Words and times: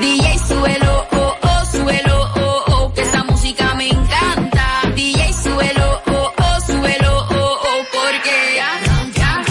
DJ, 0.00 0.38
suelo, 0.46 1.06
oh, 1.12 1.34
oh, 1.42 1.64
suelo, 1.72 2.30
oh, 2.36 2.64
oh, 2.68 2.92
que 2.94 3.00
esa 3.02 3.24
música 3.24 3.74
me 3.74 3.88
encanta. 3.88 4.82
DJ, 4.94 5.32
suelo, 5.32 6.02
oh, 6.06 6.32
oh, 6.38 6.60
suelo, 6.64 7.26
oh, 7.30 7.58
oh, 7.68 7.84
porque 7.92 8.34
ya, 8.56 8.70
ya, 9.16 9.44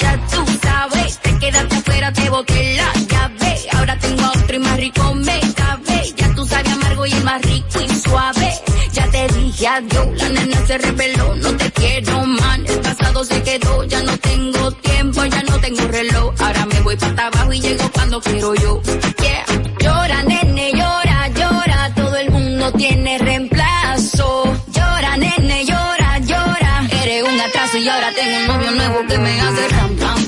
ya 0.00 0.26
tú 0.28 0.44
sabes, 0.62 1.18
te 1.18 1.38
quedaste 1.38 1.74
afuera, 1.76 2.12
te 2.12 2.30
boté 2.30 2.76
la 2.76 2.92
llave. 2.94 3.56
Ahora 3.72 3.98
tengo 3.98 4.22
a 4.22 4.30
otro 4.30 4.54
y 4.56 4.58
más 4.60 4.76
rico 4.76 5.14
me 5.14 5.40
cabe. 5.56 6.14
Ya 6.16 6.34
tú 6.34 6.46
sabes 6.46 6.72
amargo 6.72 7.06
y 7.06 7.12
el 7.12 7.24
más 7.24 7.42
rico 7.42 7.80
y 7.80 7.88
suave. 7.88 8.54
Ya 8.92 9.10
te 9.10 9.26
dije 9.34 9.66
adiós, 9.66 10.06
la 10.16 10.28
nena 10.28 10.66
se 10.66 10.78
reveló, 10.78 11.34
no 11.36 11.56
te 11.56 11.70
quiero 11.72 12.24
man. 12.24 12.64
El 12.68 12.80
pasado 12.80 13.24
se 13.24 13.42
quedó, 13.42 13.82
ya 13.84 14.00
no 14.04 14.16
tengo 14.18 14.70
tiempo, 14.70 14.85
Ahora 15.96 16.66
me 16.66 16.78
voy 16.82 16.94
para 16.96 17.28
abajo 17.28 17.54
y 17.54 17.58
llego 17.58 17.90
cuando 17.90 18.20
quiero 18.20 18.54
yo. 18.56 18.82
Yeah. 18.82 19.46
Llora, 19.80 20.22
nene, 20.24 20.72
llora, 20.72 21.28
llora, 21.28 21.94
todo 21.94 22.16
el 22.16 22.30
mundo 22.30 22.70
tiene 22.72 23.16
reemplazo. 23.16 24.44
Llora, 24.74 25.16
nene, 25.16 25.64
llora, 25.64 26.18
llora. 26.18 26.86
Eres 27.02 27.22
un 27.22 27.40
atraso 27.40 27.78
y 27.78 27.88
ahora 27.88 28.12
tengo 28.14 28.36
un 28.36 28.46
novio 28.46 28.70
nuevo 28.72 29.06
que 29.08 29.18
me 29.18 29.40
hace 29.40 29.68
ram, 29.68 29.96
pam, 29.96 30.25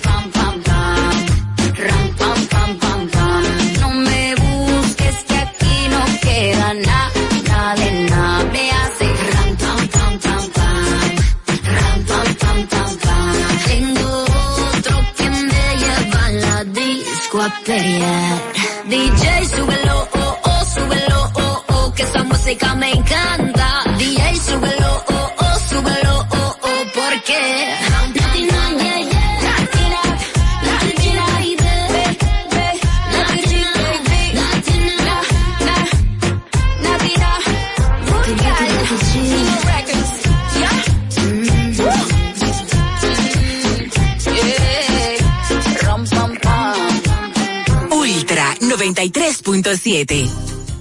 DJ, 17.69 19.45
súbelo, 19.45 20.09
oh, 20.15 20.39
oh, 20.43 20.65
súbelo, 20.65 21.31
oh, 21.35 21.65
oh, 21.69 21.93
que 21.93 22.03
esa 22.03 22.25
música 22.25 22.75
me 22.77 22.93
encanta. 22.93 23.48
93.7. 49.63 50.29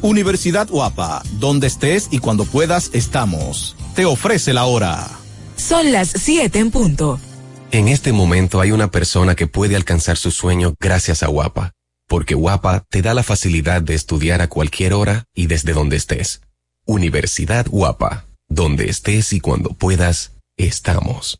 Universidad 0.02 0.68
Guapa, 0.70 1.24
donde 1.34 1.68
estés 1.68 2.08
y 2.12 2.20
cuando 2.20 2.46
puedas 2.46 2.92
estamos. 2.94 3.76
Te 3.96 4.06
ofrece 4.06 4.54
la 4.54 4.66
hora. 4.66 5.08
Son 5.56 5.92
las 5.92 6.10
7 6.10 6.60
en 6.60 6.72
punto. 6.72 7.20
En 7.72 7.88
este 7.88 8.14
momento 8.14 8.62
hay 8.62 8.72
una 8.72 8.92
persona 8.92 9.36
que 9.36 9.48
puede 9.48 9.76
alcanzar 9.76 10.18
su 10.18 10.32
sueño 10.32 10.76
gracias 10.80 11.24
a 11.24 11.28
Guapa, 11.28 11.74
porque 12.08 12.36
Guapa 12.36 12.86
te 12.90 13.02
da 13.02 13.14
la 13.14 13.24
facilidad 13.24 13.82
de 13.82 13.96
estudiar 13.96 14.42
a 14.42 14.48
cualquier 14.48 14.94
hora 14.94 15.26
y 15.34 15.48
desde 15.48 15.74
donde 15.74 15.98
estés. 15.98 16.42
Universidad 16.86 17.66
Guapa, 17.68 18.28
donde 18.48 18.90
estés 18.90 19.34
y 19.34 19.40
cuando 19.42 19.72
puedas, 19.72 20.34
estamos. 20.58 21.40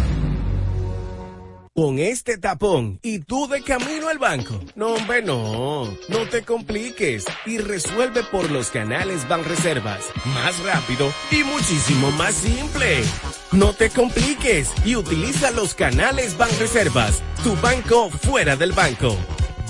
Con 1.81 1.97
este 1.97 2.37
tapón 2.37 2.99
y 3.01 3.21
tú 3.21 3.47
de 3.47 3.63
camino 3.63 4.07
al 4.07 4.19
banco. 4.19 4.59
No, 4.75 4.93
hombre, 4.93 5.23
no. 5.23 5.85
No 6.09 6.29
te 6.29 6.43
compliques 6.43 7.25
y 7.47 7.57
resuelve 7.57 8.21
por 8.21 8.51
los 8.51 8.69
canales 8.69 9.27
Banreservas. 9.27 10.05
Más 10.25 10.59
rápido 10.59 11.11
y 11.31 11.43
muchísimo 11.43 12.11
más 12.11 12.35
simple. 12.35 13.03
No 13.51 13.73
te 13.73 13.89
compliques 13.89 14.69
y 14.85 14.95
utiliza 14.95 15.49
los 15.49 15.73
canales 15.73 16.37
Banreservas. 16.37 17.23
Tu 17.43 17.55
banco 17.55 18.11
fuera 18.11 18.55
del 18.55 18.73
banco. 18.73 19.17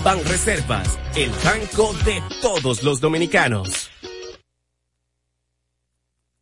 Banreservas, 0.04 0.98
el 1.16 1.30
banco 1.42 1.94
de 2.04 2.22
todos 2.42 2.82
los 2.82 3.00
dominicanos. 3.00 3.88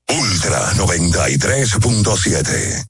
Ultra 0.08 0.72
93.7. 0.72 2.90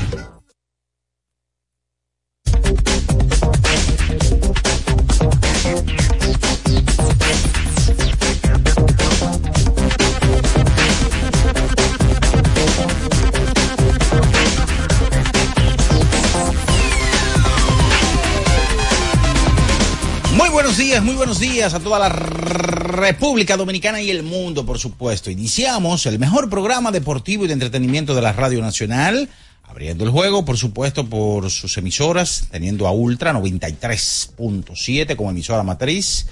Muy 20.99 21.15
buenos 21.15 21.39
días 21.39 21.73
a 21.73 21.79
toda 21.79 21.97
la 21.99 22.09
República 22.09 23.55
Dominicana 23.55 24.01
y 24.01 24.09
el 24.09 24.23
mundo, 24.23 24.65
por 24.65 24.77
supuesto. 24.77 25.31
Iniciamos 25.31 26.05
el 26.05 26.19
mejor 26.19 26.49
programa 26.49 26.91
deportivo 26.91 27.45
y 27.45 27.47
de 27.47 27.53
entretenimiento 27.53 28.13
de 28.13 28.21
la 28.21 28.33
Radio 28.33 28.59
Nacional, 28.59 29.29
abriendo 29.63 30.03
el 30.03 30.09
juego, 30.09 30.43
por 30.43 30.57
supuesto, 30.57 31.05
por 31.05 31.49
sus 31.49 31.77
emisoras, 31.77 32.49
teniendo 32.51 32.87
a 32.87 32.91
Ultra 32.91 33.31
93.7 33.31 35.15
como 35.15 35.31
emisora 35.31 35.63
matriz, 35.63 36.27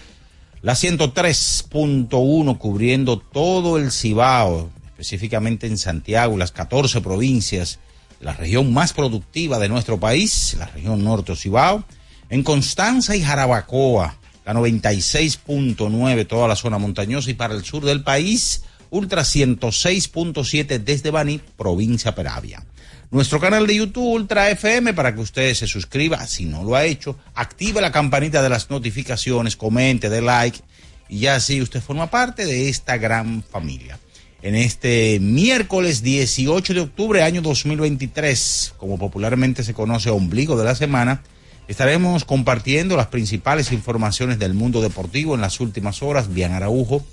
la 0.62 0.74
103.1 0.74 2.58
cubriendo 2.58 3.18
todo 3.18 3.78
el 3.78 3.94
Cibao, 3.94 4.70
específicamente 4.88 5.68
en 5.68 5.78
Santiago, 5.78 6.36
las 6.38 6.52
14 6.52 7.00
provincias, 7.00 7.80
la 8.20 8.34
región 8.34 8.74
más 8.74 8.92
productiva 8.92 9.58
de 9.58 9.70
nuestro 9.70 10.02
país, 10.02 10.58
la 10.60 10.66
región 10.66 11.02
norte 11.02 11.34
Cibao 11.38 11.86
en 12.30 12.44
Constanza 12.44 13.16
y 13.16 13.22
Jarabacoa, 13.22 14.19
la 14.54 14.60
96.9, 14.60 16.28
toda 16.28 16.48
la 16.48 16.56
zona 16.56 16.78
montañosa 16.78 17.30
y 17.30 17.36
para 17.36 17.54
el 17.54 17.63
sur 17.63 17.86
del 17.86 18.04
país, 18.04 18.63
Ultra 18.90 19.22
106.7 19.22 20.80
desde 20.80 21.12
Baní, 21.12 21.40
provincia 21.57 22.16
Peravia. 22.16 22.66
Nuestro 23.12 23.40
canal 23.40 23.68
de 23.68 23.75
YouTube 23.75 24.06
Ultra 24.06 24.50
FM 24.50 24.94
para 24.94 25.13
que 25.13 25.22
usted 25.22 25.54
se 25.54 25.68
suscriba, 25.68 26.25
si 26.28 26.46
no 26.46 26.63
lo 26.63 26.75
ha 26.75 26.86
hecho, 26.86 27.18
active 27.36 27.81
la 27.81 27.92
campanita 27.92 28.42
de 28.42 28.50
las 28.50 28.69
notificaciones, 28.69 29.56
comente, 29.56 30.10
dé 30.10 30.22
like 30.22 30.60
y 31.07 31.19
ya 31.19 31.36
así 31.36 31.62
usted 31.62 31.81
forma 31.81 32.10
parte 32.10 32.46
de 32.46 32.69
esta 32.69 32.98
gran 32.98 33.44
familia. 33.44 34.00
En 34.42 34.56
este 34.56 35.19
miércoles 35.19 36.01
18 36.01 36.74
de 36.74 36.80
octubre, 36.81 37.24
año 37.24 37.42
2023, 37.42 38.75
como 38.78 38.98
popularmente 38.98 39.63
se 39.63 39.74
conoce, 39.74 40.10
ombligo 40.10 40.56
de 40.56 40.63
la 40.63 40.75
semana, 40.75 41.22
Estaremos 41.69 42.25
compartiendo 42.25 42.98
las 42.98 43.10
principales 43.10 43.71
informaciones 43.71 44.39
del 44.39 44.56
mundo 44.56 44.81
deportivo 44.81 45.36
en 45.36 45.42
las 45.42 45.60
últimas 45.60 46.01
horas. 46.01 46.33
Bian 46.33 46.51
Araujo, 46.51 47.06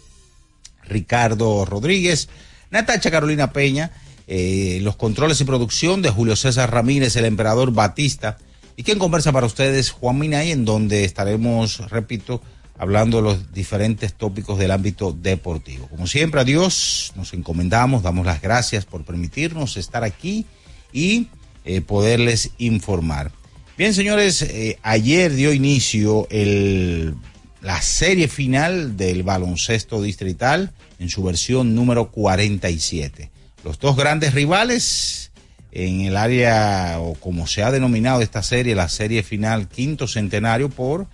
Ricardo 0.88 1.66
Rodríguez, 1.66 2.30
Natacha 2.70 3.10
Carolina 3.10 3.52
Peña, 3.52 3.90
eh, 4.26 4.78
los 4.80 4.96
controles 4.96 5.42
y 5.42 5.44
producción 5.44 6.00
de 6.00 6.08
Julio 6.08 6.36
César 6.36 6.72
Ramírez, 6.72 7.16
el 7.16 7.26
emperador 7.26 7.72
Batista. 7.72 8.38
Y 8.76 8.82
quien 8.82 8.98
conversa 8.98 9.30
para 9.30 9.44
ustedes, 9.44 9.90
Juan 9.90 10.18
Minay, 10.18 10.52
en 10.52 10.64
donde 10.64 11.04
estaremos, 11.04 11.90
repito, 11.90 12.40
hablando 12.78 13.18
de 13.18 13.24
los 13.24 13.52
diferentes 13.52 14.14
tópicos 14.14 14.58
del 14.58 14.70
ámbito 14.70 15.12
deportivo. 15.12 15.86
Como 15.88 16.06
siempre, 16.06 16.40
a 16.40 16.44
Dios 16.44 17.12
nos 17.14 17.34
encomendamos, 17.34 18.02
damos 18.02 18.24
las 18.24 18.40
gracias 18.40 18.86
por 18.86 19.04
permitirnos 19.04 19.76
estar 19.76 20.02
aquí 20.02 20.46
y 20.94 21.28
eh, 21.66 21.82
poderles 21.82 22.52
informar. 22.56 23.32
Bien, 23.78 23.92
señores, 23.92 24.40
eh, 24.40 24.78
ayer 24.82 25.34
dio 25.34 25.52
inicio 25.52 26.26
el, 26.30 27.14
la 27.60 27.82
serie 27.82 28.26
final 28.26 28.96
del 28.96 29.22
baloncesto 29.22 30.00
distrital 30.00 30.72
en 30.98 31.10
su 31.10 31.22
versión 31.22 31.74
número 31.74 32.10
47. 32.10 33.30
Los 33.64 33.78
dos 33.78 33.94
grandes 33.96 34.32
rivales 34.32 35.30
en 35.72 36.00
el 36.00 36.16
área, 36.16 36.96
o 37.00 37.16
como 37.16 37.46
se 37.46 37.62
ha 37.64 37.70
denominado 37.70 38.22
esta 38.22 38.42
serie, 38.42 38.74
la 38.74 38.88
serie 38.88 39.22
final 39.22 39.68
quinto 39.68 40.08
centenario, 40.08 40.70
por 40.70 41.06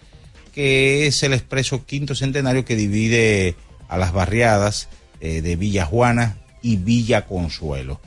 que 0.55 1.09
es 1.09 1.25
el 1.25 1.33
expreso 1.33 1.85
quinto 1.85 2.15
centenario 2.15 2.65
que 2.65 2.77
divide 2.77 3.57
a 3.89 3.99
las 3.99 4.13
barriadas 4.13 4.89
eh, 5.21 5.43
de 5.43 5.57
Villa 5.57 5.85
Juana 5.85 6.37
y 6.63 6.77
Villa 6.77 7.27
Consuelo. 7.27 8.01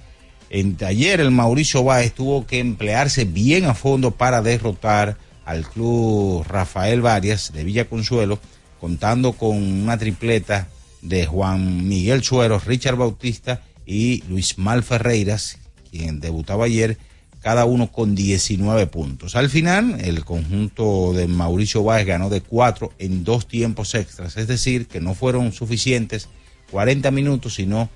En 0.49 0.75
taller 0.75 1.19
el 1.19 1.31
Mauricio 1.31 1.83
Báez 1.83 2.13
tuvo 2.13 2.45
que 2.45 2.59
emplearse 2.59 3.25
bien 3.25 3.65
a 3.65 3.73
fondo 3.73 4.11
para 4.11 4.41
derrotar 4.41 5.17
al 5.45 5.67
club 5.67 6.43
Rafael 6.47 7.01
Varias 7.01 7.51
de 7.53 7.63
Villa 7.63 7.85
Consuelo, 7.85 8.39
contando 8.79 9.33
con 9.33 9.57
una 9.57 9.97
tripleta 9.97 10.67
de 11.01 11.25
Juan 11.25 11.87
Miguel 11.87 12.23
Suero, 12.23 12.59
Richard 12.59 12.95
Bautista 12.95 13.61
y 13.85 14.23
Luis 14.27 14.57
Mal 14.57 14.83
Ferreiras, 14.83 15.57
quien 15.91 16.19
debutaba 16.19 16.65
ayer, 16.65 16.97
cada 17.41 17.65
uno 17.65 17.91
con 17.91 18.15
19 18.15 18.87
puntos. 18.87 19.35
Al 19.35 19.51
final, 19.51 19.99
el 20.01 20.25
conjunto 20.25 21.13
de 21.13 21.27
Mauricio 21.27 21.83
Báez 21.83 22.07
ganó 22.07 22.29
de 22.29 22.41
cuatro 22.41 22.91
en 22.97 23.23
dos 23.23 23.47
tiempos 23.47 23.93
extras, 23.93 24.35
es 24.37 24.47
decir, 24.47 24.87
que 24.87 24.99
no 24.99 25.13
fueron 25.13 25.51
suficientes 25.51 26.27
40 26.71 27.11
minutos, 27.11 27.53
sino 27.53 27.89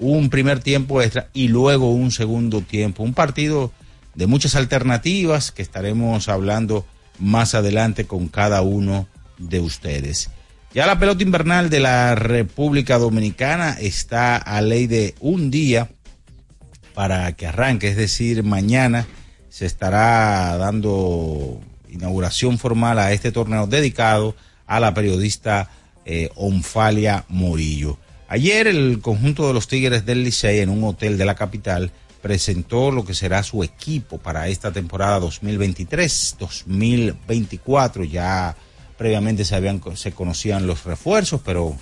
un 0.00 0.30
primer 0.30 0.60
tiempo 0.60 1.00
extra 1.02 1.28
y 1.32 1.48
luego 1.48 1.92
un 1.92 2.10
segundo 2.10 2.62
tiempo. 2.62 3.02
Un 3.02 3.14
partido 3.14 3.70
de 4.14 4.26
muchas 4.26 4.56
alternativas 4.56 5.52
que 5.52 5.62
estaremos 5.62 6.28
hablando 6.28 6.84
más 7.18 7.54
adelante 7.54 8.06
con 8.06 8.28
cada 8.28 8.62
uno 8.62 9.06
de 9.38 9.60
ustedes. 9.60 10.30
Ya 10.72 10.86
la 10.86 10.98
pelota 10.98 11.22
invernal 11.22 11.68
de 11.68 11.80
la 11.80 12.14
República 12.14 12.98
Dominicana 12.98 13.76
está 13.80 14.36
a 14.36 14.60
ley 14.62 14.86
de 14.86 15.14
un 15.20 15.50
día 15.50 15.90
para 16.94 17.32
que 17.32 17.46
arranque, 17.46 17.88
es 17.88 17.96
decir, 17.96 18.42
mañana 18.42 19.06
se 19.48 19.66
estará 19.66 20.56
dando 20.58 21.60
inauguración 21.88 22.58
formal 22.58 22.98
a 22.98 23.12
este 23.12 23.32
torneo 23.32 23.66
dedicado 23.66 24.36
a 24.66 24.80
la 24.80 24.94
periodista 24.94 25.68
eh, 26.04 26.30
Onfalia 26.36 27.24
Morillo. 27.28 27.98
Ayer 28.32 28.68
el 28.68 29.00
conjunto 29.00 29.48
de 29.48 29.54
los 29.54 29.66
Tigres 29.66 30.06
del 30.06 30.22
Licey 30.22 30.60
en 30.60 30.68
un 30.68 30.84
hotel 30.84 31.18
de 31.18 31.24
la 31.24 31.34
capital 31.34 31.90
presentó 32.22 32.92
lo 32.92 33.04
que 33.04 33.12
será 33.12 33.42
su 33.42 33.64
equipo 33.64 34.18
para 34.18 34.46
esta 34.46 34.70
temporada 34.70 35.18
2023-2024. 35.18 38.08
Ya 38.08 38.54
previamente 38.96 39.44
se 39.44 39.56
habían 39.56 39.82
se 39.96 40.12
conocían 40.12 40.68
los 40.68 40.84
refuerzos, 40.84 41.40
pero 41.44 41.74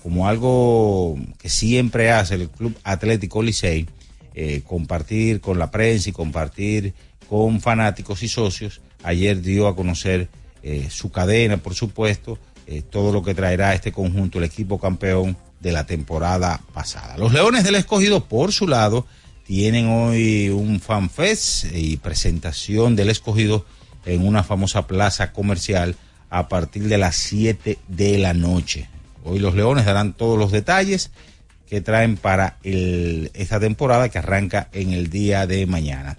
como 0.00 0.28
algo 0.28 1.16
que 1.38 1.48
siempre 1.48 2.12
hace 2.12 2.36
el 2.36 2.50
Club 2.50 2.78
Atlético 2.84 3.42
Licey, 3.42 3.88
eh, 4.36 4.62
compartir 4.64 5.40
con 5.40 5.58
la 5.58 5.72
prensa 5.72 6.10
y 6.10 6.12
compartir 6.12 6.94
con 7.28 7.60
fanáticos 7.60 8.22
y 8.22 8.28
socios, 8.28 8.80
ayer 9.02 9.42
dio 9.42 9.66
a 9.66 9.74
conocer 9.74 10.28
eh, 10.62 10.86
su 10.88 11.10
cadena, 11.10 11.56
por 11.56 11.74
supuesto, 11.74 12.38
eh, 12.68 12.82
todo 12.82 13.12
lo 13.12 13.24
que 13.24 13.34
traerá 13.34 13.74
este 13.74 13.90
conjunto, 13.90 14.38
el 14.38 14.44
equipo 14.44 14.78
campeón 14.78 15.36
de 15.66 15.72
la 15.72 15.84
temporada 15.84 16.60
pasada. 16.72 17.18
Los 17.18 17.32
Leones 17.32 17.64
del 17.64 17.74
Escogido, 17.74 18.24
por 18.24 18.52
su 18.52 18.68
lado, 18.68 19.04
tienen 19.44 19.88
hoy 19.88 20.48
un 20.48 20.78
fanfest 20.78 21.74
y 21.74 21.96
presentación 21.96 22.94
del 22.94 23.10
Escogido 23.10 23.66
en 24.04 24.24
una 24.24 24.44
famosa 24.44 24.86
plaza 24.86 25.32
comercial 25.32 25.96
a 26.30 26.46
partir 26.46 26.84
de 26.84 26.98
las 26.98 27.16
7 27.16 27.78
de 27.88 28.18
la 28.18 28.32
noche. 28.32 28.88
Hoy 29.24 29.40
los 29.40 29.56
Leones 29.56 29.86
darán 29.86 30.12
todos 30.12 30.38
los 30.38 30.52
detalles 30.52 31.10
que 31.68 31.80
traen 31.80 32.16
para 32.16 32.58
esta 32.62 33.58
temporada 33.58 34.08
que 34.08 34.18
arranca 34.18 34.68
en 34.72 34.92
el 34.92 35.10
día 35.10 35.48
de 35.48 35.66
mañana. 35.66 36.16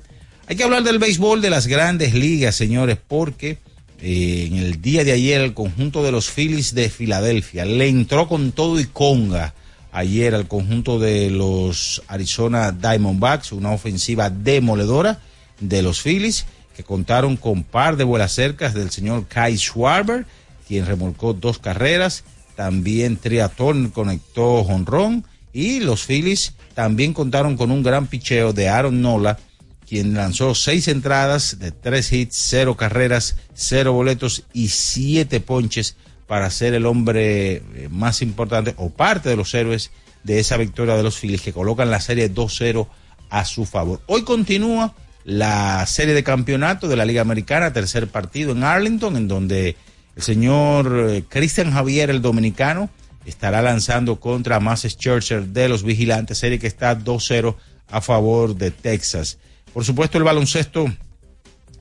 Hay 0.47 0.57
que 0.57 0.65
hablar 0.65 0.83
del 0.83 0.99
béisbol 0.99 1.41
de 1.41 1.49
las 1.49 1.67
grandes 1.67 2.13
ligas, 2.13 2.53
señores, 2.53 2.97
porque 3.07 3.59
en 3.99 4.55
el 4.55 4.81
día 4.81 5.03
de 5.03 5.11
ayer 5.11 5.41
el 5.41 5.53
conjunto 5.53 6.03
de 6.03 6.11
los 6.11 6.29
Phillies 6.29 6.75
de 6.75 6.89
Filadelfia 6.89 7.65
le 7.65 7.87
entró 7.87 8.27
con 8.27 8.51
todo 8.51 8.79
y 8.79 8.85
conga 8.85 9.53
ayer 9.91 10.35
al 10.35 10.47
conjunto 10.47 10.99
de 10.99 11.31
los 11.31 12.03
Arizona 12.07 12.71
Diamondbacks, 12.71 13.51
una 13.51 13.71
ofensiva 13.71 14.29
demoledora 14.29 15.19
de 15.59 15.81
los 15.81 16.01
Phillies 16.01 16.45
que 16.75 16.83
contaron 16.83 17.37
con 17.37 17.63
par 17.63 17.97
de 17.97 18.03
vuelas 18.03 18.33
cercas 18.33 18.75
del 18.75 18.91
señor 18.91 19.25
Kai 19.27 19.57
Schwarber, 19.57 20.27
quien 20.67 20.85
remolcó 20.85 21.33
dos 21.33 21.57
carreras, 21.57 22.23
también 22.55 23.17
Triatón 23.17 23.89
conectó 23.89 24.63
jonrón 24.63 25.25
y 25.53 25.79
los 25.79 26.05
Phillies 26.05 26.53
también 26.75 27.13
contaron 27.13 27.57
con 27.57 27.71
un 27.71 27.81
gran 27.81 28.05
picheo 28.05 28.53
de 28.53 28.69
Aaron 28.69 29.01
Nola, 29.01 29.39
quien 29.87 30.13
lanzó 30.13 30.53
seis 30.53 30.87
entradas 30.87 31.59
de 31.59 31.71
tres 31.71 32.11
hits, 32.11 32.35
cero 32.35 32.75
carreras, 32.75 33.37
cero 33.53 33.93
boletos 33.93 34.43
y 34.53 34.67
siete 34.69 35.39
ponches 35.39 35.95
para 36.27 36.49
ser 36.49 36.73
el 36.73 36.85
hombre 36.85 37.55
eh, 37.55 37.87
más 37.89 38.21
importante 38.21 38.73
o 38.77 38.89
parte 38.89 39.29
de 39.29 39.37
los 39.37 39.53
héroes 39.53 39.91
de 40.23 40.39
esa 40.39 40.57
victoria 40.57 40.95
de 40.95 41.03
los 41.03 41.17
Phillies 41.17 41.41
que 41.41 41.53
colocan 41.53 41.89
la 41.89 42.01
serie 42.01 42.31
2-0 42.31 42.87
a 43.29 43.45
su 43.45 43.65
favor. 43.65 44.01
Hoy 44.07 44.23
continúa 44.23 44.93
la 45.23 45.85
serie 45.85 46.13
de 46.13 46.23
campeonato 46.23 46.89
de 46.89 46.97
la 46.97 47.05
Liga 47.05 47.21
Americana, 47.21 47.71
tercer 47.71 48.07
partido 48.07 48.51
en 48.51 48.63
Arlington, 48.63 49.15
en 49.15 49.27
donde 49.29 49.77
el 50.17 50.21
señor 50.21 51.07
eh, 51.09 51.23
Christian 51.29 51.71
Javier, 51.71 52.09
el 52.09 52.21
dominicano, 52.21 52.89
estará 53.25 53.61
lanzando 53.61 54.19
contra 54.19 54.59
Churchill 54.59 55.53
de 55.53 55.69
los 55.69 55.83
Vigilantes, 55.83 56.37
serie 56.37 56.59
que 56.59 56.67
está 56.67 56.97
2-0 56.97 57.55
a 57.89 58.01
favor 58.01 58.55
de 58.55 58.71
Texas. 58.71 59.37
Por 59.77 59.85
supuesto, 59.85 60.17
el 60.17 60.23
baloncesto 60.23 60.91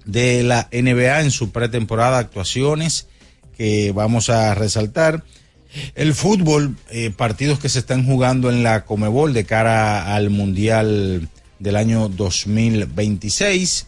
de 0.05 0.43
la 0.43 0.69
NBA 0.71 1.23
en 1.23 1.31
su 1.31 1.51
pretemporada, 1.51 2.19
actuaciones 2.19 3.07
que 3.57 3.91
vamos 3.93 4.29
a 4.29 4.55
resaltar. 4.55 5.25
El 5.95 6.13
fútbol, 6.13 6.77
eh, 6.91 7.11
partidos 7.11 7.59
que 7.59 7.71
se 7.71 7.79
están 7.79 8.05
jugando 8.05 8.51
en 8.51 8.63
la 8.63 8.85
Comebol 8.85 9.33
de 9.33 9.47
cara 9.47 10.15
al 10.15 10.29
Mundial 10.29 11.31
del 11.59 11.77
año 11.77 12.11
2026, 12.11 13.87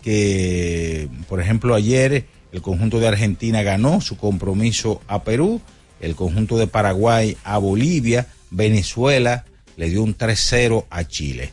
que 0.00 1.08
por 1.28 1.40
ejemplo 1.40 1.74
ayer 1.74 2.26
El 2.52 2.62
conjunto 2.62 3.00
de 3.00 3.08
Argentina 3.08 3.64
ganó 3.64 4.00
su 4.00 4.16
compromiso 4.16 5.02
a 5.08 5.24
Perú. 5.24 5.60
El 6.00 6.14
conjunto 6.14 6.56
de 6.56 6.68
Paraguay 6.68 7.36
a 7.42 7.58
Bolivia. 7.58 8.28
Venezuela 8.52 9.44
le 9.76 9.90
dio 9.90 10.04
un 10.04 10.16
3-0 10.16 10.86
a 10.88 11.02
Chile. 11.02 11.52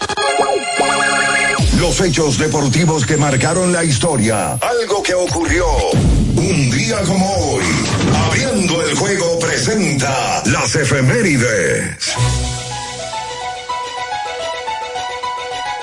Los 1.81 1.99
hechos 1.99 2.37
deportivos 2.37 3.07
que 3.07 3.17
marcaron 3.17 3.73
la 3.73 3.83
historia. 3.83 4.51
Algo 4.53 5.01
que 5.01 5.15
ocurrió 5.15 5.65
un 6.35 6.69
día 6.69 7.01
como 7.07 7.27
hoy. 7.33 7.63
Abriendo 8.27 8.83
el 8.83 8.95
juego 8.95 9.39
presenta 9.39 10.43
las 10.45 10.75
efemérides. 10.75 12.13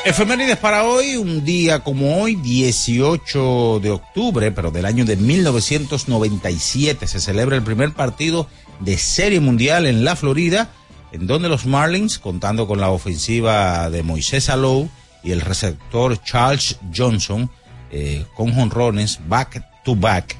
Efemérides 0.04 0.56
para 0.58 0.84
hoy, 0.84 1.16
un 1.16 1.44
día 1.44 1.80
como 1.80 2.22
hoy, 2.22 2.36
18 2.36 3.80
de 3.82 3.90
octubre, 3.90 4.52
pero 4.52 4.70
del 4.70 4.84
año 4.84 5.04
de 5.04 5.16
1997, 5.16 7.08
se 7.08 7.18
celebra 7.18 7.56
el 7.56 7.64
primer 7.64 7.92
partido 7.92 8.46
de 8.78 8.96
Serie 8.98 9.40
Mundial 9.40 9.84
en 9.84 10.04
la 10.04 10.14
Florida, 10.14 10.70
en 11.10 11.26
donde 11.26 11.48
los 11.48 11.66
Marlins, 11.66 12.20
contando 12.20 12.68
con 12.68 12.80
la 12.80 12.90
ofensiva 12.90 13.90
de 13.90 14.04
Moisés 14.04 14.48
Alou 14.48 14.88
y 15.28 15.32
el 15.32 15.42
receptor 15.42 16.22
Charles 16.22 16.78
Johnson, 16.96 17.50
eh, 17.90 18.24
con 18.34 18.54
jonrones 18.54 19.20
back 19.28 19.62
to 19.84 19.94
back, 19.94 20.34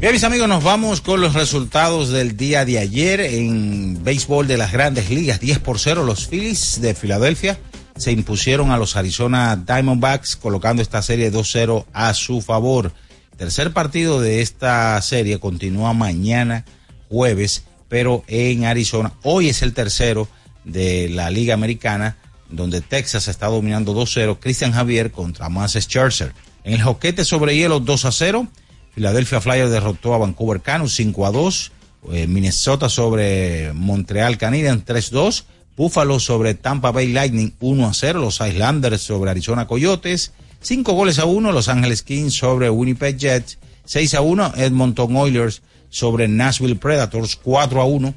Bien, 0.00 0.12
mis 0.12 0.24
amigos, 0.24 0.48
nos 0.48 0.64
vamos 0.64 1.02
con 1.02 1.20
los 1.20 1.34
resultados 1.34 2.08
del 2.08 2.38
día 2.38 2.64
de 2.64 2.78
ayer 2.78 3.20
en 3.20 4.02
béisbol 4.02 4.46
de 4.46 4.56
las 4.56 4.72
grandes 4.72 5.10
ligas. 5.10 5.40
10 5.40 5.58
por 5.58 5.78
0, 5.78 6.04
los 6.04 6.26
Phillies 6.26 6.80
de 6.80 6.94
Filadelfia 6.94 7.58
se 7.96 8.12
impusieron 8.12 8.70
a 8.70 8.78
los 8.78 8.96
Arizona 8.96 9.56
Diamondbacks, 9.56 10.36
colocando 10.36 10.80
esta 10.80 11.02
serie 11.02 11.30
2-0 11.30 11.84
a 11.92 12.14
su 12.14 12.40
favor. 12.40 12.92
Tercer 13.36 13.72
partido 13.72 14.20
de 14.20 14.40
esta 14.40 15.00
serie 15.02 15.38
continúa 15.38 15.92
mañana, 15.92 16.64
jueves, 17.08 17.64
pero 17.88 18.24
en 18.28 18.64
Arizona. 18.64 19.12
Hoy 19.22 19.50
es 19.50 19.62
el 19.62 19.74
tercero 19.74 20.26
de 20.64 21.08
la 21.10 21.30
Liga 21.30 21.52
Americana, 21.52 22.16
donde 22.48 22.80
Texas 22.80 23.28
está 23.28 23.48
dominando 23.48 23.94
2-0. 23.94 24.38
Christian 24.40 24.72
Javier 24.72 25.10
contra 25.12 25.50
Max 25.50 25.76
Scherzer. 25.78 26.32
En 26.64 26.72
el 26.72 26.82
joquete 26.82 27.24
sobre 27.24 27.54
hielo 27.54 27.80
2-0. 27.80 28.48
Philadelphia 28.94 29.40
Flyers 29.42 29.70
derrotó 29.70 30.14
a 30.14 30.18
Vancouver 30.18 30.62
Canucks 30.62 30.94
5 30.94 31.32
2. 31.32 31.72
Eh, 32.12 32.26
Minnesota 32.26 32.88
sobre 32.88 33.72
Montreal 33.74 34.38
Canadiens 34.38 34.84
3-2. 34.86 35.44
Buffalo 35.76 36.18
sobre 36.20 36.54
Tampa 36.54 36.90
Bay 36.90 37.08
Lightning 37.08 37.52
1 37.60 37.86
a 37.86 37.92
0, 37.92 38.20
los 38.20 38.40
Islanders 38.40 39.02
sobre 39.02 39.30
Arizona 39.30 39.66
Coyotes, 39.66 40.32
5 40.60 40.92
goles 40.92 41.18
a 41.18 41.24
1, 41.24 41.52
Los 41.52 41.68
Angeles 41.68 42.02
Kings 42.02 42.34
sobre 42.34 42.70
Winnipeg 42.70 43.18
Jets, 43.18 43.58
6 43.84 44.14
a 44.14 44.20
1, 44.20 44.52
Edmonton 44.56 45.16
Oilers 45.16 45.62
sobre 45.88 46.28
Nashville 46.28 46.76
Predators, 46.76 47.36
4 47.36 47.80
a 47.80 47.84
1, 47.84 48.14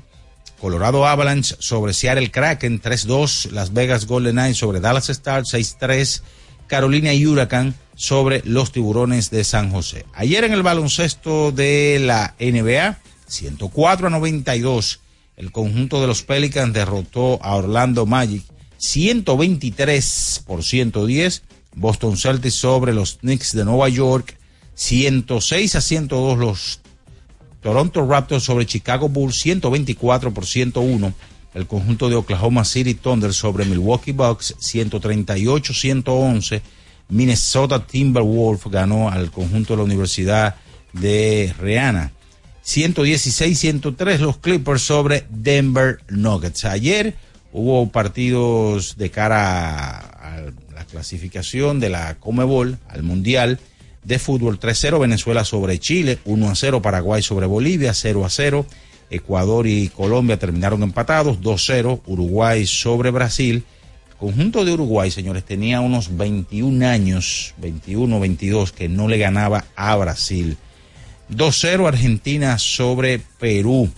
Colorado 0.60 1.06
Avalanche 1.06 1.56
sobre 1.60 1.94
Seattle 1.94 2.32
Kraken, 2.32 2.82
3-2, 2.82 3.52
Las 3.52 3.74
Vegas 3.74 4.06
Golden 4.06 4.34
Knights 4.34 4.58
sobre 4.58 4.80
Dallas 4.80 5.10
Stars, 5.10 5.54
6-3, 5.54 6.22
Carolina 6.68 7.12
Huracán 7.14 7.76
sobre 7.96 8.42
los 8.46 8.72
Tiburones 8.72 9.30
de 9.32 9.44
San 9.44 9.72
José. 9.72 10.06
Ayer 10.14 10.44
en 10.44 10.54
el 10.54 10.64
baloncesto 10.64 11.52
de 11.52 12.00
la 12.00 12.36
NBA, 12.40 13.00
104 13.28 14.08
a 14.08 14.10
92, 14.10 15.00
el 15.38 15.52
conjunto 15.52 16.02
de 16.02 16.08
los 16.08 16.24
Pelicans 16.24 16.74
derrotó 16.74 17.40
a 17.42 17.56
Orlando 17.56 18.06
Magic 18.06 18.44
123 18.78 20.44
por 20.46 20.64
110. 20.64 21.44
Boston 21.80 22.18
Celtics 22.18 22.56
sobre 22.56 22.94
los 22.94 23.18
Knicks 23.18 23.54
de 23.54 23.66
Nueva 23.66 23.90
York 23.90 24.38
106 24.76 25.76
a 25.76 25.82
102 25.82 26.38
los 26.38 26.80
Toronto 27.62 28.06
Raptors 28.06 28.44
sobre 28.44 28.66
Chicago 28.66 29.10
Bulls 29.10 29.40
124 29.40 30.34
por 30.34 30.46
101. 30.46 31.14
El 31.54 31.68
conjunto 31.68 32.10
de 32.10 32.16
Oklahoma 32.16 32.64
City 32.64 32.94
Thunder 32.94 33.34
sobre 33.34 33.66
Milwaukee 33.66 34.12
Bucks 34.12 34.56
138 34.60 35.74
111. 35.74 36.62
Minnesota 37.10 37.86
Timberwolves 37.86 38.72
ganó 38.72 39.10
al 39.10 39.32
conjunto 39.32 39.74
de 39.74 39.78
la 39.78 39.84
Universidad 39.84 40.56
de 40.94 41.54
Rihanna 41.60 42.12
116-103 42.70 44.20
los 44.20 44.38
Clippers 44.38 44.84
sobre 44.84 45.26
Denver 45.30 46.00
Nuggets. 46.10 46.66
Ayer 46.66 47.16
hubo 47.52 47.90
partidos 47.90 48.96
de 48.96 49.10
cara 49.10 49.98
a, 49.98 50.52
la 50.80 50.86
clasificación 50.86 51.82
de 51.82 51.90
la 51.90 52.16
Comebol 52.16 52.78
al 52.88 53.04
Mundial 53.04 53.60
de 54.06 54.18
Fútbol 54.18 54.62
3-0 54.62 54.98
Venezuela 54.98 55.44
sobre 55.44 55.78
Chile, 55.78 56.20
1-0 56.26 56.80
Paraguay 56.82 57.22
sobre 57.22 57.48
Bolivia, 57.48 57.92
0-0 57.92 58.66
Ecuador 59.10 59.68
y 59.68 59.90
Colombia 59.90 60.40
terminaron 60.40 60.82
empatados, 60.82 61.42
2-0 61.42 62.00
Uruguay 62.06 62.66
sobre 62.66 63.12
Brasil. 63.12 63.66
El 64.10 64.16
conjunto 64.16 64.64
de 64.64 64.72
Uruguay, 64.72 65.12
señores, 65.12 65.44
tenía 65.44 65.82
unos 65.82 66.16
21 66.16 66.88
años, 66.88 67.54
21, 67.58 68.18
22, 68.18 68.72
que 68.72 68.88
no 68.88 69.10
le 69.10 69.18
ganaba 69.18 69.66
a 69.76 69.98
Brasil. 69.98 70.56
2-0 71.30 71.90
Argentina 71.90 72.58
sobre 72.58 73.20
Perú. 73.20 73.90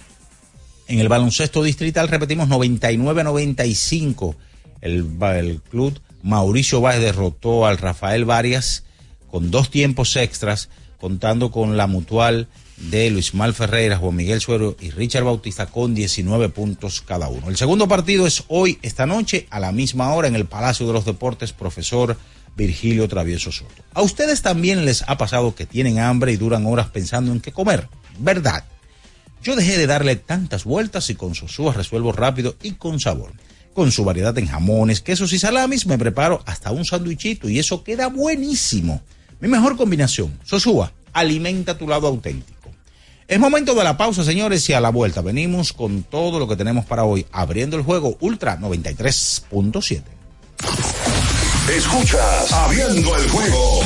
En 0.88 0.98
el 0.98 1.10
baloncesto 1.10 1.62
distrital 1.62 2.08
repetimos 2.08 2.50
99-95. 2.50 4.36
El, 4.82 5.06
el 5.22 5.62
club 5.62 6.02
Mauricio 6.24 6.82
Báez 6.82 7.02
derrotó 7.02 7.66
al 7.66 7.78
Rafael 7.78 8.26
Varias 8.26 8.84
con 9.30 9.50
dos 9.50 9.70
tiempos 9.70 10.16
extras, 10.16 10.70
contando 11.00 11.52
con 11.52 11.78
la 11.78 11.88
mutual 11.88 12.48
de 12.78 13.10
Luis 13.10 13.34
Mal 13.34 13.54
Ferreira, 13.54 13.98
Juan 13.98 14.16
Miguel 14.16 14.42
Suero 14.42 14.76
y 14.80 14.92
Richard 14.92 15.24
Bautista 15.24 15.68
con 15.68 15.96
19 15.96 16.50
puntos 16.50 17.02
cada 17.02 17.30
uno. 17.30 17.50
El 17.50 17.58
segundo 17.58 17.88
partido 17.88 18.28
es 18.28 18.44
hoy, 18.48 18.80
esta 18.82 19.06
noche, 19.06 19.48
a 19.50 19.60
la 19.60 19.72
misma 19.72 20.14
hora 20.14 20.28
en 20.28 20.36
el 20.36 20.46
Palacio 20.46 20.88
de 20.88 20.94
los 20.94 21.06
Deportes, 21.06 21.54
profesor 21.54 22.18
Virgilio 22.56 23.08
Travieso 23.08 23.52
Soto. 23.52 23.84
A 23.94 24.02
ustedes 24.02 24.42
también 24.42 24.86
les 24.86 25.04
ha 25.08 25.18
pasado 25.18 25.56
que 25.56 25.66
tienen 25.66 26.00
hambre 26.00 26.34
y 26.34 26.38
duran 26.38 26.66
horas 26.66 26.88
pensando 26.88 27.32
en 27.32 27.40
qué 27.40 27.52
comer, 27.52 27.88
¿verdad? 28.20 28.66
Yo 29.44 29.56
dejé 29.56 29.78
de 29.78 29.88
darle 29.88 30.18
tantas 30.18 30.66
vueltas 30.66 31.10
y 31.10 31.16
con 31.16 31.34
Sosúa 31.34 31.74
resuelvo 31.74 32.12
rápido 32.12 32.56
y 32.62 32.74
con 32.74 33.00
sabor. 33.00 33.32
Con 33.74 33.92
su 33.92 34.04
variedad 34.04 34.38
en 34.38 34.48
jamones, 34.48 35.02
quesos 35.02 35.32
y 35.34 35.40
salamis 35.40 35.86
me 35.86 35.98
preparo 35.98 36.44
hasta 36.46 36.72
un 36.72 36.84
sándwichito 36.84 37.50
y 37.50 37.60
eso 37.60 37.84
queda 37.84 38.08
buenísimo. 38.08 39.02
Mi 39.40 39.48
mejor 39.48 39.78
combinación, 39.78 40.38
Sosúa, 40.44 40.92
alimenta 41.14 41.78
tu 41.78 41.88
lado 41.88 42.08
auténtico. 42.08 42.70
Es 43.28 43.40
momento 43.40 43.74
de 43.74 43.86
la 43.86 43.96
pausa, 43.96 44.26
señores, 44.26 44.70
y 44.70 44.74
a 44.74 44.82
la 44.82 44.90
vuelta 44.90 45.22
venimos 45.22 45.72
con 45.72 46.04
todo 46.04 46.38
lo 46.38 46.50
que 46.50 46.58
tenemos 46.58 46.86
para 46.86 47.06
hoy, 47.06 47.26
abriendo 47.32 47.78
el 47.78 47.84
juego 47.84 48.18
Ultra 48.20 48.60
93.7. 48.60 50.02
Escuchas 51.70 52.52
Abriendo 52.52 53.16
el 53.16 53.30
juego 53.30 53.80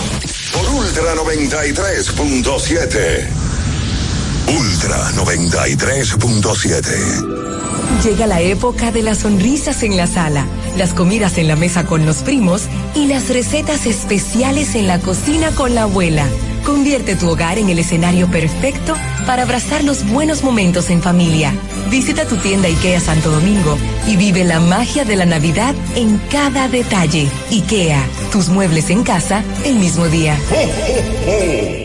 por 0.51 0.67
Ultra 0.67 1.13
93.7. 1.13 3.44
Ultra 4.47 5.11
93.7. 5.13 8.03
Llega 8.03 8.27
la 8.27 8.41
época 8.41 8.91
de 8.91 9.01
las 9.01 9.17
sonrisas 9.19 9.81
en 9.81 9.95
la 9.97 10.05
sala, 10.05 10.45
las 10.77 10.93
comidas 10.93 11.39
en 11.39 11.47
la 11.47 11.55
mesa 11.55 11.85
con 11.85 12.05
los 12.05 12.17
primos 12.17 12.63
y 12.93 13.07
las 13.07 13.29
recetas 13.29 13.87
especiales 13.87 14.75
en 14.75 14.85
la 14.87 14.99
cocina 14.99 15.49
con 15.51 15.73
la 15.73 15.83
abuela. 15.83 16.27
Convierte 16.63 17.15
tu 17.15 17.29
hogar 17.29 17.57
en 17.57 17.69
el 17.69 17.79
escenario 17.79 18.29
perfecto 18.29 18.95
para 19.25 19.41
abrazar 19.43 19.83
los 19.83 20.05
buenos 20.05 20.43
momentos 20.43 20.91
en 20.91 21.01
familia. 21.01 21.51
Visita 21.89 22.25
tu 22.25 22.37
tienda 22.37 22.67
IKEA 22.67 22.99
Santo 22.99 23.31
Domingo 23.31 23.79
y 24.07 24.15
vive 24.15 24.43
la 24.43 24.59
magia 24.59 25.05
de 25.05 25.15
la 25.15 25.25
Navidad 25.25 25.73
en 25.95 26.19
cada 26.31 26.67
detalle. 26.67 27.27
IKEA, 27.51 28.03
tus 28.31 28.49
muebles 28.49 28.91
en 28.91 29.01
casa 29.03 29.43
el 29.63 29.79
mismo 29.79 30.07
día. 30.07 30.37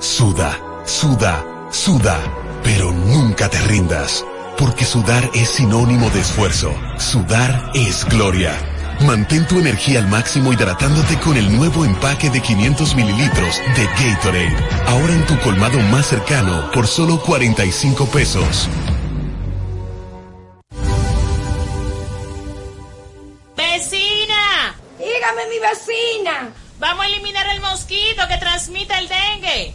suda, 0.00 0.58
suda, 0.84 1.44
suda 1.70 2.18
pero 2.62 2.92
nunca 2.92 3.48
te 3.48 3.58
rindas, 3.62 4.24
porque 4.58 4.84
sudar 4.84 5.30
es 5.34 5.48
sinónimo 5.48 6.10
de 6.10 6.20
esfuerzo. 6.20 6.70
Sudar 6.98 7.70
es 7.74 8.04
gloria. 8.04 8.52
Mantén 9.06 9.46
tu 9.46 9.58
energía 9.58 10.00
al 10.00 10.08
máximo 10.08 10.52
hidratándote 10.52 11.18
con 11.20 11.36
el 11.36 11.56
nuevo 11.56 11.84
empaque 11.84 12.30
de 12.30 12.42
500 12.42 12.94
mililitros 12.94 13.60
de 13.76 13.86
Gatorade. 13.86 14.56
Ahora 14.86 15.14
en 15.14 15.24
tu 15.26 15.38
colmado 15.38 15.78
más 15.84 16.06
cercano 16.06 16.70
por 16.72 16.86
solo 16.86 17.20
45 17.22 18.06
pesos. 18.06 18.68
¡Vecina! 23.56 24.74
Dígame, 24.98 25.46
mi 25.48 25.58
vecina. 25.58 26.50
Vamos 26.80 27.04
a 27.04 27.08
eliminar 27.08 27.46
el 27.54 27.60
mosquito 27.60 28.26
que 28.28 28.36
transmite 28.36 28.94
el 28.98 29.08
dengue. 29.08 29.74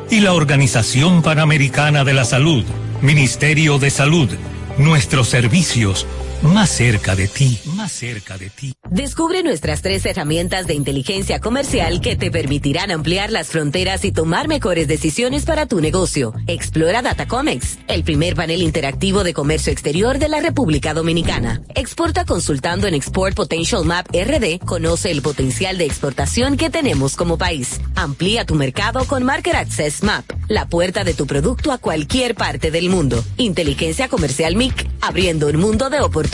y 0.11 0.19
la 0.19 0.33
Organización 0.33 1.21
Panamericana 1.21 2.03
de 2.03 2.13
la 2.13 2.25
Salud. 2.25 2.65
Ministerio 3.01 3.79
de 3.79 3.89
Salud. 3.89 4.29
Nuestros 4.77 5.29
servicios 5.29 6.05
más 6.43 6.71
cerca 6.71 7.15
de 7.15 7.27
ti, 7.27 7.59
más 7.75 7.91
cerca 7.91 8.37
de 8.37 8.49
ti. 8.49 8.73
Descubre 8.89 9.43
nuestras 9.43 9.81
tres 9.81 10.05
herramientas 10.05 10.65
de 10.65 10.73
inteligencia 10.73 11.39
comercial 11.39 12.01
que 12.01 12.15
te 12.15 12.31
permitirán 12.31 12.89
ampliar 12.89 13.31
las 13.31 13.47
fronteras 13.47 14.03
y 14.05 14.11
tomar 14.11 14.47
mejores 14.47 14.87
decisiones 14.87 15.45
para 15.45 15.67
tu 15.67 15.79
negocio. 15.81 16.33
Explora 16.47 17.01
Datacomex, 17.01 17.77
el 17.87 18.03
primer 18.03 18.35
panel 18.35 18.61
interactivo 18.63 19.23
de 19.23 19.33
comercio 19.33 19.71
exterior 19.71 20.17
de 20.17 20.29
la 20.29 20.41
República 20.41 20.93
Dominicana. 20.93 21.61
Exporta 21.75 22.25
consultando 22.25 22.87
en 22.87 22.95
Export 22.95 23.35
Potential 23.35 23.85
Map 23.85 24.07
RD. 24.11 24.65
Conoce 24.65 25.11
el 25.11 25.21
potencial 25.21 25.77
de 25.77 25.85
exportación 25.85 26.57
que 26.57 26.69
tenemos 26.69 27.15
como 27.15 27.37
país. 27.37 27.79
Amplía 27.95 28.45
tu 28.45 28.55
mercado 28.55 29.05
con 29.05 29.23
Market 29.23 29.55
Access 29.55 30.03
Map, 30.03 30.25
la 30.47 30.67
puerta 30.67 31.03
de 31.03 31.13
tu 31.13 31.27
producto 31.27 31.71
a 31.71 31.77
cualquier 31.77 32.33
parte 32.33 32.71
del 32.71 32.89
mundo. 32.89 33.23
Inteligencia 33.37 34.07
comercial 34.07 34.55
MIC, 34.55 34.87
abriendo 35.01 35.47
un 35.47 35.57
mundo 35.57 35.89
de 35.89 35.99
oportunidades 35.99 36.30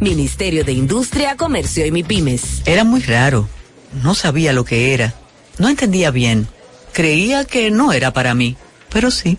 Ministerio 0.00 0.64
de 0.64 0.72
Industria, 0.72 1.36
Comercio 1.36 1.84
y 1.84 1.90
MIPIMES. 1.90 2.62
Era 2.64 2.84
muy 2.84 3.00
raro. 3.00 3.48
No 4.02 4.14
sabía 4.14 4.52
lo 4.52 4.64
que 4.64 4.94
era. 4.94 5.14
No 5.58 5.68
entendía 5.68 6.10
bien. 6.10 6.48
Creía 6.92 7.44
que 7.44 7.70
no 7.70 7.92
era 7.92 8.12
para 8.12 8.34
mí, 8.34 8.56
pero 8.90 9.10
sí. 9.10 9.38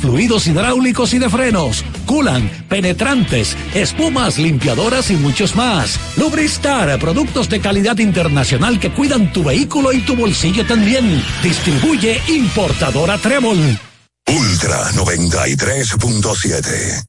fluidos 0.00 0.46
hidráulicos 0.46 1.12
y 1.14 1.18
de 1.18 1.28
frenos, 1.28 1.84
culan, 2.06 2.48
penetrantes, 2.68 3.56
espumas, 3.74 4.38
limpiadoras 4.38 5.10
y 5.10 5.16
muchos 5.16 5.56
más. 5.56 5.98
Lubristar, 6.16 6.98
productos 6.98 7.48
de 7.48 7.60
calidad 7.60 7.98
internacional 7.98 8.80
que 8.80 8.90
cuidan 8.90 9.32
tu 9.32 9.44
vehículo 9.44 9.92
y 9.92 10.00
tu 10.00 10.16
bolsillo 10.16 10.66
también. 10.66 11.22
Distribuye 11.42 12.20
importadora 12.28 13.18
Trébol. 13.18 13.78
Ultra 14.28 14.90
93.7. 14.92 17.04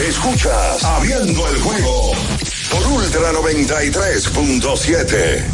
Escuchas 0.00 0.82
Abriendo 0.84 1.48
el 1.48 1.58
juego 1.60 2.12
por 2.70 2.86
Ultra 2.88 3.32
93.7. 3.32 5.53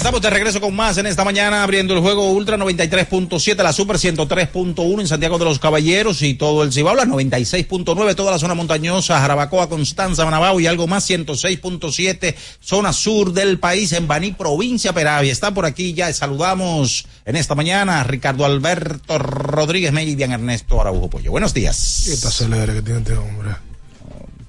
Estamos 0.00 0.22
de 0.22 0.30
regreso 0.30 0.62
con 0.62 0.74
más 0.74 0.96
en 0.96 1.04
esta 1.04 1.24
mañana, 1.24 1.62
abriendo 1.62 1.92
el 1.92 2.00
juego 2.00 2.30
Ultra 2.30 2.56
93.7, 2.56 3.62
la 3.62 3.70
Super 3.70 3.96
103.1 3.96 4.98
en 4.98 5.06
Santiago 5.06 5.38
de 5.38 5.44
los 5.44 5.58
Caballeros 5.58 6.22
y 6.22 6.32
todo 6.32 6.62
el 6.62 6.72
Cibao, 6.72 6.94
la 6.94 7.04
96.9, 7.04 8.14
toda 8.14 8.32
la 8.32 8.38
zona 8.38 8.54
montañosa, 8.54 9.20
Jarabacoa, 9.20 9.68
Constanza, 9.68 10.24
Manabao 10.24 10.58
y 10.58 10.66
algo 10.66 10.86
más, 10.86 11.08
106.7, 11.10 12.34
zona 12.60 12.94
sur 12.94 13.34
del 13.34 13.58
país, 13.58 13.92
en 13.92 14.08
Baní, 14.08 14.32
provincia 14.32 14.94
Peravia. 14.94 15.30
Está 15.30 15.52
por 15.52 15.66
aquí 15.66 15.92
ya, 15.92 16.10
saludamos 16.14 17.04
en 17.26 17.36
esta 17.36 17.54
mañana 17.54 18.00
a 18.00 18.04
Ricardo 18.04 18.46
Alberto 18.46 19.18
Rodríguez 19.18 19.92
May 19.92 20.08
y 20.08 20.14
Dian 20.14 20.32
Ernesto 20.32 20.80
Araujo 20.80 21.10
Pollo. 21.10 21.30
Buenos 21.30 21.52
días. 21.52 22.04
¿Qué 22.06 22.12
acelere 22.26 22.72
que 22.72 22.80
tiene 22.80 23.00
este 23.00 23.18
hombre? 23.18 23.69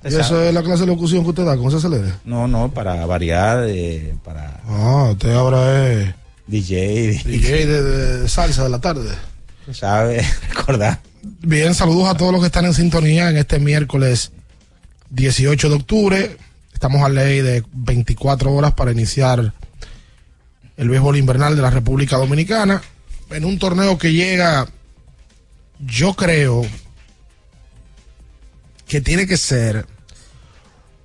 ¿Y 0.03 0.07
eso 0.15 0.41
es 0.41 0.53
la 0.53 0.63
clase 0.63 0.81
de 0.81 0.87
locución 0.87 1.23
que 1.23 1.29
usted 1.29 1.45
da? 1.45 1.55
¿Cómo 1.57 1.69
se 1.69 1.77
acelere? 1.77 2.13
No, 2.25 2.47
no, 2.47 2.71
para 2.71 3.05
variar, 3.05 3.65
eh, 3.67 4.15
para 4.23 4.59
Ah, 4.67 5.09
usted 5.11 5.31
ahora 5.31 5.91
es 5.91 6.13
DJ. 6.47 7.21
DJ 7.25 7.65
de, 7.67 7.83
de 8.21 8.29
salsa 8.29 8.63
de 8.63 8.69
la 8.69 8.79
tarde. 8.81 9.09
¿Sabe? 9.71 10.25
Recordar. 10.49 10.99
Bien, 11.21 11.75
saludos 11.75 12.09
a 12.09 12.17
todos 12.17 12.31
los 12.31 12.41
que 12.41 12.47
están 12.47 12.65
en 12.65 12.73
sintonía 12.73 13.29
en 13.29 13.37
este 13.37 13.59
miércoles 13.59 14.31
18 15.11 15.69
de 15.69 15.75
octubre. 15.75 16.37
Estamos 16.73 17.03
a 17.03 17.09
ley 17.09 17.41
de 17.41 17.63
24 17.71 18.51
horas 18.51 18.73
para 18.73 18.91
iniciar 18.91 19.53
el 20.77 20.89
béisbol 20.89 21.17
invernal 21.17 21.55
de 21.55 21.61
la 21.61 21.69
República 21.69 22.17
Dominicana 22.17 22.81
en 23.29 23.45
un 23.45 23.59
torneo 23.59 23.97
que 23.99 24.11
llega, 24.13 24.67
yo 25.79 26.15
creo 26.15 26.65
que 28.87 28.99
tiene 28.99 29.27
que 29.27 29.37
ser 29.37 29.85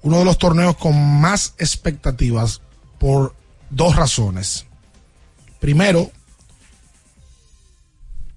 uno 0.07 0.21
de 0.21 0.25
los 0.25 0.39
torneos 0.39 0.77
con 0.77 1.21
más 1.21 1.55
expectativas 1.59 2.61
por 3.01 3.35
dos 3.71 3.97
razones. 3.97 4.65
Primero, 5.59 6.13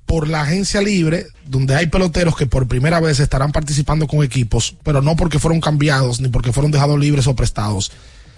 por 0.08 0.28
la 0.28 0.42
agencia 0.42 0.82
libre, 0.82 1.28
donde 1.46 1.76
hay 1.76 1.86
peloteros 1.86 2.36
que 2.36 2.48
por 2.48 2.68
primera 2.68 3.00
vez 3.00 3.20
estarán 3.20 3.52
participando 3.52 4.08
con 4.08 4.24
equipos, 4.24 4.76
pero 4.82 5.04
no 5.04 5.16
porque 5.16 5.38
fueron 5.38 5.62
cambiados 5.62 6.20
ni 6.20 6.30
porque 6.30 6.52
fueron 6.52 6.72
dejados 6.72 7.00
libres 7.00 7.28
o 7.28 7.36
prestados, 7.36 7.92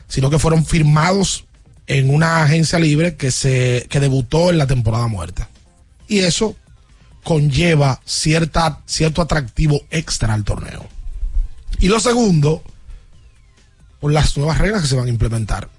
sino 0.09 0.29
que 0.29 0.37
fueron 0.37 0.65
firmados 0.65 1.45
en 1.87 2.13
una 2.13 2.43
agencia 2.43 2.79
libre 2.79 3.15
que 3.15 3.31
se 3.31 3.87
que 3.89 4.01
debutó 4.01 4.49
en 4.49 4.57
la 4.57 4.67
temporada 4.67 5.07
muerta. 5.07 5.47
Y 6.09 6.19
eso 6.19 6.57
conlleva 7.23 8.01
cierta, 8.03 8.81
cierto 8.85 9.21
atractivo 9.21 9.79
extra 9.89 10.33
al 10.33 10.43
torneo. 10.43 10.85
Y 11.79 11.87
lo 11.87 12.01
segundo, 12.01 12.61
por 14.01 14.11
las 14.11 14.35
nuevas 14.35 14.57
reglas 14.57 14.81
que 14.81 14.87
se 14.89 14.95
van 14.97 15.05
a 15.05 15.09
implementar. 15.09 15.69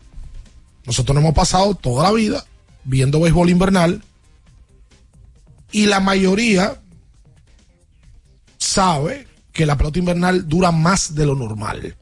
Nosotros 0.87 1.15
nos 1.15 1.23
hemos 1.23 1.35
pasado 1.35 1.75
toda 1.75 2.05
la 2.05 2.13
vida 2.13 2.45
viendo 2.85 3.21
béisbol 3.21 3.51
invernal 3.51 4.03
y 5.73 5.87
la 5.87 6.01
mayoría 6.01 6.81
sabe 8.59 9.27
que 9.53 9.67
la 9.67 9.77
pelota 9.77 9.99
invernal 9.99 10.49
dura 10.49 10.71
más 10.71 11.15
de 11.15 11.27
lo 11.27 11.35
normal. 11.35 11.97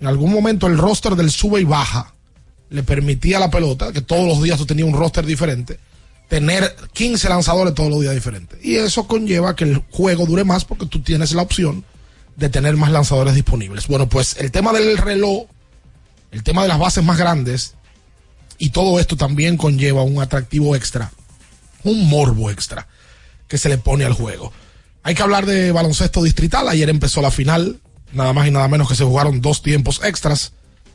En 0.00 0.06
algún 0.06 0.32
momento 0.32 0.66
el 0.66 0.78
roster 0.78 1.16
del 1.16 1.30
sube 1.30 1.60
y 1.60 1.64
baja 1.64 2.14
le 2.70 2.82
permitía 2.82 3.36
a 3.36 3.40
la 3.40 3.50
pelota, 3.50 3.92
que 3.92 4.00
todos 4.00 4.26
los 4.26 4.42
días 4.42 4.58
tú 4.58 4.64
tenías 4.64 4.88
un 4.88 4.94
roster 4.94 5.26
diferente, 5.26 5.78
tener 6.28 6.74
15 6.92 7.28
lanzadores 7.28 7.74
todos 7.74 7.90
los 7.90 8.00
días 8.00 8.14
diferentes. 8.14 8.58
Y 8.64 8.76
eso 8.76 9.06
conlleva 9.06 9.54
que 9.54 9.64
el 9.64 9.82
juego 9.90 10.24
dure 10.24 10.44
más 10.44 10.64
porque 10.64 10.86
tú 10.86 11.02
tienes 11.02 11.32
la 11.32 11.42
opción 11.42 11.84
de 12.36 12.48
tener 12.48 12.76
más 12.76 12.90
lanzadores 12.90 13.34
disponibles. 13.34 13.86
Bueno, 13.88 14.08
pues 14.08 14.36
el 14.38 14.50
tema 14.50 14.72
del 14.72 14.96
reloj, 14.98 15.46
el 16.30 16.42
tema 16.42 16.62
de 16.62 16.68
las 16.68 16.78
bases 16.78 17.04
más 17.04 17.18
grandes, 17.18 17.74
y 18.58 18.70
todo 18.70 19.00
esto 19.00 19.16
también 19.16 19.56
conlleva 19.56 20.02
un 20.02 20.22
atractivo 20.22 20.76
extra, 20.76 21.10
un 21.84 22.08
morbo 22.08 22.50
extra 22.50 22.86
que 23.48 23.58
se 23.58 23.68
le 23.68 23.78
pone 23.78 24.04
al 24.04 24.12
juego. 24.12 24.52
Hay 25.02 25.14
que 25.14 25.22
hablar 25.22 25.46
de 25.46 25.72
baloncesto 25.72 26.22
distrital. 26.22 26.68
Ayer 26.68 26.88
empezó 26.88 27.20
la 27.20 27.30
final, 27.30 27.80
nada 28.12 28.32
más 28.32 28.46
y 28.46 28.50
nada 28.50 28.68
menos 28.68 28.88
que 28.88 28.94
se 28.94 29.04
jugaron 29.04 29.40
dos 29.40 29.62
tiempos 29.62 30.00
extras, 30.04 30.52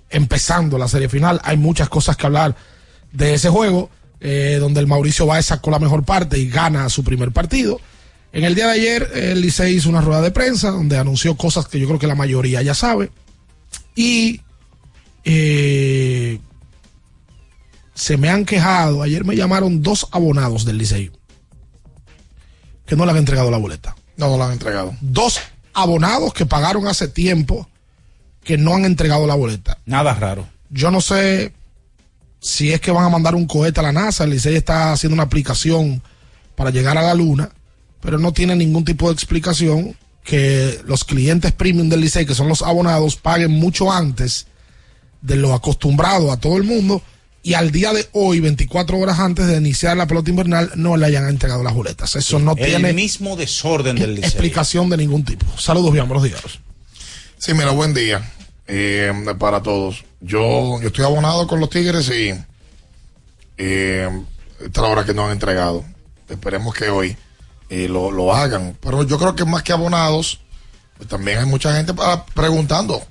empezando 0.09 0.77
la 0.77 0.87
serie 0.87 1.09
final. 1.09 1.41
Hay 1.43 1.57
muchas 1.57 1.89
cosas 1.89 2.15
que 2.15 2.25
hablar 2.25 2.55
de 3.11 3.33
ese 3.33 3.49
juego, 3.49 3.89
eh, 4.21 4.57
donde 4.59 4.79
el 4.79 4.87
Mauricio 4.87 5.25
Báez 5.25 5.47
sacó 5.47 5.69
la 5.69 5.79
mejor 5.79 6.05
parte 6.05 6.39
y 6.39 6.49
gana 6.49 6.89
su 6.89 7.03
primer 7.03 7.31
partido. 7.31 7.79
En 8.33 8.43
el 8.43 8.55
día 8.55 8.67
de 8.67 8.73
ayer, 8.73 9.11
el 9.13 9.41
Licey 9.41 9.75
hizo 9.75 9.89
una 9.89 10.01
rueda 10.01 10.21
de 10.21 10.31
prensa 10.31 10.69
donde 10.69 10.97
anunció 10.97 11.35
cosas 11.35 11.67
que 11.67 11.79
yo 11.79 11.87
creo 11.87 11.99
que 11.99 12.07
la 12.07 12.15
mayoría 12.15 12.61
ya 12.61 12.73
sabe. 12.73 13.09
Y 13.95 14.41
eh, 15.23 16.39
se 17.93 18.17
me 18.17 18.29
han 18.29 18.45
quejado. 18.45 19.01
Ayer 19.01 19.25
me 19.25 19.35
llamaron 19.35 19.81
dos 19.81 20.07
abonados 20.11 20.65
del 20.65 20.77
Licey 20.77 21.11
que 22.85 22.95
no 22.95 23.05
le 23.05 23.11
han 23.11 23.17
entregado 23.17 23.51
la 23.51 23.57
boleta. 23.57 23.95
No, 24.15 24.29
no 24.29 24.37
la 24.37 24.45
han 24.45 24.53
entregado. 24.53 24.95
Dos 25.01 25.39
abonados 25.73 26.33
que 26.33 26.45
pagaron 26.45 26.87
hace 26.87 27.07
tiempo 27.07 27.67
que 28.43 28.57
no 28.57 28.75
han 28.75 28.85
entregado 28.85 29.27
la 29.27 29.35
boleta. 29.35 29.77
Nada 29.85 30.13
raro. 30.13 30.47
Yo 30.69 30.89
no 30.89 31.01
sé 31.01 31.53
si 32.39 32.71
es 32.71 32.79
que 32.79 32.91
van 32.91 33.05
a 33.05 33.09
mandar 33.09 33.35
un 33.35 33.45
cohete 33.45 33.79
a 33.79 33.83
la 33.83 33.91
NASA. 33.91 34.23
El 34.23 34.31
Licey 34.31 34.55
está 34.55 34.93
haciendo 34.93 35.13
una 35.13 35.23
aplicación 35.23 36.01
para 36.55 36.71
llegar 36.71 36.97
a 36.97 37.01
la 37.01 37.13
Luna, 37.13 37.51
pero 38.01 38.17
no 38.19 38.33
tiene 38.33 38.55
ningún 38.55 38.85
tipo 38.85 39.07
de 39.07 39.13
explicación 39.13 39.95
que 40.23 40.81
los 40.85 41.03
clientes 41.05 41.51
premium 41.53 41.89
del 41.89 42.01
Licey, 42.01 42.25
que 42.25 42.35
son 42.35 42.49
los 42.49 42.61
abonados, 42.61 43.15
paguen 43.15 43.51
mucho 43.51 43.91
antes 43.91 44.47
de 45.21 45.35
lo 45.35 45.53
acostumbrado 45.53 46.31
a 46.31 46.37
todo 46.37 46.57
el 46.57 46.63
mundo 46.63 47.01
y 47.47 47.53
al 47.53 47.71
día 47.71 47.93
de 47.93 48.05
hoy, 48.11 48.41
24 48.41 48.97
horas 48.97 49.19
antes 49.19 49.47
de 49.47 49.55
iniciar 49.55 49.95
la 49.95 50.05
pelota 50.05 50.29
invernal, 50.29 50.69
no 50.75 50.97
le 50.97 51.05
hayan 51.05 51.29
entregado 51.29 51.63
las 51.63 51.73
boletas. 51.73 52.13
Eso 52.17 52.39
no 52.39 52.51
el 52.57 52.65
tiene 52.65 52.91
mismo 52.91 53.37
desorden 53.37 53.95
del 53.95 54.15
Licey. 54.15 54.29
explicación 54.29 54.89
de 54.89 54.97
ningún 54.97 55.23
tipo. 55.23 55.45
Saludos, 55.57 55.93
bien, 55.93 56.09
buenos 56.09 56.25
días. 56.25 56.41
Sí, 57.37 57.53
mira, 57.53 57.71
buen 57.71 57.93
día 57.93 58.29
eh, 58.67 59.13
para 59.39 59.63
todos. 59.63 60.03
Yo, 60.19 60.81
yo 60.81 60.87
estoy 60.87 61.05
abonado 61.05 61.47
con 61.47 61.61
los 61.61 61.69
Tigres 61.69 62.09
y 62.09 62.33
eh, 63.57 64.09
esta 64.59 64.81
es 64.81 64.85
la 64.85 64.89
hora 64.89 65.05
que 65.05 65.13
no 65.13 65.25
han 65.25 65.31
entregado. 65.31 65.85
Esperemos 66.27 66.75
que 66.75 66.89
hoy 66.89 67.15
eh, 67.69 67.87
lo, 67.87 68.11
lo 68.11 68.33
hagan. 68.33 68.77
Pero 68.81 69.03
yo 69.03 69.17
creo 69.17 69.35
que 69.35 69.45
más 69.45 69.63
que 69.63 69.73
abonados, 69.73 70.39
pues 70.97 71.09
también 71.09 71.39
hay 71.39 71.45
mucha 71.45 71.73
gente 71.75 71.93
para- 71.93 72.25
preguntando 72.25 73.01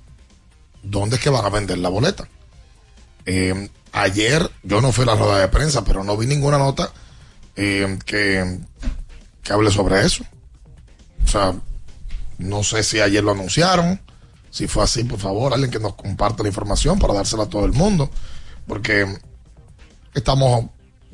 dónde 0.83 1.16
es 1.16 1.23
que 1.23 1.31
van 1.31 1.45
a 1.45 1.49
vender 1.51 1.79
la 1.79 1.88
boleta. 1.88 2.29
Eh, 3.25 3.69
ayer 3.92 4.51
yo 4.62 4.81
no 4.81 4.92
fui 4.92 5.03
a 5.05 5.07
la 5.07 5.14
rueda 5.16 5.38
de 5.38 5.49
prensa, 5.49 5.85
pero 5.85 6.05
no 6.05 6.16
vi 6.16 6.27
ninguna 6.27 6.59
nota 6.59 6.90
eh, 7.57 7.99
que, 8.05 8.61
que 9.42 9.53
hable 9.53 9.71
sobre 9.71 10.05
eso. 10.05 10.25
O 11.25 11.29
sea, 11.29 11.55
no 12.38 12.62
sé 12.62 12.83
si 12.83 13.01
ayer 13.01 13.25
lo 13.25 13.33
anunciaron. 13.33 14.01
Si 14.51 14.69
fue 14.69 14.85
así, 14.85 15.05
por 15.05 15.19
favor, 15.19 15.53
alguien 15.53 15.71
que 15.71 15.81
nos 15.81 15.95
comparte 15.95 16.42
la 16.42 16.49
información 16.49 16.99
para 16.99 17.14
dársela 17.14 17.42
a 17.45 17.49
todo 17.49 17.64
el 17.66 17.73
mundo. 17.73 18.11
Porque 18.66 19.07
estamos 20.14 20.66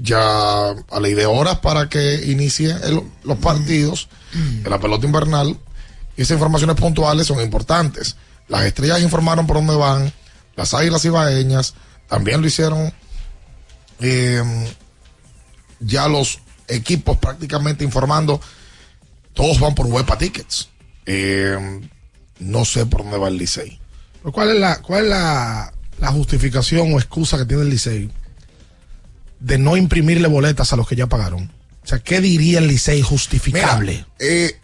ya 0.03 0.71
a 0.71 1.01
ley 1.01 1.15
de 1.15 1.27
horas 1.27 1.61
para 1.61 1.89
que 1.89 2.25
inicie 2.27 2.75
los 3.23 3.39
partidos 3.39 4.09
de 4.63 4.69
la 4.69 4.81
pelota 4.81 5.07
invernal. 5.07 5.57
Y 6.17 6.23
esas 6.23 6.35
informaciones 6.35 6.77
puntuales 6.77 7.27
son 7.29 7.41
importantes. 7.41 8.17
Las 8.49 8.65
estrellas 8.65 9.01
informaron 9.01 9.47
por 9.47 9.57
dónde 9.57 9.77
van. 9.77 10.13
Las 10.57 10.75
águilas 10.75 11.05
ibaeñas 11.05 11.75
también 12.09 12.41
lo 12.41 12.47
hicieron. 12.49 12.93
Eh, 14.01 14.43
ya 15.79 16.09
los 16.09 16.41
equipos 16.67 17.17
prácticamente 17.19 17.85
informando. 17.85 18.41
Todos 19.35 19.61
van 19.61 19.75
por 19.75 19.87
Huepa 19.87 20.19
Tickets. 20.19 20.69
Eh, 21.07 21.81
no 22.41 22.65
sé 22.65 22.87
por 22.87 23.05
dónde 23.05 23.19
va 23.19 23.29
el 23.29 23.39
Licey. 23.39 23.81
¿Cuál 24.33 24.51
es 24.51 24.61
la, 24.61 24.83
cuál 24.83 25.05
es 25.05 25.11
la, 25.11 25.73
la 25.99 26.09
justificación 26.09 26.93
o 26.93 26.99
excusa 26.99 27.39
que 27.39 27.45
tiene 27.45 27.63
el 27.63 27.71
Licey 27.71 28.11
de 29.43 29.59
no 29.59 29.77
imprimirle 29.77 30.29
boletas 30.29 30.73
a 30.73 30.77
los 30.77 30.87
que 30.89 30.97
ya 30.97 31.07
pagaron? 31.07 31.51
O 31.85 31.87
sea, 31.87 31.99
¿qué 31.99 32.21
diría 32.21 32.61
el 32.61 32.69
Licey 32.69 33.03
justificable? 33.03 34.07
Eh, 34.19 34.57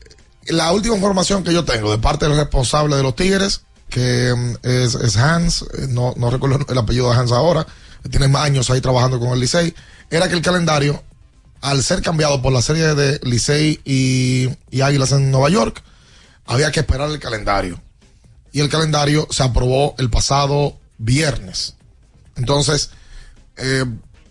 la 0.47 0.73
última 0.73 0.95
información 0.95 1.43
que 1.43 1.53
yo 1.53 1.65
tengo 1.65 1.91
de 1.91 1.99
parte 1.99 2.27
del 2.27 2.37
responsable 2.37 2.97
de 2.97 3.03
los 3.03 3.17
Tigres, 3.17 3.63
que 3.91 4.33
mm, 4.35 4.67
es, 4.67 4.95
es 4.95 5.17
Hans, 5.17 5.63
eh, 5.63 5.87
no, 5.89 6.15
no 6.17 6.31
recuerdo 6.31 6.65
el 6.69 6.79
apellido 6.79 7.11
de 7.11 7.17
Hans 7.17 7.33
ahora, 7.33 7.67
tiene 8.09 8.29
más 8.29 8.45
años 8.45 8.71
ahí 8.71 8.81
trabajando 8.81 9.19
con 9.19 9.31
el 9.31 9.41
Licey, 9.41 9.75
era 10.11 10.29
que 10.29 10.35
el 10.35 10.43
calendario, 10.43 11.03
al 11.61 11.83
ser 11.83 12.01
cambiado 12.01 12.41
por 12.41 12.53
la 12.53 12.63
serie 12.63 12.95
de 12.95 13.19
Licey 13.25 13.81
y, 13.85 14.49
y 14.71 14.81
Águilas 14.81 15.13
en 15.13 15.31
Nueva 15.31 15.51
York, 15.51 15.83
había 16.47 16.71
que 16.71 16.81
esperar 16.81 17.11
el 17.11 17.19
calendario. 17.19 17.81
Y 18.53 18.61
el 18.61 18.69
calendario 18.69 19.27
se 19.31 19.43
aprobó 19.43 19.95
el 19.99 20.09
pasado 20.09 20.79
viernes. 20.97 21.75
Entonces, 22.37 22.91
eh, 23.57 23.85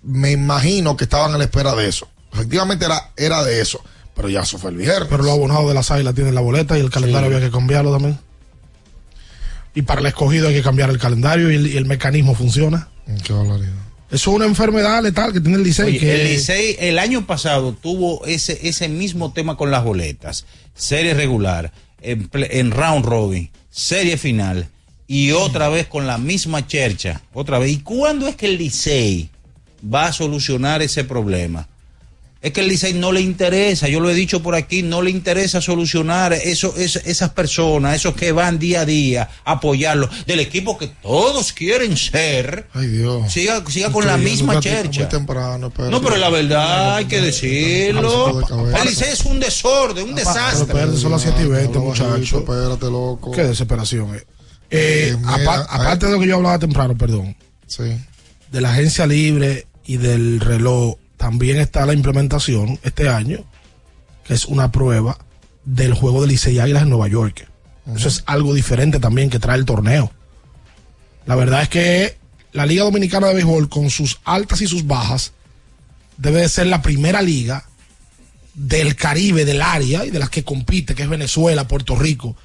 me 0.07 0.31
imagino 0.31 0.95
que 0.97 1.03
estaban 1.03 1.33
a 1.33 1.37
la 1.37 1.43
espera 1.43 1.75
de 1.75 1.87
eso. 1.87 2.07
Efectivamente 2.33 2.85
era, 2.85 3.11
era 3.17 3.43
de 3.43 3.61
eso, 3.61 3.81
pero 4.15 4.29
ya 4.29 4.41
eso 4.41 4.57
fue 4.57 4.71
el 4.71 4.77
viernes. 4.77 5.07
Pero 5.09 5.23
los 5.23 5.33
abonados 5.33 5.67
de 5.67 5.73
las 5.73 5.91
águilas 5.91 6.15
tienen 6.15 6.33
la 6.33 6.41
boleta 6.41 6.77
y 6.77 6.81
el 6.81 6.89
calendario 6.89 7.29
Sí. 7.29 7.35
había 7.35 7.47
que 7.47 7.51
cambiarlo 7.51 7.91
también. 7.91 8.17
Y 9.75 9.83
para 9.83 10.01
el 10.01 10.07
escogido 10.07 10.47
hay 10.47 10.55
que 10.55 10.63
cambiar 10.63 10.89
el 10.89 10.97
calendario 10.97 11.51
y 11.51 11.55
el, 11.55 11.67
y 11.67 11.77
el 11.77 11.85
mecanismo 11.85 12.33
funciona. 12.35 12.87
Qué 13.23 13.33
barbaridad. 13.33 13.73
Eso 14.09 14.31
es 14.31 14.35
una 14.35 14.45
enfermedad 14.45 15.03
letal 15.03 15.33
que 15.33 15.41
tiene 15.41 15.57
el 15.57 15.63
Licey. 15.63 15.85
Oye, 15.87 15.99
que 15.99 16.21
el 16.21 16.27
Licey 16.29 16.77
el 16.79 16.97
año 16.97 17.27
pasado 17.27 17.73
tuvo 17.73 18.25
ese, 18.25 18.57
ese 18.67 18.87
mismo 18.87 19.33
tema 19.33 19.57
con 19.57 19.69
las 19.69 19.83
boletas. 19.83 20.45
Serie 20.75 21.13
regular, 21.13 21.71
en, 22.01 22.29
en 22.33 22.71
round 22.71 23.05
robin, 23.05 23.51
serie 23.69 24.17
final 24.17 24.69
y 25.07 25.31
otra 25.31 25.69
vez 25.69 25.87
con 25.87 26.07
la 26.07 26.17
misma 26.17 26.65
chercha. 26.65 27.21
Otra 27.33 27.59
vez. 27.59 27.71
¿Y 27.71 27.79
cuándo 27.81 28.27
es 28.27 28.35
que 28.35 28.45
el 28.47 28.57
Licey 28.57 29.29
va 29.83 30.07
a 30.07 30.13
solucionar 30.13 30.81
ese 30.81 31.03
problema? 31.03 31.67
Es 32.39 32.51
que 32.53 32.61
el 32.61 32.67
Licey 32.67 32.93
no 32.93 33.11
le 33.11 33.19
interesa, 33.19 33.87
yo 33.87 33.99
lo 33.99 34.11
he 34.11 34.13
dicho 34.13 34.43
por 34.43 34.53
aquí, 34.53 34.83
no 34.83 35.01
le 35.01 35.09
interesa 35.09 35.59
solucionar 35.59 36.33
eso, 36.33 36.71
es- 36.77 36.97
esas 36.97 37.31
personas, 37.31 37.95
esos 37.95 38.13
que 38.15 38.31
van 38.31 38.59
día 38.59 38.81
a 38.81 38.85
día 38.85 39.27
a 39.43 39.53
apoyarlo, 39.53 40.07
del 40.27 40.39
equipo 40.41 40.77
que 40.77 40.87
todos 41.01 41.51
quieren 41.51 41.97
ser. 41.97 42.67
Ay, 42.75 42.87
Dios. 42.87 43.33
Siga, 43.33 43.63
siga 43.67 43.91
con 43.91 44.05
la 44.05 44.17
misma 44.17 44.59
chercha. 44.59 45.01
Muy 45.01 45.09
temprano, 45.09 45.67
espérate. 45.67 45.91
No, 45.91 45.99
pero 46.01 46.15
la 46.17 46.29
verdad 46.29 46.97
hay 46.97 47.05
que 47.05 47.21
decirlo. 47.21 48.39
El 48.81 48.87
Licey 48.87 49.09
es 49.13 49.25
un 49.25 49.39
desorden, 49.39 50.07
un 50.09 50.15
Pero 50.15 50.27
desastre. 50.29 50.61
espérate, 50.67 50.97
son 50.97 51.11
las 51.11 51.21
7 51.23 51.41
y 51.43 51.47
20, 51.47 51.79
muchachos. 51.79 52.33
Espérate, 52.41 52.85
loco. 52.85 53.31
Qué 53.31 53.43
desesperación. 53.43 54.15
eh. 54.15 54.23
Eh, 54.69 55.09
Eh, 55.13 55.17
mira, 55.17 55.33
apar- 55.37 55.65
aparte 55.69 56.05
de 56.05 56.11
lo 56.11 56.19
que 56.19 56.27
yo 56.27 56.35
hablaba 56.35 56.59
temprano, 56.59 56.95
perdón, 56.97 57.35
Sí. 57.67 57.83
de 58.51 58.61
la 58.61 58.71
agencia 58.71 59.07
libre 59.07 59.65
y 59.87 59.97
del 59.97 60.41
reloj, 60.41 60.97
también 61.15 61.59
está 61.59 61.85
la 61.85 61.93
implementación 61.93 62.77
este 62.83 63.09
año, 63.09 63.43
que 64.25 64.33
es 64.33 64.45
una 64.45 64.71
prueba 64.71 65.17
del 65.63 65.93
juego 65.93 66.21
de 66.21 66.27
Licey 66.27 66.59
Águilas 66.59 66.83
en 66.83 66.89
Nueva 66.89 67.07
York. 67.07 67.47
Eso 67.95 68.09
es 68.09 68.23
algo 68.25 68.53
diferente 68.53 68.99
también 68.99 69.29
que 69.29 69.39
trae 69.39 69.57
el 69.57 69.65
torneo. 69.65 70.11
La 71.25 71.35
verdad 71.35 71.61
es 71.63 71.69
que 71.69 72.17
la 72.51 72.65
Liga 72.65 72.83
Dominicana 72.83 73.27
de 73.27 73.35
Béisbol, 73.35 73.69
con 73.69 73.89
sus 73.89 74.19
altas 74.25 74.61
y 74.61 74.67
sus 74.67 74.85
bajas, 74.85 75.31
debe 76.17 76.41
de 76.41 76.49
ser 76.49 76.67
la 76.67 76.81
primera 76.81 77.21
liga 77.21 77.65
del 78.53 78.95
Caribe, 78.95 79.45
del 79.45 79.61
área 79.61 80.03
y 80.05 80.09
de 80.09 80.19
las 80.19 80.29
que 80.29 80.43
compite, 80.43 80.95
que 80.95 81.03
es 81.03 81.09
Venezuela, 81.09 81.67
Puerto 81.67 81.95
Rico, 81.95 82.35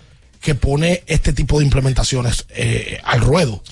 que 0.41 0.55
pone 0.55 1.03
este 1.07 1.33
tipo 1.33 1.59
de 1.59 1.65
implementaciones 1.65 2.47
eh, 2.51 3.01
al 3.05 3.21
ruedo. 3.21 3.63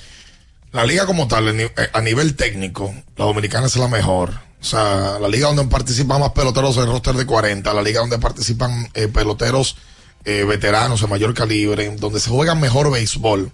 La 0.73 0.85
liga 0.85 1.05
como 1.07 1.27
tal, 1.27 1.49
eh, 1.61 1.73
a 1.93 2.01
nivel 2.01 2.37
técnico, 2.37 2.95
la 3.17 3.25
dominicana 3.25 3.67
es 3.67 3.77
la 3.77 3.89
mejor. 3.89 4.31
O 4.61 4.65
sea, 4.65 5.19
la 5.21 5.29
liga 5.29 5.49
donde 5.49 5.65
participan 5.65 6.21
más 6.21 6.31
peloteros 6.33 6.77
en 6.77 6.87
roster 6.87 7.15
de 7.15 7.27
40, 7.27 7.73
la 7.75 7.83
liga 7.83 8.01
donde 8.01 8.19
participan 8.19 8.89
eh, 8.95 9.09
peloteros 9.09 9.77
eh, 10.25 10.45
veteranos 10.45 11.01
de 11.01 11.07
mayor 11.07 11.35
calibre, 11.35 11.95
donde 11.97 12.21
se 12.21 12.31
juega 12.31 12.55
mejor 12.55 12.91
béisbol, 12.91 13.51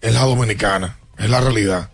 es 0.00 0.14
la 0.14 0.20
dominicana, 0.22 0.98
es 1.18 1.28
la 1.28 1.40
realidad. 1.40 1.90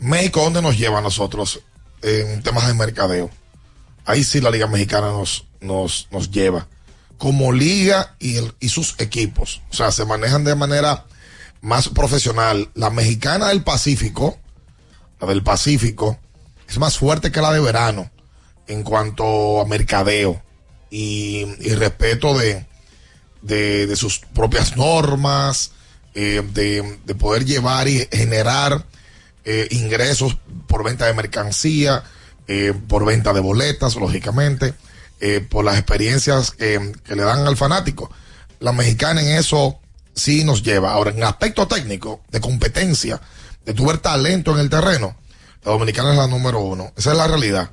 México, 0.00 0.42
¿dónde 0.42 0.60
nos 0.60 0.76
lleva 0.76 0.98
a 0.98 1.02
nosotros 1.02 1.60
en 2.02 2.42
temas 2.42 2.66
de 2.66 2.74
mercadeo? 2.74 3.30
Ahí 4.04 4.22
sí 4.22 4.40
la 4.40 4.50
liga 4.50 4.66
mexicana 4.66 5.08
nos, 5.08 5.46
nos, 5.60 6.08
nos 6.10 6.30
lleva. 6.30 6.68
Como 7.16 7.52
liga 7.52 8.16
y, 8.18 8.36
el- 8.36 8.54
y 8.60 8.68
sus 8.68 8.96
equipos. 8.98 9.62
O 9.70 9.74
sea, 9.74 9.90
se 9.92 10.04
manejan 10.04 10.44
de 10.44 10.54
manera 10.54 11.06
más 11.64 11.88
profesional. 11.88 12.70
La 12.74 12.90
mexicana 12.90 13.48
del 13.48 13.64
Pacífico, 13.64 14.38
la 15.20 15.26
del 15.26 15.42
Pacífico, 15.42 16.18
es 16.68 16.78
más 16.78 16.98
fuerte 16.98 17.32
que 17.32 17.40
la 17.40 17.52
de 17.52 17.60
verano 17.60 18.10
en 18.66 18.82
cuanto 18.82 19.60
a 19.60 19.66
mercadeo 19.66 20.42
y, 20.90 21.46
y 21.60 21.74
respeto 21.74 22.38
de, 22.38 22.66
de, 23.40 23.96
sus 23.96 24.18
propias 24.18 24.76
normas, 24.76 25.72
eh, 26.14 26.42
de, 26.52 26.98
de 27.04 27.14
poder 27.14 27.44
llevar 27.44 27.88
y 27.88 28.06
generar 28.12 28.84
eh, 29.44 29.66
ingresos 29.70 30.38
por 30.66 30.84
venta 30.84 31.06
de 31.06 31.14
mercancía, 31.14 32.04
eh, 32.46 32.74
por 32.88 33.04
venta 33.06 33.32
de 33.32 33.40
boletas, 33.40 33.96
lógicamente, 33.96 34.74
por 35.48 35.64
las 35.64 35.78
experiencias 35.78 36.50
que 36.50 37.16
le 37.16 37.22
dan 37.22 37.46
al 37.46 37.56
fanático. 37.56 38.10
La 38.60 38.72
mexicana 38.72 39.22
en 39.22 39.38
eso 39.38 39.80
sí 40.14 40.44
nos 40.44 40.62
lleva. 40.62 40.92
Ahora, 40.92 41.10
en 41.10 41.22
aspecto 41.22 41.66
técnico, 41.66 42.22
de 42.30 42.40
competencia, 42.40 43.20
de 43.64 43.74
tu 43.74 43.86
ver 43.86 43.98
talento 43.98 44.52
en 44.52 44.60
el 44.60 44.70
terreno, 44.70 45.16
la 45.64 45.72
dominicana 45.72 46.12
es 46.12 46.16
la 46.16 46.26
número 46.26 46.60
uno. 46.60 46.92
Esa 46.96 47.12
es 47.12 47.18
la 47.18 47.26
realidad. 47.26 47.70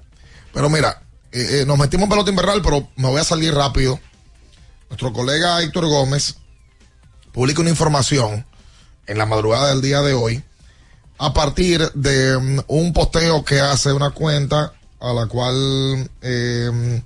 Pero 0.54 0.70
mira, 0.70 1.02
eh, 1.32 1.62
eh, 1.62 1.66
nos 1.66 1.78
metimos 1.78 2.06
en 2.06 2.10
pelota 2.10 2.30
invernal, 2.30 2.62
pero 2.62 2.88
me 2.96 3.10
voy 3.10 3.20
a 3.20 3.24
salir 3.24 3.54
rápido. 3.54 4.00
Nuestro 4.90 5.14
colega 5.14 5.62
Héctor 5.62 5.88
Gómez 5.88 6.36
publica 7.32 7.62
una 7.62 7.70
información 7.70 8.46
en 9.08 9.18
la 9.18 9.26
madrugada 9.26 9.70
del 9.70 9.82
día 9.82 10.02
de 10.02 10.14
hoy 10.14 10.44
a 11.18 11.34
partir 11.34 11.92
de 11.94 12.38
mm, 12.38 12.60
un 12.68 12.94
posteo 12.94 13.46
que 13.46 13.60
hace 13.60 13.94
una 13.94 14.10
cuenta 14.10 14.74
a 15.00 15.14
la 15.14 15.28
cual 15.28 16.10
eh, 16.22 17.02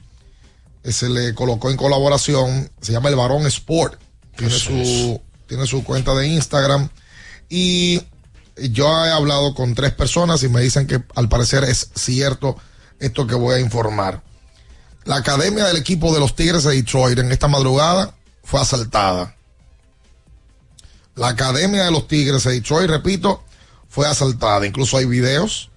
se 0.84 1.10
le 1.10 1.36
colocó 1.36 1.70
en 1.70 1.78
colaboración, 1.78 2.72
se 2.82 2.92
llama 2.92 3.10
El 3.10 3.16
Varón 3.16 3.46
Sport. 3.48 4.00
Tiene 4.36 4.54
su, 4.54 5.22
tiene 5.48 5.66
su 5.66 5.84
cuenta 5.84 6.14
de 6.14 6.28
Instagram 6.28 6.90
y 7.50 8.02
yo 8.58 9.06
he 9.06 9.12
hablado 9.12 9.54
con 9.54 9.76
tres 9.76 9.92
personas 9.92 10.44
y 10.44 10.50
me 10.50 10.62
dicen 10.62 10.88
que 10.88 11.04
al 11.16 11.30
parecer 11.30 11.64
es 11.64 11.90
cierto 11.96 12.58
esto 13.00 13.28
que 13.28 13.36
voy 13.36 13.56
a 13.56 13.60
informar. 13.60 14.24
La 15.04 15.18
academia 15.18 15.66
del 15.66 15.78
equipo 15.78 16.14
de 16.14 16.20
los 16.20 16.36
Tigres 16.36 16.64
de 16.64 16.74
Detroit 16.74 17.20
en 17.20 17.32
esta 17.32 17.48
madrugada 17.48 18.16
fue 18.44 18.60
asaltada. 18.60 19.36
La 21.16 21.30
academia 21.30 21.86
de 21.86 21.92
los 21.92 22.08
Tigres 22.08 22.44
de 22.44 22.54
Detroit, 22.54 22.90
repito, 22.90 23.44
fue 23.88 24.08
asaltada. 24.08 24.66
Incluso 24.66 24.98
hay 24.98 25.06
videos 25.06 25.70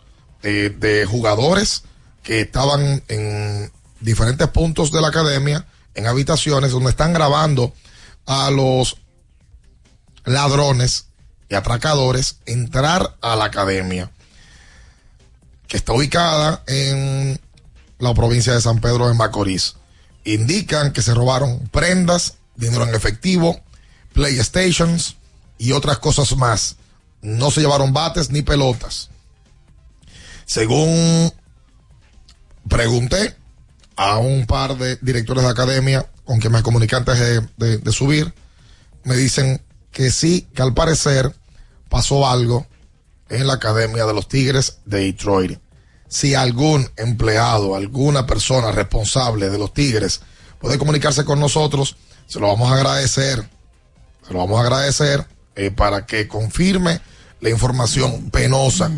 de, 0.43 0.71
de 0.71 1.05
jugadores 1.05 1.83
que 2.23 2.41
estaban 2.41 3.03
en 3.09 3.71
diferentes 4.01 4.49
puntos 4.49 4.91
de 4.91 5.01
la 5.01 5.09
academia, 5.09 5.67
en 5.95 6.07
habitaciones 6.07 6.73
donde 6.73 6.91
están 6.91 7.13
grabando 7.13 7.75
a 8.29 8.51
los 8.51 8.99
ladrones 10.25 11.07
y 11.49 11.55
atracadores 11.55 12.37
entrar 12.45 13.17
a 13.23 13.35
la 13.37 13.47
academia, 13.47 14.11
que 15.67 15.79
está 15.79 15.95
ubicada 15.95 16.63
en 16.67 17.41
la 17.99 18.13
provincia 18.13 18.53
de 18.53 18.61
San 18.61 18.81
Pedro 18.81 19.09
de 19.09 19.15
Macorís. 19.15 19.77
Indican 20.25 20.93
que 20.93 21.01
se 21.01 21.15
robaron 21.15 21.69
prendas, 21.69 22.35
dinero 22.55 22.87
en 22.87 22.95
efectivo, 22.95 23.63
playstations 24.13 25.17
y 25.57 25.73
otras 25.73 25.99
cosas 25.99 26.37
más. 26.37 26.77
No 27.23 27.51
se 27.51 27.63
llevaron 27.63 27.95
bates 27.95 28.31
ni 28.31 28.43
pelotas. 28.43 29.09
Según 30.45 31.33
pregunté 32.69 33.38
a 33.99 34.19
un 34.19 34.47
par 34.47 34.79
de 34.79 34.97
directores 35.03 35.43
de 35.43 35.51
academia 35.51 36.07
con 36.25 36.39
quien 36.39 36.53
me 36.53 36.63
comuniqué 36.63 36.95
antes 36.95 37.19
de, 37.19 37.79
de- 37.79 37.93
subir, 37.93 38.33
me 39.03 39.17
dicen 39.17 39.61
que 39.91 40.11
sí, 40.13 40.47
que 40.55 40.63
al 40.63 40.73
parecer 40.73 41.35
pasó 41.89 42.29
algo 42.29 42.65
en 43.29 43.47
la 43.49 43.55
academia 43.55 44.07
de 44.07 44.15
los 44.15 44.29
Tigres 44.29 44.79
de 44.85 45.01
Detroit. 45.01 45.59
Si 46.07 46.35
algún 46.37 46.89
empleado, 46.97 47.75
alguna 47.75 48.25
persona 48.25 48.71
responsable 48.71 49.51
de 49.51 49.59
los 49.59 49.75
Tigres 49.75 50.21
puede 50.61 50.79
comunicarse 50.79 51.25
con 51.25 51.41
nosotros, 51.41 51.97
se 52.27 52.39
lo 52.39 52.47
vamos 52.47 52.71
a 52.71 52.77
agradecer. 52.77 53.49
Se 54.27 54.33
lo 54.33 54.39
vamos 54.39 54.61
a 54.61 54.63
agradecer 54.63 55.27
eh, 55.57 55.71
para 55.73 56.07
que 56.07 56.29
confirme 56.29 57.01
la 57.41 57.51
información 57.51 58.31
penosa. 58.31 58.91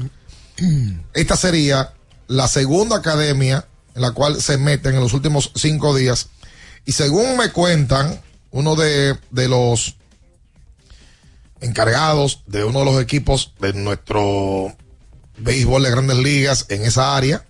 Esta 1.14 1.36
sería 1.36 1.94
la 2.26 2.48
segunda 2.48 2.96
academia 2.96 3.66
la 4.00 4.12
cual 4.12 4.40
se 4.40 4.58
meten 4.58 4.94
en 4.94 5.00
los 5.00 5.12
últimos 5.12 5.52
cinco 5.54 5.94
días. 5.94 6.28
Y 6.84 6.92
según 6.92 7.36
me 7.36 7.50
cuentan, 7.50 8.20
uno 8.50 8.76
de, 8.76 9.18
de 9.30 9.48
los 9.48 9.96
encargados 11.60 12.42
de 12.46 12.64
uno 12.64 12.80
de 12.80 12.84
los 12.86 13.02
equipos 13.02 13.52
de 13.60 13.74
nuestro 13.74 14.74
béisbol 15.36 15.82
de 15.82 15.90
grandes 15.90 16.16
ligas 16.16 16.66
en 16.68 16.82
esa 16.82 17.16
área, 17.16 17.44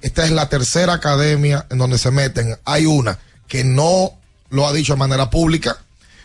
esta 0.00 0.24
es 0.24 0.30
la 0.32 0.48
tercera 0.48 0.94
academia 0.94 1.66
en 1.70 1.78
donde 1.78 1.98
se 1.98 2.10
meten. 2.10 2.58
Hay 2.64 2.86
una 2.86 3.18
que 3.46 3.64
no 3.64 4.18
lo 4.50 4.66
ha 4.66 4.72
dicho 4.72 4.94
de 4.94 4.98
manera 4.98 5.30
pública, 5.30 5.78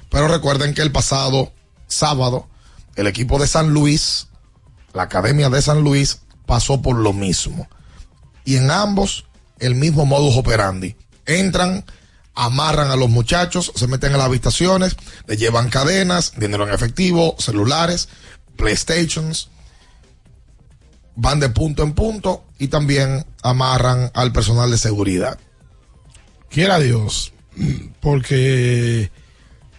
pero 0.09 0.27
recuerden 0.27 0.73
que 0.73 0.81
el 0.81 0.91
pasado 0.91 1.51
sábado 1.87 2.47
el 2.95 3.05
equipo 3.05 3.39
de 3.39 3.47
San 3.47 3.69
Luis, 3.69 4.27
la 4.93 5.03
academia 5.03 5.49
de 5.49 5.61
San 5.61 5.83
Luis, 5.83 6.21
pasó 6.47 6.81
por 6.81 6.97
lo 6.97 7.13
mismo. 7.13 7.69
Y 8.47 8.55
en 8.55 8.71
ambos 8.71 9.25
el 9.59 9.75
mismo 9.75 10.05
modus 10.05 10.37
operandi. 10.37 10.95
Entran, 11.25 11.83
amarran 12.33 12.91
a 12.91 12.95
los 12.95 13.09
muchachos, 13.09 13.73
se 13.75 13.87
meten 13.87 14.13
en 14.13 14.19
las 14.19 14.27
habitaciones, 14.27 14.95
le 15.27 15.35
llevan 15.35 15.69
cadenas, 15.69 16.31
dinero 16.37 16.65
en 16.65 16.73
efectivo, 16.73 17.35
celulares, 17.39 18.07
playstations, 18.55 19.49
van 21.17 21.41
de 21.41 21.49
punto 21.49 21.83
en 21.83 21.91
punto 21.91 22.45
y 22.57 22.69
también 22.69 23.25
amarran 23.43 24.11
al 24.13 24.31
personal 24.31 24.71
de 24.71 24.77
seguridad. 24.77 25.37
Quiera 26.49 26.79
Dios, 26.79 27.33
porque 27.99 29.11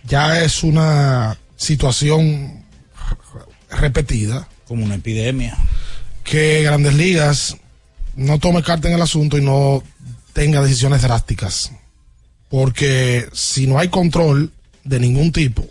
ya 0.05 0.43
es 0.43 0.63
una 0.63 1.39
situación 1.57 2.67
repetida. 3.71 4.47
Como 4.67 4.85
una 4.85 4.97
epidemia. 4.97 5.57
que 6.23 6.63
Grandes 6.63 6.93
Ligas 6.93 7.57
no 8.19 8.41
tome 8.41 8.65
carta 8.65 8.89
en 8.89 8.95
el 8.95 9.03
asunto 9.03 9.39
y 9.39 9.43
no 9.43 9.83
tenga 10.33 10.61
decisiones 10.61 11.03
drásticas. 11.03 11.71
Porque 12.49 13.29
si 13.33 13.67
no 13.67 13.79
hay 13.79 13.89
control 13.89 14.53
de 14.83 14.99
ningún 14.99 15.31
tipo, 15.31 15.65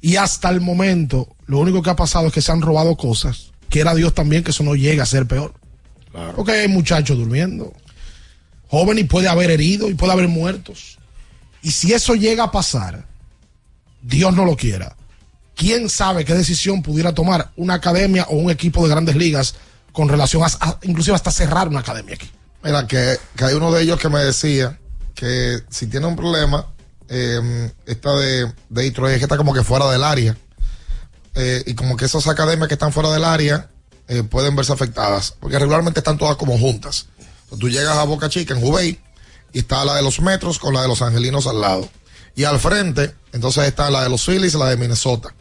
y 0.00 0.16
hasta 0.16 0.50
el 0.50 0.60
momento 0.60 1.34
lo 1.46 1.58
único 1.58 1.82
que 1.82 1.90
ha 1.90 1.96
pasado 1.96 2.26
es 2.26 2.32
que 2.32 2.42
se 2.42 2.52
han 2.52 2.60
robado 2.60 2.96
cosas, 2.96 3.52
quiera 3.70 3.94
Dios 3.94 4.14
también 4.14 4.44
que 4.44 4.50
eso 4.50 4.62
no 4.62 4.74
llegue 4.74 5.00
a 5.00 5.06
ser 5.06 5.26
peor. 5.26 5.54
Porque 6.36 6.52
hay 6.52 6.68
muchachos 6.68 7.16
durmiendo, 7.16 7.72
joven 8.68 8.98
y 8.98 9.04
puede 9.04 9.28
haber 9.28 9.50
heridos 9.50 9.90
y 9.90 9.94
puede 9.94 10.12
haber 10.12 10.28
muertos. 10.28 10.98
Y 11.62 11.70
si 11.70 11.94
eso 11.94 12.14
llega 12.14 12.44
a 12.44 12.52
pasar, 12.52 13.06
Dios 14.02 14.34
no 14.34 14.44
lo 14.44 14.56
quiera, 14.56 14.94
quién 15.54 15.88
sabe 15.88 16.26
qué 16.26 16.34
decisión 16.34 16.82
pudiera 16.82 17.14
tomar 17.14 17.50
una 17.56 17.74
academia 17.74 18.26
o 18.28 18.36
un 18.36 18.50
equipo 18.50 18.82
de 18.82 18.90
grandes 18.90 19.16
ligas 19.16 19.54
con 19.92 20.08
relación 20.08 20.42
a, 20.42 20.46
a- 20.60 20.78
inclusive 20.82 21.14
hasta 21.14 21.30
cerrar 21.30 21.68
una 21.68 21.80
academia 21.80 22.14
aquí. 22.14 22.30
Mira, 22.64 22.86
que, 22.86 23.18
hay 23.40 23.54
uno 23.54 23.72
de 23.72 23.82
ellos 23.82 23.98
que 23.98 24.08
me 24.08 24.20
decía 24.20 24.78
que 25.14 25.62
si 25.68 25.86
tiene 25.88 26.06
un 26.06 26.16
problema, 26.16 26.66
eh, 27.08 27.72
esta 27.86 28.14
de, 28.16 28.46
de 28.68 28.82
Detroit 28.82 29.12
es 29.14 29.18
que 29.18 29.24
está 29.24 29.36
como 29.36 29.52
que 29.52 29.62
fuera 29.62 29.90
del 29.90 30.04
área. 30.04 30.36
Eh, 31.34 31.62
y 31.66 31.74
como 31.74 31.96
que 31.96 32.04
esas 32.04 32.26
academias 32.28 32.68
que 32.68 32.74
están 32.74 32.92
fuera 32.92 33.10
del 33.10 33.24
área 33.24 33.70
eh, 34.08 34.22
pueden 34.22 34.54
verse 34.54 34.72
afectadas, 34.72 35.34
porque 35.40 35.58
regularmente 35.58 36.00
están 36.00 36.18
todas 36.18 36.36
como 36.36 36.58
juntas. 36.58 37.06
Tú 37.58 37.68
llegas 37.68 37.96
a 37.96 38.04
Boca 38.04 38.28
Chica 38.28 38.54
en 38.54 38.60
Jubei 38.60 39.00
y 39.52 39.58
está 39.60 39.84
la 39.84 39.94
de 39.94 40.02
los 40.02 40.20
Metros 40.20 40.58
con 40.58 40.74
la 40.74 40.82
de 40.82 40.88
los 40.88 41.02
Angelinos 41.02 41.46
al 41.46 41.60
lado. 41.60 41.88
Y 42.34 42.44
al 42.44 42.58
frente, 42.60 43.14
entonces 43.32 43.64
está 43.64 43.90
la 43.90 44.02
de 44.02 44.08
los 44.08 44.24
Phillies 44.24 44.54
y 44.54 44.58
la 44.58 44.66
de 44.66 44.76
Minnesota. 44.76 45.34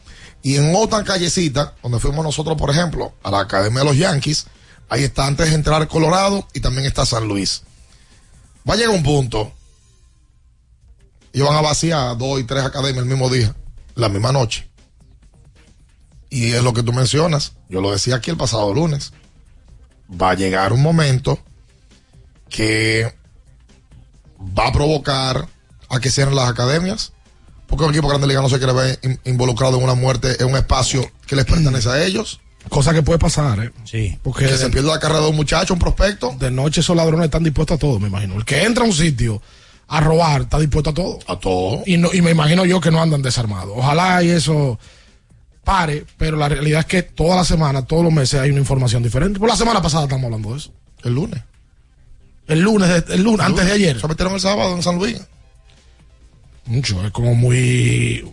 Y 0.43 0.57
en 0.57 0.73
otra 0.75 1.03
callecita, 1.03 1.75
donde 1.83 1.99
fuimos 1.99 2.23
nosotros, 2.23 2.57
por 2.57 2.69
ejemplo, 2.69 3.13
a 3.23 3.31
la 3.31 3.41
Academia 3.41 3.79
de 3.79 3.85
los 3.85 3.97
Yankees, 3.97 4.47
ahí 4.89 5.03
está 5.03 5.27
antes 5.27 5.49
de 5.49 5.55
entrar 5.55 5.87
Colorado 5.87 6.47
y 6.53 6.59
también 6.59 6.85
está 6.85 7.05
San 7.05 7.27
Luis. 7.27 7.63
Va 8.67 8.73
a 8.73 8.77
llegar 8.77 8.95
un 8.95 9.03
punto, 9.03 9.53
y 11.33 11.41
van 11.41 11.55
a 11.55 11.61
vaciar 11.61 12.17
dos 12.17 12.39
y 12.39 12.43
tres 12.43 12.63
academias 12.63 13.03
el 13.03 13.09
mismo 13.09 13.29
día, 13.29 13.55
la 13.95 14.09
misma 14.09 14.31
noche. 14.31 14.69
Y 16.29 16.51
es 16.51 16.63
lo 16.63 16.73
que 16.73 16.83
tú 16.83 16.93
mencionas, 16.93 17.53
yo 17.69 17.81
lo 17.81 17.91
decía 17.91 18.15
aquí 18.15 18.31
el 18.31 18.37
pasado 18.37 18.73
lunes. 18.73 19.13
Va 20.09 20.31
a 20.31 20.35
llegar 20.35 20.73
un 20.73 20.81
momento 20.81 21.39
que 22.49 23.13
va 24.39 24.67
a 24.67 24.73
provocar 24.73 25.47
a 25.89 25.99
que 25.99 26.11
cierren 26.11 26.35
las 26.35 26.49
academias, 26.49 27.13
porque 27.71 27.85
un 27.85 27.89
equipo 27.89 28.07
grande 28.07 28.27
liga 28.27 28.41
no 28.41 28.49
se 28.49 28.59
quiere 28.59 28.73
ver 28.73 28.99
in- 29.01 29.19
involucrado 29.25 29.77
en 29.79 29.83
una 29.83 29.95
muerte 29.95 30.35
en 30.39 30.47
un 30.47 30.55
espacio 30.57 31.09
que 31.25 31.35
les 31.35 31.45
pertenece 31.45 31.89
a 31.89 32.03
ellos. 32.05 32.39
Cosa 32.69 32.93
que 32.93 33.01
puede 33.01 33.17
pasar, 33.17 33.59
¿eh? 33.59 33.71
Sí. 33.85 34.19
Porque 34.21 34.45
que 34.45 34.55
se 34.57 34.69
pierda 34.69 34.89
la 34.91 34.99
carrera 34.99 35.21
de 35.21 35.29
un 35.29 35.35
muchacho, 35.35 35.73
un 35.73 35.79
prospecto. 35.79 36.35
De 36.37 36.51
noche 36.51 36.81
esos 36.81 36.95
ladrones 36.95 37.25
están 37.25 37.43
dispuestos 37.43 37.77
a 37.77 37.79
todo, 37.79 37.99
me 37.99 38.07
imagino. 38.09 38.35
El 38.35 38.45
que 38.45 38.61
entra 38.63 38.83
a 38.83 38.87
un 38.87 38.93
sitio 38.93 39.41
a 39.87 39.99
robar 39.99 40.41
está 40.41 40.59
dispuesto 40.59 40.91
a 40.91 40.93
todo. 40.93 41.17
A 41.25 41.39
todo. 41.39 41.81
Y, 41.87 41.97
no, 41.97 42.09
y 42.13 42.21
me 42.21 42.29
imagino 42.29 42.63
yo 42.65 42.79
que 42.79 42.91
no 42.91 43.01
andan 43.01 43.23
desarmados. 43.23 43.73
Ojalá 43.75 44.21
y 44.21 44.29
eso 44.29 44.77
pare, 45.63 46.05
pero 46.17 46.37
la 46.37 46.49
realidad 46.49 46.81
es 46.81 46.85
que 46.85 47.01
toda 47.03 47.35
la 47.37 47.45
semana, 47.45 47.83
todos 47.85 48.03
los 48.03 48.13
meses 48.13 48.39
hay 48.39 48.51
una 48.51 48.59
información 48.59 49.01
diferente. 49.01 49.39
Por 49.39 49.49
la 49.49 49.55
semana 49.55 49.81
pasada 49.81 50.03
estamos 50.03 50.25
hablando 50.25 50.51
de 50.51 50.57
eso. 50.57 50.71
El 51.03 51.13
lunes. 51.15 51.41
El 52.47 52.59
lunes, 52.61 52.89
de- 53.07 53.15
el 53.15 53.23
lunes, 53.23 53.45
antes 53.45 53.65
de 53.65 53.71
ayer. 53.71 53.99
Se 53.99 54.07
metieron 54.07 54.33
el 54.35 54.39
sábado 54.41 54.75
en 54.75 54.83
San 54.83 54.97
Luis. 54.97 55.19
Mucho, 56.65 57.05
es 57.05 57.11
como 57.11 57.35
muy 57.35 58.31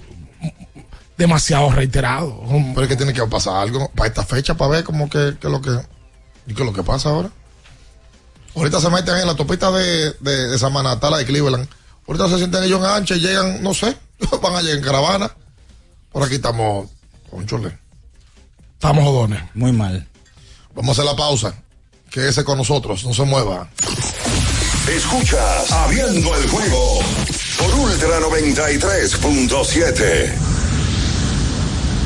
demasiado 1.17 1.71
reiterado. 1.71 2.43
Pero 2.49 2.83
es 2.83 2.88
que 2.88 2.97
tiene 2.97 3.12
que 3.12 3.27
pasar 3.27 3.57
algo 3.57 3.91
para 3.95 4.09
esta 4.09 4.25
fecha 4.25 4.57
para 4.57 4.71
ver 4.71 4.85
cómo 4.85 5.11
que, 5.11 5.37
que 5.41 5.49
lo 5.49 5.61
que 5.61 5.71
es 6.47 6.59
lo 6.59 6.73
que 6.73 6.83
pasa 6.83 7.11
ahora. 7.11 7.31
Ahorita 8.55 8.81
se 8.81 8.91
meten 8.91 9.17
en 9.17 9.27
la 9.27 9.37
topita 9.37 9.71
de, 9.71 10.12
de, 10.21 10.49
de 10.49 10.59
la 10.59 11.17
de 11.19 11.27
Cleveland. 11.27 11.69
Ahorita 12.07 12.29
se 12.29 12.38
sienten 12.38 12.64
ellos 12.64 12.81
en 12.81 12.87
ancha 12.87 13.14
y 13.14 13.21
llegan, 13.21 13.62
no 13.62 13.75
sé, 13.75 13.97
van 14.43 14.55
a 14.55 14.62
llegar 14.62 14.79
en 14.79 14.85
caravana. 14.85 15.31
Por 16.11 16.23
aquí 16.23 16.37
estamos, 16.37 16.88
conchole. 17.31 17.79
Estamos 18.73 19.05
jodones. 19.05 19.43
Muy 19.55 19.73
mal. 19.73 20.09
Vamos 20.75 20.91
a 20.91 20.93
hacer 21.03 21.05
la 21.05 21.17
pausa. 21.17 21.55
Quédese 22.11 22.45
con 22.45 22.57
nosotros, 22.57 23.05
no 23.05 23.12
se 23.12 23.25
mueva. 23.25 23.69
Escuchas 24.96 25.70
Abriendo 25.70 26.35
el 26.35 26.48
juego 26.48 27.01
por 27.59 27.74
Ultra 27.74 28.20
93.7. 28.20 30.33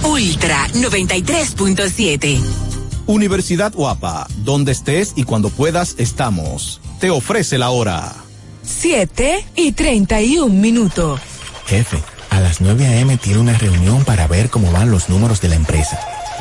Ultra 0.02 0.66
93.7. 0.68 2.42
Universidad 3.06 3.72
Guapa, 3.72 4.26
donde 4.38 4.72
estés 4.72 5.12
y 5.14 5.22
cuando 5.22 5.50
puedas 5.50 5.94
estamos. 5.98 6.80
Te 6.98 7.10
ofrece 7.10 7.58
la 7.58 7.70
hora. 7.70 8.16
7 8.64 9.46
y 9.54 9.70
31 9.72 10.52
minutos. 10.52 11.20
Jefe, 11.66 12.02
a 12.30 12.40
las 12.40 12.60
9 12.60 12.84
a.m. 12.86 13.16
tiene 13.16 13.38
una 13.38 13.56
reunión 13.56 14.04
para 14.04 14.26
ver 14.26 14.50
cómo 14.50 14.72
van 14.72 14.90
los 14.90 15.08
números 15.08 15.40
de 15.40 15.48
la 15.48 15.54
empresa. 15.54 16.00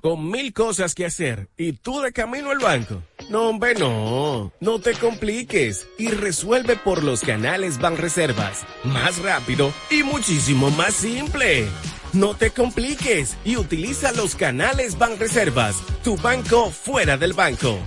Con 0.00 0.30
mil 0.30 0.52
cosas 0.52 0.94
que 0.94 1.06
hacer 1.06 1.48
y 1.56 1.72
tú 1.72 2.00
de 2.00 2.12
camino 2.12 2.50
al 2.50 2.58
banco. 2.58 3.02
No, 3.30 3.48
hombre, 3.48 3.74
no. 3.74 4.52
No 4.60 4.78
te 4.78 4.92
compliques 4.92 5.88
y 5.98 6.08
resuelve 6.08 6.76
por 6.76 7.02
los 7.02 7.22
canales 7.22 7.78
Banreservas. 7.78 8.64
Más 8.84 9.18
rápido 9.18 9.72
y 9.90 10.04
muchísimo 10.04 10.70
más 10.70 10.94
simple. 10.94 11.66
No 12.12 12.34
te 12.34 12.50
compliques 12.52 13.36
y 13.44 13.56
utiliza 13.56 14.12
los 14.12 14.36
canales 14.36 14.96
Banreservas, 14.96 15.76
tu 16.04 16.16
banco 16.16 16.70
fuera 16.70 17.16
del 17.16 17.32
banco. 17.32 17.78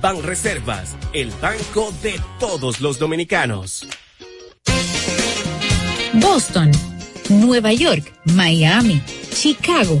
Banreservas, 0.00 0.96
el 1.12 1.30
banco 1.42 1.92
de 2.00 2.20
todos 2.38 2.80
los 2.80 2.98
dominicanos. 3.00 3.88
Boston, 6.12 6.70
Nueva 7.28 7.72
York, 7.72 8.12
Miami, 8.24 9.02
Chicago. 9.30 10.00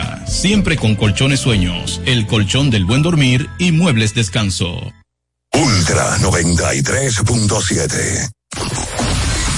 siempre 0.25 0.77
con 0.77 0.95
colchones 0.95 1.39
sueños, 1.39 2.01
el 2.05 2.27
colchón 2.27 2.69
del 2.69 2.85
buen 2.85 3.01
dormir 3.01 3.49
y 3.59 3.71
muebles 3.71 4.13
descanso. 4.13 4.91
Ultra 5.53 6.17
93.7. 6.19 8.29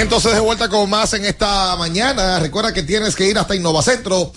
Entonces 0.00 0.32
de 0.32 0.40
vuelta 0.40 0.68
con 0.68 0.88
más 0.88 1.12
en 1.14 1.24
esta 1.24 1.74
mañana. 1.76 2.38
Recuerda 2.38 2.72
que 2.72 2.84
tienes 2.84 3.16
que 3.16 3.28
ir 3.28 3.36
hasta 3.36 3.56
Innovacentro, 3.56 4.32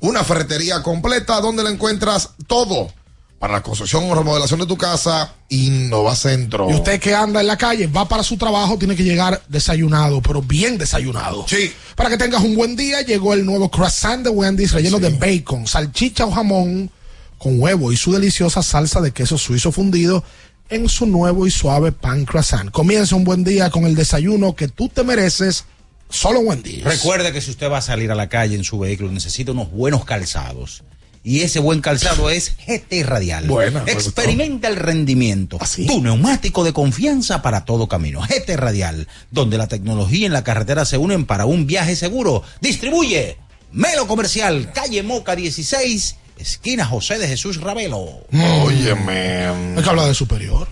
una 0.00 0.22
ferretería 0.22 0.82
completa 0.82 1.40
donde 1.40 1.64
le 1.64 1.70
encuentras 1.70 2.30
todo 2.46 2.92
para 3.38 3.54
la 3.54 3.62
construcción 3.62 4.04
o 4.10 4.14
remodelación 4.14 4.60
de 4.60 4.66
tu 4.66 4.76
casa. 4.76 5.32
Innovacentro. 5.48 6.68
Y 6.70 6.74
usted 6.74 7.00
que 7.00 7.14
anda 7.14 7.40
en 7.40 7.46
la 7.46 7.56
calle, 7.56 7.86
va 7.86 8.06
para 8.06 8.22
su 8.22 8.36
trabajo, 8.36 8.76
tiene 8.76 8.96
que 8.96 9.04
llegar 9.04 9.42
desayunado, 9.48 10.20
pero 10.20 10.42
bien 10.42 10.76
desayunado. 10.76 11.46
Sí. 11.48 11.72
Para 11.96 12.10
que 12.10 12.18
tengas 12.18 12.42
un 12.42 12.54
buen 12.54 12.76
día, 12.76 13.00
llegó 13.00 13.32
el 13.32 13.46
nuevo 13.46 13.70
croissant 13.70 14.22
de 14.22 14.30
Wendy's 14.30 14.72
relleno 14.72 14.98
de 14.98 15.08
bacon, 15.08 15.66
salchicha 15.66 16.26
o 16.26 16.30
jamón 16.30 16.90
con 17.38 17.60
huevo 17.60 17.92
y 17.92 17.96
su 17.96 18.12
deliciosa 18.12 18.62
salsa 18.62 19.00
de 19.00 19.12
queso 19.12 19.38
suizo 19.38 19.72
fundido 19.72 20.24
en 20.70 20.88
su 20.88 21.06
nuevo 21.06 21.46
y 21.46 21.50
suave 21.50 21.92
pan 21.92 22.24
croissant. 22.24 22.70
Comienza 22.70 23.16
un 23.16 23.24
buen 23.24 23.44
día 23.44 23.70
con 23.70 23.84
el 23.84 23.94
desayuno 23.94 24.54
que 24.54 24.68
tú 24.68 24.88
te 24.88 25.04
mereces 25.04 25.64
solo 26.08 26.40
en 26.40 26.48
Wendy's. 26.48 26.84
Recuerde 26.84 27.32
que 27.32 27.40
si 27.40 27.50
usted 27.50 27.70
va 27.70 27.78
a 27.78 27.82
salir 27.82 28.10
a 28.10 28.14
la 28.14 28.28
calle 28.28 28.56
en 28.56 28.64
su 28.64 28.78
vehículo, 28.78 29.10
necesita 29.10 29.52
unos 29.52 29.70
buenos 29.70 30.04
calzados. 30.04 30.84
Y 31.24 31.40
ese 31.40 31.58
buen 31.58 31.80
calzado 31.80 32.30
es 32.30 32.54
GT 32.66 33.02
Radial. 33.04 33.46
Buena, 33.46 33.82
me 33.82 33.92
Experimenta 33.92 34.68
el 34.68 34.76
rendimiento. 34.76 35.58
Tu 35.86 36.00
neumático 36.00 36.64
de 36.64 36.72
confianza 36.72 37.42
para 37.42 37.64
todo 37.64 37.88
camino. 37.88 38.22
GT 38.22 38.56
Radial, 38.56 39.08
donde 39.30 39.58
la 39.58 39.66
tecnología 39.66 40.26
y 40.26 40.30
la 40.30 40.44
carretera 40.44 40.84
se 40.84 40.96
unen 40.96 41.26
para 41.26 41.44
un 41.44 41.66
viaje 41.66 41.96
seguro. 41.96 42.44
Distribuye 42.60 43.36
Melo 43.72 44.06
Comercial, 44.06 44.72
calle 44.72 45.02
Moca 45.02 45.36
16, 45.36 46.16
esquina 46.38 46.84
José 46.86 47.18
de 47.18 47.28
Jesús 47.28 47.60
Ravelo. 47.60 48.26
Óyeme. 48.64 49.46
Hay 49.76 49.82
que 49.82 49.88
hablar 49.90 50.06
de 50.06 50.14
superior. 50.14 50.68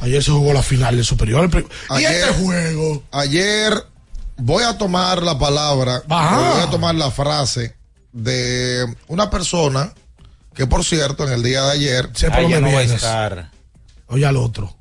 Ayer 0.00 0.22
se 0.22 0.30
jugó 0.30 0.52
la 0.52 0.62
final 0.62 0.96
del 0.96 1.04
superior. 1.04 1.48
Pri- 1.50 1.66
y 1.90 2.04
Ayer- 2.04 2.12
este 2.28 2.32
juego. 2.44 3.02
Ayer 3.10 3.72
voy 4.36 4.62
a 4.64 4.78
tomar 4.78 5.22
la 5.22 5.38
palabra, 5.38 6.02
Ajá. 6.08 6.52
voy 6.52 6.62
a 6.62 6.70
tomar 6.70 6.94
la 6.94 7.10
frase 7.10 7.74
de 8.12 8.86
una 9.08 9.28
persona 9.30 9.92
que, 10.54 10.66
por 10.66 10.84
cierto, 10.84 11.26
en 11.26 11.32
el 11.32 11.42
día 11.42 11.62
de 11.64 11.72
ayer, 11.72 12.10
Sepa 12.14 12.40
no 12.42 12.60
va 12.72 12.78
a 12.78 12.82
estar. 12.82 13.50
Oye 14.08 14.24
al 14.26 14.36
otro. 14.36 14.74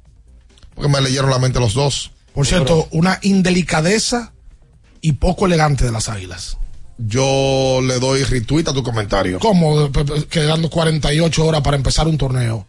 porque 0.75 0.89
me 0.91 1.01
leyeron 1.01 1.29
la 1.31 1.39
mente 1.39 1.59
los 1.59 1.73
dos. 1.73 2.11
Por 2.33 2.45
cierto, 2.45 2.87
una 2.91 3.17
indelicadeza 3.23 4.31
y 5.01 5.13
poco 5.13 5.47
elegante 5.47 5.83
de 5.85 5.91
las 5.91 6.07
águilas. 6.07 6.57
Yo 6.97 7.79
le 7.83 7.99
doy 7.99 8.23
retweet 8.23 8.67
a 8.67 8.73
tu 8.73 8.83
comentario. 8.83 9.39
¿Cómo? 9.39 9.91
Quedando 10.29 10.69
48 10.69 11.45
horas 11.45 11.61
para 11.61 11.77
empezar 11.77 12.07
un 12.07 12.17
torneo. 12.17 12.65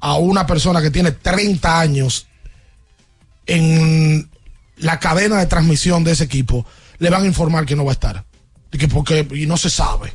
A 0.00 0.14
una 0.14 0.46
persona 0.46 0.80
que 0.80 0.90
tiene 0.90 1.12
30 1.12 1.80
años 1.80 2.26
en 3.46 4.28
la 4.76 4.98
cadena 5.00 5.38
de 5.38 5.46
transmisión 5.46 6.04
de 6.04 6.12
ese 6.12 6.24
equipo, 6.24 6.64
le 6.98 7.10
van 7.10 7.22
a 7.22 7.26
informar 7.26 7.66
que 7.66 7.76
no 7.76 7.84
va 7.84 7.92
a 7.92 7.94
estar. 7.94 8.24
Y, 8.72 8.78
que 8.78 8.88
porque, 8.88 9.26
y 9.34 9.46
no 9.46 9.56
se 9.56 9.70
sabe. 9.70 10.12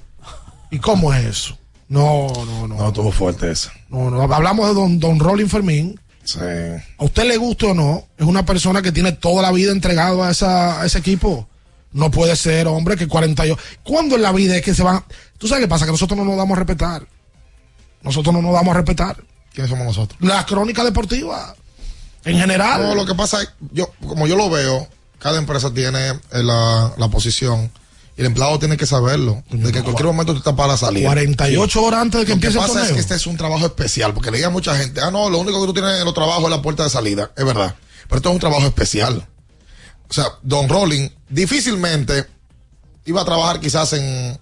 ¿Y 0.71 0.80
cómo 0.80 1.13
es 1.13 1.25
eso? 1.25 1.57
No, 1.89 2.28
no, 2.45 2.67
no. 2.67 2.75
No, 2.75 2.88
estuvo 2.88 3.11
fuerte 3.11 3.51
esa. 3.51 3.71
No, 3.89 4.09
no. 4.09 4.21
Hablamos 4.21 4.67
de 4.67 4.73
don, 4.73 4.99
don 4.99 5.19
Rolling 5.19 5.47
Fermín. 5.47 5.99
Sí. 6.23 6.39
A 6.39 7.03
usted 7.03 7.23
le 7.23 7.38
guste 7.38 7.67
o 7.67 7.73
no, 7.73 8.05
es 8.17 8.25
una 8.25 8.45
persona 8.45 8.82
que 8.82 8.91
tiene 8.91 9.13
toda 9.13 9.41
la 9.41 9.51
vida 9.51 9.71
entregado 9.71 10.23
a, 10.23 10.32
esa, 10.32 10.82
a 10.82 10.86
ese 10.86 10.97
equipo. 10.99 11.47
No 11.93 12.11
puede 12.11 12.35
ser, 12.35 12.67
hombre, 12.67 12.95
que 12.97 13.07
48. 13.07 13.61
¿Cuándo 13.83 14.15
en 14.15 14.21
la 14.21 14.31
vida 14.31 14.55
es 14.55 14.61
que 14.61 14.73
se 14.75 14.83
van? 14.83 15.03
¿Tú 15.38 15.47
sabes 15.47 15.63
qué 15.63 15.67
pasa? 15.67 15.85
Que 15.85 15.91
nosotros 15.91 16.17
no 16.17 16.25
nos 16.25 16.38
damos 16.38 16.55
a 16.55 16.59
respetar. 16.59 17.07
Nosotros 18.01 18.33
no 18.33 18.41
nos 18.41 18.53
damos 18.53 18.71
a 18.73 18.77
respetar. 18.77 19.17
¿Quiénes 19.53 19.69
somos 19.69 19.85
nosotros? 19.85 20.19
La 20.21 20.45
crónica 20.45 20.83
deportiva. 20.83 21.55
En 22.25 22.38
general. 22.38 22.81
No, 22.83 22.95
lo 22.95 23.05
que 23.05 23.15
pasa 23.15 23.41
es, 23.41 23.49
yo, 23.71 23.91
como 24.05 24.27
yo 24.27 24.35
lo 24.35 24.49
veo, 24.49 24.88
cada 25.19 25.38
empresa 25.38 25.73
tiene 25.73 26.09
eh, 26.09 26.43
la, 26.43 26.93
la 26.97 27.07
posición 27.07 27.71
Y 28.17 28.21
el 28.21 28.27
empleado 28.27 28.59
tiene 28.59 28.77
que 28.77 28.85
saberlo. 28.85 29.43
De 29.49 29.71
que 29.71 29.79
en 29.79 29.83
cualquier 29.83 30.07
momento 30.07 30.33
tú 30.33 30.39
estás 30.39 30.53
para 30.53 30.75
salir. 30.77 31.05
48 31.05 31.81
horas 31.81 32.01
antes 32.01 32.19
de 32.19 32.25
que 32.25 32.31
Lo 32.31 32.35
empiece 32.35 32.57
el 32.57 32.61
pasa 32.61 32.73
es 32.73 32.77
torneo. 32.79 32.93
que 32.95 33.01
este 33.01 33.15
es 33.15 33.25
un 33.27 33.38
trabajo 33.38 33.65
especial. 33.65 34.13
Porque 34.13 34.29
le 34.29 34.38
diga 34.38 34.47
a 34.49 34.51
mucha 34.51 34.75
gente, 34.75 35.01
ah, 35.01 35.09
no, 35.09 35.29
lo 35.29 35.39
único 35.39 35.59
que 35.61 35.67
tú 35.67 35.73
tienes 35.73 35.97
en 35.99 36.05
los 36.05 36.13
trabajos 36.13 36.43
es 36.43 36.49
la 36.49 36.61
puerta 36.61 36.83
de 36.83 36.89
salida. 36.89 37.31
Es 37.35 37.45
verdad. 37.45 37.75
Pero 38.07 38.17
esto 38.17 38.29
es 38.29 38.33
un 38.33 38.39
trabajo 38.41 38.65
especial. 38.67 39.25
O 40.10 40.14
sea, 40.14 40.26
Don 40.41 40.70
Rolling 40.70 41.10
difícilmente 41.30 42.26
iba 43.05 43.22
a 43.22 43.26
trabajar 43.26 43.60
quizás 43.60 43.93
en, 43.93 44.39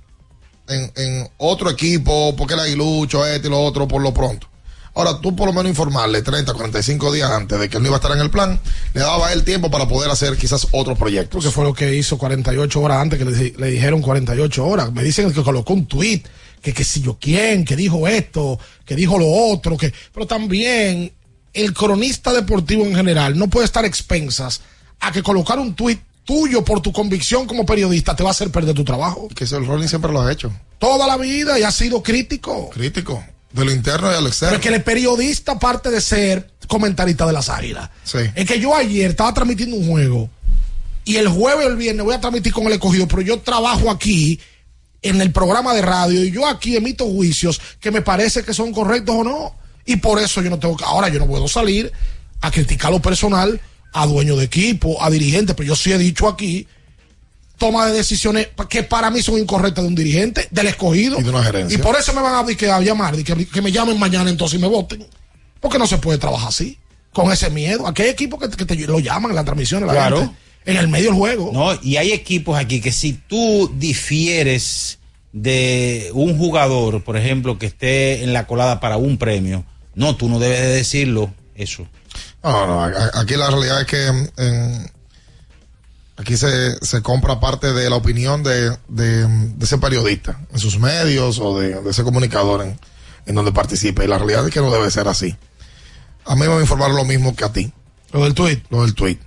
en, 0.67 1.29
otro 1.37 1.69
equipo, 1.69 2.35
porque 2.35 2.55
el 2.55 2.59
aguilucho, 2.61 3.25
este 3.25 3.47
y 3.47 3.51
lo 3.51 3.61
otro, 3.61 3.87
por 3.87 4.01
lo 4.01 4.13
pronto. 4.13 4.47
Ahora, 4.95 5.19
tú 5.19 5.35
por 5.35 5.47
lo 5.47 5.53
menos 5.53 5.69
informarle 5.69 6.21
30, 6.21 6.53
45 6.53 7.11
días 7.11 7.29
antes 7.29 7.59
de 7.59 7.67
que 7.67 7.77
él 7.77 7.83
no 7.83 7.89
iba 7.89 7.97
a 7.97 7.99
estar 7.99 8.13
en 8.13 8.21
el 8.21 8.29
plan, 8.29 8.59
le 8.93 9.01
daba 9.01 9.33
él 9.33 9.43
tiempo 9.43 9.69
para 9.69 9.87
poder 9.87 10.09
hacer 10.09 10.37
quizás 10.37 10.67
otros 10.71 10.97
proyectos. 10.97 11.43
Porque 11.43 11.53
fue 11.53 11.65
lo 11.65 11.73
que 11.73 11.95
hizo 11.95 12.17
48 12.17 12.81
horas 12.81 12.99
antes 12.99 13.19
que 13.19 13.25
le, 13.25 13.53
le 13.57 13.71
dijeron 13.71 14.01
48 14.01 14.65
horas. 14.65 14.93
Me 14.93 15.03
dicen 15.03 15.31
que 15.33 15.43
colocó 15.43 15.73
un 15.73 15.85
tweet, 15.85 16.23
que 16.61 16.73
que 16.73 16.85
si 16.85 17.01
yo 17.01 17.17
quién, 17.19 17.65
que 17.65 17.75
dijo 17.75 18.07
esto, 18.07 18.57
que 18.85 18.95
dijo 18.95 19.19
lo 19.19 19.27
otro, 19.27 19.77
que 19.77 19.93
pero 20.13 20.25
también 20.25 21.11
el 21.53 21.73
cronista 21.73 22.33
deportivo 22.33 22.85
en 22.85 22.95
general 22.95 23.37
no 23.37 23.49
puede 23.49 23.65
estar 23.65 23.83
expensas 23.83 24.61
a 25.07 25.11
que 25.11 25.23
colocar 25.23 25.59
un 25.59 25.73
tweet 25.75 25.99
tuyo 26.23 26.63
por 26.65 26.81
tu 26.81 26.91
convicción 26.91 27.45
como 27.45 27.65
periodista 27.65 28.15
te 28.15 28.23
va 28.23 28.29
a 28.29 28.31
hacer 28.31 28.49
perder 28.51 28.73
tu 28.75 28.83
trabajo. 28.83 29.27
Que 29.35 29.43
eso 29.43 29.57
el 29.57 29.65
Rolling 29.67 29.87
siempre 29.87 30.11
lo 30.11 30.21
ha 30.21 30.31
hecho. 30.31 30.51
Toda 30.79 31.05
la 31.07 31.17
vida 31.17 31.59
y 31.59 31.63
ha 31.63 31.71
sido 31.71 32.01
crítico. 32.01 32.69
Crítico. 32.71 33.23
De 33.51 33.63
lo 33.63 33.71
interno 33.71 34.11
y 34.11 34.15
a 34.15 34.21
lo 34.21 34.27
externo. 34.27 34.49
Pero 34.51 34.61
es 34.61 34.67
que 34.69 34.75
el 34.75 34.83
periodista, 34.83 35.53
aparte 35.53 35.89
de 35.89 36.01
ser 36.01 36.51
comentarista 36.67 37.25
de 37.25 37.33
las 37.33 37.47
águilas, 37.49 37.89
Sí. 38.03 38.17
es 38.35 38.45
que 38.45 38.59
yo 38.59 38.75
ayer 38.75 39.11
estaba 39.11 39.33
transmitiendo 39.33 39.77
un 39.77 39.87
juego 39.87 40.29
y 41.05 41.17
el 41.17 41.27
jueves 41.29 41.65
o 41.65 41.69
el 41.69 41.75
viernes 41.77 42.03
voy 42.03 42.15
a 42.15 42.19
transmitir 42.19 42.51
con 42.51 42.65
el 42.65 42.73
escogido, 42.73 43.07
pero 43.07 43.21
yo 43.21 43.39
trabajo 43.39 43.89
aquí 43.91 44.39
en 45.03 45.21
el 45.21 45.31
programa 45.31 45.73
de 45.75 45.83
radio 45.83 46.23
y 46.25 46.31
yo 46.31 46.47
aquí 46.47 46.75
emito 46.75 47.05
juicios 47.05 47.61
que 47.79 47.91
me 47.91 48.01
parece 48.01 48.43
que 48.43 48.53
son 48.53 48.73
correctos 48.73 49.15
o 49.15 49.23
no. 49.23 49.55
Y 49.85 49.97
por 49.97 50.19
eso 50.19 50.41
yo 50.41 50.49
no 50.49 50.57
tengo 50.57 50.75
que, 50.75 50.83
ahora 50.83 51.07
yo 51.09 51.19
no 51.19 51.27
puedo 51.27 51.47
salir 51.47 51.91
a 52.41 52.49
criticar 52.49 52.91
lo 52.91 52.99
personal 52.99 53.61
a 53.95 54.05
dueño 54.05 54.35
de 54.35 54.45
equipo, 54.45 55.01
a 55.01 55.09
dirigente, 55.09 55.53
pero 55.55 55.69
yo 55.69 55.75
sí 55.75 55.91
he 55.91 55.97
dicho 55.97 56.27
aquí 56.27 56.67
toma 57.57 57.87
de 57.87 57.93
decisiones 57.93 58.49
que 58.69 58.83
para 58.83 59.09
mí 59.09 59.21
son 59.21 59.37
incorrectas 59.39 59.83
de 59.83 59.87
un 59.87 59.95
dirigente, 59.95 60.47
del 60.51 60.67
escogido. 60.67 61.19
Y 61.19 61.23
de 61.23 61.29
una 61.29 61.43
gerencia. 61.43 61.77
Y 61.77 61.81
por 61.81 61.95
eso 61.95 62.13
me 62.13 62.21
van 62.21 62.43
a, 62.45 62.55
que 62.55 62.69
a 62.69 62.81
llamar, 62.81 63.15
que, 63.23 63.45
que 63.47 63.61
me 63.61 63.71
llamen 63.71 63.97
mañana 63.97 64.29
entonces 64.29 64.59
y 64.59 64.61
me 64.61 64.67
voten. 64.67 65.05
Porque 65.59 65.79
no 65.79 65.87
se 65.87 65.97
puede 65.97 66.17
trabajar 66.17 66.49
así, 66.49 66.77
con 67.13 67.31
ese 67.31 67.49
miedo. 67.49 67.87
Aquí 67.87 68.01
hay 68.03 68.09
equipos 68.09 68.39
que, 68.39 68.49
que 68.49 68.65
te 68.65 68.75
lo 68.87 68.99
llaman 68.99 69.31
en 69.31 69.35
la 69.35 69.45
transmisión, 69.45 69.81
en 69.81 69.87
la 69.87 69.93
Claro. 69.93 70.19
gente, 70.19 70.35
en 70.65 70.77
el 70.77 70.87
medio 70.89 71.05
del 71.11 71.13
juego. 71.15 71.51
No, 71.53 71.79
y 71.81 71.95
hay 71.97 72.11
equipos 72.11 72.57
aquí 72.59 72.81
que 72.81 72.91
si 72.91 73.13
tú 73.13 73.71
difieres 73.77 74.99
de 75.31 76.09
un 76.13 76.37
jugador, 76.37 77.03
por 77.03 77.17
ejemplo, 77.17 77.57
que 77.57 77.67
esté 77.67 78.23
en 78.23 78.33
la 78.33 78.47
colada 78.47 78.79
para 78.79 78.97
un 78.97 79.17
premio, 79.17 79.63
no, 79.95 80.15
tú 80.15 80.27
no 80.29 80.39
debes 80.39 80.59
de 80.59 80.67
decirlo 80.67 81.33
eso. 81.55 81.87
No, 82.45 82.83
aquí 83.13 83.35
la 83.35 83.49
realidad 83.49 83.81
es 83.81 83.87
que 83.87 84.11
mm, 84.11 84.27
en- 84.37 84.91
aquí 86.17 86.37
se, 86.37 86.77
se 86.85 87.01
compra 87.01 87.39
parte 87.39 87.73
de 87.73 87.89
la 87.89 87.95
opinión 87.95 88.43
de, 88.43 88.69
de, 88.87 89.27
de 89.27 89.65
ese 89.65 89.77
periodista 89.77 90.39
en 90.53 90.59
sus 90.59 90.79
medios 90.79 91.39
o 91.39 91.59
de, 91.59 91.81
de 91.81 91.89
ese 91.91 92.03
comunicador 92.03 92.61
en, 92.63 92.79
en 93.25 93.35
donde 93.35 93.51
participe. 93.51 94.05
Y 94.05 94.07
la 94.07 94.17
realidad 94.17 94.47
es 94.47 94.53
que 94.53 94.61
no 94.61 94.71
debe 94.71 94.89
ser 94.91 95.07
así. 95.07 95.35
A 96.25 96.35
mí 96.35 96.41
me 96.41 96.47
va 96.47 96.57
a 96.57 96.61
informar 96.61 96.91
lo 96.91 97.03
mismo 97.05 97.35
que 97.35 97.43
a 97.45 97.51
ti. 97.51 97.71
Lo 98.11 98.23
del 98.23 98.33
tweet. 98.33 98.61
Lo 98.69 98.83
del 98.83 98.93
tweet. 98.95 99.17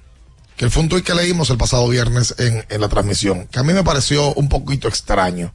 Que 0.56 0.70
fue 0.70 0.82
un 0.82 0.88
tweet 0.88 1.02
que 1.02 1.14
leímos 1.14 1.50
el 1.50 1.58
pasado 1.58 1.86
viernes 1.88 2.34
en, 2.38 2.64
en 2.68 2.80
la 2.80 2.88
transmisión, 2.88 3.46
que 3.46 3.60
a 3.60 3.62
mí 3.62 3.72
me 3.72 3.84
pareció 3.84 4.34
un 4.34 4.48
poquito 4.48 4.88
extraño. 4.88 5.52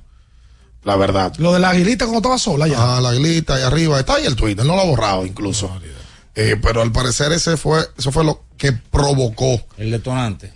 La 0.84 0.96
verdad. 0.98 1.34
Lo 1.38 1.54
de 1.54 1.60
la 1.60 1.70
aguilita 1.70 2.06
cuando 2.06 2.20
estaba 2.20 2.38
sola 2.38 2.68
ya. 2.68 2.98
Ah, 2.98 3.02
la 3.02 3.10
aguilita 3.10 3.56
ahí 3.56 3.64
arriba. 3.64 4.00
Está 4.00 4.16
ahí 4.16 4.26
el 4.26 4.36
tweet. 4.36 4.52
Él 4.60 4.68
no 4.68 4.76
lo 4.76 4.82
ha 4.82 4.86
borrado 4.86 5.26
incluso. 5.26 5.70
Eh, 6.36 6.58
pero 6.62 6.82
al 6.82 6.92
parecer 6.92 7.32
ese 7.32 7.58
fue, 7.58 7.86
eso 7.98 8.12
fue 8.12 8.24
lo 8.24 8.44
que 8.58 8.72
provocó. 8.72 9.62
El 9.78 9.92
detonante. 9.92 10.52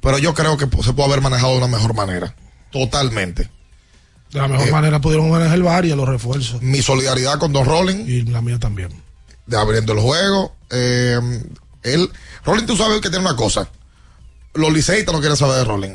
Pero 0.00 0.18
yo 0.18 0.32
creo 0.34 0.56
que 0.56 0.66
pues, 0.66 0.86
se 0.86 0.92
puede 0.92 1.08
haber 1.08 1.20
manejado 1.22 1.52
de 1.52 1.58
una 1.58 1.66
mejor 1.68 1.94
manera. 1.94 2.34
Totalmente. 2.70 3.50
De 4.32 4.38
la 4.40 4.46
mejor 4.48 4.68
Eh, 4.68 4.70
manera 4.72 5.00
pudieron 5.00 5.30
manejar 5.30 5.54
el 5.56 5.62
bar 5.62 5.84
y 5.84 5.88
los 5.94 6.08
refuerzos. 6.08 6.62
Mi 6.62 6.82
solidaridad 6.82 7.38
con 7.38 7.52
Don 7.52 7.64
Rolling. 7.66 8.04
Y 8.06 8.22
la 8.22 8.40
mía 8.42 8.58
también. 8.58 8.90
De 9.46 9.56
abriendo 9.56 9.92
el 9.94 10.00
juego. 10.00 10.54
Eh, 10.70 11.18
él, 11.82 12.10
Rolling, 12.44 12.66
tú 12.66 12.76
sabes 12.76 13.00
que 13.00 13.08
tiene 13.10 13.24
una 13.24 13.34
cosa. 13.36 13.68
Los 14.54 14.72
liceístas 14.72 15.12
no 15.14 15.20
quieren 15.20 15.36
saber 15.36 15.56
de 15.56 15.64
Rolling. 15.64 15.94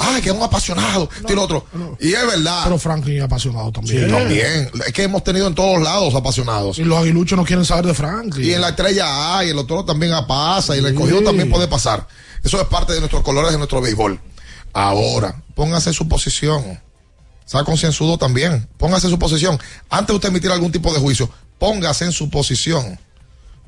Ah, 0.00 0.18
que 0.22 0.30
es 0.30 0.34
un 0.34 0.42
apasionado. 0.42 1.08
tiene 1.26 1.40
otro. 1.40 1.64
Y 2.00 2.12
es 2.12 2.26
verdad. 2.26 2.62
Pero 2.64 2.78
Franklin 2.78 3.18
es 3.18 3.22
apasionado 3.22 3.72
también. 3.72 4.06
Sí, 4.06 4.10
también. 4.10 4.70
Es 4.86 4.92
que 4.92 5.02
hemos 5.04 5.24
tenido 5.24 5.46
en 5.46 5.54
todos 5.54 5.80
lados 5.82 6.14
apasionados. 6.14 6.78
Y 6.78 6.84
los 6.84 6.98
aguiluchos 6.98 7.36
no 7.36 7.44
quieren 7.44 7.64
saber 7.64 7.86
de 7.86 7.94
Franklin. 7.94 8.44
Y 8.44 8.52
en 8.52 8.60
la 8.60 8.70
estrella 8.70 9.38
A 9.38 9.44
y 9.44 9.50
el 9.50 9.58
otro 9.58 9.84
también 9.84 10.12
pasa 10.26 10.74
y 10.76 10.80
el 10.80 10.86
escogido 10.86 11.22
también 11.22 11.50
puede 11.50 11.68
pasar. 11.68 12.06
Eso 12.42 12.60
es 12.60 12.66
parte 12.68 12.92
de 12.92 13.00
nuestros 13.00 13.22
colores 13.22 13.52
de 13.52 13.58
nuestro 13.58 13.80
béisbol. 13.80 14.20
Ahora, 14.72 15.42
póngase 15.54 15.90
en 15.90 15.94
su 15.94 16.08
posición. 16.08 16.80
Sea 17.44 17.64
concienzudo 17.64 18.18
también. 18.18 18.68
Póngase 18.76 19.06
en 19.06 19.12
su 19.12 19.18
posición. 19.18 19.58
Antes 19.88 20.08
de 20.08 20.14
usted 20.14 20.28
emitir 20.28 20.50
algún 20.50 20.70
tipo 20.70 20.92
de 20.92 21.00
juicio, 21.00 21.30
póngase 21.58 22.04
en 22.04 22.12
su 22.12 22.30
posición. 22.30 22.98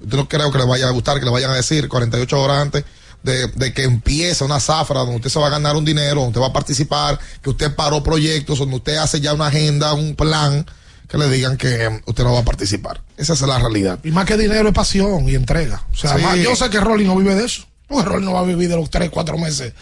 Yo 0.00 0.16
no 0.16 0.28
creo 0.28 0.50
que 0.52 0.58
le 0.58 0.64
vaya 0.66 0.88
a 0.88 0.90
gustar 0.90 1.18
que 1.18 1.24
le 1.24 1.30
vayan 1.30 1.50
a 1.50 1.54
decir 1.54 1.88
48 1.88 2.40
horas 2.40 2.58
antes 2.58 2.84
de, 3.22 3.48
de 3.48 3.72
que 3.74 3.84
empiece 3.84 4.42
una 4.44 4.60
zafra 4.60 5.00
donde 5.00 5.16
usted 5.16 5.30
se 5.30 5.38
va 5.38 5.48
a 5.48 5.50
ganar 5.50 5.76
un 5.76 5.84
dinero, 5.84 6.16
donde 6.22 6.28
usted 6.30 6.40
va 6.40 6.46
a 6.48 6.52
participar, 6.52 7.18
que 7.42 7.50
usted 7.50 7.74
paró 7.74 8.02
proyectos, 8.02 8.58
donde 8.58 8.76
usted 8.76 8.96
hace 8.96 9.20
ya 9.20 9.34
una 9.34 9.46
agenda, 9.48 9.92
un 9.94 10.14
plan, 10.16 10.66
que 11.08 11.18
le 11.18 11.28
digan 11.28 11.56
que 11.56 11.84
eh, 11.86 12.00
usted 12.06 12.22
no 12.24 12.32
va 12.32 12.40
a 12.40 12.44
participar. 12.44 13.00
Esa 13.16 13.32
es 13.32 13.40
la 13.42 13.58
realidad. 13.58 13.98
Y 14.04 14.10
más 14.12 14.24
que 14.26 14.36
dinero 14.36 14.68
es 14.68 14.74
pasión 14.74 15.28
y 15.28 15.34
entrega. 15.34 15.84
O 15.92 15.96
sea, 15.96 16.16
Sí. 16.16 16.42
yo 16.42 16.54
sé 16.54 16.70
que 16.70 16.78
Rolling 16.80 17.06
no 17.06 17.16
vive 17.16 17.34
de 17.34 17.44
eso. 17.46 17.64
Porque 17.88 18.08
Rolling 18.08 18.24
no 18.26 18.32
va 18.34 18.40
a 18.40 18.44
vivir 18.44 18.68
de 18.68 18.76
los 18.76 18.88
3, 18.90 19.10
4 19.10 19.36
meses 19.36 19.72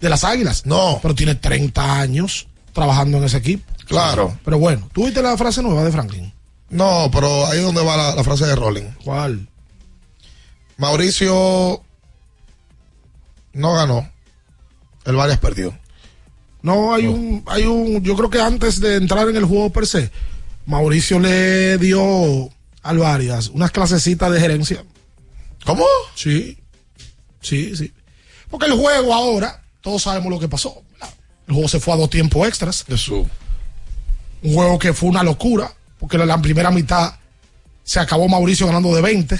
de 0.00 0.08
las 0.08 0.24
águilas. 0.24 0.64
No. 0.64 0.98
Pero 1.02 1.14
tiene 1.14 1.34
30 1.34 2.00
años 2.00 2.46
trabajando 2.72 3.18
en 3.18 3.24
ese 3.24 3.36
equipo. 3.36 3.70
Claro. 3.86 4.38
Pero 4.44 4.58
bueno, 4.58 4.88
¿tú 4.94 5.04
viste 5.04 5.20
la 5.22 5.36
frase 5.36 5.62
nueva 5.62 5.84
de 5.84 5.92
Franklin? 5.92 6.32
No, 6.70 7.10
pero 7.12 7.46
ahí 7.46 7.58
es 7.58 7.64
donde 7.64 7.84
va 7.84 7.96
la, 7.96 8.14
la 8.14 8.24
frase 8.24 8.46
de 8.46 8.54
Rolling. 8.56 8.84
¿Cuál? 9.04 9.46
Mauricio 10.76 11.82
no 13.52 13.74
ganó. 13.74 14.10
El 15.04 15.16
Varias 15.16 15.38
perdió. 15.38 15.76
No, 16.62 16.92
hay 16.94 17.06
un, 17.06 17.44
hay 17.46 17.64
un, 17.64 18.02
yo 18.02 18.16
creo 18.16 18.30
que 18.30 18.40
antes 18.40 18.80
de 18.80 18.96
entrar 18.96 19.28
en 19.28 19.36
el 19.36 19.44
juego 19.44 19.70
per 19.70 19.86
se, 19.86 20.10
Mauricio 20.66 21.18
le 21.18 21.78
dio 21.78 22.50
al 22.82 22.98
Varias 22.98 23.48
unas 23.48 23.70
clasecitas 23.70 24.30
de 24.30 24.40
gerencia. 24.40 24.84
¿Cómo? 25.64 25.84
Sí, 26.14 26.58
sí, 27.40 27.76
sí. 27.76 27.92
Porque 28.50 28.66
el 28.66 28.72
juego 28.72 29.14
ahora, 29.14 29.62
todos 29.80 30.02
sabemos 30.02 30.30
lo 30.30 30.38
que 30.38 30.48
pasó. 30.48 30.82
¿verdad? 30.92 31.14
El 31.46 31.54
juego 31.54 31.68
se 31.68 31.80
fue 31.80 31.94
a 31.94 31.96
dos 31.96 32.10
tiempos 32.10 32.46
extras. 32.46 32.84
Jesús. 32.84 33.26
Un 34.42 34.54
juego 34.54 34.78
que 34.78 34.92
fue 34.92 35.08
una 35.08 35.22
locura, 35.22 35.72
porque 35.98 36.16
en 36.16 36.26
la 36.26 36.40
primera 36.40 36.70
mitad 36.70 37.14
se 37.84 38.00
acabó 38.00 38.28
Mauricio 38.28 38.66
ganando 38.66 38.94
de 38.94 39.00
20, 39.00 39.38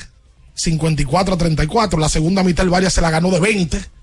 54 0.55 1.35
a 1.35 1.39
34. 1.39 1.99
La 1.99 2.09
segunda 2.09 2.43
mitad 2.43 2.65
el 2.65 2.71
Varias 2.71 2.95
se 2.95 3.01
la 3.01 3.11
ganó 3.11 3.31
de 3.31 3.41
20. 3.41 3.98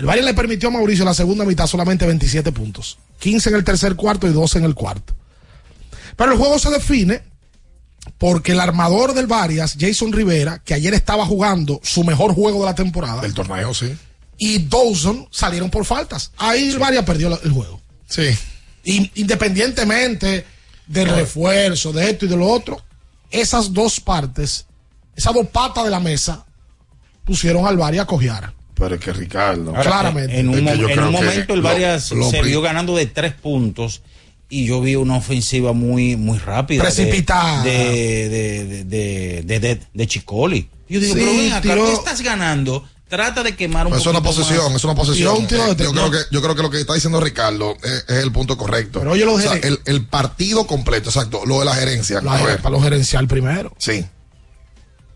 El 0.00 0.06
Varias 0.06 0.24
le 0.24 0.32
permitió 0.34 0.70
a 0.70 0.72
Mauricio 0.72 1.02
en 1.02 1.08
la 1.08 1.14
segunda 1.14 1.44
mitad 1.44 1.66
solamente 1.66 2.06
27 2.06 2.52
puntos. 2.52 2.96
15 3.18 3.50
en 3.50 3.54
el 3.56 3.64
tercer 3.64 3.96
cuarto 3.96 4.26
y 4.26 4.32
12 4.32 4.58
en 4.58 4.64
el 4.64 4.74
cuarto. 4.74 5.14
Pero 6.16 6.32
el 6.32 6.38
juego 6.38 6.58
se 6.58 6.70
define 6.70 7.22
porque 8.16 8.52
el 8.52 8.60
armador 8.60 9.12
del 9.12 9.26
Varias, 9.26 9.76
Jason 9.78 10.10
Rivera, 10.12 10.60
que 10.64 10.72
ayer 10.72 10.94
estaba 10.94 11.26
jugando 11.26 11.80
su 11.82 12.02
mejor 12.02 12.34
juego 12.34 12.60
de 12.60 12.64
la 12.66 12.74
temporada, 12.74 13.20
Del 13.20 13.34
torneo, 13.34 13.74
sí. 13.74 13.94
y 14.38 14.60
Dawson 14.68 15.28
salieron 15.30 15.68
por 15.70 15.84
faltas. 15.84 16.32
Ahí 16.38 16.70
el 16.70 16.78
Varias 16.78 17.04
perdió 17.04 17.38
el 17.42 17.52
juego. 17.52 17.78
Sí. 18.08 18.30
In- 18.84 19.10
independientemente 19.16 20.46
del 20.86 21.10
refuerzo, 21.10 21.92
de 21.92 22.08
esto 22.10 22.24
y 22.24 22.28
de 22.28 22.36
lo 22.38 22.46
otro, 22.48 22.82
esas 23.30 23.72
dos 23.74 24.00
partes, 24.00 24.64
esas 25.14 25.34
dos 25.34 25.46
patas 25.48 25.84
de 25.84 25.90
la 25.90 26.00
mesa, 26.00 26.46
pusieron 27.26 27.66
al 27.66 27.76
Varias 27.76 28.04
a 28.04 28.06
cojear. 28.06 28.54
Pero 28.80 28.94
es 28.96 29.00
que 29.00 29.12
Ricardo. 29.12 29.70
Ahora, 29.70 29.82
Claramente. 29.82 30.40
En 30.40 30.48
un, 30.48 30.54
Es 30.54 30.60
que 30.60 30.64
mo- 30.70 30.74
yo 30.74 30.88
en 30.88 30.94
creo 30.94 31.08
un 31.08 31.14
que 31.16 31.22
momento 31.24 31.54
el 31.54 31.62
Varias 31.62 32.10
lo 32.10 32.30
se 32.30 32.42
vio 32.42 32.60
ganando 32.62 32.96
de 32.96 33.06
tres 33.06 33.32
puntos 33.34 34.02
y 34.48 34.64
yo 34.66 34.80
vi 34.80 34.96
una 34.96 35.16
ofensiva 35.16 35.72
muy 35.72 36.16
muy 36.16 36.38
rápida. 36.38 36.82
Precipitada. 36.82 37.62
De, 37.62 37.70
de, 38.28 38.64
de, 38.64 38.84
de, 38.84 39.42
de, 39.44 39.60
de- 39.60 39.80
de 39.94 40.06
Chicoli. 40.08 40.68
Yo 40.88 40.98
digo, 40.98 41.14
Sí, 41.14 41.20
pero 41.20 41.36
ven 41.36 41.52
acá, 41.52 41.60
tiró- 41.60 41.86
¿qué 41.86 41.92
estás 41.92 42.20
ganando? 42.22 42.84
Trata 43.08 43.42
de 43.42 43.56
quemar 43.56 43.86
un 43.88 43.94
Es 43.94 44.06
una 44.06 44.22
posesión, 44.22 44.66
más. 44.72 44.76
es 44.76 44.84
una 44.84 44.94
posesión. 44.94 45.34
Tiró 45.34 45.36
un 45.40 45.46
tiro 45.48 45.74
de 45.74 45.82
Eh, 45.82 45.86
yo, 45.86 45.92
creo 45.92 46.10
que, 46.12 46.18
yo 46.30 46.40
creo 46.42 46.54
que 46.54 46.62
lo 46.62 46.70
que 46.70 46.80
está 46.80 46.94
diciendo 46.94 47.20
Ricardo 47.20 47.76
es, 47.82 48.04
es 48.08 48.22
el 48.22 48.30
punto 48.32 48.56
correcto. 48.56 49.00
Pero 49.00 49.10
oye 49.12 49.24
lo 49.24 49.34
O 49.34 49.40
sea, 49.40 49.54
el, 49.54 49.80
el 49.84 50.06
partido 50.06 50.64
completo, 50.66 51.10
exacto, 51.10 51.42
lo 51.44 51.58
de 51.58 51.64
la 51.64 51.74
gerencia. 51.74 52.20
La- 52.20 52.34
A 52.38 52.42
ver, 52.44 52.58
para 52.62 52.70
lo 52.70 52.80
gerencial 52.80 53.26
primero. 53.28 53.74
sí. 53.78 54.04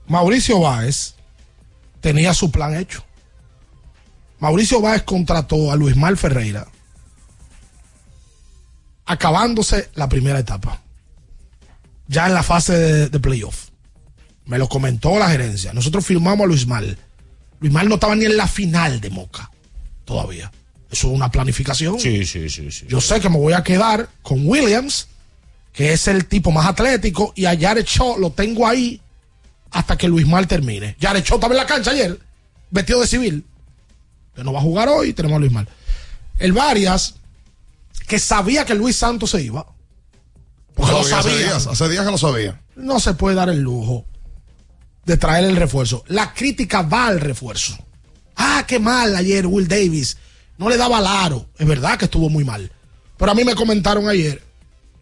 Mauricio 0.06 0.60
Báez 0.60 1.14
tenía 2.00 2.34
su 2.34 2.50
plan 2.50 2.74
hecho. 2.76 3.04
Mauricio 4.44 4.82
Báez 4.82 5.04
contrató 5.04 5.72
a 5.72 5.76
Luis 5.76 5.96
Mal 5.96 6.18
Ferreira 6.18 6.66
acabándose 9.06 9.88
la 9.94 10.06
primera 10.10 10.38
etapa. 10.38 10.82
Ya 12.08 12.26
en 12.26 12.34
la 12.34 12.42
fase 12.42 12.74
de, 12.74 13.08
de 13.08 13.20
playoff. 13.20 13.68
Me 14.44 14.58
lo 14.58 14.68
comentó 14.68 15.18
la 15.18 15.30
gerencia. 15.30 15.72
Nosotros 15.72 16.04
firmamos 16.04 16.44
a 16.44 16.46
Luis 16.46 16.66
Mal. 16.66 16.98
Luis 17.60 17.72
Mal 17.72 17.88
no 17.88 17.94
estaba 17.94 18.14
ni 18.16 18.26
en 18.26 18.36
la 18.36 18.46
final 18.46 19.00
de 19.00 19.08
Moca. 19.08 19.50
Todavía. 20.04 20.52
Eso 20.90 21.08
es 21.08 21.14
una 21.14 21.30
planificación. 21.30 21.98
Sí, 21.98 22.26
sí, 22.26 22.50
sí, 22.50 22.70
sí. 22.70 22.84
Yo 22.86 23.00
sé 23.00 23.20
que 23.20 23.30
me 23.30 23.38
voy 23.38 23.54
a 23.54 23.64
quedar 23.64 24.10
con 24.20 24.46
Williams, 24.46 25.08
que 25.72 25.94
es 25.94 26.06
el 26.06 26.26
tipo 26.26 26.50
más 26.50 26.66
atlético, 26.66 27.32
y 27.34 27.46
a 27.46 27.58
Jared 27.58 27.86
Shaw 27.86 28.18
lo 28.18 28.28
tengo 28.28 28.68
ahí 28.68 29.00
hasta 29.70 29.96
que 29.96 30.06
Luis 30.06 30.26
Mal 30.26 30.46
termine. 30.46 30.96
Jared 31.00 31.24
Shaw 31.24 31.36
estaba 31.36 31.54
en 31.54 31.60
la 31.60 31.66
cancha 31.66 31.92
ayer, 31.92 32.20
vestido 32.70 33.00
de 33.00 33.06
civil. 33.06 33.46
Que 34.34 34.42
no 34.44 34.52
va 34.52 34.58
a 34.58 34.62
jugar 34.62 34.88
hoy, 34.88 35.12
tenemos 35.12 35.36
a 35.36 35.40
Luis 35.40 35.52
Mal. 35.52 35.68
El 36.38 36.52
Varias, 36.52 37.14
que 38.08 38.18
sabía 38.18 38.64
que 38.64 38.74
Luis 38.74 38.96
Santos 38.96 39.30
se 39.30 39.42
iba. 39.42 39.66
Porque 40.74 40.92
lo 40.92 41.00
Hace 41.00 41.10
sabía. 41.10 41.36
días, 41.36 41.66
hace 41.68 41.88
días 41.88 42.04
que 42.04 42.10
lo 42.10 42.18
sabía. 42.18 42.60
No 42.76 42.98
se 42.98 43.14
puede 43.14 43.36
dar 43.36 43.48
el 43.48 43.60
lujo 43.60 44.04
de 45.04 45.16
traer 45.16 45.44
el 45.44 45.56
refuerzo. 45.56 46.02
La 46.08 46.34
crítica 46.34 46.82
va 46.82 47.06
al 47.06 47.20
refuerzo. 47.20 47.76
Ah, 48.36 48.64
qué 48.66 48.80
mal 48.80 49.14
ayer 49.14 49.46
Will 49.46 49.68
Davis. 49.68 50.16
No 50.58 50.68
le 50.68 50.76
daba 50.76 50.98
al 50.98 51.06
aro. 51.06 51.46
Es 51.58 51.66
verdad 51.66 51.96
que 51.98 52.06
estuvo 52.06 52.28
muy 52.28 52.42
mal. 52.44 52.72
Pero 53.16 53.30
a 53.30 53.34
mí 53.34 53.44
me 53.44 53.54
comentaron 53.54 54.08
ayer 54.08 54.42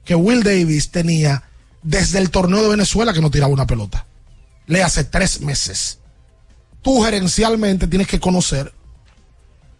que 0.04 0.14
Will 0.14 0.42
Davis 0.42 0.90
tenía 0.90 1.44
desde 1.82 2.18
el 2.18 2.30
torneo 2.30 2.62
de 2.62 2.68
Venezuela 2.68 3.14
que 3.14 3.20
no 3.22 3.30
tiraba 3.30 3.52
una 3.52 3.66
pelota. 3.66 4.06
Le 4.66 4.82
hace 4.82 5.04
tres 5.04 5.40
meses. 5.40 5.98
Tú 6.82 7.00
gerencialmente 7.02 7.86
tienes 7.86 8.08
que 8.08 8.20
conocer 8.20 8.74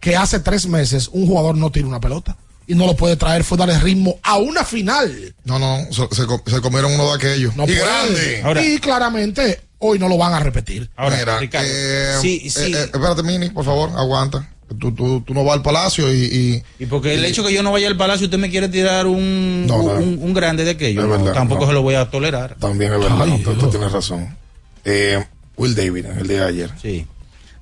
que 0.03 0.17
hace 0.17 0.39
tres 0.41 0.67
meses 0.67 1.07
un 1.13 1.25
jugador 1.25 1.55
no 1.55 1.71
tira 1.71 1.87
una 1.87 2.01
pelota 2.01 2.35
y 2.67 2.75
no 2.75 2.85
lo 2.85 2.95
puede 2.97 3.15
traer 3.15 3.45
fue 3.45 3.57
darle 3.57 3.79
ritmo 3.79 4.19
a 4.21 4.35
una 4.37 4.65
final. 4.65 5.33
No, 5.45 5.59
no, 5.59 5.79
se, 5.91 6.07
se 6.13 6.25
co- 6.25 6.43
se 6.45 6.59
comieron 6.59 6.91
uno 6.93 7.07
de 7.07 7.13
aquellos. 7.15 7.55
No 7.55 7.63
y 7.63 7.67
puede. 7.67 8.41
grande. 8.41 8.65
y 8.75 8.79
claramente 8.79 9.61
hoy 9.79 9.99
no 9.99 10.09
lo 10.09 10.17
van 10.17 10.33
a 10.33 10.39
repetir. 10.41 10.89
Mira, 10.97 11.39
eh, 11.41 11.49
eh, 11.53 12.19
eh, 12.23 12.89
espérate, 12.93 13.23
Mini, 13.23 13.49
por 13.49 13.63
favor, 13.63 13.91
aguanta. 13.95 14.49
Tú, 14.79 14.91
tú, 14.93 15.21
tú 15.21 15.33
no 15.33 15.43
vas 15.45 15.55
al 15.57 15.61
palacio 15.61 16.11
y. 16.13 16.63
Y, 16.79 16.83
Y 16.83 16.85
porque 16.87 17.13
el 17.13 17.23
hecho 17.23 17.45
que 17.45 17.53
yo 17.53 17.63
no 17.63 17.71
vaya 17.71 17.87
al 17.87 17.95
palacio, 17.97 18.25
usted 18.25 18.37
me 18.39 18.49
quiere 18.49 18.67
tirar 18.69 19.05
un, 19.07 19.65
No, 19.67 19.77
no. 19.83 19.91
un, 19.93 20.19
un 20.21 20.33
grande 20.33 20.63
de 20.65 20.71
aquello. 20.71 21.01
Es 21.01 21.07
No, 21.07 21.17
verdad, 21.17 21.33
tampoco 21.33 21.61
no. 21.61 21.67
se 21.67 21.73
lo 21.73 21.81
voy 21.81 21.95
a 21.95 22.09
tolerar. 22.09 22.55
También 22.59 22.91
es 22.93 22.99
verdad, 22.99 23.25
no, 23.25 23.37
tú, 23.39 23.53
tú 23.55 23.69
tienes 23.69 23.91
razón. 23.91 24.35
Eh, 24.83 25.23
Will 25.57 25.75
David, 25.75 26.05
el 26.19 26.27
día 26.27 26.41
de 26.41 26.47
ayer. 26.49 26.71
Sí. 26.81 27.05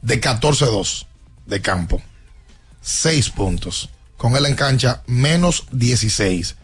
De 0.02 0.20
14-2 0.22 1.06
de 1.48 1.62
campo. 1.62 2.02
6 2.82 3.30
puntos. 3.32 3.90
Con 4.18 4.36
él 4.36 4.46
en 4.46 4.56
cancha, 4.56 5.02
menos 5.08 5.66
16. 5.72 6.56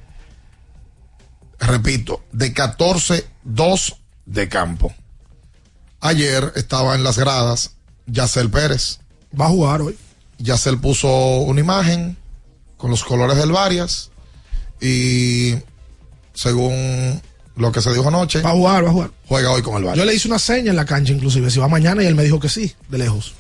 Repito, 1.59 2.23
de 2.31 2.53
14-2 2.53 3.95
de 4.25 4.49
campo. 4.49 4.93
Ayer 5.99 6.53
estaba 6.55 6.95
en 6.95 7.03
las 7.03 7.17
gradas 7.17 7.75
Yacel 8.05 8.51
Pérez. 8.51 8.99
Va 9.39 9.45
a 9.45 9.49
jugar 9.49 9.81
hoy. 9.81 9.97
Yacel 10.37 10.79
puso 10.79 11.07
una 11.39 11.59
imagen 11.59 12.17
con 12.77 12.91
los 12.91 13.03
colores 13.03 13.37
del 13.37 13.51
Varias. 13.51 14.11
Y 14.79 15.55
según 16.33 17.19
lo 17.55 17.71
que 17.71 17.81
se 17.81 17.91
dijo 17.91 18.07
anoche, 18.07 18.41
Va 18.41 18.51
a 18.51 18.53
jugar, 18.53 18.85
va 18.85 18.89
a 18.89 18.93
jugar. 18.93 19.11
juega 19.27 19.49
hoy 19.51 19.63
con 19.63 19.75
el 19.77 19.83
Varias. 19.83 19.97
Yo 19.97 20.05
le 20.05 20.13
hice 20.13 20.27
una 20.27 20.37
seña 20.37 20.69
en 20.69 20.75
la 20.75 20.85
cancha, 20.85 21.11
inclusive, 21.11 21.49
si 21.49 21.59
va 21.59 21.67
mañana, 21.67 22.03
y 22.03 22.05
él 22.05 22.13
me 22.13 22.23
dijo 22.23 22.39
que 22.39 22.49
sí, 22.49 22.75
de 22.87 22.99
lejos. 22.99 23.33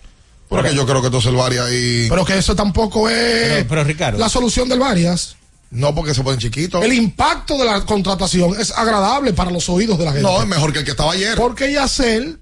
Porque 0.49 0.73
yo 0.73 0.85
creo 0.85 1.01
que 1.01 1.07
entonces 1.07 1.29
el 1.29 1.35
Varias 1.35 1.65
ahí. 1.67 2.07
Pero 2.09 2.23
que 2.25 2.37
eso 2.37 2.55
tampoco 2.55 3.09
es 3.09 3.15
Pero- 3.15 3.67
pero, 3.67 3.83
Ricardo. 3.83 4.17
la 4.19 4.29
solución 4.29 4.69
del 4.69 4.79
Varias. 4.79 5.35
No, 5.69 5.93
porque 5.93 6.13
se 6.13 6.23
ponen 6.23 6.39
chiquitos. 6.39 6.83
El 6.83 6.93
impacto 6.93 7.57
de 7.57 7.65
la 7.65 7.85
contratación 7.85 8.57
es 8.59 8.71
agradable 8.71 9.33
para 9.33 9.51
los 9.51 9.67
oídos 9.67 9.97
de 9.99 10.05
la 10.05 10.11
gente. 10.13 10.23
No, 10.27 10.41
es 10.41 10.47
mejor 10.47 10.71
que 10.71 10.79
el 10.79 10.85
que 10.85 10.91
estaba 10.91 11.11
ayer. 11.11 11.35
Porque 11.37 11.73
Yacel 11.73 12.39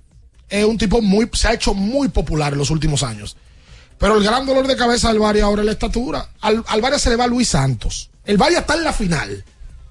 es 0.48 0.64
un 0.66 0.78
tipo 0.78 1.02
muy, 1.02 1.28
se 1.34 1.48
ha 1.48 1.54
hecho 1.54 1.74
muy 1.74 2.10
popular 2.10 2.54
en 2.54 2.60
los 2.60 2.70
últimos 2.70 3.02
años. 3.02 3.36
Pero 3.98 4.18
el 4.18 4.24
gran 4.24 4.46
dolor 4.46 4.68
de 4.68 4.76
cabeza 4.76 5.08
del 5.08 5.18
Varia 5.20 5.46
ahora 5.46 5.64
es 5.64 5.66
la 5.66 5.72
estatura. 5.72 6.30
Al, 6.42 6.64
al 6.68 6.82
Varia 6.82 7.00
se 7.00 7.10
le 7.10 7.16
va 7.16 7.26
Luis 7.26 7.48
Santos. 7.50 8.12
El 8.26 8.38
Varia 8.38 8.60
está 8.60 8.76
en 8.76 8.84
la 8.84 8.94
final 8.94 9.44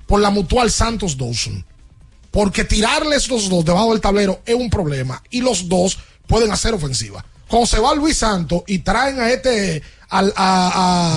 por 0.07 0.21
la 0.21 0.31
mutual 0.31 0.71
Santos 0.71 1.17
Dawson. 1.19 1.65
Porque 2.31 2.63
tirarles 2.65 3.29
los 3.29 3.49
dos 3.49 3.65
debajo 3.65 3.91
del 3.93 4.01
tablero 4.01 4.43
es 4.47 4.55
un 4.55 4.71
problema. 4.71 5.21
Y 5.31 5.41
los 5.41 5.69
dos 5.69 5.99
pueden 6.29 6.53
hacer 6.53 6.75
ofensiva. 6.75 7.25
Cuando 7.49 7.67
se 7.67 7.79
va 7.81 7.95
Luis 7.95 8.17
Santos 8.19 8.63
y 8.67 8.79
traen 8.79 9.21
a 9.21 9.31
este, 9.31 9.83
al, 10.09 10.33
a, 10.37 10.69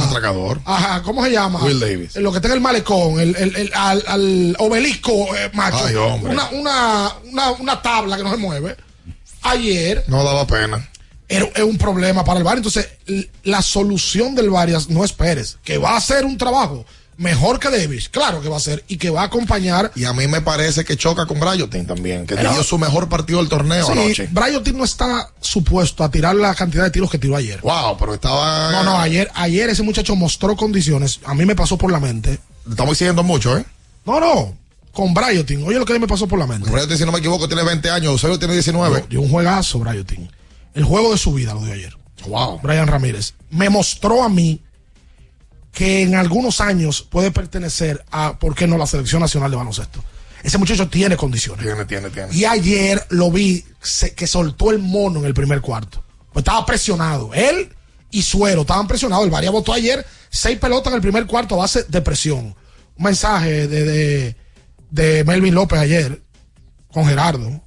a- 0.02 0.08
atracador. 0.10 0.60
Ajá, 0.66 1.02
¿cómo 1.04 1.24
se 1.24 1.32
llama? 1.32 1.64
Will 1.64 1.80
Davis. 1.80 2.16
Lo 2.18 2.32
que 2.32 2.38
está 2.38 2.50
en 2.50 2.56
el 2.56 2.62
malecón, 2.62 3.20
el, 3.20 3.36
el- 3.36 3.56
el- 3.56 3.72
al, 3.74 4.04
al 4.08 4.56
obelisco 4.60 5.36
eh, 5.36 5.50
macho. 5.54 5.86
Ay, 5.86 5.96
hombre. 5.96 6.32
Una, 6.34 6.50
una, 6.50 7.12
una, 7.32 7.52
una 7.52 7.82
tabla 7.82 8.18
que 8.18 8.24
no 8.24 8.32
se 8.32 8.38
mueve. 8.38 8.76
Ayer 9.44 10.04
No 10.08 10.24
daba 10.24 10.46
pena. 10.48 10.90
es 11.30 11.44
un 11.64 11.78
problema 11.78 12.24
para 12.26 12.40
el 12.40 12.44
Varias. 12.44 12.66
Entonces, 12.76 13.28
la 13.44 13.62
solución 13.62 14.36
del 14.36 14.50
Varias 14.50 14.90
no 14.90 15.04
es 15.06 15.14
Pérez, 15.14 15.58
que 15.64 15.78
va 15.78 15.92
a 15.92 15.98
hacer 15.98 16.26
un 16.26 16.38
trabajo 16.38 16.86
mejor 17.18 17.60
que 17.60 17.70
Davis, 17.70 18.10
claro 18.10 18.42
que 18.42 18.48
va 18.48 18.56
a 18.56 18.58
hacer, 18.58 18.84
y 18.88 18.98
que 18.98 19.10
va 19.10 19.22
a 19.22 19.26
acompañar. 19.26 19.92
Y 19.96 20.06
a 20.06 20.14
mí 20.14 20.28
me 20.28 20.42
parece 20.42 20.86
que 20.86 20.96
choca 20.96 21.26
con 21.26 21.40
Brayotin 21.40 21.86
también, 21.86 22.26
que 22.26 22.36
dio 22.36 22.64
su 22.64 22.78
mejor 22.78 23.10
partido 23.10 23.40
del 23.40 23.50
torneo 23.50 23.86
Sí, 23.86 23.92
anoche. 23.92 24.30
T 24.64 24.74
no 24.74 24.84
está 24.84 25.32
supuesto 25.42 26.04
a 26.04 26.12
tirar 26.12 26.36
la 26.36 26.54
cantidad 26.56 26.84
de 26.84 26.92
tiros 26.92 27.10
que 27.10 27.18
tiró 27.18 27.36
ayer. 27.36 27.60
Wow, 27.62 27.98
pero 27.98 28.14
estaba. 28.14 28.72
No, 28.72 28.84
no, 28.84 29.00
ayer, 29.00 29.30
ayer 29.34 29.70
ese 29.70 29.84
muchacho 29.84 30.16
mostró 30.16 30.56
condiciones. 30.56 31.20
A 31.26 31.34
mí 31.34 31.46
me 31.46 31.56
pasó 31.56 31.78
por 31.78 31.92
la 31.92 32.00
mente. 32.00 32.40
Estamos 32.70 32.98
diciendo 32.98 33.24
mucho, 33.24 33.58
¿eh? 33.58 33.66
No, 34.06 34.20
no. 34.20 34.56
Con 34.92 35.14
Bryotin. 35.14 35.64
Oye 35.64 35.78
lo 35.78 35.86
que 35.86 35.98
me 36.00 36.08
pasó 36.08 36.28
por 36.28 36.40
la 36.40 36.48
mente. 36.48 36.70
Brayotin, 36.70 36.98
si 36.98 37.06
no 37.06 37.12
me 37.12 37.20
equivoco, 37.20 37.48
tiene 37.48 37.64
20 37.64 37.90
años, 37.90 38.14
Eusebio 38.14 38.40
tiene 38.40 38.54
19. 38.54 39.06
Dio 39.10 39.22
un 39.22 39.30
juegazo, 39.30 39.80
Bryotin. 39.80 40.30
El 40.74 40.84
juego 40.84 41.12
de 41.12 41.18
su 41.18 41.34
vida 41.34 41.54
lo 41.54 41.62
dio 41.62 41.74
ayer. 41.74 41.96
Wow. 42.28 42.60
Brian 42.62 42.88
Ramírez. 42.88 43.34
Me 43.50 43.70
mostró 43.70 44.24
a 44.24 44.30
mí 44.30 44.62
que 45.78 46.02
en 46.02 46.16
algunos 46.16 46.60
años 46.60 47.04
puede 47.04 47.30
pertenecer 47.30 48.04
a, 48.10 48.40
¿por 48.40 48.56
qué 48.56 48.66
no?, 48.66 48.80
la 48.80 48.88
Selección 48.88 49.22
Nacional 49.22 49.52
de 49.52 49.58
Baloncesto. 49.58 50.04
Ese 50.42 50.58
muchacho 50.58 50.88
tiene 50.90 51.16
condiciones. 51.16 51.64
Tiene, 51.64 51.86
tiene, 51.86 52.10
tiene. 52.10 52.34
Y 52.34 52.46
ayer 52.46 53.06
lo 53.10 53.30
vi 53.30 53.64
se- 53.80 54.16
que 54.16 54.26
soltó 54.26 54.72
el 54.72 54.80
mono 54.80 55.20
en 55.20 55.26
el 55.28 55.36
primer 55.36 55.62
cuarto. 55.62 56.04
Pues 56.34 56.42
estaba 56.42 56.66
presionado. 56.66 57.32
Él 57.32 57.70
y 58.10 58.24
Suero 58.24 58.62
estaban 58.62 58.88
presionados. 58.88 59.24
El 59.26 59.30
Varia 59.30 59.52
votó 59.52 59.72
ayer 59.72 60.04
seis 60.32 60.58
pelotas 60.58 60.88
en 60.94 60.96
el 60.96 61.02
primer 61.02 61.28
cuarto 61.28 61.54
a 61.54 61.60
base 61.60 61.84
de 61.88 62.02
presión. 62.02 62.56
Un 62.98 63.04
mensaje 63.04 63.68
de, 63.68 63.84
de, 63.84 64.36
de 64.90 65.24
Melvin 65.26 65.54
López 65.54 65.78
ayer 65.78 66.24
con 66.92 67.06
Gerardo. 67.06 67.62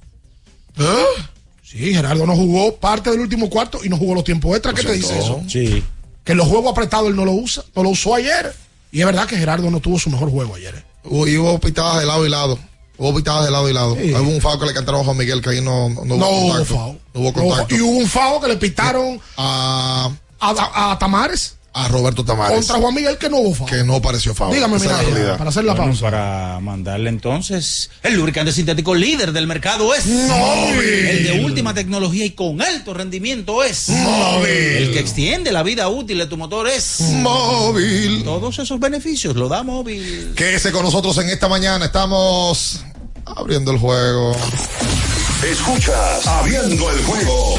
Sí, 1.63 1.93
Gerardo 1.93 2.25
no 2.25 2.35
jugó 2.35 2.75
parte 2.75 3.09
del 3.09 3.21
último 3.21 3.49
cuarto 3.49 3.79
y 3.85 3.87
no 3.87 3.95
jugó 3.97 4.15
los 4.15 4.25
tiempos 4.25 4.51
extra. 4.53 4.73
¿Qué 4.73 4.83
te 4.83 4.93
dice 4.93 5.17
eso? 5.17 5.41
Sí. 5.47 5.81
Que 6.23 6.35
los 6.35 6.47
juegos 6.47 6.71
apretados 6.71 7.09
él 7.09 7.15
no 7.15 7.25
lo 7.25 7.31
usa, 7.33 7.63
no 7.75 7.83
lo 7.83 7.89
usó 7.89 8.15
ayer. 8.15 8.53
Y 8.91 8.99
es 8.99 9.05
verdad 9.05 9.25
que 9.27 9.37
Gerardo 9.37 9.71
no 9.71 9.79
tuvo 9.79 9.97
su 9.99 10.09
mejor 10.09 10.29
juego 10.29 10.55
ayer. 10.55 10.75
¿eh? 10.75 10.83
Hubo, 11.05 11.27
y 11.27 11.37
hubo 11.37 11.59
pitadas 11.59 11.99
de 11.99 12.05
lado 12.05 12.25
y 12.25 12.29
lado. 12.29 12.59
Hubo 12.97 13.15
pitadas 13.15 13.45
de 13.45 13.51
lado 13.51 13.67
y 13.69 13.73
lado. 13.73 13.95
Sí. 13.95 14.13
Hubo 14.13 14.29
un 14.29 14.41
foul 14.41 14.59
que 14.59 14.65
le 14.67 14.73
cantaron 14.73 15.01
a 15.01 15.03
Juan 15.05 15.17
Miguel 15.17 15.41
que 15.41 15.49
ahí 15.49 15.61
no, 15.61 15.89
no, 15.89 16.05
no 16.05 16.17
No 16.17 16.29
hubo 16.29 16.49
contacto. 16.51 16.75
hubo 16.75 16.93
No 17.13 17.19
hubo- 17.21 17.33
contacto. 17.33 17.75
y 17.75 17.81
hubo 17.81 17.97
un 17.97 18.07
favo 18.07 18.39
que 18.41 18.47
le 18.49 18.57
pitaron 18.57 19.19
a, 19.37 20.11
a, 20.39 20.49
a- 20.51 20.91
a 20.91 20.99
Tamares 20.99 21.55
a 21.73 21.87
Roberto 21.87 22.25
Tamares. 22.25 22.57
contra 22.57 22.75
Juan 22.79 22.93
Miguel 22.93 23.17
que 23.17 23.29
no 23.29 23.37
hubo. 23.37 23.65
Que 23.65 23.81
no 23.85 24.01
pareció 24.01 24.35
foul. 24.35 24.53
Dígame, 24.53 24.77
mira, 24.77 24.97
realidad. 25.01 25.37
para 25.37 25.51
hacer 25.51 25.63
la 25.63 25.71
Bueno, 25.73 25.91
pausa. 25.91 26.01
para 26.01 26.59
mandarle 26.59 27.09
entonces, 27.09 27.89
el 28.03 28.15
lubricante 28.15 28.51
sintético 28.51 28.93
líder 28.93 29.31
del 29.31 29.47
mercado 29.47 29.95
es 29.95 30.05
Móvil. 30.05 30.81
El 30.83 31.23
de 31.23 31.41
última 31.45 31.73
tecnología 31.73 32.25
y 32.25 32.31
con 32.31 32.61
alto 32.61 32.93
rendimiento 32.93 33.63
es 33.63 33.87
Móvil. 33.87 34.49
El 34.49 34.91
que 34.91 34.99
extiende 34.99 35.53
la 35.53 35.63
vida 35.63 35.87
útil 35.87 36.17
de 36.17 36.25
tu 36.25 36.35
motor 36.35 36.67
es 36.67 36.99
Móvil. 36.99 38.23
Todos 38.25 38.59
esos 38.59 38.77
beneficios 38.79 39.37
lo 39.37 39.47
da 39.47 39.63
móvil. 39.63 40.33
Quédese 40.35 40.73
con 40.73 40.83
nosotros 40.83 41.17
en 41.19 41.29
esta 41.29 41.47
mañana. 41.47 41.85
Estamos 41.85 42.81
abriendo 43.25 43.71
el 43.71 43.77
juego. 43.77 44.35
Escuchas 45.49 46.27
Abriendo 46.27 46.91
el 46.91 47.01
juego 47.03 47.55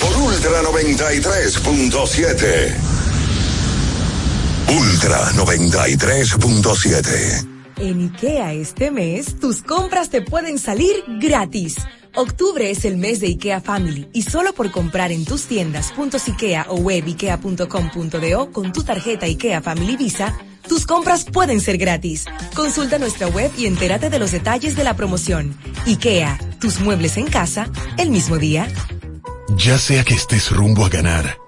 por 0.00 0.16
Ultra 0.16 0.62
93.7. 0.62 2.74
Ultra 4.70 5.32
93.7. 5.32 7.48
En 7.78 8.02
IKEA 8.02 8.52
este 8.52 8.90
mes, 8.90 9.40
tus 9.40 9.62
compras 9.62 10.10
te 10.10 10.20
pueden 10.20 10.58
salir 10.58 10.94
gratis. 11.20 11.76
Octubre 12.14 12.70
es 12.70 12.84
el 12.84 12.98
mes 12.98 13.20
de 13.20 13.28
IKEA 13.28 13.62
Family 13.62 14.10
y 14.12 14.20
solo 14.22 14.52
por 14.52 14.70
comprar 14.70 15.10
en 15.10 15.24
tus 15.24 15.44
tiendas 15.44 15.94
IKEA 16.26 16.66
o 16.68 16.76
web 16.76 17.02
ikea.com.do 17.06 18.52
con 18.52 18.74
tu 18.74 18.82
tarjeta 18.82 19.24
IKEA 19.24 19.62
Family 19.62 19.96
Visa, 19.96 20.36
tus 20.68 20.84
compras 20.84 21.24
pueden 21.24 21.62
ser 21.62 21.78
gratis. 21.78 22.26
Consulta 22.54 22.98
nuestra 22.98 23.26
web 23.28 23.50
y 23.56 23.64
entérate 23.64 24.10
de 24.10 24.18
los 24.18 24.32
detalles 24.32 24.76
de 24.76 24.84
la 24.84 24.96
promoción. 24.96 25.56
IKEA, 25.86 26.38
tus 26.60 26.78
muebles 26.80 27.16
en 27.16 27.28
casa, 27.28 27.70
el 27.96 28.10
mismo 28.10 28.36
día. 28.36 28.68
Ya 29.56 29.78
sea 29.78 30.04
que 30.04 30.12
estés 30.12 30.50
rumbo 30.50 30.84
a 30.84 30.90
ganar, 30.90 31.38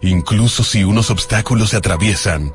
incluso 0.00 0.64
si 0.64 0.82
unos 0.82 1.10
obstáculos 1.10 1.68
se 1.70 1.76
atraviesan, 1.76 2.54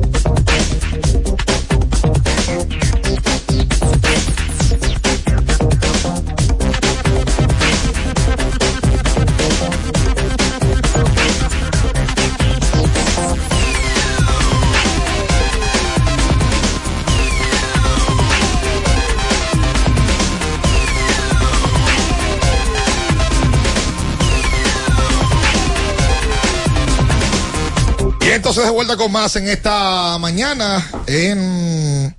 Entonces 28.51 28.69
de 28.69 28.75
vuelta 28.75 28.97
con 28.97 29.13
más 29.13 29.33
en 29.37 29.47
esta 29.47 30.17
mañana, 30.17 30.85
en 31.07 32.13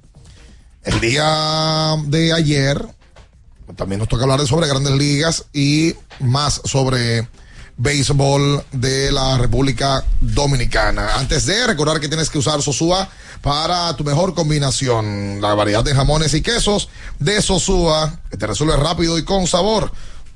el 0.83 1.01
día 1.03 1.95
de 2.07 2.33
ayer. 2.33 2.83
También 3.77 3.99
nos 3.99 4.09
toca 4.09 4.23
hablar 4.23 4.41
sobre 4.47 4.67
grandes 4.67 4.95
ligas 4.95 5.45
y 5.53 5.95
más 6.21 6.63
sobre 6.65 7.29
béisbol 7.77 8.65
de 8.73 9.13
la 9.13 9.37
República 9.37 10.07
Dominicana. 10.23 11.17
Antes 11.17 11.45
de 11.45 11.67
recordar 11.67 12.01
que 12.01 12.09
tienes 12.09 12.31
que 12.31 12.39
usar 12.39 12.63
Sosúa 12.63 13.11
para 13.43 13.95
tu 13.95 14.03
mejor 14.03 14.33
combinación. 14.33 15.39
La 15.43 15.53
variedad 15.53 15.85
de 15.85 15.95
jamones 15.95 16.33
y 16.33 16.41
quesos 16.41 16.89
de 17.19 17.43
Sosúa, 17.43 18.21
te 18.31 18.47
resuelve 18.47 18.77
rápido 18.79 19.19
y 19.19 19.25
con 19.27 19.47
sabor. 19.47 19.93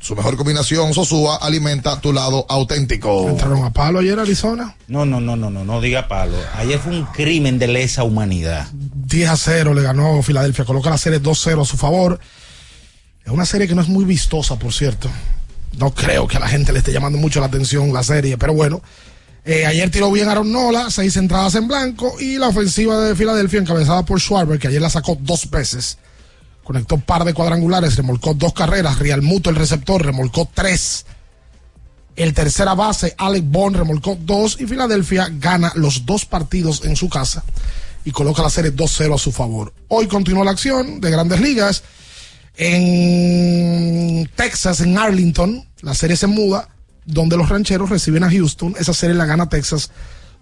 Su 0.07 0.14
mejor 0.14 0.36
combinación, 0.36 0.94
Sosúa, 0.94 1.34
alimenta 1.34 2.00
tu 2.00 2.12
lado 2.12 2.46
auténtico. 2.48 3.28
¿Entraron 3.28 3.64
a 3.64 3.72
palo 3.72 3.98
ayer 3.98 4.16
Arizona? 4.20 4.76
No, 4.86 5.04
no, 5.04 5.18
no, 5.20 5.34
no, 5.34 5.50
no, 5.50 5.64
no 5.64 5.80
diga 5.80 6.07
palo. 6.07 6.36
Ayer 6.54 6.78
fue 6.78 6.92
un 6.92 7.07
crimen 7.07 7.59
de 7.59 7.66
lesa 7.66 8.04
humanidad. 8.04 8.68
10 8.72 9.28
a 9.28 9.36
0 9.36 9.74
le 9.74 9.82
ganó 9.82 10.22
Filadelfia, 10.22 10.64
coloca 10.64 10.90
la 10.90 10.96
serie 10.96 11.20
2-0 11.20 11.61
a 11.61 11.64
su 11.64 11.76
favor. 11.76 12.20
Es 13.24 13.32
una 13.32 13.44
serie 13.44 13.66
que 13.66 13.74
no 13.74 13.82
es 13.82 13.88
muy 13.88 14.04
vistosa, 14.04 14.57
por 14.57 14.72
cierto. 14.72 15.11
No 15.76 15.92
creo 15.92 16.28
que 16.28 16.36
a 16.36 16.40
la 16.40 16.46
gente 16.46 16.72
le 16.72 16.78
esté 16.78 16.92
llamando 16.92 17.18
mucho 17.18 17.40
la 17.40 17.46
atención 17.46 17.92
la 17.92 18.04
serie, 18.04 18.38
pero 18.38 18.54
bueno. 18.54 18.82
Eh, 19.44 19.66
ayer 19.66 19.90
tiró 19.90 20.12
bien 20.12 20.28
Aaron 20.28 20.52
Nola, 20.52 20.88
seis 20.92 21.16
entradas 21.16 21.57
en 21.57 21.66
blanco 21.66 22.14
y 22.20 22.38
la 22.38 22.46
ofensiva 22.46 23.00
de 23.00 23.16
Filadelfia 23.16 23.59
encabezada 23.59 24.04
por 24.04 24.20
Schwarber, 24.20 24.61
que 24.61 24.68
ayer 24.68 24.80
la 24.80 24.88
sacó 24.88 25.18
dos 25.20 25.50
veces. 25.50 25.98
Conectó 26.66 26.98
par 26.98 27.24
de 27.24 27.32
cuadrangulares, 27.32 27.94
remolcó 27.94 28.34
dos 28.34 28.52
carreras. 28.52 28.98
Real 28.98 29.22
Muto, 29.22 29.50
el 29.50 29.56
receptor, 29.56 30.04
remolcó 30.04 30.50
tres. 30.52 31.06
El 32.16 32.34
tercera 32.34 32.74
base, 32.74 33.14
Alec 33.18 33.44
Bond, 33.46 33.76
remolcó 33.76 34.18
dos. 34.20 34.60
Y 34.60 34.66
Filadelfia 34.66 35.28
gana 35.30 35.70
los 35.76 36.04
dos 36.04 36.24
partidos 36.24 36.84
en 36.84 36.96
su 36.96 37.08
casa 37.08 37.44
y 38.04 38.10
coloca 38.10 38.42
la 38.42 38.50
serie 38.50 38.74
2-0 38.74 39.14
a 39.14 39.18
su 39.18 39.30
favor. 39.30 39.72
Hoy 39.86 40.08
continúa 40.08 40.44
la 40.44 40.50
acción 40.50 41.00
de 41.00 41.08
grandes 41.08 41.40
ligas. 41.40 41.84
En 42.56 44.28
Texas, 44.34 44.80
en 44.80 44.98
Arlington, 44.98 45.68
la 45.82 45.94
serie 45.94 46.16
se 46.16 46.26
muda, 46.26 46.68
donde 47.04 47.36
los 47.36 47.48
rancheros 47.48 47.90
reciben 47.90 48.24
a 48.24 48.30
Houston. 48.30 48.74
Esa 48.76 48.92
serie 48.92 49.14
la 49.14 49.26
gana 49.26 49.48
Texas 49.48 49.92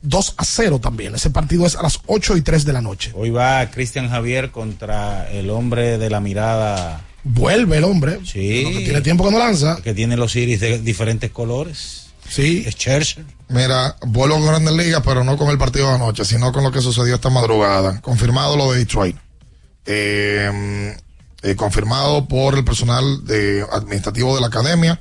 2 0.05 0.35
a 0.37 0.45
0 0.45 0.79
también. 0.79 1.15
Ese 1.15 1.31
partido 1.31 1.67
es 1.67 1.77
a 1.77 1.83
las 1.83 1.99
8 2.07 2.37
y 2.37 2.43
3 2.43 2.65
de 2.65 2.73
la 2.73 2.81
noche. 2.81 3.13
Hoy 3.15 3.31
va 3.31 3.71
Cristian 3.71 4.09
Javier 4.09 4.51
contra 4.51 5.31
el 5.31 5.51
hombre 5.51 5.99
de 5.99 6.11
la 6.11 6.21
mirada 6.21 7.05
Vuelve 7.25 7.79
el 7.79 7.85
hombre. 7.85 8.21
Sí. 8.25 8.65
que 8.73 8.85
tiene 8.85 9.01
tiempo 9.01 9.25
que 9.25 9.31
no 9.31 9.39
lanza. 9.39 9.79
Que 9.83 9.95
tiene 9.95 10.17
los 10.17 10.37
iris 10.37 10.61
de 10.61 10.79
diferentes 10.79 11.31
colores. 11.31 12.09
Sí. 12.29 12.65
Es 12.67 12.75
Scherzer. 12.75 13.25
Mira, 13.49 13.97
vuelvo 14.03 14.37
con 14.37 14.47
Grandes 14.47 14.75
Ligas, 14.75 15.03
pero 15.05 15.25
no 15.25 15.37
con 15.37 15.49
el 15.49 15.59
partido 15.59 15.89
de 15.89 15.95
anoche, 15.95 16.25
sino 16.25 16.53
con 16.53 16.63
lo 16.63 16.71
que 16.71 16.81
sucedió 16.81 17.15
esta 17.15 17.31
madrugada. 17.31 18.01
Confirmado 18.03 18.57
lo 18.57 18.73
de 18.73 18.79
Detroit. 18.79 19.17
Eh, 19.87 20.97
eh, 21.43 21.57
confirmado 21.57 22.27
por 22.27 22.57
el 22.57 22.65
personal 22.65 23.25
de, 23.25 23.65
administrativo 23.73 24.35
de 24.35 24.43
la 24.43 24.49
academia. 24.49 25.01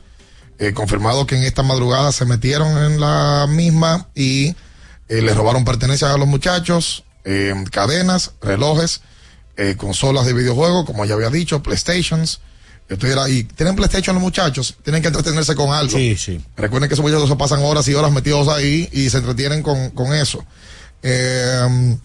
Eh, 0.60 0.72
confirmado 0.74 1.26
que 1.26 1.36
en 1.36 1.44
esta 1.44 1.64
madrugada 1.64 2.12
se 2.12 2.26
metieron 2.26 2.78
en 2.86 3.00
la 3.00 3.48
misma 3.50 4.08
y 4.16 4.56
eh, 5.10 5.22
le 5.22 5.34
robaron 5.34 5.66
pertenencias 5.66 6.12
a 6.12 6.18
los 6.18 6.28
muchachos, 6.28 7.04
eh, 7.26 7.54
cadenas, 7.72 8.32
relojes, 8.42 9.02
eh, 9.58 9.76
consolas 9.78 10.26
de 10.26 10.34
videojuegos, 10.34 10.86
como 10.86 11.06
ya 11.06 11.14
había 11.16 11.30
dicho, 11.30 11.62
PlayStations. 11.64 12.40
Esto 12.90 13.08
era- 13.08 13.30
y 13.30 13.44
tienen 13.44 13.76
PlayStation 13.76 14.14
los 14.16 14.22
muchachos, 14.24 14.76
tienen 14.84 15.02
que 15.02 15.08
entretenerse 15.08 15.56
con 15.56 15.72
algo. 15.72 15.98
Sí, 15.98 16.16
sí. 16.18 16.44
Recuerden 16.58 16.90
que 16.90 16.96
esos 16.96 17.04
muchachos 17.06 17.30
se 17.30 17.36
pasan 17.36 17.62
horas 17.64 17.88
y 17.88 17.94
horas 17.94 18.12
metidos 18.12 18.48
ahí 18.50 18.90
y 18.92 19.10
se 19.10 19.18
entretienen 19.20 19.64
con, 19.64 19.92
con 19.92 20.14
eso. 20.14 20.46
Eh, 21.02 21.98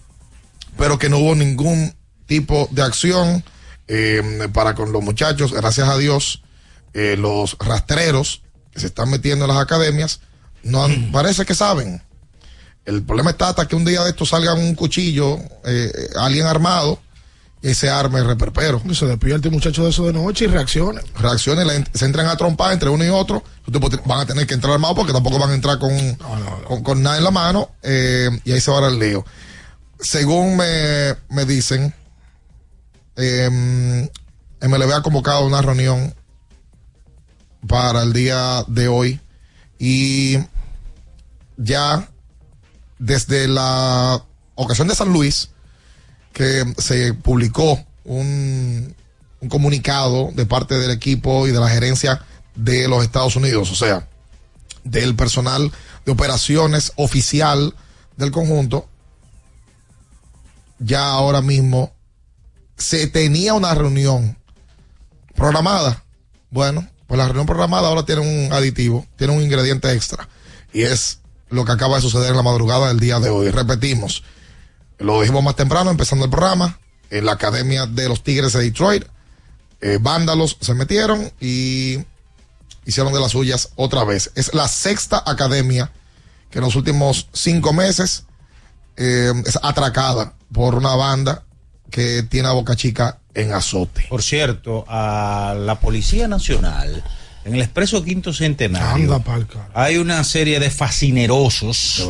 pero 0.77 0.97
que 0.97 1.09
no 1.09 1.17
hubo 1.19 1.35
ningún 1.35 1.93
tipo 2.25 2.67
de 2.71 2.81
acción 2.83 3.43
eh, 3.87 4.47
para 4.53 4.75
con 4.75 4.91
los 4.91 5.01
muchachos, 5.03 5.51
gracias 5.51 5.89
a 5.89 5.97
Dios, 5.97 6.43
eh, 6.93 7.15
los 7.17 7.57
rastreros 7.59 8.41
que 8.71 8.79
se 8.79 8.87
están 8.87 9.09
metiendo 9.09 9.45
en 9.45 9.49
las 9.51 9.57
academias, 9.61 10.21
no 10.63 10.83
han- 10.83 11.11
parece 11.11 11.45
que 11.45 11.55
saben. 11.55 12.01
El 12.89 13.03
problema 13.03 13.29
está 13.31 13.49
hasta 13.49 13.67
que 13.67 13.75
un 13.75 13.85
día 13.85 14.03
de 14.03 14.09
esto 14.09 14.25
salga 14.25 14.53
un 14.53 14.73
cuchillo, 14.75 15.37
eh, 15.65 15.91
alguien 16.19 16.45
armado, 16.45 16.99
y 17.61 17.73
se 17.73 17.89
arme 17.89 18.19
el 18.19 18.25
reperpero. 18.25 18.81
Se 18.93 19.05
despierte 19.05 19.49
el 19.49 19.53
muchacho 19.53 19.83
de 19.83 19.89
eso 19.89 20.05
de 20.05 20.13
noche 20.13 20.45
y 20.45 20.47
la 20.47 20.63
ent- 21.75 21.89
se 21.93 22.05
entran 22.05 22.25
a 22.27 22.37
trompar 22.37 22.71
entre 22.71 22.89
uno 22.89 23.03
y 23.03 23.09
otro. 23.09 23.43
Van 24.05 24.21
a 24.21 24.25
tener 24.25 24.47
que 24.47 24.53
entrar 24.53 24.73
armados 24.73 24.95
porque 24.95 25.11
tampoco 25.13 25.37
van 25.37 25.51
a 25.51 25.55
entrar 25.55 25.77
con, 25.77 25.91
con, 26.67 26.81
con 26.83 27.03
nada 27.03 27.17
en 27.17 27.23
la 27.25 27.31
mano. 27.31 27.69
eh, 27.83 28.29
y 28.45 28.53
ahí 28.53 28.61
se 28.61 28.71
va 28.71 28.77
a 28.77 28.81
dar 28.81 28.91
el 28.91 28.99
lío. 28.99 29.25
Según 29.99 30.55
me, 30.55 31.15
me 31.29 31.43
dicen, 31.45 31.93
eh, 33.17 33.49
MLB 34.61 34.93
ha 34.93 35.01
convocado 35.03 35.45
una 35.45 35.61
reunión 35.61 36.15
para 37.67 38.03
el 38.03 38.13
día 38.13 38.63
de 38.67 38.87
hoy. 38.87 39.19
Y 39.77 40.37
ya 41.57 42.09
desde 42.99 43.47
la 43.47 44.23
ocasión 44.55 44.87
de 44.87 44.95
San 44.95 45.11
Luis, 45.11 45.49
que 46.33 46.63
se 46.77 47.13
publicó 47.13 47.83
un, 48.03 48.95
un 49.39 49.49
comunicado 49.49 50.31
de 50.33 50.45
parte 50.45 50.77
del 50.77 50.91
equipo 50.91 51.47
y 51.47 51.51
de 51.51 51.59
la 51.59 51.69
gerencia 51.69 52.23
de 52.55 52.87
los 52.87 53.03
Estados 53.03 53.35
Unidos, 53.35 53.71
o 53.71 53.75
sea, 53.75 54.07
del 54.83 55.15
personal 55.15 55.71
de 56.05 56.11
operaciones 56.11 56.91
oficial 56.97 57.73
del 58.17 58.31
conjunto, 58.31 58.87
ya 60.79 61.05
ahora 61.09 61.41
mismo 61.41 61.93
se 62.77 63.07
tenía 63.07 63.53
una 63.53 63.73
reunión 63.73 64.37
programada. 65.35 66.03
Bueno, 66.49 66.87
pues 67.07 67.17
la 67.17 67.25
reunión 67.25 67.45
programada 67.45 67.87
ahora 67.87 68.05
tiene 68.05 68.21
un 68.21 68.53
aditivo, 68.53 69.05
tiene 69.17 69.33
un 69.33 69.41
ingrediente 69.41 69.91
extra. 69.91 70.27
Y 70.73 70.83
es 70.83 71.18
lo 71.49 71.65
que 71.65 71.71
acaba 71.71 71.95
de 71.95 72.01
suceder 72.01 72.31
en 72.31 72.37
la 72.37 72.43
madrugada 72.43 72.87
del 72.87 72.99
día 72.99 73.19
de 73.19 73.29
hoy. 73.29 73.49
Repetimos, 73.51 74.23
lo 74.97 75.21
dijimos 75.21 75.43
más 75.43 75.55
temprano, 75.55 75.89
empezando 75.89 76.25
el 76.25 76.31
programa, 76.31 76.79
en 77.09 77.25
la 77.25 77.33
Academia 77.33 77.85
de 77.85 78.07
los 78.07 78.23
Tigres 78.23 78.53
de 78.53 78.61
Detroit. 78.61 79.05
eh, 79.81 79.97
vándalos 80.01 80.57
se 80.59 80.73
metieron 80.73 81.31
y 81.39 81.99
hicieron 82.85 83.13
de 83.13 83.19
las 83.19 83.31
suyas 83.31 83.69
otra 83.75 84.03
vez. 84.03 84.31
Es 84.35 84.53
la 84.53 84.67
sexta 84.67 85.23
academia 85.25 85.91
que 86.49 86.59
en 86.59 86.65
los 86.65 86.75
últimos 86.75 87.27
cinco 87.33 87.71
meses 87.73 88.25
eh, 88.97 89.31
es 89.45 89.57
atracada 89.61 90.33
por 90.51 90.75
una 90.75 90.95
banda 90.95 91.43
que 91.89 92.23
tiene 92.23 92.47
a 92.47 92.51
Boca 92.51 92.75
Chica 92.75 93.19
en 93.33 93.53
azote. 93.53 94.05
Por 94.09 94.21
cierto, 94.21 94.85
a 94.87 95.55
la 95.57 95.79
Policía 95.79 96.27
Nacional, 96.27 97.03
en 97.45 97.55
el 97.55 97.61
Expreso 97.61 98.03
Quinto 98.03 98.33
Centenario, 98.33 99.13
Anda 99.13 99.19
pa'l 99.19 99.47
cara. 99.47 99.69
hay 99.73 99.97
una 99.97 100.23
serie 100.23 100.59
de 100.59 100.69
fascinerosos, 100.69 102.07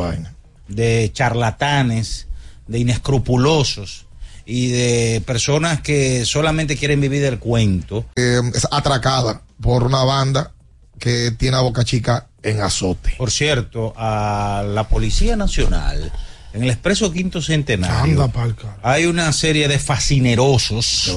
de 0.68 1.10
charlatanes, 1.14 2.28
de 2.68 2.80
inescrupulosos 2.80 4.06
y 4.46 4.70
de 4.70 5.22
personas 5.26 5.82
que 5.82 6.26
solamente 6.26 6.76
quieren 6.78 7.00
vivir 7.02 7.22
del 7.22 7.40
cuento. 7.40 8.06
Eh, 8.16 8.42
es 8.54 8.68
atracada 8.72 9.42
por 9.62 9.84
una 9.84 10.04
banda 10.04 10.52
que 10.98 11.32
tiene 11.32 11.58
a 11.58 11.62
Boca 11.62 11.84
Chica 11.86 12.28
en 12.44 12.62
azote. 12.62 13.14
Por 13.18 13.32
cierto, 13.32 13.94
a 13.98 14.64
la 14.66 14.88
Policía 14.88 15.36
Nacional, 15.36 16.12
en 16.54 16.64
el 16.64 16.70
Expreso 16.72 17.12
Quinto 17.12 17.42
Centenario, 17.42 18.24
Anda 18.24 18.28
pa'l 18.34 18.56
cara. 18.56 18.78
hay 18.82 19.06
una 19.06 19.32
serie 19.34 19.68
de 19.68 19.78
fascinerosos, 19.80 21.16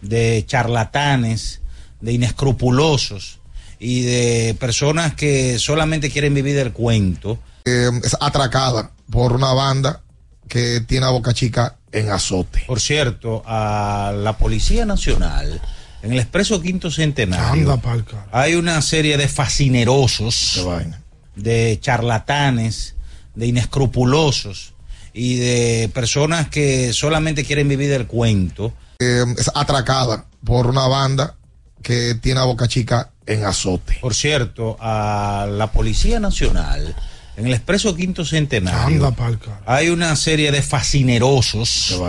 de 0.00 0.44
charlatanes, 0.46 1.60
de 2.04 2.12
inescrupulosos 2.12 3.40
y 3.78 4.02
de 4.02 4.56
personas 4.60 5.14
que 5.14 5.58
solamente 5.58 6.10
quieren 6.10 6.34
vivir 6.34 6.54
del 6.54 6.72
cuento. 6.72 7.38
Eh, 7.64 7.90
es 8.04 8.14
atracada 8.20 8.90
por 9.10 9.32
una 9.32 9.54
banda 9.54 10.02
que 10.46 10.82
tiene 10.82 11.06
a 11.06 11.10
Boca 11.10 11.32
Chica 11.32 11.76
en 11.90 12.10
azote. 12.10 12.64
Por 12.66 12.80
cierto, 12.80 13.42
a 13.46 14.12
la 14.14 14.36
Policía 14.36 14.84
Nacional, 14.84 15.62
en 16.02 16.12
el 16.12 16.18
Expreso 16.18 16.60
Quinto 16.60 16.90
Centenario, 16.90 17.72
Anda 17.72 18.04
hay 18.32 18.54
una 18.54 18.82
serie 18.82 19.16
de 19.16 19.26
fascinerosos, 19.26 20.62
de 21.34 21.78
charlatanes, 21.80 22.96
de 23.34 23.46
inescrupulosos 23.46 24.74
y 25.14 25.36
de 25.36 25.90
personas 25.94 26.48
que 26.48 26.92
solamente 26.92 27.44
quieren 27.44 27.66
vivir 27.66 27.88
del 27.88 28.06
cuento. 28.06 28.74
Eh, 28.98 29.24
es 29.38 29.50
atracada 29.54 30.26
por 30.44 30.66
una 30.66 30.86
banda 30.86 31.36
que 31.84 32.16
tiene 32.16 32.40
a 32.40 32.44
Boca 32.44 32.66
Chica 32.66 33.10
en 33.26 33.44
azote. 33.44 33.98
Por 34.00 34.14
cierto, 34.14 34.76
a 34.80 35.46
la 35.48 35.70
Policía 35.70 36.18
Nacional, 36.18 36.96
en 37.36 37.46
el 37.46 37.52
Expreso 37.52 37.94
Quinto 37.94 38.24
Centenario, 38.24 39.06
Anda 39.06 39.10
pa'l 39.12 39.38
hay 39.66 39.90
una 39.90 40.16
serie 40.16 40.50
de 40.50 40.62
fascinerosos, 40.62 42.00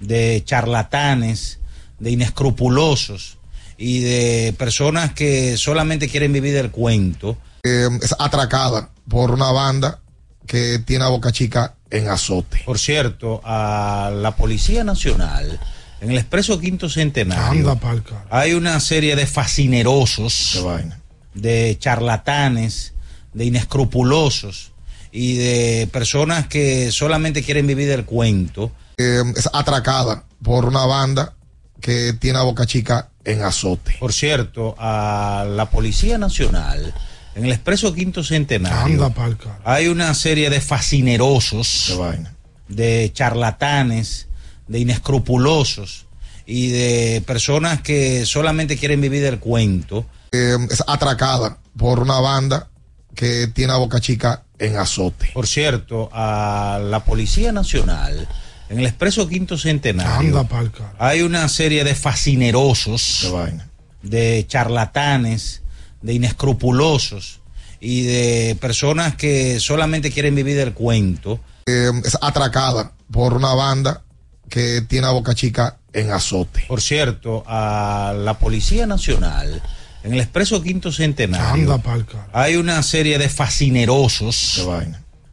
de 0.00 0.42
charlatanes, 0.44 1.60
de 1.98 2.10
inescrupulosos 2.10 3.38
y 3.78 4.00
de 4.00 4.54
personas 4.58 5.12
que 5.14 5.56
solamente 5.56 6.08
quieren 6.08 6.32
vivir 6.32 6.54
del 6.54 6.70
cuento. 6.70 7.38
Eh, 7.62 7.88
es 8.02 8.14
atracada 8.18 8.90
por 9.08 9.30
una 9.30 9.52
banda 9.52 10.00
que 10.46 10.80
tiene 10.80 11.04
a 11.04 11.08
Boca 11.08 11.30
Chica 11.30 11.74
en 11.88 12.08
azote. 12.08 12.62
Por 12.64 12.80
cierto, 12.80 13.40
a 13.44 14.12
la 14.12 14.36
Policía 14.36 14.82
Nacional, 14.82 15.60
en 16.04 16.10
el 16.10 16.18
Expreso 16.18 16.60
Quinto 16.60 16.90
Centenario, 16.90 17.70
Anda 17.70 18.02
hay 18.28 18.52
una 18.52 18.78
serie 18.80 19.16
de 19.16 19.26
fascinerosos, 19.26 20.62
de 21.32 21.76
charlatanes, 21.80 22.92
de 23.32 23.46
inescrupulosos 23.46 24.72
y 25.10 25.36
de 25.36 25.88
personas 25.90 26.46
que 26.46 26.92
solamente 26.92 27.42
quieren 27.42 27.66
vivir 27.66 27.88
del 27.88 28.04
cuento. 28.04 28.70
Eh, 28.98 29.22
es 29.34 29.48
atracada 29.54 30.24
por 30.42 30.66
una 30.66 30.84
banda 30.84 31.32
que 31.80 32.12
tiene 32.12 32.38
a 32.38 32.42
Boca 32.42 32.66
Chica 32.66 33.08
en 33.24 33.42
azote. 33.42 33.96
Por 33.98 34.12
cierto, 34.12 34.74
a 34.78 35.46
la 35.48 35.70
Policía 35.70 36.18
Nacional, 36.18 36.92
en 37.34 37.46
el 37.46 37.52
Expreso 37.52 37.94
Quinto 37.94 38.22
Centenario, 38.22 39.02
Anda 39.06 39.36
hay 39.64 39.88
una 39.88 40.12
serie 40.12 40.50
de 40.50 40.60
fascinerosos, 40.60 41.98
de 42.68 43.10
charlatanes, 43.14 44.28
de 44.68 44.78
inescrupulosos 44.80 46.06
y 46.46 46.68
de 46.68 47.22
personas 47.26 47.80
que 47.80 48.26
solamente 48.26 48.76
quieren 48.76 49.00
vivir 49.00 49.22
del 49.22 49.38
cuento. 49.38 50.06
Eh, 50.32 50.56
es 50.70 50.82
atracada 50.86 51.58
por 51.76 52.00
una 52.00 52.20
banda 52.20 52.68
que 53.14 53.46
tiene 53.48 53.72
a 53.72 53.76
Boca 53.76 54.00
Chica 54.00 54.44
en 54.58 54.76
azote. 54.76 55.30
Por 55.32 55.46
cierto, 55.46 56.10
a 56.12 56.80
la 56.82 57.04
Policía 57.04 57.52
Nacional, 57.52 58.28
en 58.68 58.80
el 58.80 58.86
Expreso 58.86 59.28
Quinto 59.28 59.56
Centenario, 59.56 60.38
Anda 60.38 60.44
pa'l 60.44 60.70
cara. 60.70 60.94
hay 60.98 61.22
una 61.22 61.48
serie 61.48 61.84
de 61.84 61.94
fascinerosos, 61.94 63.32
de 64.02 64.44
charlatanes, 64.48 65.62
de 66.02 66.14
inescrupulosos 66.14 67.40
y 67.80 68.02
de 68.02 68.56
personas 68.60 69.14
que 69.16 69.60
solamente 69.60 70.10
quieren 70.10 70.34
vivir 70.34 70.56
del 70.56 70.72
cuento. 70.72 71.40
Eh, 71.66 71.90
es 72.04 72.16
atracada 72.20 72.92
por 73.10 73.34
una 73.34 73.54
banda 73.54 74.03
que 74.54 74.82
tiene 74.82 75.08
a 75.08 75.10
Boca 75.10 75.34
Chica 75.34 75.78
en 75.92 76.12
azote. 76.12 76.64
Por 76.68 76.80
cierto, 76.80 77.42
a 77.44 78.14
la 78.16 78.38
Policía 78.38 78.86
Nacional, 78.86 79.60
en 80.04 80.12
el 80.12 80.20
Expreso 80.20 80.62
Quinto 80.62 80.92
Centenario, 80.92 81.72
Anda 81.72 81.78
pa'l 81.78 82.06
hay 82.32 82.54
una 82.54 82.80
serie 82.84 83.18
de 83.18 83.28
fascinerosos, 83.28 84.64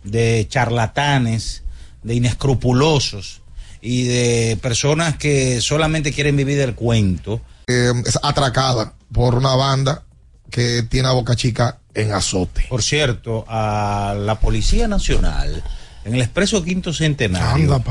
de 0.04 0.48
charlatanes, 0.50 1.62
de 2.02 2.16
inescrupulosos 2.16 3.44
y 3.80 4.06
de 4.06 4.58
personas 4.60 5.18
que 5.18 5.62
solamente 5.62 6.12
quieren 6.12 6.36
vivir 6.36 6.58
del 6.58 6.74
cuento. 6.74 7.42
eh, 7.68 7.94
es 8.04 8.18
atracada 8.24 8.96
por 9.14 9.36
una 9.36 9.56
banda 9.56 10.04
que 10.50 10.82
tiene 10.82 11.10
a 11.10 11.12
Boca 11.12 11.36
Chica 11.36 11.78
en 11.94 12.12
azote. 12.12 12.66
Por 12.68 12.82
cierto, 12.82 13.46
a 13.48 14.16
la 14.18 14.40
Policía 14.40 14.88
Nacional, 14.88 15.64
en 16.04 16.16
el 16.16 16.22
Expreso 16.22 16.64
Quinto 16.64 16.94
Centenario, 16.94 17.76
Anda 17.76 17.84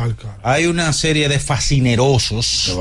hay 0.43 0.67
una 0.67 0.93
serie 0.93 1.29
de 1.29 1.39
fascinerosos, 1.39 2.77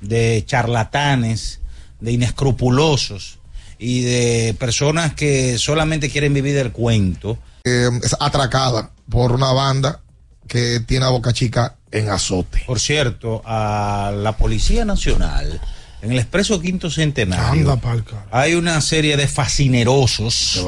de 0.00 0.42
charlatanes, 0.46 1.60
de 2.00 2.12
inescrupulosos 2.12 3.38
y 3.78 4.02
de 4.02 4.54
personas 4.58 5.14
que 5.14 5.58
solamente 5.58 6.08
quieren 6.08 6.32
vivir 6.32 6.54
del 6.54 6.72
cuento. 6.72 7.38
Eh, 7.64 7.88
es 8.02 8.16
atracada 8.20 8.90
por 9.08 9.32
una 9.32 9.52
banda 9.52 10.00
que 10.46 10.80
tiene 10.80 11.06
a 11.06 11.10
Boca 11.10 11.32
Chica 11.32 11.76
en 11.90 12.08
azote. 12.10 12.62
Por 12.66 12.80
cierto, 12.80 13.42
a 13.44 14.12
la 14.16 14.36
Policía 14.36 14.84
Nacional, 14.84 15.60
en 16.02 16.12
el 16.12 16.18
Expreso 16.18 16.60
Quinto 16.60 16.90
Centenario, 16.90 17.70
Anda 17.70 18.04
hay 18.30 18.54
una 18.54 18.80
serie 18.80 19.16
de 19.16 19.26
fascinerosos, 19.28 20.64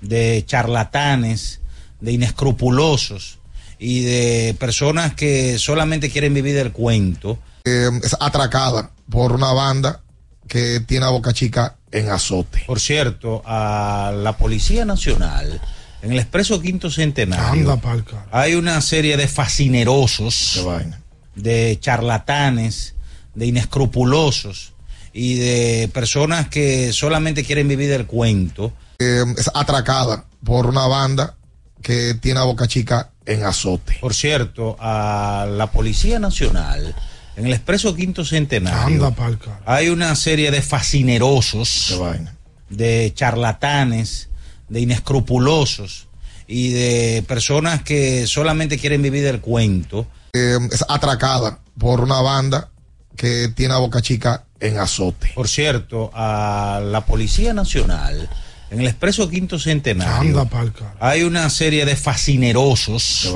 de 0.00 0.44
charlatanes, 0.46 1.59
de 2.00 2.12
inescrupulosos 2.12 3.38
y 3.78 4.02
de 4.02 4.56
personas 4.58 5.14
que 5.14 5.58
solamente 5.58 6.10
quieren 6.10 6.34
vivir 6.34 6.54
del 6.54 6.72
cuento. 6.72 7.38
Eh, 7.64 7.90
es 8.02 8.16
atracada 8.20 8.90
por 9.08 9.32
una 9.32 9.52
banda 9.52 10.02
que 10.48 10.80
tiene 10.80 11.06
a 11.06 11.10
Boca 11.10 11.32
Chica 11.32 11.76
en 11.90 12.10
azote. 12.10 12.64
Por 12.66 12.80
cierto, 12.80 13.42
a 13.44 14.12
la 14.14 14.36
Policía 14.36 14.84
Nacional, 14.84 15.60
en 16.02 16.12
el 16.12 16.18
Expreso 16.18 16.60
Quinto 16.60 16.90
Centenario, 16.90 17.72
Anda 17.72 18.04
hay 18.30 18.54
una 18.54 18.80
serie 18.80 19.16
de 19.16 19.28
fascinerosos, 19.28 20.66
de 21.34 21.78
charlatanes, 21.80 22.94
de 23.34 23.46
inescrupulosos 23.46 24.72
y 25.12 25.36
de 25.36 25.90
personas 25.92 26.48
que 26.48 26.92
solamente 26.92 27.44
quieren 27.44 27.68
vivir 27.68 27.90
del 27.90 28.06
cuento. 28.06 28.72
Eh, 28.98 29.24
es 29.36 29.50
atracada 29.54 30.24
por 30.44 30.66
una 30.66 30.86
banda 30.86 31.36
que 31.82 32.14
tiene 32.14 32.40
a 32.40 32.44
Boca 32.44 32.66
Chica 32.66 33.10
en 33.26 33.44
azote. 33.44 33.98
Por 34.00 34.14
cierto, 34.14 34.76
a 34.80 35.46
la 35.48 35.70
Policía 35.70 36.18
Nacional, 36.18 36.94
en 37.36 37.46
el 37.46 37.52
Expreso 37.52 37.94
Quinto 37.94 38.24
Centenario, 38.24 39.06
Anda 39.06 39.38
hay 39.64 39.88
una 39.88 40.14
serie 40.16 40.50
de 40.50 40.62
fascinerosos, 40.62 41.98
de 42.68 43.12
charlatanes, 43.14 44.28
de 44.68 44.80
inescrupulosos 44.80 46.08
y 46.46 46.70
de 46.70 47.24
personas 47.26 47.82
que 47.82 48.26
solamente 48.26 48.78
quieren 48.78 49.02
vivir 49.02 49.24
del 49.24 49.40
cuento. 49.40 50.06
Eh, 50.32 50.58
es 50.70 50.84
atracada 50.88 51.60
por 51.78 52.00
una 52.00 52.20
banda 52.20 52.70
que 53.16 53.48
tiene 53.48 53.74
a 53.74 53.78
Boca 53.78 54.02
Chica 54.02 54.44
en 54.60 54.78
azote. 54.78 55.32
Por 55.34 55.48
cierto, 55.48 56.10
a 56.14 56.80
la 56.84 57.06
Policía 57.06 57.54
Nacional, 57.54 58.28
en 58.70 58.80
el 58.80 58.86
Expreso 58.86 59.28
Quinto 59.28 59.58
Centenario, 59.58 60.40
Anda 60.40 60.72
hay 61.00 61.24
una 61.24 61.50
serie 61.50 61.84
de 61.84 61.96
fascinerosos, 61.96 63.34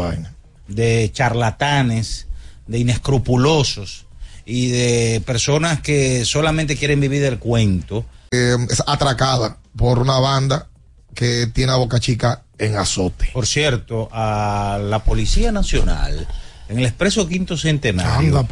de 0.68 1.10
charlatanes, 1.12 2.28
de 2.66 2.78
inescrupulosos 2.78 4.06
y 4.46 4.68
de 4.68 5.22
personas 5.26 5.80
que 5.80 6.24
solamente 6.24 6.76
quieren 6.76 7.00
vivir 7.00 7.22
del 7.22 7.38
cuento. 7.38 8.06
Eh, 8.30 8.56
es 8.70 8.82
atracada 8.86 9.58
por 9.76 9.98
una 9.98 10.18
banda 10.20 10.68
que 11.14 11.48
tiene 11.48 11.72
a 11.72 11.76
Boca 11.76 11.98
Chica 11.98 12.42
en 12.58 12.76
azote. 12.76 13.30
Por 13.32 13.46
cierto, 13.46 14.08
a 14.12 14.78
la 14.80 15.02
Policía 15.02 15.50
Nacional, 15.50 16.28
en 16.68 16.78
el 16.78 16.86
Expreso 16.86 17.26
Quinto 17.26 17.56
Centenario, 17.56 18.38
Anda 18.38 18.46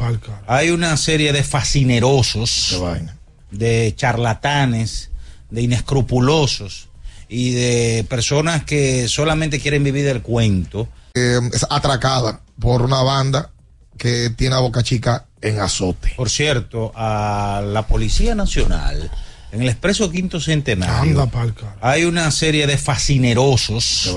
hay 0.47 0.69
una 0.69 0.97
serie 0.97 1.31
de 1.31 1.43
fascinerosos, 1.43 2.81
de 3.51 3.93
charlatanes, 3.95 5.11
de 5.53 5.61
inescrupulosos 5.61 6.89
y 7.29 7.51
de 7.51 8.05
personas 8.09 8.63
que 8.63 9.07
solamente 9.07 9.59
quieren 9.59 9.83
vivir 9.83 10.03
del 10.03 10.23
cuento. 10.23 10.89
Eh, 11.13 11.39
es 11.53 11.63
atracada 11.69 12.41
por 12.59 12.81
una 12.81 13.03
banda 13.03 13.51
que 13.95 14.31
tiene 14.31 14.55
a 14.55 14.59
Boca 14.59 14.81
Chica 14.81 15.27
en 15.41 15.59
azote. 15.59 16.13
Por 16.17 16.31
cierto, 16.31 16.91
a 16.95 17.61
la 17.63 17.85
Policía 17.85 18.33
Nacional, 18.33 19.11
en 19.51 19.61
el 19.61 19.69
Expreso 19.69 20.09
Quinto 20.09 20.39
Centenario, 20.39 21.21
Anda 21.21 21.27
pa'l 21.27 21.53
cara. 21.53 21.77
hay 21.81 22.05
una 22.05 22.31
serie 22.31 22.65
de 22.65 22.79
fascinerosos, 22.79 24.11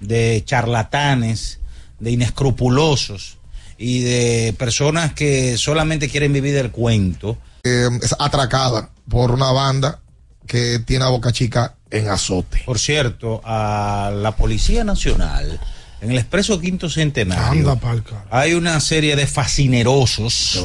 de 0.00 0.42
charlatanes, 0.44 1.60
de 1.98 2.10
inescrupulosos 2.10 3.38
y 3.78 4.00
de 4.00 4.54
personas 4.58 5.14
que 5.14 5.56
solamente 5.56 6.10
quieren 6.10 6.34
vivir 6.34 6.54
del 6.54 6.70
cuento. 6.70 7.38
Eh, 7.64 7.88
es 8.02 8.14
atracada 8.18 8.90
por 9.08 9.30
una 9.30 9.50
banda 9.50 10.02
que 10.48 10.80
tiene 10.80 11.04
a 11.04 11.08
Boca 11.08 11.30
Chica 11.30 11.76
en 11.90 12.08
azote. 12.08 12.62
Por 12.66 12.80
cierto, 12.80 13.40
a 13.44 14.10
la 14.12 14.34
Policía 14.34 14.82
Nacional, 14.82 15.60
en 16.00 16.10
el 16.10 16.18
Expreso 16.18 16.60
Quinto 16.60 16.88
Centenario, 16.88 17.70
Anda 17.70 17.76
pa'l 17.76 18.02
hay 18.30 18.54
una 18.54 18.80
serie 18.80 19.14
de 19.14 19.26
fascinerosos, 19.26 20.64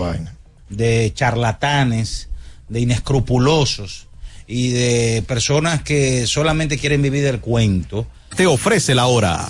de 0.70 1.12
charlatanes, 1.14 2.30
de 2.70 2.80
inescrupulosos 2.80 4.08
y 4.48 4.70
de 4.70 5.24
personas 5.28 5.84
que 5.84 6.26
solamente 6.26 6.78
quieren 6.78 7.02
vivir 7.02 7.24
del 7.24 7.40
cuento. 7.40 8.08
Te 8.36 8.48
ofrece 8.48 8.96
la 8.96 9.06
hora. 9.06 9.50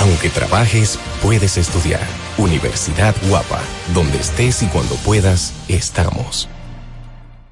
Aunque 0.00 0.30
trabajes, 0.30 0.98
puedes 1.22 1.58
estudiar. 1.58 2.00
Universidad 2.38 3.14
Guapa, 3.28 3.60
donde 3.92 4.18
estés 4.18 4.62
y 4.62 4.66
cuando 4.66 4.94
puedas, 4.96 5.52
estamos. 5.68 6.48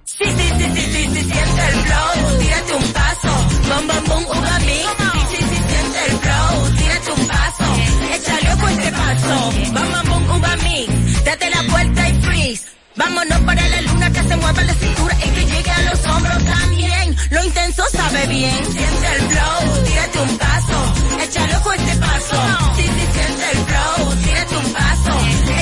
Sí, 0.06 0.24
sí, 0.24 0.48
sí, 0.58 0.64
sí, 0.74 0.80
sí, 0.80 1.04
sí, 1.04 1.10
siente 1.12 1.62
el 1.68 1.80
flow, 1.84 2.38
tírate 2.40 2.74
un 2.74 2.92
paso, 2.92 3.28
bom, 3.68 3.86
bom, 3.86 4.04
bom, 4.08 4.24
uva 4.38 4.58
mix. 4.60 4.86
Sí, 5.30 5.36
sí, 5.36 5.62
siente 5.68 5.98
el 6.08 6.18
flow, 6.18 6.76
tírate 6.76 7.12
un 7.12 7.26
paso, 7.28 7.64
échale 8.14 8.52
ojo 8.54 8.68
este 8.68 8.92
paso, 8.92 9.52
bom, 9.74 10.08
bom, 10.08 10.40
bom, 10.40 10.62
mix. 10.64 11.24
Date 11.24 11.50
la 11.50 11.62
vuelta 11.70 12.08
y 12.08 12.22
freeze, 12.22 12.64
vámonos 12.96 13.40
para 13.42 13.68
la 13.68 13.80
luna 13.82 14.10
que 14.10 14.22
se 14.22 14.36
mueva 14.36 14.62
la 14.62 14.74
cintura 14.74 15.16
y 15.24 15.28
que 15.30 15.44
llegue 15.44 15.70
a 15.70 15.82
los 15.82 16.06
hombros 16.06 16.44
también. 16.44 17.16
Lo 17.30 17.44
intenso 17.44 17.84
sabe 17.92 18.26
bien, 18.26 18.64
siente 18.72 19.06
el 19.16 19.22
flow, 19.28 19.84
tírate 19.84 20.18
un 20.18 20.38
paso, 20.38 20.94
échale 21.22 21.56
ojo 21.56 21.72
este 21.74 21.97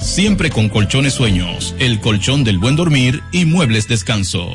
siempre 0.00 0.50
con 0.50 0.68
colchones 0.68 1.14
sueños, 1.14 1.74
el 1.78 2.00
colchón 2.00 2.42
del 2.44 2.58
buen 2.58 2.76
dormir 2.76 3.22
y 3.32 3.44
muebles 3.44 3.88
descanso. 3.88 4.54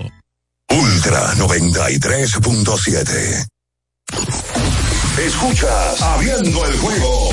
Ultra 0.69 1.33
93.7. 1.35 3.47
Escuchas 5.25 6.01
Abriendo 6.01 6.65
el 6.65 6.77
juego 6.77 7.29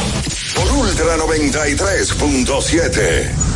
por 0.55 0.73
Ultra 0.73 1.17
93.7. 1.19 3.56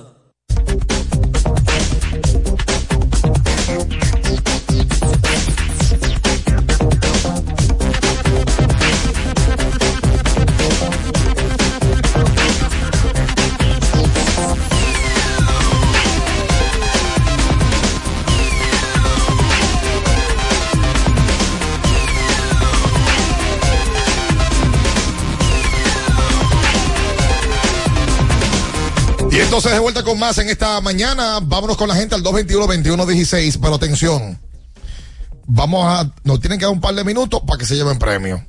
Entonces 29.51 29.73
de 29.73 29.79
vuelta 29.79 30.01
con 30.03 30.17
más 30.17 30.37
en 30.37 30.47
esta 30.49 30.79
mañana. 30.79 31.39
Vámonos 31.43 31.75
con 31.75 31.89
la 31.89 31.95
gente 31.95 32.15
al 32.15 32.23
221-2116. 32.23 33.59
Pero 33.61 33.75
atención. 33.75 34.39
Vamos 35.45 35.85
a. 35.85 36.09
Nos 36.23 36.39
tienen 36.39 36.57
que 36.57 36.63
dar 36.63 36.73
un 36.73 36.79
par 36.79 36.95
de 36.95 37.03
minutos 37.03 37.41
para 37.45 37.57
que 37.59 37.65
se 37.65 37.75
lleven 37.75 37.99
premio. 37.99 38.45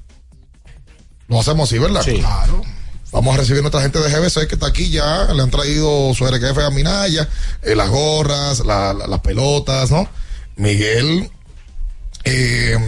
Lo 1.27 1.41
hacemos 1.41 1.69
así, 1.69 1.79
¿verdad? 1.81 2.03
Claro. 2.21 2.63
Vamos 3.11 3.35
a 3.35 3.39
recibir 3.39 3.59
a 3.59 3.63
nuestra 3.63 3.83
gente 3.83 3.99
de 3.99 4.09
GBC 4.11 4.47
que 4.47 4.55
está 4.55 4.69
aquí 4.69 4.91
ya. 4.91 5.25
Le 5.35 5.43
han 5.43 5.51
traído 5.51 6.15
su 6.15 6.25
RQF 6.25 6.59
a 6.59 6.71
Minaya, 6.71 7.29
eh, 7.63 7.75
las 7.75 7.89
gorras, 7.91 8.61
la- 8.61 8.95
la- 8.95 9.09
las 9.09 9.21
pelotas, 9.21 9.91
¿no? 9.91 10.09
Miguel 10.57 11.31
eh, 12.25 12.79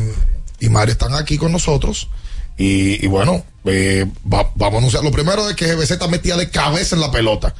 y 0.60 0.68
Mario 0.68 0.92
están 0.92 1.14
aquí 1.14 1.36
con 1.36 1.50
nosotros. 1.50 2.08
Y, 2.56 3.04
y 3.04 3.08
bueno, 3.08 3.44
eh, 3.64 4.06
va- 4.32 4.52
vamos 4.54 4.74
a 4.74 4.78
anunciar. 4.78 5.02
Lo 5.02 5.10
primero 5.10 5.50
es 5.50 5.56
que 5.56 5.66
GBC 5.66 5.94
está 5.94 6.06
metida 6.06 6.36
de 6.36 6.48
cabeza 6.48 6.94
en 6.94 7.00
la 7.00 7.10
pelota. 7.10 7.54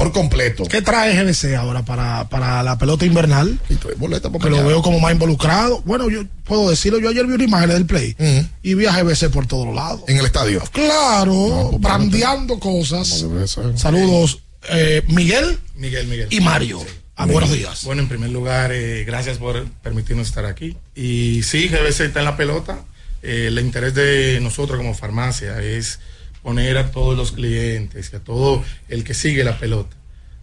Por 0.00 0.12
completo. 0.12 0.64
¿Qué 0.64 0.80
trae 0.80 1.14
GBC 1.22 1.56
ahora 1.56 1.84
para, 1.84 2.26
para 2.30 2.62
la 2.62 2.78
pelota 2.78 3.04
invernal? 3.04 3.60
boleta 3.98 4.30
para 4.30 4.42
que 4.42 4.48
lo 4.48 4.64
veo 4.64 4.80
como 4.80 4.98
más 4.98 5.12
involucrado. 5.12 5.82
Bueno, 5.82 6.08
yo 6.08 6.24
puedo 6.44 6.70
decirlo, 6.70 6.98
yo 7.00 7.10
ayer 7.10 7.26
vi 7.26 7.34
una 7.34 7.44
imagen 7.44 7.68
del 7.68 7.84
play 7.84 8.16
y 8.62 8.72
vi 8.72 8.86
a 8.86 8.92
GBC 8.92 9.28
por 9.28 9.46
todos 9.46 9.74
lados. 9.74 10.00
En 10.08 10.16
el 10.16 10.24
estadio. 10.24 10.62
Claro, 10.72 11.72
brandeando 11.78 12.58
cosas. 12.58 13.26
Saludos, 13.74 14.40
eh, 14.70 15.02
Miguel 15.08 15.58
Miguel, 15.76 16.06
Miguel. 16.06 16.28
y 16.30 16.40
Mario. 16.40 16.80
Ah, 17.16 17.26
buenos 17.26 17.52
días. 17.52 17.84
Bueno, 17.84 18.00
en 18.00 18.08
primer 18.08 18.30
lugar, 18.30 18.72
eh, 18.72 19.04
gracias 19.04 19.36
por 19.36 19.66
permitirnos 19.82 20.28
estar 20.28 20.46
aquí. 20.46 20.78
Y 20.94 21.42
sí, 21.42 21.68
GBC 21.68 22.06
está 22.06 22.20
en 22.20 22.24
la 22.24 22.38
pelota. 22.38 22.84
Eh, 23.22 23.48
el 23.48 23.58
interés 23.58 23.94
de 23.94 24.38
nosotros 24.40 24.78
como 24.78 24.94
farmacia 24.94 25.60
es 25.60 25.98
poner 26.42 26.78
a 26.78 26.90
todos 26.90 27.16
los 27.16 27.32
clientes 27.32 28.10
y 28.12 28.16
a 28.16 28.20
todo 28.20 28.62
el 28.88 29.04
que 29.04 29.14
sigue 29.14 29.44
la 29.44 29.58
pelota 29.58 29.96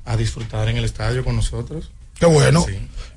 a 0.05 0.15
disfrutar 0.15 0.69
en 0.69 0.77
el 0.77 0.85
estadio 0.85 1.23
con 1.23 1.35
nosotros. 1.35 1.91
Qué 2.19 2.25
bueno. 2.25 2.65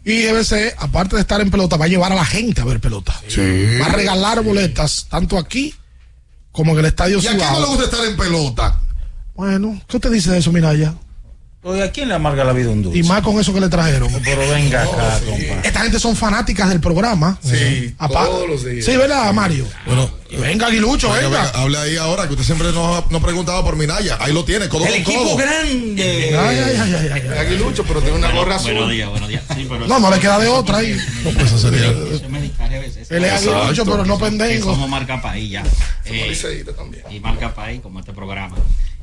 Y 0.05 0.23
GBC, 0.25 0.75
aparte 0.79 1.17
de 1.17 1.23
estar 1.23 1.41
en 1.41 1.51
pelota, 1.51 1.77
va 1.77 1.87
a 1.87 1.89
llevar 1.89 2.13
a 2.13 2.17
la 2.17 2.25
gente 2.25 2.61
a 2.61 2.65
ver 2.65 2.81
pelota. 2.81 3.19
Sí. 3.29 3.79
Va 3.81 3.87
a 3.87 3.93
regalar 3.93 4.43
boletas, 4.43 5.07
tanto 5.09 5.39
aquí 5.39 5.75
como 6.53 6.73
en 6.73 6.81
el 6.81 6.87
estadio 6.87 7.19
¿Y 7.19 7.27
a 7.27 7.37
quién 7.37 7.53
no 7.53 7.61
le 7.61 7.67
gusta 7.67 7.85
estar 7.85 8.05
en 8.05 8.17
pelota? 8.17 8.81
Bueno, 9.35 9.81
¿qué 9.89 9.97
usted 9.97 10.11
dice 10.11 10.33
de 10.33 10.39
eso, 10.39 10.53
Miraya? 10.53 10.95
Oye, 11.63 11.83
¿a 11.83 11.93
quién 11.93 12.09
le 12.09 12.15
amarga 12.15 12.43
la 12.43 12.55
vida 12.55 12.71
un 12.71 12.83
dulce? 12.83 12.99
Y 12.99 13.03
más 13.03 13.21
con 13.21 13.39
eso 13.39 13.53
que 13.53 13.61
le 13.61 13.69
trajeron. 13.69 14.11
Pero 14.25 14.49
venga 14.49 14.83
acá, 14.83 15.21
compa. 15.27 15.61
Esta 15.63 15.81
gente 15.83 15.99
son 16.01 16.17
fanáticas 16.17 16.71
del 16.71 16.81
programa. 16.81 17.39
Sí, 17.43 17.95
todos 17.99 18.49
los 18.49 18.65
días. 18.65 18.83
Sí, 18.87 18.97
¿verdad, 18.97 19.31
Mario? 19.35 19.67
Bueno, 19.85 20.11
venga, 20.39 20.69
Aguilucho, 20.69 21.13
venga, 21.13 21.29
venga. 21.53 21.83
ahí 21.83 21.97
ahora, 21.99 22.27
que 22.27 22.33
usted 22.33 22.47
siempre 22.47 22.73
nos, 22.73 23.11
nos 23.11 23.23
preguntaba 23.23 23.63
por 23.63 23.77
Minaya. 23.77 24.17
Ahí 24.21 24.33
lo 24.33 24.43
tiene, 24.43 24.71
codo 24.71 24.87
El 24.87 24.93
con 24.93 25.01
equipo 25.03 25.23
codo. 25.23 25.37
grande. 25.37 26.35
Ay, 26.39 26.59
ay, 26.59 26.77
ay, 26.81 26.95
ay, 26.95 27.09
ay, 27.13 27.23
ay. 27.31 27.39
Aguilucho, 27.41 27.85
pero 27.85 28.01
tiene 28.01 28.17
una 28.17 28.31
gorra 28.33 28.57
azul. 28.57 28.73
Buenos 28.73 28.91
días, 28.93 29.11
buenos 29.11 29.29
días. 29.29 29.43
Sí, 29.55 29.67
pero 29.69 29.87
No, 29.87 29.99
no 30.01 30.11
le 30.11 30.19
queda 30.19 30.39
de 30.39 30.49
otra 30.49 30.79
ahí. 30.79 30.97
No, 31.25 31.31
pues 31.33 31.45
eso 31.45 31.59
sería. 31.59 31.89
Él 31.89 33.25
es 33.27 33.33
aguilucho, 33.33 33.85
pero 33.85 34.07
no 34.07 34.17
Que 34.17 34.25
pendengo. 34.25 34.73
Somos 34.73 34.89
marca 34.89 35.21
país 35.21 35.51
ya. 35.51 35.63
Eh, 36.07 36.33
y 37.11 37.21
marca 37.21 37.53
país, 37.55 37.83
como 37.83 38.01
este 38.01 38.15
programa. 38.15 38.57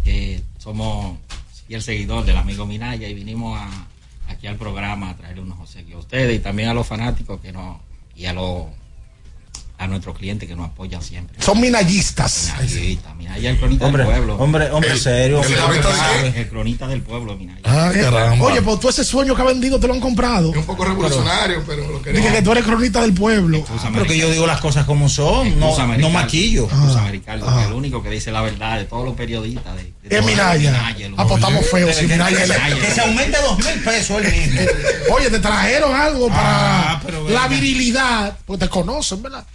Eh, 0.06 0.42
somos 0.58 1.20
fiel 1.68 1.82
seguidor 1.82 2.26
del 2.26 2.38
amigo 2.38 2.66
Minaya 2.66 3.08
y 3.08 3.14
vinimos 3.14 3.60
a, 3.60 3.88
aquí 4.30 4.48
al 4.48 4.56
programa 4.56 5.10
a 5.10 5.18
traerle 5.18 5.42
unos 5.42 5.60
obsequios 5.60 5.98
a 5.98 6.00
ustedes 6.00 6.36
y 6.38 6.40
también 6.40 6.70
a 6.70 6.74
los 6.74 6.88
fanáticos 6.88 7.42
que 7.42 7.52
no 7.52 7.82
y 8.16 8.26
a 8.26 8.34
los 8.34 8.66
a 9.80 9.88
nuestros 9.88 10.18
clientes 10.18 10.50
que 10.50 10.56
nos 10.56 10.68
apoyan 10.70 11.02
siempre. 11.04 11.38
Son 11.42 11.60
minallistas. 11.62 12.52
Minaya, 13.18 13.50
el 13.52 13.58
cronista 13.58 13.86
Hombre, 13.86 14.04
del 14.04 14.12
pueblo. 14.12 14.36
hombre, 14.38 14.72
hombre 14.72 14.92
El- 14.92 15.00
serio, 15.00 15.44
El, 15.44 15.54
hombre. 15.60 15.80
cronista- 15.82 16.26
el 16.40 16.50
cronista 16.50 16.88
del 16.88 17.02
pueblo, 17.04 17.36
Minaya. 17.38 17.62
Ah, 17.64 17.92
caramba. 17.94 18.46
Oye, 18.46 18.62
pues 18.62 18.80
tú 18.80 18.90
ese 18.90 19.04
sueño 19.04 19.36
que 19.36 19.42
ha 19.42 19.46
vendido 19.46 19.80
te 19.80 19.88
lo 19.88 19.94
han 19.94 20.00
comprado. 20.00 20.50
Un 20.50 20.64
poco 20.66 20.84
revolucionario, 20.86 21.64
pero 21.68 21.88
lo 21.88 22.00
Dije 22.00 22.32
que 22.32 22.42
tú 22.42 22.52
eres 22.54 22.64
cronista 22.64 23.02
del 23.02 23.14
pueblo. 23.14 23.64
Pero 23.94 24.06
que 24.06 24.18
yo 24.18 24.30
digo 24.32 24.48
las 24.48 24.60
cosas 24.62 24.86
como 24.86 25.10
son, 25.10 25.60
no, 25.60 26.10
maquillo. 26.10 26.68
Ricardo, 27.12 27.46
que 27.58 27.64
el 27.66 27.74
único 27.74 28.02
que 28.02 28.10
dice 28.10 28.32
la 28.32 28.42
verdad 28.42 28.78
de 28.78 28.86
todos 28.86 29.06
los 29.06 29.16
periodistas. 29.16 29.76
De, 29.76 29.94
de 30.10 30.18
Es 30.20 30.26
Minaya. 30.26 30.88
Apostamos 31.18 31.66
feo. 31.70 31.92
Si 31.94 32.08
Minaya 32.08 32.44
es 32.44 32.50
Minaya, 32.50 32.76
Que 32.80 32.92
se 32.92 33.02
aumente 33.02 33.38
dos 33.42 33.58
mil 33.58 33.84
pesos 33.84 34.22
el 34.24 34.32
mismo. 34.32 34.62
Oye, 35.16 35.30
te 35.30 35.40
trajeron 35.40 35.94
algo 35.96 36.30
Ah, 36.32 37.00
para 37.02 37.02
pero 37.06 37.30
la 37.30 37.48
virilidad, 37.48 38.38
porque 38.46 38.66
te 38.66 38.70
conocen, 38.70 39.22
¿verdad? 39.22 39.46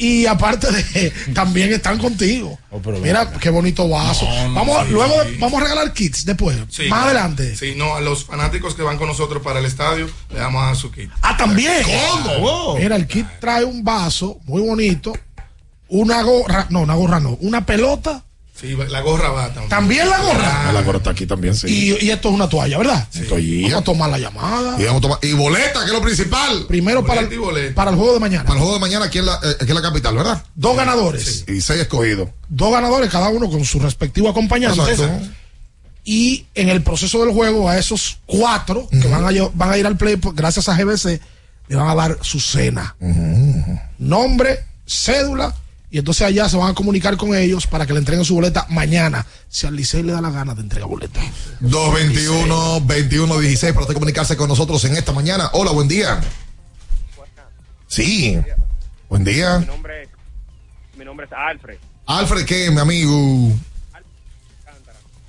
Y 0.00 0.24
aparte 0.24 0.66
de, 0.72 1.10
también 1.34 1.70
están 1.74 1.98
contigo. 1.98 2.58
Mira, 3.02 3.30
qué 3.32 3.50
bonito 3.50 3.86
vaso. 3.86 4.24
No, 4.24 4.48
no, 4.48 4.54
vamos, 4.54 4.86
sí, 4.86 4.92
luego 4.92 5.14
sí. 5.24 5.36
vamos 5.38 5.60
a 5.60 5.64
regalar 5.64 5.92
kits 5.92 6.24
después, 6.24 6.56
Sí, 6.70 6.88
más 6.88 7.04
adelante. 7.04 7.54
Sí, 7.54 7.74
no, 7.76 7.94
a 7.94 8.00
los 8.00 8.24
fanáticos 8.24 8.74
que 8.74 8.82
van 8.82 8.96
con 8.96 9.08
nosotros 9.08 9.42
para 9.42 9.58
el 9.58 9.66
estadio 9.66 10.08
le 10.32 10.38
damos 10.38 10.64
a 10.64 10.74
su 10.74 10.90
kit. 10.90 11.10
Ah, 11.20 11.36
también. 11.36 11.82
¿Cómo? 11.84 12.76
Mira, 12.76 12.96
el 12.96 13.06
kit 13.06 13.26
trae 13.40 13.62
un 13.62 13.84
vaso 13.84 14.40
muy 14.44 14.62
bonito, 14.62 15.12
una 15.88 16.22
gorra, 16.22 16.66
no, 16.70 16.80
una 16.80 16.94
gorra 16.94 17.20
no, 17.20 17.36
una 17.42 17.66
pelota 17.66 18.24
Sí, 18.60 18.76
la 18.76 19.00
gorra 19.00 19.30
va 19.30 19.46
también. 19.46 19.68
También 19.70 20.08
la 20.10 20.18
gorra. 20.20 20.68
Ah, 20.68 20.72
la 20.72 20.82
gorra 20.82 20.98
está 20.98 21.10
aquí 21.10 21.26
también, 21.26 21.54
sí. 21.54 21.66
Y, 21.66 22.04
y 22.06 22.10
esto 22.10 22.28
es 22.28 22.34
una 22.34 22.48
toalla, 22.48 22.76
¿verdad? 22.76 23.08
Toallilla. 23.28 23.68
Vamos 23.68 23.80
a 23.80 23.84
tomar 23.84 24.10
la 24.10 24.18
llamada. 24.18 24.76
Y, 24.78 24.84
vamos 24.84 24.98
a 24.98 25.02
tomar- 25.02 25.18
y 25.22 25.32
boleta, 25.32 25.80
que 25.80 25.86
es 25.86 25.92
lo 25.92 26.02
principal. 26.02 26.66
Primero 26.68 27.04
para 27.04 27.22
y 27.22 27.24
el, 27.24 27.74
para 27.74 27.90
el 27.90 27.96
juego 27.96 28.12
de 28.14 28.20
mañana. 28.20 28.44
Para 28.44 28.56
el 28.56 28.60
juego 28.60 28.74
de 28.74 28.80
mañana 28.80 29.06
aquí 29.06 29.18
en 29.18 29.26
la, 29.26 29.40
eh, 29.42 29.56
aquí 29.60 29.70
en 29.70 29.74
la 29.74 29.82
capital, 29.82 30.14
¿verdad? 30.16 30.44
Dos 30.54 30.76
ganadores. 30.76 31.44
Y 31.48 31.60
seis 31.62 31.80
escogidos. 31.80 32.28
Dos 32.48 32.70
ganadores, 32.72 33.10
cada 33.10 33.28
uno 33.30 33.48
con 33.48 33.64
su 33.64 33.80
respectivo 33.80 34.28
acompañante. 34.28 34.78
Exacto. 34.90 35.26
Y 36.04 36.46
en 36.54 36.68
el 36.68 36.82
proceso 36.82 37.24
del 37.24 37.32
juego, 37.32 37.68
a 37.68 37.78
esos 37.78 38.18
cuatro 38.26 38.88
que 38.90 39.06
van, 39.08 39.24
a, 39.24 39.30
van 39.54 39.70
a 39.70 39.78
ir 39.78 39.86
al 39.86 39.96
play, 39.96 40.16
pues, 40.16 40.34
gracias 40.34 40.68
a 40.68 40.74
GBC, 40.76 41.20
le 41.68 41.76
van 41.76 41.88
a 41.88 41.94
dar 41.94 42.18
su 42.22 42.40
cena. 42.40 42.94
Nombre, 43.98 44.64
cédula, 44.86 45.54
y 45.90 45.98
entonces 45.98 46.26
allá 46.26 46.48
se 46.48 46.56
van 46.56 46.70
a 46.70 46.74
comunicar 46.74 47.16
con 47.16 47.34
ellos 47.34 47.66
para 47.66 47.84
que 47.84 47.92
le 47.92 47.98
entreguen 47.98 48.24
su 48.24 48.34
boleta 48.34 48.64
mañana. 48.68 49.26
Si 49.48 49.66
al 49.66 49.74
Licey 49.74 50.04
le 50.04 50.12
da 50.12 50.20
la 50.20 50.30
gana 50.30 50.54
de 50.54 50.62
entregar 50.62 50.88
boleta. 50.88 51.20
221-2116 51.62 53.72
para 53.72 53.80
usted 53.80 53.94
comunicarse 53.94 54.36
con 54.36 54.48
nosotros 54.48 54.84
en 54.84 54.96
esta 54.96 55.10
mañana. 55.12 55.50
Hola, 55.52 55.72
buen 55.72 55.88
día. 55.88 56.20
Sí. 57.88 58.38
Buen 59.08 59.24
día. 59.24 59.58
Mi 59.58 59.66
nombre, 59.66 60.08
mi 60.96 61.04
nombre 61.04 61.26
es 61.26 61.32
Alfred. 61.32 61.78
Alfred, 62.06 62.44
¿qué, 62.44 62.70
mi 62.70 62.78
amigo? 62.78 63.50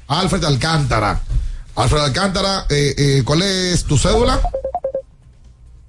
Alfred 0.07 0.43
Alcántara. 0.43 1.19
Alfred 1.75 2.01
Alcántara, 2.01 2.67
eh, 2.69 2.93
eh, 2.97 3.23
¿cuál 3.25 3.41
es 3.41 3.83
tu 3.85 3.97
cédula? 3.97 4.39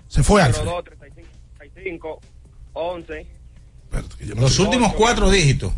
Se 0.08 0.22
fue 0.22 0.40
Alfred. 0.40 0.64
02 0.64 0.84
35 0.84 1.28
35 1.58 2.20
11. 2.72 3.41
Los 4.36 4.58
últimos 4.58 4.94
cuatro 4.94 5.30
dígitos. 5.30 5.72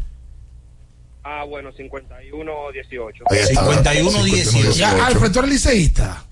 Ah, 1.23 1.45
bueno, 1.45 1.73
51 1.73 2.53
18. 2.73 3.25
Ahí 3.31 3.39
está. 3.39 3.61
51 3.61 4.25
18. 4.25 4.73
Ya, 4.73 5.07
Alfred, 5.07 5.33
tú 5.33 5.39
eres 5.41 5.51
liceísta. 5.53 6.25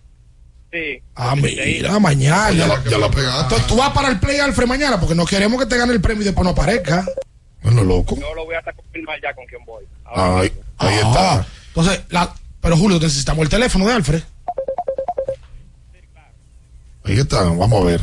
Sí. 0.71 1.03
Ah, 1.15 1.35
mira, 1.37 1.99
mañana. 1.99 2.51
Ya 2.51 2.67
la- 2.67 2.85
ya 2.85 2.99
la 2.99 3.11
pegaste. 3.11 3.43
Entonces, 3.43 3.67
tú 3.67 3.77
vas 3.77 3.91
para 3.93 4.09
el 4.09 4.19
play, 4.21 4.39
Alfred, 4.39 4.67
mañana, 4.67 4.99
porque 5.01 5.15
no 5.15 5.25
queremos 5.27 5.59
que 5.61 5.67
te 5.67 5.77
gane 5.79 5.93
el 5.93 6.01
premio 6.01 6.23
y 6.23 6.25
después 6.27 6.45
no 6.45 6.51
aparezca. 6.51 7.05
Bueno, 7.63 7.83
loco. 7.85 8.17
Yo 8.19 8.35
lo 8.35 8.45
voy 8.45 8.55
hasta 8.55 8.73
confirmar 8.73 9.21
ya 9.23 9.35
con 9.35 9.45
quién 9.47 9.65
voy. 9.65 9.85
Ahí, 10.05 10.53
ahí 10.79 10.99
Ah, 11.03 11.09
está. 11.43 11.47
Entonces, 11.69 12.01
la, 12.11 12.35
pero 12.61 12.77
Julio, 12.77 12.99
necesitamos 13.01 13.43
el 13.45 13.49
teléfono 13.49 13.87
de 13.87 13.93
Alfred. 13.93 14.23
Ahí 17.05 17.19
está, 17.19 17.43
vamos 17.43 17.83
a 17.83 17.85
ver. 17.85 18.01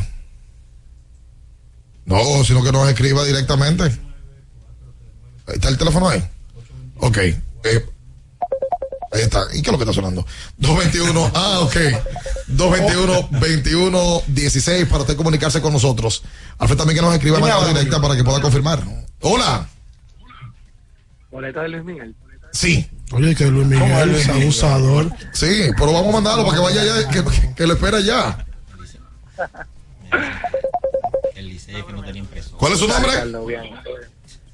No, 2.10 2.44
sino 2.44 2.62
que 2.62 2.72
nos 2.72 2.88
escriba 2.88 3.24
directamente. 3.24 3.84
Ahí 3.84 5.54
está 5.54 5.68
el 5.68 5.78
teléfono 5.78 6.08
ahí. 6.08 6.22
Ok. 6.98 7.16
eh, 7.18 7.36
ahí 9.12 9.20
está. 9.22 9.44
¿Y 9.54 9.62
qué 9.62 9.70
es 9.70 9.72
lo 9.72 9.78
que 9.78 9.84
está 9.84 9.94
sonando? 9.94 10.26
221. 10.58 11.30
Ah, 11.34 11.60
ok. 11.60 11.76
221 12.48 13.28
21 13.40 14.22
16 14.26 14.86
para 14.88 15.02
usted 15.02 15.16
comunicarse 15.16 15.60
con 15.62 15.72
nosotros. 15.72 16.24
Alfred 16.58 16.76
también 16.76 16.96
que 16.96 17.02
nos 17.02 17.14
escriba 17.14 17.36
de 17.36 17.42
manera 17.42 17.64
directa 17.68 18.00
para 18.00 18.16
que 18.16 18.24
pueda 18.24 18.40
confirmar. 18.42 18.82
Hola. 19.20 19.68
Boleta 21.30 21.62
de 21.62 21.68
Luis 21.68 21.84
Miguel. 21.84 22.14
Sí. 22.52 22.90
Oye, 23.12 23.36
que 23.36 23.46
Luis 23.46 23.68
Miguel 23.68 24.16
es 24.16 24.28
abusador. 24.28 25.12
Sí, 25.32 25.70
pero 25.78 25.92
vamos 25.92 26.08
a 26.08 26.12
mandarlo 26.12 26.44
para 26.44 26.56
que 26.56 26.62
vaya 26.64 26.84
ya, 26.84 27.08
que, 27.08 27.24
que 27.54 27.66
lo 27.68 27.74
espera 27.74 28.00
ya. 28.00 28.44
Que 31.86 31.92
no 31.92 32.02
tenía. 32.02 32.24
¿Cuál 32.56 32.72
es 32.72 32.78
su 32.78 32.88
nombre? 32.88 33.12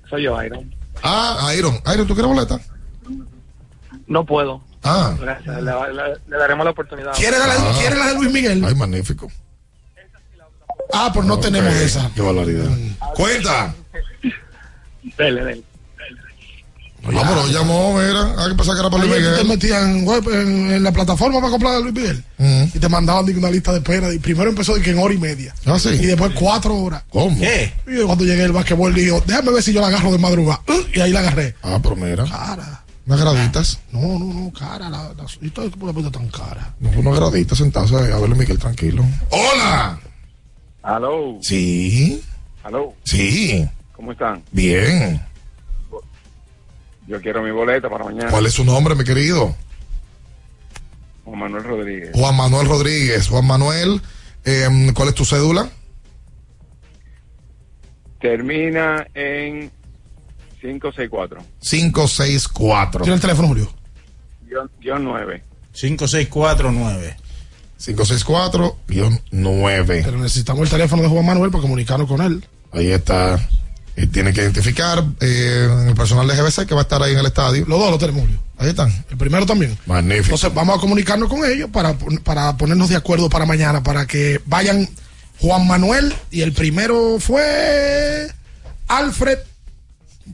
Soy 0.09 0.23
yo, 0.23 0.43
Iron. 0.43 0.75
Ah, 1.03 1.53
Iron. 1.57 1.81
Iron, 1.93 2.07
¿tú 2.07 2.15
quieres 2.15 2.27
boleta? 2.33 2.61
No 4.07 4.25
puedo. 4.25 4.63
Ah. 4.83 5.15
Gracias. 5.21 5.63
Le, 5.63 5.73
le- 5.93 6.17
le 6.29 6.37
daremos 6.37 6.65
la 6.65 6.71
oportunidad. 6.71 7.13
¿Quiere 7.15 7.39
la, 7.39 7.47
Ah. 7.47 7.75
¿quiere 7.79 7.97
la 7.97 8.07
de 8.09 8.15
Luis 8.15 8.31
Miguel? 8.31 8.65
Ay, 8.65 8.75
magnífico. 8.75 9.31
Ah, 10.93 11.11
pues 11.13 11.27
no 11.27 11.39
tenemos 11.41 11.73
esa. 11.75 12.11
Qué 12.15 12.21
barbaridad. 12.23 12.69
Cuenta. 13.15 13.75
Dele, 15.19 15.45
dele. 15.45 15.63
Ah, 17.09 17.24
pero 17.28 17.47
llamó, 17.49 17.95
mira. 17.99 18.35
Hay 18.43 18.51
que 18.51 18.55
pensar 18.57 18.74
que 18.74 18.81
era 18.81 18.91
para 18.91 19.05
Luis 19.05 19.16
Ayer 19.16 19.37
te 19.37 19.43
Miguel. 19.45 19.47
metían 19.59 20.05
web, 20.05 20.24
en, 20.33 20.70
en 20.73 20.83
la 20.83 20.93
plataforma 20.93 21.39
para 21.41 21.51
comprar 21.51 21.74
a 21.77 21.81
Luis 21.81 21.95
Miguel 21.95 22.24
Mm. 22.39 22.65
y 22.74 22.78
te 22.78 22.89
mandaban 22.89 23.24
una 23.39 23.51
lista 23.51 23.73
de 23.73 23.78
espera. 23.78 24.12
Y 24.12 24.19
primero 24.19 24.51
empezó 24.51 24.74
de 24.74 24.83
que 24.83 24.91
en 24.91 24.99
hora 24.99 25.15
y 25.15 25.19
media. 25.19 25.55
Ah, 25.65 25.78
sí. 25.78 25.91
Y 25.91 26.07
después 26.07 26.33
cuatro 26.35 26.74
horas. 26.77 27.03
¿Cómo? 27.09 27.39
¿Qué? 27.41 27.73
Y 27.87 27.97
yo 27.97 28.07
cuando 28.07 28.24
llegué 28.24 28.43
al 28.45 28.53
basquetbol 28.53 28.93
dijo, 28.95 29.23
déjame 29.27 29.53
ver 29.53 29.62
si 29.62 29.73
yo 29.73 29.81
la 29.81 29.87
agarro 29.89 30.12
de 30.12 30.19
madrugada. 30.19 30.61
Y 30.95 31.01
ahí 31.01 31.12
la 31.12 31.20
agarré. 31.20 31.55
Ah, 31.62 31.78
pero 31.83 31.97
mira. 31.97 32.24
Cara. 32.24 32.83
Unas 33.07 33.20
graditas. 33.20 33.78
No, 33.93 34.19
no, 34.19 34.35
no, 34.35 34.53
cara. 34.53 34.91
La, 34.91 35.05
la, 35.16 35.24
¿Y 35.41 35.51
todo 35.51 35.70
por 35.70 35.87
la 35.89 35.93
puerta 35.93 36.11
tan 36.11 36.28
cara? 36.28 36.74
No, 36.81 36.91
unas 36.99 37.15
graditas 37.16 37.57
sentadas 37.59 37.93
a 37.93 38.01
ver 38.01 38.28
Luis 38.28 38.37
Miguel 38.37 38.59
tranquilo. 38.59 39.05
¡Hola! 39.31 39.99
Aló. 40.83 41.39
Sí. 41.41 42.20
Aló. 42.65 42.95
Sí. 43.05 43.66
¿Cómo 43.95 44.12
están? 44.12 44.43
Bien. 44.53 45.20
Yo 47.07 47.20
quiero 47.20 47.43
mi 47.43 47.51
boleta 47.51 47.89
para 47.89 48.05
mañana. 48.05 48.31
¿Cuál 48.31 48.47
es 48.47 48.55
su 48.55 48.65
nombre, 48.65 48.95
mi 48.95 49.05
querido? 49.05 49.55
Juan 51.24 51.39
Manuel 51.39 51.65
Rodríguez. 51.65 52.11
Juan 52.15 52.37
Manuel 52.37 52.69
Rodríguez. 52.69 53.28
Juan 53.28 53.47
Manuel, 53.47 54.01
eh, 54.45 54.69
¿cuál 54.95 55.09
es 55.09 55.15
tu 55.15 55.24
cédula? 55.24 55.69
Termina 58.20 59.07
en 59.15 59.70
564. 60.61 61.41
564. 61.61 63.03
¿Tiene 63.03 63.15
el 63.15 63.20
teléfono, 63.20 63.49
Julio? 63.49 63.70
Guión, 64.43 64.70
guion 64.81 65.05
9. 65.05 65.43
5649. 65.73 67.16
564-9. 67.78 69.85
Pero 69.87 70.19
necesitamos 70.19 70.62
el 70.62 70.70
teléfono 70.70 71.03
de 71.03 71.09
Juan 71.09 71.27
Manuel 71.27 71.51
para 71.51 71.62
comunicarnos 71.62 72.09
con 72.09 72.23
él. 72.23 72.45
Ahí 72.73 72.91
está. 72.91 73.39
Y 73.97 74.06
tiene 74.09 74.32
que 74.32 74.43
identificar 74.43 75.02
eh, 75.20 75.68
el 75.89 75.94
personal 75.94 76.27
de 76.27 76.35
GBC 76.35 76.66
que 76.66 76.74
va 76.74 76.81
a 76.81 76.82
estar 76.82 77.02
ahí 77.02 77.12
en 77.12 77.18
el 77.18 77.27
estadio. 77.27 77.64
Los 77.66 77.78
dos 77.78 77.90
lo 77.90 77.98
tenemos, 77.98 78.23
Julio. 78.23 78.39
Ahí 78.59 78.68
están. 78.68 78.93
El 79.10 79.16
primero 79.16 79.47
también. 79.47 79.78
Magnífico. 79.86 80.35
Entonces 80.35 80.52
vamos 80.55 80.77
a 80.77 80.81
comunicarnos 80.81 81.28
con 81.28 81.44
ellos 81.51 81.70
para, 81.70 81.97
para 82.23 82.56
ponernos 82.56 82.90
de 82.90 82.97
acuerdo 82.97 83.31
para 83.31 83.47
mañana, 83.47 83.82
para 83.82 84.06
que 84.06 84.40
vayan 84.44 84.89
Juan 85.40 85.66
Manuel 85.66 86.14
y 86.31 86.43
el 86.43 86.52
primero 86.52 87.18
fue 87.20 88.28
Alfred. 88.89 89.39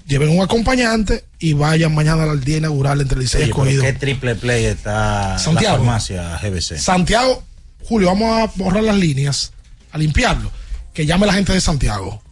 Lleven 0.06 0.30
un 0.30 0.42
acompañante 0.42 1.24
y 1.38 1.52
vayan 1.52 1.94
mañana 1.94 2.24
al 2.24 2.42
día 2.42 2.58
inaugural 2.58 3.00
entre 3.00 3.16
el 3.16 3.22
Licey 3.22 3.42
escogido. 3.42 3.82
¿Qué 3.82 3.92
triple 3.92 4.34
play 4.34 4.64
está 4.64 5.38
Santiago. 5.38 5.76
la 5.76 5.84
farmacia 5.84 6.38
GBC? 6.42 6.78
Santiago, 6.78 7.42
Julio, 7.84 8.08
vamos 8.08 8.40
a 8.40 8.52
borrar 8.56 8.82
las 8.82 8.96
líneas, 8.96 9.52
a 9.90 9.98
limpiarlo. 9.98 10.50
Que 10.94 11.04
llame 11.04 11.26
la 11.26 11.34
gente 11.34 11.52
de 11.52 11.60
Santiago, 11.60 12.22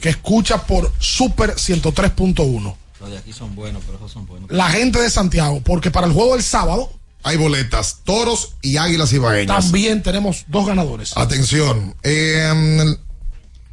que, 0.00 0.08
escucha 0.08 0.66
por 0.66 0.92
Super 0.98 1.56
103.1. 1.56 2.76
Los 3.00 3.10
de 3.10 3.18
aquí 3.18 3.32
son 3.32 3.54
buenos, 3.56 3.82
pero 3.84 3.98
esos 3.98 4.12
son 4.12 4.26
buenos. 4.26 4.50
La 4.50 4.70
gente 4.70 5.00
de 5.00 5.10
Santiago, 5.10 5.60
porque 5.64 5.90
para 5.90 6.06
el 6.06 6.12
juego 6.12 6.34
del 6.34 6.42
sábado 6.42 6.92
Hay 7.24 7.36
boletas, 7.36 7.98
toros 8.04 8.54
y 8.62 8.76
águilas 8.76 9.12
ibaeñas. 9.12 9.64
también 9.64 10.02
tenemos 10.02 10.44
dos 10.48 10.66
ganadores. 10.66 11.16
Atención, 11.16 11.96
eh, 12.02 12.96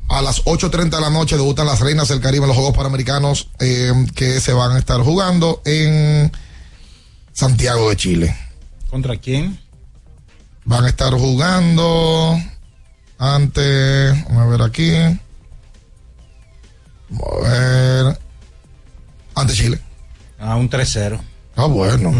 a 0.09 0.21
las 0.21 0.43
8.30 0.45 0.89
de 0.89 1.01
la 1.01 1.09
noche 1.11 1.35
debutan 1.35 1.67
las 1.67 1.79
reinas 1.79 2.07
del 2.07 2.19
Caribe 2.19 2.43
en 2.43 2.47
los 2.47 2.57
Juegos 2.57 2.75
Panamericanos 2.75 3.49
eh, 3.59 3.93
que 4.15 4.41
se 4.41 4.53
van 4.53 4.75
a 4.75 4.79
estar 4.79 5.01
jugando 5.01 5.61
en 5.65 6.31
Santiago 7.31 7.89
de 7.89 7.95
Chile. 7.95 8.35
¿Contra 8.89 9.17
quién? 9.17 9.59
Van 10.65 10.85
a 10.85 10.89
estar 10.89 11.13
jugando 11.13 12.37
ante, 13.19 14.09
vamos 14.29 14.37
a 14.37 14.45
ver 14.45 14.61
aquí, 14.63 14.91
vamos 17.09 17.45
a 17.45 17.49
ver, 17.49 18.19
ante 19.35 19.53
Chile. 19.53 19.79
A 20.39 20.55
un 20.55 20.69
3-0. 20.69 21.19
Ah, 21.55 21.65
bueno. 21.65 22.11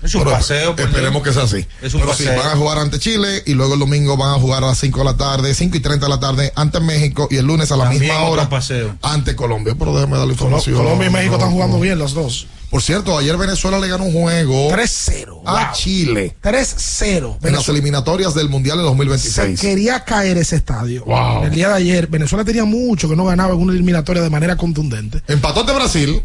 Es 0.00 0.14
un 0.14 0.20
Pero 0.22 0.30
paseo. 0.36 0.76
pues, 0.76 0.86
Esperemos 0.86 1.22
que 1.24 1.32
sea 1.32 1.42
así. 1.42 1.66
Es 1.82 1.92
un 1.94 2.00
Pero 2.02 2.14
sí, 2.14 2.24
paseo. 2.24 2.38
van 2.40 2.52
a 2.52 2.56
jugar 2.56 2.78
ante 2.78 3.00
Chile 3.00 3.42
y 3.46 3.54
luego 3.54 3.74
el 3.74 3.80
domingo 3.80 4.16
van 4.16 4.34
a 4.34 4.38
jugar 4.40 4.62
a 4.62 4.68
las 4.68 4.78
5 4.78 4.96
de 5.00 5.04
la 5.04 5.16
tarde, 5.16 5.52
5 5.54 5.76
y 5.76 5.80
30 5.80 6.06
de 6.06 6.10
la 6.10 6.20
tarde 6.20 6.52
ante 6.54 6.78
México 6.78 7.26
y 7.30 7.36
el 7.36 7.46
lunes 7.46 7.72
a 7.72 7.76
la 7.76 7.84
También 7.84 8.02
misma 8.04 8.22
hora 8.22 8.48
paseo. 8.48 8.96
ante 9.02 9.34
Colombia. 9.34 9.74
Pero 9.76 9.92
déjeme 9.96 10.16
darle 10.16 10.34
información. 10.34 10.76
Colombia 10.76 11.08
y 11.08 11.10
México 11.10 11.32
No, 11.32 11.38
están 11.38 11.50
jugando 11.52 11.76
no. 11.78 11.82
bien 11.82 11.98
los 11.98 12.14
dos. 12.14 12.46
Por 12.70 12.82
cierto, 12.82 13.16
ayer 13.16 13.36
Venezuela 13.38 13.78
le 13.78 13.88
ganó 13.88 14.04
un 14.04 14.12
juego 14.12 14.68
3-0. 14.70 15.42
a 15.46 15.52
Wow. 15.52 15.72
Chile 15.74 16.36
3-0. 16.42 17.38
en 17.42 17.52
las 17.54 17.68
eliminatorias 17.68 18.34
del 18.34 18.48
Mundial 18.50 18.76
de 18.78 18.82
Se 18.84 18.88
2026. 18.88 19.60
quería 19.60 20.04
caer 20.04 20.36
ese 20.36 20.56
estadio. 20.56 21.04
Wow. 21.06 21.44
El 21.44 21.50
día 21.50 21.68
de 21.68 21.74
ayer, 21.74 22.06
Venezuela 22.08 22.44
tenía 22.44 22.64
mucho 22.64 23.08
que 23.08 23.16
no 23.16 23.24
ganaba 23.24 23.54
en 23.54 23.60
una 23.60 23.72
eliminatoria 23.72 24.22
de 24.22 24.28
manera 24.30 24.56
contundente. 24.56 25.22
Empató 25.28 25.60
ante 25.60 25.72
Brasil 25.72 26.22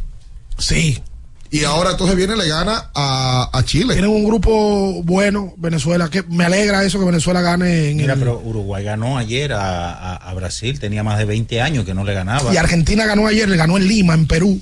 Sí. 0.57 1.01
y 1.49 1.63
ahora 1.63 1.91
entonces 1.91 2.15
viene 2.17 2.33
y 2.35 2.37
le 2.37 2.47
gana 2.49 2.89
a, 2.93 3.49
a 3.53 3.63
Chile. 3.63 3.93
Tienen 3.93 4.11
un 4.11 4.25
grupo 4.25 5.01
bueno, 5.03 5.53
Venezuela, 5.55 6.09
que 6.09 6.23
me 6.23 6.43
alegra 6.43 6.83
eso 6.83 6.99
que 6.99 7.05
Venezuela 7.05 7.39
gane 7.41 7.91
en 7.91 7.97
Mira, 7.97 8.13
el- 8.15 8.19
pero 8.19 8.41
Uruguay 8.43 8.83
ganó 8.83 9.17
ayer 9.17 9.53
a, 9.53 9.93
a- 9.93 10.15
a 10.17 10.33
Brasil. 10.33 10.77
Tenía 10.79 11.03
más 11.03 11.17
de 11.19 11.23
20 11.25 11.61
años 11.61 11.85
que 11.85 11.93
no 11.93 12.03
le 12.03 12.13
ganaba. 12.13 12.53
Y 12.53 12.57
Argentina 12.57 13.05
ganó 13.05 13.27
ayer, 13.27 13.47
le 13.47 13.55
ganó 13.55 13.77
en 13.77 13.87
Lima, 13.87 14.13
en 14.13 14.27
Perú. 14.27 14.61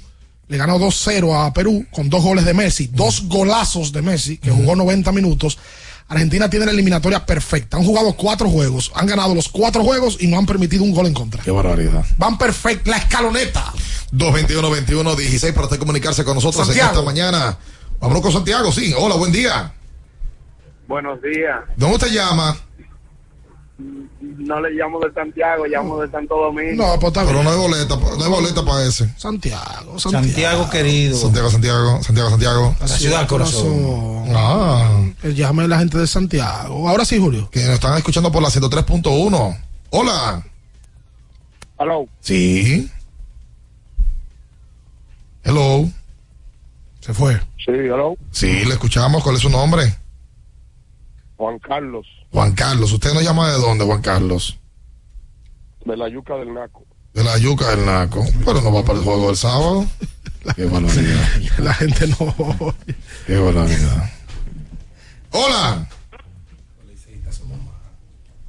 Le 0.51 0.57
ganó 0.57 0.77
2-0 0.77 1.47
a 1.47 1.53
Perú 1.53 1.85
con 1.91 2.09
dos 2.09 2.21
goles 2.21 2.43
de 2.43 2.53
Messi, 2.53 2.87
dos 2.87 3.23
golazos 3.29 3.93
de 3.93 4.01
Messi, 4.01 4.37
que 4.37 4.51
jugó 4.51 4.75
90 4.75 5.09
minutos. 5.13 5.57
Argentina 6.09 6.49
tiene 6.49 6.65
la 6.65 6.73
eliminatoria 6.73 7.25
perfecta. 7.25 7.77
Han 7.77 7.85
jugado 7.85 8.11
cuatro 8.17 8.49
juegos, 8.49 8.91
han 8.93 9.07
ganado 9.07 9.33
los 9.33 9.47
cuatro 9.47 9.81
juegos 9.81 10.17
y 10.19 10.27
no 10.27 10.37
han 10.37 10.45
permitido 10.45 10.83
un 10.83 10.91
gol 10.91 11.07
en 11.07 11.13
contra. 11.13 11.41
Qué 11.41 11.51
barbaridad. 11.51 12.05
Van 12.17 12.37
perfecta, 12.37 12.91
la 12.91 12.97
escaloneta. 12.97 13.71
221-21-16 14.11 15.53
para 15.53 15.67
usted 15.67 15.79
comunicarse 15.79 16.25
con 16.25 16.35
nosotros 16.35 16.67
en 16.67 16.79
esta 16.79 17.01
mañana. 17.01 17.57
Vámonos 18.01 18.21
con 18.21 18.33
Santiago, 18.33 18.73
sí. 18.73 18.93
Hola, 18.97 19.15
buen 19.15 19.31
día. 19.31 19.73
Buenos 20.85 21.21
días. 21.21 21.61
¿Dónde 21.77 21.95
usted 21.95 22.11
llama? 22.11 22.57
No 24.21 24.59
le 24.61 24.71
llamo 24.71 24.99
de 24.99 25.11
Santiago, 25.13 25.65
llamo 25.65 26.01
de 26.01 26.09
Santo 26.11 26.35
Domingo. 26.35 26.83
No, 26.83 26.99
pues 26.99 27.07
está 27.13 27.25
Pero 27.25 27.43
no 27.43 27.49
hay 27.49 27.57
boleta, 27.57 27.95
no 27.95 28.23
hay 28.23 28.29
boleta 28.29 28.63
para 28.63 28.83
ese. 28.83 29.11
Santiago, 29.17 29.97
Santiago 29.99 30.69
querido. 30.69 31.17
Santiago, 31.17 31.49
Santiago, 31.49 32.03
Santiago, 32.03 32.29
Santiago. 32.29 32.75
La 32.79 32.87
ciudad 32.87 33.19
del 33.19 33.27
corazón. 33.27 34.25
Ah. 34.35 35.01
Llame 35.23 35.67
la 35.67 35.79
gente 35.79 35.97
de 35.97 36.07
Santiago. 36.07 36.87
Ahora 36.89 37.05
sí, 37.05 37.19
Julio. 37.19 37.49
Que 37.51 37.61
nos 37.61 37.75
están 37.75 37.97
escuchando 37.97 38.31
por 38.31 38.41
la 38.41 38.49
103.1. 38.49 39.57
Hola. 39.91 40.43
Hello. 41.79 42.07
Sí. 42.19 42.89
Hello. 45.43 45.89
Se 46.99 47.13
fue. 47.13 47.39
Sí, 47.57 47.71
hello. 47.71 48.15
Sí, 48.31 48.65
le 48.65 48.73
escuchamos. 48.73 49.23
¿Cuál 49.23 49.35
es 49.35 49.41
su 49.41 49.49
nombre? 49.49 49.95
Juan 51.37 51.57
Carlos, 51.57 52.05
Juan 52.31 52.53
Carlos. 52.53 52.91
¿Usted 52.91 53.13
nos 53.13 53.23
llama 53.23 53.51
de 53.51 53.59
dónde, 53.59 53.85
Juan 53.85 54.01
Carlos? 54.01 54.57
de 55.85 55.97
la 55.97 56.07
Yuca 56.09 56.35
del 56.35 56.53
Naco. 56.53 56.85
De 57.13 57.23
la 57.23 57.37
yuca 57.37 57.69
del 57.75 57.85
Naco. 57.85 58.25
Pero 58.45 58.61
no 58.61 58.71
va 58.71 58.83
para 58.85 58.99
el 58.99 59.03
juego 59.03 59.27
del 59.27 59.35
sábado. 59.35 59.85
Qué 60.55 60.65
barbaridad. 60.65 61.27
La 61.59 61.73
gente 61.73 62.07
no. 62.07 62.75
Qué 63.27 63.37
barbaridad. 63.37 64.09
Hola. 65.31 65.87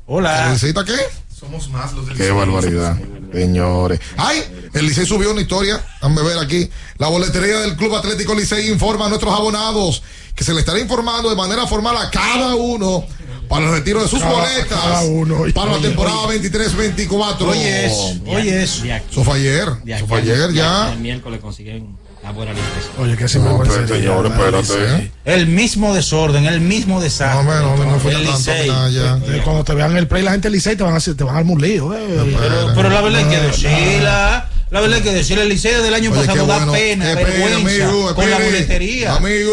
Hola. 0.06 0.48
¿Necesita 0.50 0.84
qué? 0.84 0.96
Somos 1.28 1.68
más 1.70 1.92
los 1.92 2.06
del 2.06 2.16
Qué 2.16 2.30
barbaridad, 2.30 2.98
señores. 3.32 4.00
Ay, 4.16 4.70
el 4.72 4.86
Licey 4.86 5.04
subió 5.04 5.32
una 5.32 5.42
historia. 5.42 5.84
Déjame 6.00 6.22
ver 6.22 6.38
aquí. 6.38 6.70
La 6.98 7.08
boletería 7.08 7.60
del 7.60 7.76
Club 7.76 7.94
Atlético 7.94 8.34
Licey 8.34 8.70
informa 8.70 9.06
a 9.06 9.08
nuestros 9.08 9.32
abonados 9.34 10.02
que 10.34 10.44
se 10.44 10.54
le 10.54 10.60
estará 10.60 10.78
informando 10.78 11.28
de 11.28 11.36
manera 11.36 11.66
formal 11.66 11.96
a 11.96 12.10
cada 12.10 12.54
uno 12.54 13.04
para 13.52 13.66
el 13.66 13.72
retiro 13.72 14.02
de 14.02 14.08
sus 14.08 14.20
Cada- 14.20 14.32
boletas 14.32 14.66
cada 14.80 15.02
uno. 15.02 15.36
para 15.54 15.70
la 15.72 15.76
Oye, 15.76 15.86
temporada 15.88 16.16
23-24. 16.28 17.48
Oye, 17.48 17.86
eso. 17.86 18.14
Oye, 18.26 18.62
eso. 18.62 18.82
Fue 19.24 19.36
ayer. 19.38 19.68
Eso 19.86 20.06
fue 20.06 20.18
ayer 20.18 20.52
ya. 20.52 20.88
al 20.92 20.98
miércoles 20.98 21.40
consiguen 21.40 21.96
la 22.22 22.30
buena 22.30 22.52
limpieza. 22.52 22.88
Oye, 22.98 23.16
que 23.16 23.22
No, 23.24 23.28
sinvergüenza. 23.28 23.74
pero, 23.86 23.96
señores, 23.96 24.32
espérate. 24.70 25.10
El 25.24 25.46
mismo 25.48 25.94
desorden, 25.94 26.46
el 26.46 26.60
mismo 26.60 27.00
desastre. 27.00 27.44
No, 27.44 27.76
no, 27.76 27.84
no 27.84 27.98
fue 27.98 28.12
El 28.12 28.24
tanto 28.26 28.50
nada 28.66 28.88
ya. 28.90 29.18
Eh, 29.26 29.40
Cuando 29.44 29.64
te 29.64 29.74
vean 29.74 29.96
el 29.96 30.06
play, 30.08 30.22
la 30.22 30.30
gente 30.30 30.46
del 30.46 30.52
Licey 30.54 30.76
te 30.76 30.82
van 30.84 30.94
a 30.94 30.96
hacer, 30.98 31.16
te 31.16 31.24
van 31.24 31.34
a 31.34 31.38
armar 31.38 31.54
un 31.56 31.62
lío. 31.62 31.92
eh. 31.94 32.36
Pero, 32.38 32.72
pero 32.74 32.90
la 32.90 33.00
verdad 33.02 33.20
hay 33.20 33.26
que 33.28 33.40
decirla. 33.40 34.48
La 34.72 34.80
verdad 34.80 34.96
hay 34.96 35.02
que 35.04 35.12
decirle, 35.12 35.42
el 35.42 35.50
Liceo 35.50 35.82
del 35.82 35.92
año 35.92 36.10
Oye, 36.10 36.20
pasado 36.20 36.46
qué 36.46 36.50
da 36.50 36.56
bueno. 36.56 36.72
pena, 36.72 37.10
Espere, 37.12 37.30
vergüenza 37.30 37.84
amigo, 37.84 38.14
con 38.14 38.30
la 38.30 38.38
boletería. 38.38 39.14
Amigo. 39.16 39.52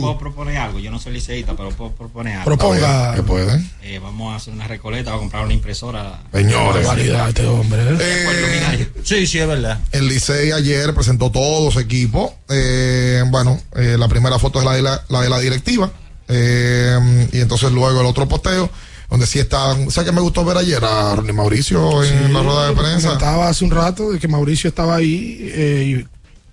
Puedo 0.00 0.18
proponer 0.18 0.56
algo, 0.58 0.78
yo 0.78 0.88
no 0.92 1.00
soy 1.00 1.14
liceísta, 1.14 1.54
pero 1.56 1.70
puedo 1.70 1.90
proponer 1.90 2.34
algo. 2.34 2.44
Proponga. 2.44 3.12
¿Qué 3.16 3.22
puede? 3.24 3.60
Eh, 3.82 3.98
vamos 4.00 4.32
a 4.32 4.36
hacer 4.36 4.54
una 4.54 4.68
recoleta, 4.68 5.10
vamos 5.10 5.18
a 5.18 5.24
comprar 5.24 5.44
una 5.46 5.54
impresora. 5.54 6.22
Señores. 6.32 6.86
Barbaridad, 6.86 7.28
este 7.30 7.44
hombre. 7.46 7.82
eh. 7.82 7.96
Eh, 8.00 8.88
Sí, 9.02 9.26
sí, 9.26 9.40
es 9.40 9.48
verdad. 9.48 9.80
El 9.90 10.06
Licey 10.08 10.52
ayer 10.52 10.94
presentó 10.94 11.32
todo 11.32 11.72
su 11.72 11.80
equipo. 11.80 12.32
Eh, 12.48 13.24
bueno, 13.26 13.60
eh, 13.74 13.96
la 13.98 14.06
primera 14.06 14.38
foto 14.38 14.60
es 14.60 14.64
la 14.64 14.74
de 14.74 14.82
la, 14.82 15.02
la 15.08 15.20
de 15.22 15.28
la 15.28 15.40
directiva. 15.40 15.90
Eh, 16.28 17.28
y 17.32 17.40
entonces 17.40 17.72
luego 17.72 18.00
el 18.00 18.06
otro 18.06 18.28
posteo, 18.28 18.70
donde 19.12 19.26
sí 19.26 19.38
está. 19.38 19.74
¿Sabes 19.90 20.04
qué 20.04 20.12
me 20.12 20.20
gustó 20.22 20.42
ver 20.44 20.56
ayer? 20.56 20.82
A 20.82 21.14
Ronnie 21.14 21.34
Mauricio 21.34 22.02
en 22.02 22.32
la 22.32 22.42
rueda 22.42 22.68
de 22.68 22.74
prensa. 22.74 23.08
Comentaba 23.08 23.48
hace 23.48 23.64
un 23.64 23.70
rato 23.70 24.10
de 24.10 24.18
que 24.18 24.26
Mauricio 24.26 24.68
estaba 24.68 24.96
ahí 24.96 25.50
eh, 25.52 25.84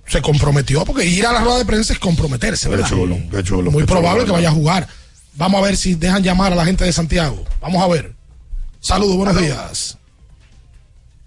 y 0.05 0.09
se 0.11 0.21
comprometió, 0.21 0.83
porque 0.85 1.05
ir 1.05 1.25
a 1.25 1.31
la 1.31 1.39
rueda 1.41 1.59
de 1.59 1.65
prensa 1.65 1.93
es 1.93 1.99
comprometerse, 1.99 2.67
Qué 2.69 2.75
¿verdad? 2.75 2.89
chulo, 2.89 3.17
qué 3.31 3.43
chulo. 3.43 3.71
Muy 3.71 3.83
qué 3.83 3.87
probable 3.87 4.21
chulo, 4.21 4.25
que 4.25 4.31
vaya 4.33 4.49
a 4.49 4.51
jugar. 4.53 4.87
Vamos 5.35 5.61
a 5.61 5.65
ver 5.65 5.77
si 5.77 5.95
dejan 5.95 6.21
llamar 6.21 6.51
a 6.51 6.55
la 6.55 6.65
gente 6.65 6.83
de 6.83 6.91
Santiago. 6.91 7.45
Vamos 7.61 7.81
a 7.81 7.87
ver. 7.87 8.13
Saludos, 8.81 9.15
buenos 9.15 9.39
días. 9.39 9.97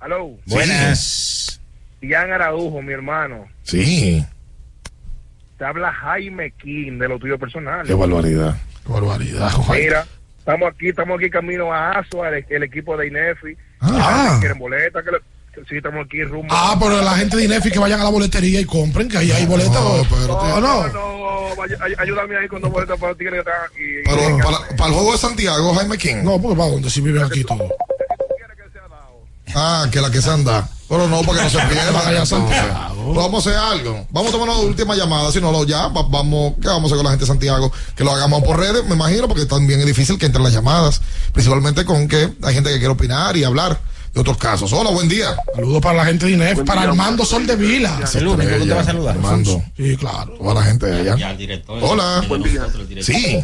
Hello. 0.05 0.37
Buenas. 0.47 1.61
Ian 2.03 2.31
Araujo, 2.33 2.83
mi 2.83 2.93
hermano. 2.93 3.47
Sí, 3.63 4.23
Te 5.57 5.65
habla 5.65 5.93
Jaime 5.93 6.53
King 6.63 6.99
de 6.99 7.09
lo 7.09 7.19
tuyo 7.19 7.39
personal. 7.39 7.87
qué 7.87 7.95
barbaridad. 7.95 8.57
Qué 8.85 8.93
barbaridad. 8.93 9.51
Mira, 9.71 10.07
estamos 10.43 10.69
aquí, 10.75 10.89
estamos 10.89 11.19
aquí 11.19 11.31
camino 11.31 11.73
a 11.73 11.93
Asua, 11.99 12.29
el, 12.31 12.45
el 12.49 12.63
equipo 12.65 12.97
de 12.97 13.07
INEFI. 13.07 13.57
Ah. 13.81 14.37
¿Quieren 14.41 14.59
boleta? 14.59 15.03
Que 15.03 15.11
que 15.55 15.61
sí, 15.69 15.77
estamos 15.77 16.07
aquí 16.07 16.25
rumbo. 16.25 16.49
Ah, 16.51 16.75
pero 16.81 17.03
la 17.03 17.11
gente 17.15 17.37
de 17.37 17.45
Inefi 17.45 17.71
que 17.71 17.79
vayan 17.79 18.01
a 18.01 18.05
la 18.05 18.09
boletería 18.11 18.59
y 18.59 18.65
compren, 18.65 19.07
que 19.07 19.19
ahí 19.19 19.31
hay 19.33 19.45
boletas. 19.45 19.75
No, 19.75 20.03
pero, 20.09 20.27
no, 20.29 20.39
¿O 20.39 20.61
no, 20.63 20.89
no? 20.89 20.89
no, 20.89 21.63
ay- 21.85 21.95
ayúdame 21.99 22.39
ahí 22.39 22.49
con 22.49 22.63
dos 22.63 22.71
boletas 22.73 22.99
para 22.99 23.11
los 23.11 23.19
tigres 23.19 23.35
que 23.35 23.51
están 23.51 23.65
aquí. 23.67 23.83
pero 24.07 24.39
para, 24.39 24.77
para 24.77 24.89
el 24.89 24.95
juego 24.95 25.13
de 25.13 25.19
Santiago, 25.19 25.75
Jaime 25.75 25.99
King. 25.99 26.23
No, 26.23 26.41
porque 26.41 26.57
para 26.57 26.71
dónde 26.71 26.89
si 26.89 27.03
viven 27.03 27.23
aquí 27.23 27.45
todos. 27.45 27.71
Ah, 29.55 29.87
que 29.93 30.01
la 30.01 30.11
que 30.11 30.23
se 30.23 30.31
anda. 30.31 30.67
Pero 30.89 31.07
no, 31.09 31.21
para 31.23 31.39
que 31.39 31.45
no 31.45 31.51
se 31.51 31.59
pierda. 32.41 32.92
Vamos 33.15 33.47
a 33.47 33.51
hacer 33.51 33.59
algo. 33.61 34.07
Vamos 34.11 34.31
a 34.31 34.33
tomar 34.33 34.49
una 34.51 34.59
última 34.61 34.95
llamada. 34.95 35.31
Si 35.33 35.41
no, 35.41 35.51
lo 35.53 35.65
ya 35.65 35.89
va- 35.89 36.03
vamos. 36.09 36.55
¿Qué 36.61 36.69
vamos 36.69 36.85
a 36.85 36.87
hacer 36.87 36.97
con 36.97 37.05
la 37.05 37.11
gente 37.11 37.25
de 37.25 37.29
Santiago? 37.29 37.73
Que 37.97 38.05
lo 38.05 38.13
hagamos 38.13 38.43
por 38.45 38.59
redes, 38.59 38.85
me 38.87 38.95
imagino, 38.95 39.29
porque 39.29 39.47
también 39.47 39.81
es 39.81 39.87
difícil 39.87 40.19
que 40.19 40.27
entren 40.27 40.45
las 40.45 40.53
llamadas. 40.53 41.01
Principalmente 41.33 41.85
con 41.85 42.07
que 42.09 42.33
hay 42.43 42.55
gente 42.55 42.71
que 42.71 42.79
quiere 42.79 42.93
opinar 42.93 43.37
y 43.37 43.45
hablar 43.45 43.81
de 44.15 44.21
otros 44.21 44.37
casos. 44.37 44.73
Hola, 44.73 44.91
buen 44.91 45.09
día. 45.09 45.35
Saludos 45.55 45.81
para 45.81 45.97
la 45.99 46.05
gente 46.05 46.27
de 46.27 46.33
Inefi, 46.33 46.63
para 46.65 46.83
Armando 46.83 47.25
Sol 47.25 47.47
de 47.47 47.57
Vila. 47.57 47.99
El 48.15 48.27
único 48.29 48.51
que 48.51 48.59
te 48.67 48.75
va 48.75 48.81
a 48.81 48.85
saludar. 48.85 49.17
Armando. 49.17 49.63
Sí, 49.77 49.97
claro. 49.97 50.33
Toda 50.39 50.55
la 50.55 50.63
gente 50.63 50.87
de 50.87 51.11
allá. 51.11 51.31
el 51.31 51.39
director. 51.39 51.79
Hola. 51.83 52.23
Buen 52.29 52.43
el 52.45 52.51
director. 52.51 52.87
Sí. 53.03 53.41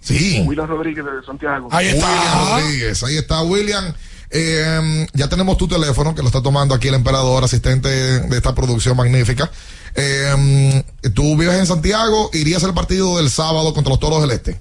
Sí. 0.00 0.42
William 0.46 0.66
Rodríguez 0.66 1.04
de 1.04 1.10
Santiago. 1.26 1.68
Ahí 1.70 1.88
William 1.92 2.08
está. 2.10 2.58
Rodríguez, 2.60 3.02
ahí 3.04 3.16
está 3.18 3.42
William. 3.42 3.94
Eh, 4.30 5.06
ya 5.12 5.28
tenemos 5.28 5.56
tu 5.56 5.66
teléfono 5.66 6.14
que 6.14 6.22
lo 6.22 6.28
está 6.28 6.42
tomando 6.42 6.74
aquí 6.74 6.88
el 6.88 6.94
emperador, 6.94 7.42
asistente 7.42 7.88
de 7.88 8.36
esta 8.36 8.54
producción 8.54 8.96
magnífica. 8.96 9.50
Eh, 9.94 10.84
tú 11.14 11.36
vives 11.36 11.58
en 11.58 11.66
Santiago, 11.66 12.30
irías 12.32 12.62
al 12.64 12.74
partido 12.74 13.16
del 13.16 13.30
sábado 13.30 13.74
contra 13.74 13.90
los 13.90 13.98
toros 13.98 14.20
del 14.20 14.30
Este. 14.30 14.60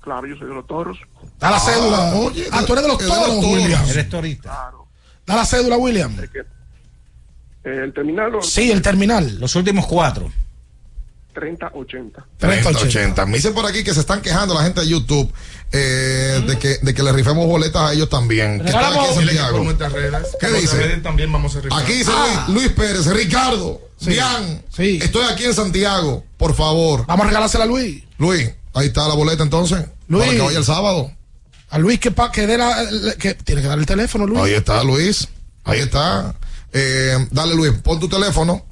Claro, 0.00 0.26
yo 0.26 0.36
soy 0.36 0.48
de 0.48 0.54
los 0.54 0.66
toros. 0.66 0.98
Da 1.38 1.50
la 1.50 1.60
cédula. 1.60 2.14
oye, 2.14 2.48
ah, 2.50 2.64
tú 2.66 2.72
eres 2.72 2.82
de 2.82 2.88
los 2.88 3.00
eres 3.00 3.12
de 3.12 3.18
los 3.18 3.26
toros, 3.28 3.40
toros. 3.40 3.54
William. 3.54 3.88
Eres 3.88 4.08
torista. 4.08 4.72
Da 5.26 5.36
la 5.36 5.46
cédula, 5.46 5.76
William. 5.76 6.18
Eh, 6.20 7.80
el 7.84 7.92
terminal 7.92 8.32
Sí, 8.42 8.72
el 8.72 8.82
terminal. 8.82 9.38
Los 9.38 9.54
últimos 9.54 9.86
cuatro. 9.86 10.32
3080. 11.32 12.26
3080. 12.38 13.26
Me 13.26 13.36
dicen 13.36 13.54
por 13.54 13.66
aquí 13.66 13.82
que 13.84 13.94
se 13.94 14.00
están 14.00 14.20
quejando 14.22 14.54
la 14.54 14.62
gente 14.62 14.80
de 14.82 14.88
YouTube 14.88 15.32
eh, 15.72 16.42
de, 16.46 16.58
que, 16.58 16.78
de 16.82 16.94
que 16.94 17.02
le 17.02 17.12
rifemos 17.12 17.46
boletas 17.46 17.82
a 17.82 17.92
ellos 17.92 18.08
también. 18.08 18.60
Aquí 18.60 18.68
en 18.70 19.14
Santiago. 19.14 19.66
¿Qué 20.38 20.48
dice? 20.48 20.76
también 21.02 21.32
vamos 21.32 21.56
a 21.56 21.60
rifar. 21.60 21.82
Aquí 21.82 21.92
dice 21.94 22.10
Ah. 22.14 22.44
Luis, 22.48 22.62
Luis 22.62 22.72
Pérez, 22.72 23.06
Ricardo, 23.06 23.80
Sí. 23.98 24.10
Bian, 24.10 24.62
Sí. 24.74 24.98
estoy 25.02 25.24
aquí 25.30 25.44
en 25.44 25.54
Santiago, 25.54 26.24
por 26.36 26.54
favor. 26.54 27.06
Vamos 27.06 27.24
a 27.24 27.28
regalársela 27.28 27.64
a 27.64 27.66
Luis. 27.68 28.02
Luis, 28.18 28.50
ahí 28.74 28.88
está 28.88 29.06
la 29.08 29.14
boleta 29.14 29.42
entonces. 29.44 29.86
Luis. 30.08 30.24
Para 30.26 30.36
que 30.36 30.42
vaya 30.44 30.58
el 30.58 30.64
sábado. 30.64 31.10
A 31.70 31.78
Luis 31.78 31.98
que, 32.00 32.10
pa, 32.10 32.30
que 32.32 32.46
dé 32.46 32.58
la, 32.58 32.76
que 33.18 33.34
tiene 33.34 33.62
que 33.62 33.68
dar 33.68 33.78
el 33.78 33.86
teléfono, 33.86 34.26
Luis. 34.26 34.42
Ahí 34.42 34.52
está 34.54 34.82
Luis. 34.84 35.28
Ahí 35.64 35.80
está. 35.80 36.34
Eh, 36.72 37.16
dale 37.30 37.54
Luis, 37.54 37.72
pon 37.82 37.98
tu 38.00 38.08
teléfono. 38.08 38.66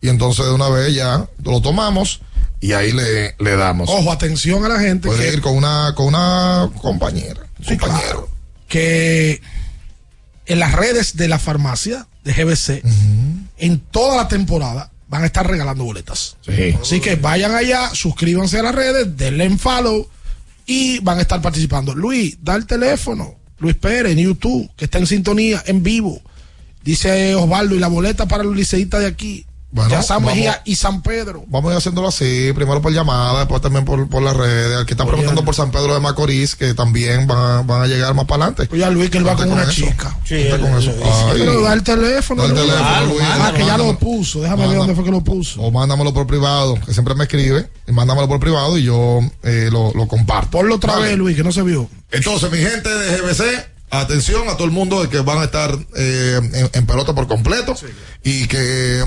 Y 0.00 0.08
entonces 0.08 0.46
de 0.46 0.52
una 0.52 0.68
vez 0.68 0.94
ya 0.94 1.28
lo 1.42 1.60
tomamos 1.60 2.20
y 2.60 2.72
ahí 2.72 2.92
le, 2.92 3.34
le 3.38 3.56
damos. 3.56 3.88
Ojo, 3.88 4.12
atención 4.12 4.64
a 4.64 4.68
la 4.68 4.78
gente 4.80 5.08
Puede 5.08 5.28
que, 5.28 5.34
ir 5.34 5.40
con 5.40 5.56
una, 5.56 5.94
con 5.94 6.06
una 6.06 6.70
compañera. 6.80 7.40
Sí, 7.58 7.76
compañero. 7.76 8.00
claro. 8.02 8.28
que 8.68 9.40
en 10.46 10.58
las 10.58 10.72
redes 10.72 11.16
de 11.16 11.28
la 11.28 11.38
farmacia 11.38 12.06
de 12.24 12.32
GBC, 12.32 12.82
en 13.58 13.78
toda 13.78 14.16
la 14.16 14.28
temporada, 14.28 14.90
van 15.08 15.22
a 15.22 15.26
estar 15.26 15.48
regalando 15.48 15.84
boletas. 15.84 16.36
Sí. 16.40 16.76
Así 16.80 17.00
que 17.00 17.16
vayan 17.16 17.54
allá, 17.54 17.90
suscríbanse 17.94 18.58
a 18.58 18.62
las 18.62 18.74
redes, 18.74 19.16
denle 19.16 19.44
en 19.44 19.58
follow 19.58 20.08
y 20.66 20.98
van 21.00 21.18
a 21.18 21.22
estar 21.22 21.40
participando. 21.42 21.94
Luis, 21.94 22.38
da 22.42 22.54
el 22.56 22.66
teléfono. 22.66 23.34
Luis 23.58 23.76
Pérez 23.76 24.12
en 24.12 24.18
YouTube, 24.18 24.70
que 24.76 24.86
está 24.86 24.98
en 24.98 25.06
sintonía, 25.06 25.62
en 25.66 25.82
vivo. 25.82 26.20
Dice 26.82 27.34
Osvaldo, 27.34 27.74
y 27.74 27.78
la 27.78 27.88
boleta 27.88 28.26
para 28.26 28.42
los 28.42 28.56
liceístas 28.56 29.00
de 29.00 29.06
aquí. 29.06 29.46
Bueno, 29.72 29.88
ya 29.90 30.02
San 30.02 30.16
vamos- 30.18 30.34
Mejía 30.34 30.62
y 30.64 30.74
San 30.74 31.00
Pedro. 31.00 31.44
Vamos 31.46 31.70
a 31.70 31.74
ir 31.74 31.78
haciéndolo 31.78 32.08
así, 32.08 32.50
primero 32.56 32.82
por 32.82 32.92
llamada, 32.92 33.38
después 33.38 33.62
también 33.62 33.84
por, 33.84 34.08
por 34.08 34.20
las 34.20 34.36
redes. 34.36 34.76
Al 34.78 34.84
que 34.84 34.94
están 34.94 35.06
preguntando 35.06 35.44
por 35.44 35.54
San 35.54 35.70
Pedro 35.70 35.94
de 35.94 36.00
Macorís, 36.00 36.56
que 36.56 36.74
también 36.74 37.28
van 37.28 37.38
a, 37.38 37.62
van 37.62 37.82
a 37.82 37.86
llegar 37.86 38.12
más 38.14 38.24
para 38.26 38.46
adelante. 38.46 38.68
Oye, 38.74 38.90
Luis, 38.90 39.10
que 39.10 39.18
él 39.18 39.26
va 39.28 39.36
con 39.36 39.50
una 39.52 39.68
chica. 39.68 40.18
Sí, 40.24 40.46
con 40.50 40.64
eso. 40.76 40.92
Ay. 41.04 41.36
Pero 41.38 41.60
da 41.62 41.72
el 41.74 41.84
teléfono. 41.84 42.42
Da 42.42 42.48
el 42.48 42.54
Luis. 42.54 42.66
teléfono, 42.66 42.88
Ah, 42.90 43.02
Luis. 43.04 43.20
ah, 43.22 43.52
que 43.56 43.64
ya 43.64 43.78
lo 43.78 43.96
puso. 43.96 44.40
Déjame 44.40 44.66
ver 44.66 44.76
dónde 44.78 44.94
fue 44.96 45.04
que 45.04 45.10
lo 45.12 45.22
puso. 45.22 45.62
O 45.62 45.70
mándamelo 45.70 46.12
por 46.12 46.26
privado, 46.26 46.74
que 46.84 46.92
siempre 46.92 47.14
me 47.14 47.24
escribe, 47.24 47.68
y 47.86 47.92
mándamelo 47.92 48.26
por 48.26 48.40
privado 48.40 48.76
y 48.76 48.82
yo 48.82 49.20
eh, 49.44 49.68
lo, 49.70 49.92
lo 49.94 50.08
comparto. 50.08 50.50
Ponlo 50.50 50.74
otra 50.76 50.94
Vale. 50.94 51.10
vez, 51.10 51.16
Luis, 51.18 51.36
que 51.36 51.44
no 51.44 51.52
se 51.52 51.62
vio. 51.62 51.88
Entonces, 52.10 52.50
mi 52.50 52.58
gente 52.58 52.88
de 52.88 53.18
GBC, 53.18 53.42
atención 53.92 54.48
a 54.48 54.54
todo 54.56 54.64
el 54.64 54.72
mundo 54.72 55.00
de 55.00 55.08
que 55.08 55.20
van 55.20 55.38
a 55.38 55.44
estar 55.44 55.76
eh, 55.96 56.40
en, 56.54 56.70
en 56.72 56.86
pelota 56.86 57.14
por 57.14 57.28
completo 57.28 57.74
y 58.24 58.46
que 58.48 59.04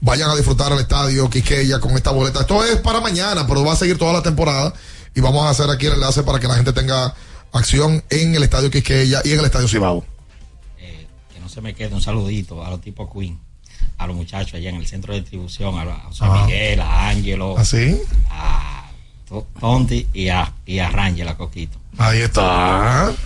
vayan 0.00 0.30
a 0.30 0.36
disfrutar 0.36 0.72
al 0.72 0.78
estadio 0.80 1.28
Quiqueya 1.30 1.80
con 1.80 1.92
esta 1.96 2.10
boleta. 2.10 2.40
Esto 2.40 2.62
es 2.64 2.76
para 2.80 3.00
mañana, 3.00 3.46
pero 3.46 3.64
va 3.64 3.72
a 3.72 3.76
seguir 3.76 3.98
toda 3.98 4.12
la 4.12 4.22
temporada 4.22 4.72
y 5.14 5.20
vamos 5.20 5.44
a 5.46 5.50
hacer 5.50 5.68
aquí 5.70 5.86
el 5.86 5.94
enlace 5.94 6.22
para 6.22 6.38
que 6.38 6.46
la 6.48 6.54
gente 6.54 6.72
tenga 6.72 7.14
acción 7.52 8.04
en 8.10 8.34
el 8.34 8.42
estadio 8.42 8.70
Quiqueya 8.70 9.22
y 9.24 9.32
en 9.32 9.38
el 9.40 9.44
estadio 9.46 9.66
Cibao. 9.68 10.04
que 11.32 11.40
no 11.40 11.48
se 11.48 11.60
me 11.60 11.74
quede 11.74 11.94
un 11.94 12.00
saludito 12.02 12.64
a 12.64 12.70
los 12.70 12.80
tipos 12.80 13.08
Queen, 13.12 13.38
a 13.96 14.06
los 14.06 14.14
muchachos 14.16 14.54
allá 14.54 14.70
en 14.70 14.76
el 14.76 14.86
centro 14.86 15.12
de 15.14 15.20
distribución, 15.20 15.76
a, 15.78 15.82
a 15.82 16.00
José 16.04 16.24
Ah. 16.26 16.42
Miguel, 16.46 16.80
a 16.80 17.08
Ángelo, 17.08 17.58
¿Así? 17.58 18.00
a 18.30 18.90
To- 19.28 19.46
Tonti 19.58 20.06
y 20.14 20.28
a, 20.28 20.52
y 20.66 20.78
a 20.78 20.90
Rangel, 20.90 21.26
a 21.28 21.36
Coquito. 21.36 21.78
Ahí 21.98 22.20
está. 22.20 23.12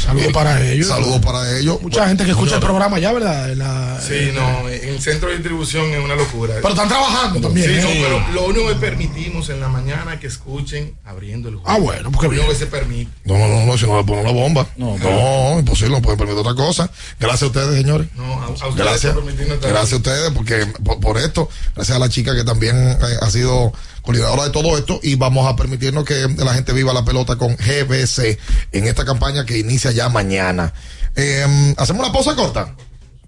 Saludos 0.00 0.32
para 0.32 0.62
ellos. 0.64 0.86
Saludos 0.88 1.20
para 1.20 1.58
ellos. 1.58 1.80
Mucha 1.82 2.06
gente 2.08 2.24
que 2.24 2.30
escucha 2.30 2.56
el 2.56 2.60
programa 2.60 2.98
ya, 2.98 3.12
¿verdad? 3.12 3.48
La- 3.54 4.00
Sí, 4.00 4.14
en- 4.14 4.34
no, 4.34 4.68
en 4.68 4.88
el 4.88 5.00
centro 5.00 5.28
de 5.28 5.34
distribución 5.36 5.86
es 5.92 6.04
una 6.04 6.14
locura. 6.16 6.54
Pero 6.56 6.70
están 6.70 6.88
trabajando 6.88 7.40
también, 7.40 7.66
Sí, 7.68 7.74
¿eh? 7.76 7.82
no, 7.82 7.88
Sí. 7.90 8.00
pero 8.02 8.32
lo 8.32 8.46
único 8.46 8.68
que 8.68 8.74
permitimos 8.76 9.48
en 9.50 9.60
la 9.60 9.68
mañana 9.68 10.18
que 10.18 10.26
escuchen 10.26 10.94
abriendo 11.04 11.48
el 11.48 11.56
juego. 11.56 11.70
Ah, 11.70 11.78
bueno, 11.78 12.10
porque 12.10 12.26
Lo 12.28 12.32
único 12.42 12.48
que 12.52 12.58
se 12.58 12.66
permite. 12.66 13.10
No, 13.24 13.38
no, 13.38 13.48
no, 13.48 13.66
no, 13.66 13.78
si 13.78 13.86
no 13.86 13.98
le 13.98 14.04
ponen 14.04 14.24
la 14.24 14.32
bomba. 14.32 14.66
No, 14.76 15.58
imposible, 15.58 15.94
no 15.94 16.02
pueden 16.02 16.18
permitir 16.18 16.40
otra 16.40 16.54
cosa. 16.54 16.90
Gracias 17.20 17.42
a 17.42 17.46
ustedes, 17.46 17.76
señores. 17.76 18.08
No, 18.14 18.42
a, 18.42 18.46
a 18.46 18.50
ustedes 18.50 18.74
Gracias. 18.76 19.12
por 19.14 19.24
permitirnos 19.24 19.56
estar 19.56 19.70
Gracias 19.70 19.92
a 19.92 19.96
ustedes, 19.96 20.30
porque 20.32 20.66
por, 20.84 21.00
por 21.00 21.18
esto, 21.18 21.48
gracias 21.74 21.96
a 21.96 22.00
la 22.00 22.08
chica 22.08 22.34
que 22.34 22.44
también 22.44 22.76
eh, 22.92 22.98
ha 23.20 23.30
sido 23.30 23.72
coordinadora 24.02 24.44
de 24.44 24.50
todo 24.50 24.76
esto, 24.76 25.00
y 25.02 25.14
vamos 25.14 25.46
a 25.46 25.56
permitirnos 25.56 26.04
que 26.04 26.28
la 26.36 26.54
gente 26.54 26.72
viva 26.72 26.92
la 26.92 27.04
pelota 27.04 27.36
con 27.36 27.56
GBC 27.56 28.38
en 28.72 28.86
esta 28.86 29.04
campaña 29.04 29.46
que 29.46 29.58
inicia 29.58 29.92
ya 29.92 30.08
mañana. 30.08 30.72
Eh, 31.16 31.74
Hacemos 31.76 32.04
una 32.04 32.12
pausa 32.12 32.34
corta, 32.34 32.74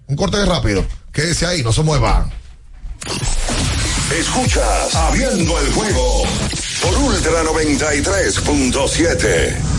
un 0.07 0.15
corte 0.15 0.43
rápido. 0.45 0.85
Quédese 1.11 1.45
ahí, 1.45 1.63
no 1.63 1.71
se 1.71 1.81
mueva. 1.81 2.29
Escuchas 4.19 4.95
Abriendo 4.95 5.59
el 5.59 5.71
juego 5.73 6.23
por 6.81 6.97
Ultra 6.97 7.43
93.7. 7.43 9.74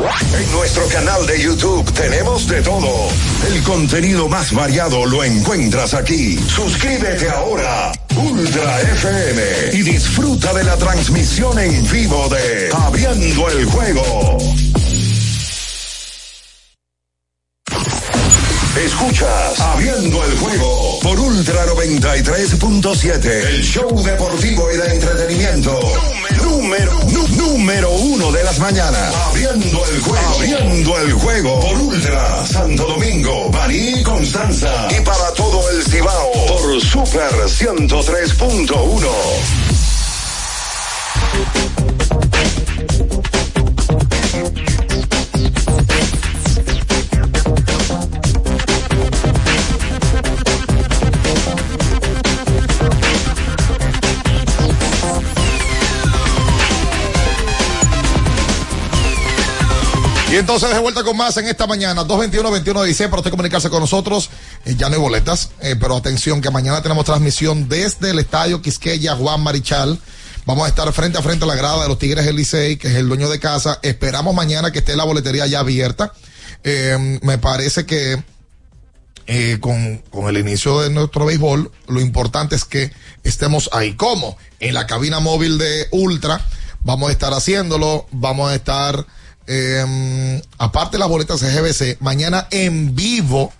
En 0.00 0.52
nuestro 0.52 0.86
canal 0.88 1.26
de 1.26 1.42
YouTube 1.42 1.92
tenemos 1.92 2.48
de 2.48 2.62
todo. 2.62 3.08
El 3.46 3.62
contenido 3.62 4.28
más 4.28 4.50
variado 4.52 5.04
lo 5.04 5.22
encuentras 5.22 5.92
aquí. 5.92 6.38
Suscríbete 6.38 7.28
ahora, 7.28 7.92
Ultra 8.16 8.80
FM, 8.80 9.42
y 9.74 9.82
disfruta 9.82 10.54
de 10.54 10.64
la 10.64 10.78
transmisión 10.78 11.58
en 11.58 11.90
vivo 11.90 12.28
de 12.30 12.70
Abriendo 12.72 13.48
el 13.50 13.66
juego. 13.66 14.38
Escuchas 18.82 19.60
Abriendo 19.60 20.24
el 20.24 20.38
juego 20.38 20.98
por 21.02 21.20
Ultra 21.20 21.66
93.7, 21.66 23.26
el 23.26 23.62
show 23.62 24.02
deportivo 24.02 24.72
y 24.72 24.76
de 24.78 24.94
entretenimiento. 24.94 26.19
Número, 26.42 27.00
número 27.36 27.90
uno 27.90 28.32
de 28.32 28.44
las 28.44 28.58
mañanas. 28.58 29.14
Abriendo 29.26 29.86
el 29.86 30.00
juego. 30.00 30.28
Abriendo 30.34 30.98
el 30.98 31.12
juego 31.12 31.60
por 31.60 31.80
Ultra 31.80 32.46
Santo 32.46 32.84
Domingo, 32.84 33.50
Baní 33.50 34.02
Constanza. 34.02 34.88
Y 34.90 35.00
para 35.02 35.32
todo 35.34 35.70
el 35.70 35.84
Cibao 35.84 36.32
por 36.46 36.80
Super 36.80 37.32
103.1. 37.32 39.10
entonces 60.40 60.72
de 60.72 60.78
vuelta 60.78 61.04
con 61.04 61.16
más 61.16 61.36
en 61.36 61.46
esta 61.46 61.66
mañana, 61.66 62.02
221-2116, 62.04 63.08
para 63.08 63.18
usted 63.18 63.30
comunicarse 63.30 63.68
con 63.68 63.80
nosotros. 63.80 64.30
Eh, 64.64 64.74
ya 64.74 64.88
no 64.88 64.94
hay 64.94 65.00
boletas, 65.00 65.50
eh, 65.60 65.76
pero 65.78 65.96
atención 65.96 66.40
que 66.40 66.50
mañana 66.50 66.82
tenemos 66.82 67.04
transmisión 67.04 67.68
desde 67.68 68.10
el 68.10 68.18
estadio 68.18 68.62
Quisqueya 68.62 69.14
Juan 69.16 69.42
Marichal. 69.42 69.98
Vamos 70.46 70.64
a 70.64 70.68
estar 70.68 70.90
frente 70.94 71.18
a 71.18 71.22
frente 71.22 71.44
a 71.44 71.46
la 71.46 71.54
grada 71.54 71.82
de 71.82 71.88
los 71.88 71.98
Tigres 71.98 72.24
del 72.24 72.36
Licey, 72.36 72.78
que 72.78 72.88
es 72.88 72.94
el 72.94 73.06
dueño 73.06 73.28
de 73.28 73.38
casa. 73.38 73.78
Esperamos 73.82 74.34
mañana 74.34 74.72
que 74.72 74.78
esté 74.78 74.96
la 74.96 75.04
boletería 75.04 75.46
ya 75.46 75.60
abierta. 75.60 76.14
Eh, 76.64 77.20
me 77.22 77.36
parece 77.38 77.84
que 77.84 78.22
con, 79.60 79.98
con 80.10 80.28
el 80.28 80.38
inicio 80.38 80.80
de 80.80 80.90
nuestro 80.90 81.26
béisbol, 81.26 81.70
lo 81.86 82.00
importante 82.00 82.56
es 82.56 82.64
que 82.64 82.90
estemos 83.22 83.68
ahí. 83.72 83.92
¿Cómo? 83.92 84.36
En 84.58 84.74
la 84.74 84.86
cabina 84.86 85.20
móvil 85.20 85.58
de 85.58 85.86
Ultra. 85.92 86.44
Vamos 86.82 87.10
a 87.10 87.12
estar 87.12 87.32
haciéndolo. 87.34 88.06
Vamos 88.10 88.50
a 88.50 88.54
estar, 88.54 89.06
eh, 89.52 90.42
aparte 90.58 90.92
de 90.96 91.00
las 91.00 91.08
boletas 91.08 91.40
de 91.40 91.50
GBC, 91.52 92.00
mañana 92.00 92.46
en 92.52 92.94
vivo 92.94 93.52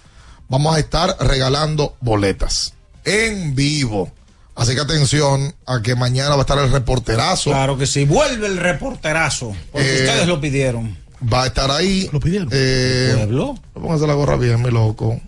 vamos 0.49 0.77
a 0.77 0.79
estar 0.79 1.17
regalando 1.21 1.97
boletas. 2.01 2.75
En 3.05 3.55
vivo. 3.57 4.11
Así 4.55 4.75
que 4.75 4.81
atención 4.81 5.55
a 5.67 5.81
que 5.83 5.95
mañana 5.97 6.31
va 6.31 6.37
a 6.37 6.41
estar 6.43 6.59
el 6.59 6.71
reporterazo. 6.71 7.51
Claro 7.51 7.77
que 7.79 7.87
sí. 7.87 8.05
Vuelve 8.05 8.47
el 8.47 8.59
reporterazo. 8.59 9.55
Porque 9.73 9.89
Eh, 9.89 10.05
ustedes 10.07 10.27
lo 10.29 10.41
pidieron. 10.41 10.97
Va 11.33 11.45
a 11.45 11.47
estar 11.47 11.71
ahí. 11.71 12.09
¿Lo 12.13 12.21
pidieron? 12.21 12.49
Eh, 12.53 13.13
¿Pueblo? 13.17 13.59
Póngase 13.75 14.07
la 14.07 14.15
gorra 14.15 14.37
bien, 14.37 14.63
mi 14.63 14.71
loco. 14.71 15.21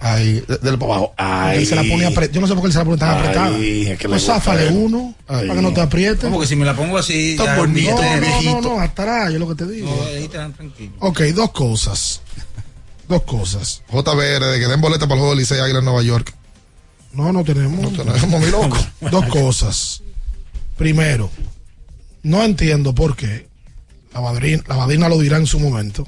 Ahí, 0.00 0.42
de- 0.46 0.58
del 0.58 0.78
para 0.78 0.94
abajo. 0.94 1.14
Ahí. 1.16 1.58
Él 1.58 1.66
se 1.66 1.74
la 1.74 1.82
pone 1.82 2.06
apre- 2.08 2.30
Yo 2.30 2.40
no 2.40 2.46
sé 2.46 2.52
por 2.54 2.62
qué 2.62 2.66
él 2.68 2.72
se 2.72 2.78
la 2.78 2.84
pone 2.84 2.96
tan 2.98 3.10
Ay, 3.10 3.18
apretada. 3.20 3.58
es 3.58 3.98
que 3.98 4.08
Pues 4.08 4.22
záfale 4.24 4.68
uno 4.68 5.14
Ay. 5.26 5.46
para 5.48 5.54
que 5.54 5.62
no 5.62 5.72
te 5.72 5.80
apriete. 5.80 6.26
Como 6.26 6.40
que 6.40 6.46
si 6.46 6.54
me 6.56 6.64
la 6.64 6.74
pongo 6.76 6.98
así, 6.98 7.36
bonito, 7.56 7.92
no, 7.92 8.02
No, 8.02 8.20
no, 8.20 8.42
no, 8.42 8.60
no, 8.60 8.80
hasta 8.80 9.02
atrás, 9.02 9.32
yo 9.32 9.38
lo 9.38 9.48
que 9.48 9.54
te 9.54 9.70
digo. 9.70 9.88
no, 9.94 10.06
ahí 10.06 10.28
te 10.28 10.36
dan 10.36 10.52
tranquilo. 10.52 10.92
Ok, 11.00 11.20
dos 11.34 11.50
cosas. 11.52 12.20
Dos 13.08 13.22
cosas. 13.22 13.82
JBR, 13.90 14.44
de 14.46 14.58
que 14.58 14.66
den 14.66 14.80
boleta 14.80 15.06
para 15.06 15.14
el 15.14 15.18
juego 15.20 15.30
del 15.30 15.38
Licey 15.38 15.60
Águila 15.60 15.78
en 15.78 15.84
Nueva 15.84 16.02
York. 16.02 16.34
No, 17.12 17.32
no 17.32 17.44
tenemos. 17.44 17.80
No 17.80 17.90
tenemos, 18.04 18.40
mi 18.40 18.50
loco. 18.50 18.76
Dos 19.10 19.24
cosas. 19.26 20.02
Primero, 20.76 21.30
no 22.22 22.42
entiendo 22.42 22.94
por 22.94 23.16
qué. 23.16 23.46
La 24.12 24.20
madrina, 24.20 24.62
la 24.66 24.76
madrina 24.76 25.08
lo 25.08 25.18
dirá 25.18 25.36
en 25.38 25.46
su 25.46 25.58
momento. 25.58 26.06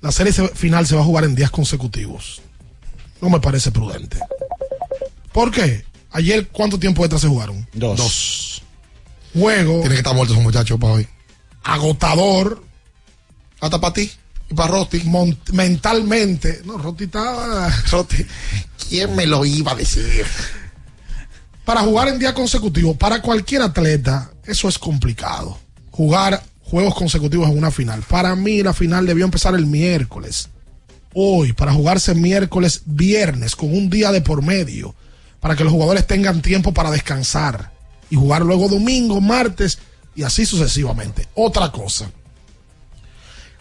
La 0.00 0.12
serie 0.12 0.32
se- 0.32 0.48
final 0.48 0.86
se 0.86 0.94
va 0.94 1.02
a 1.02 1.04
jugar 1.04 1.24
en 1.24 1.34
días 1.34 1.50
consecutivos. 1.50 2.40
No 3.20 3.30
me 3.30 3.40
parece 3.40 3.70
prudente. 3.72 4.18
¿Por 5.32 5.50
qué? 5.50 5.84
Ayer, 6.12 6.48
¿cuánto 6.48 6.78
tiempo 6.78 7.04
extra 7.04 7.18
se 7.18 7.28
jugaron? 7.28 7.66
Dos. 7.72 7.96
Dos. 7.98 8.62
Juego 9.34 9.74
Tienen 9.80 9.90
que 9.90 9.96
estar 9.98 10.14
muertos 10.14 10.34
esos 10.36 10.42
muchachos 10.44 10.78
para 10.80 10.94
hoy. 10.94 11.08
agotador 11.62 12.62
Hasta 13.60 13.80
para 13.80 13.92
ti 13.92 14.10
y 14.50 14.54
para 14.54 14.70
Rotti. 14.70 15.02
mentalmente. 15.52 16.62
No, 16.64 16.78
Roti 16.78 17.04
estaba. 17.04 17.68
Rotti, 17.90 18.24
¿quién 18.88 19.14
me 19.14 19.26
lo 19.26 19.44
iba 19.44 19.72
a 19.72 19.74
decir? 19.74 20.24
Para 21.64 21.82
jugar 21.82 22.08
en 22.08 22.18
día 22.18 22.32
consecutivo, 22.32 22.94
para 22.96 23.20
cualquier 23.20 23.60
atleta, 23.60 24.30
eso 24.44 24.68
es 24.70 24.78
complicado. 24.78 25.58
Jugar 25.90 26.42
juegos 26.62 26.94
consecutivos 26.94 27.50
en 27.50 27.58
una 27.58 27.70
final. 27.70 28.02
Para 28.08 28.34
mí, 28.36 28.62
la 28.62 28.72
final 28.72 29.04
debió 29.04 29.26
empezar 29.26 29.54
el 29.54 29.66
miércoles. 29.66 30.48
Hoy, 31.20 31.52
para 31.52 31.72
jugarse 31.72 32.14
miércoles, 32.14 32.82
viernes, 32.84 33.56
con 33.56 33.76
un 33.76 33.90
día 33.90 34.12
de 34.12 34.20
por 34.20 34.40
medio. 34.40 34.94
Para 35.40 35.56
que 35.56 35.64
los 35.64 35.72
jugadores 35.72 36.06
tengan 36.06 36.42
tiempo 36.42 36.72
para 36.72 36.92
descansar. 36.92 37.72
Y 38.08 38.14
jugar 38.14 38.42
luego 38.42 38.68
domingo, 38.68 39.20
martes 39.20 39.80
y 40.14 40.22
así 40.22 40.46
sucesivamente. 40.46 41.26
Otra 41.34 41.72
cosa. 41.72 42.08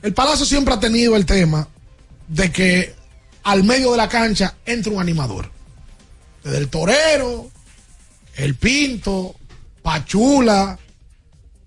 El 0.04 0.14
Palacio 0.14 0.46
siempre 0.46 0.76
ha 0.76 0.80
tenido 0.80 1.16
el 1.16 1.26
tema 1.26 1.68
de 2.28 2.52
que 2.52 2.94
al 3.42 3.64
medio 3.64 3.90
de 3.90 3.98
la 3.98 4.08
cancha 4.08 4.54
entra 4.64 4.94
un 4.94 5.02
animador. 5.02 5.50
Desde 6.44 6.60
el 6.60 6.70
torero, 6.70 7.50
el 8.36 8.54
Pinto, 8.54 9.36
Pachula, 9.82 10.78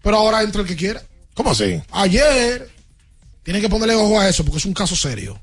pero 0.01 0.19
ahora 0.19 0.45
entra 0.45 0.63
el 0.63 0.69
que 0.69 0.77
quiera. 0.77 1.03
¿Cómo 1.35 1.51
así? 1.51 1.83
Ayer, 1.91 2.71
tienen 3.43 3.61
que 3.61 3.69
ponerle 3.69 3.97
ojo 3.97 4.21
a 4.21 4.29
eso 4.29 4.45
porque 4.45 4.59
es 4.59 4.67
un 4.67 4.75
caso 4.75 4.95
serio. 4.95 5.41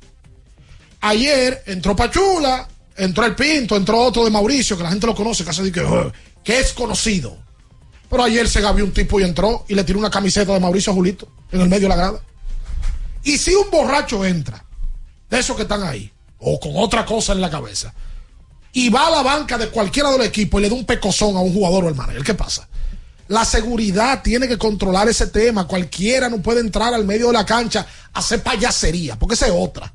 Ayer 1.01 1.63
entró 1.67 1.95
Pachula, 1.95 2.67
Entró 2.97 3.25
el 3.25 3.35
Pinto, 3.35 3.75
entró 3.75 3.99
otro 3.99 4.25
de 4.25 4.31
Mauricio, 4.31 4.75
que 4.75 4.81
la 4.81 4.89
gente 4.89 5.05
lo 5.05 5.13
conoce, 5.13 5.43
que, 5.43 5.51
hace 5.51 5.71
que, 5.71 6.11
que 6.43 6.59
es 6.59 6.73
conocido. 6.73 7.37
Pero 8.09 8.23
ayer 8.23 8.49
se 8.49 8.59
gabió 8.59 8.83
un 8.83 8.91
tipo 8.91 9.19
y 9.19 9.23
entró 9.23 9.65
y 9.67 9.75
le 9.75 9.83
tiró 9.83 9.99
una 9.99 10.09
camiseta 10.09 10.53
de 10.53 10.59
Mauricio 10.59 10.93
Julito 10.93 11.27
en 11.51 11.61
el 11.61 11.69
medio 11.69 11.83
de 11.83 11.89
la 11.89 11.95
grada. 11.95 12.19
Y 13.23 13.37
si 13.37 13.53
un 13.53 13.69
borracho 13.69 14.25
entra, 14.25 14.65
de 15.29 15.39
esos 15.39 15.55
que 15.55 15.63
están 15.63 15.83
ahí, 15.83 16.11
o 16.39 16.59
con 16.59 16.71
otra 16.75 17.05
cosa 17.05 17.33
en 17.33 17.41
la 17.41 17.51
cabeza, 17.51 17.93
y 18.73 18.89
va 18.89 19.07
a 19.07 19.11
la 19.11 19.21
banca 19.21 19.59
de 19.59 19.69
cualquiera 19.69 20.09
del 20.11 20.21
equipo 20.21 20.57
y 20.57 20.63
le 20.63 20.69
da 20.69 20.75
un 20.75 20.85
pecozón 20.85 21.35
a 21.35 21.41
un 21.41 21.53
jugador 21.53 21.83
o 21.83 21.87
al 21.89 21.95
manager, 21.95 22.23
¿qué 22.23 22.33
pasa? 22.33 22.67
La 23.27 23.45
seguridad 23.45 24.23
tiene 24.23 24.47
que 24.47 24.57
controlar 24.57 25.09
ese 25.09 25.27
tema. 25.27 25.67
Cualquiera 25.67 26.29
no 26.29 26.41
puede 26.41 26.61
entrar 26.61 26.93
al 26.93 27.05
medio 27.05 27.27
de 27.27 27.33
la 27.33 27.45
cancha 27.45 27.85
a 28.13 28.19
hacer 28.19 28.41
payasería, 28.41 29.19
porque 29.19 29.35
esa 29.35 29.47
es 29.47 29.53
otra. 29.55 29.93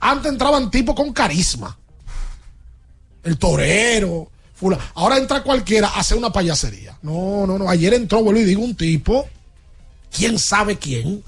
Antes 0.00 0.32
entraban 0.32 0.70
tipos 0.70 0.94
con 0.94 1.12
carisma. 1.12 1.76
El 3.22 3.38
torero. 3.38 4.30
fula- 4.58 4.78
Ahora 4.94 5.16
entra 5.18 5.42
cualquiera 5.42 5.88
a 5.88 6.00
hacer 6.00 6.16
una 6.18 6.32
payasería. 6.32 6.96
No, 7.02 7.46
no, 7.46 7.58
no. 7.58 7.68
Ayer 7.68 7.94
entró, 7.94 8.22
vuelvo 8.22 8.40
y 8.40 8.44
digo, 8.44 8.62
un 8.62 8.74
tipo, 8.74 9.28
quién 10.14 10.38
sabe 10.38 10.76
quién, 10.78 11.22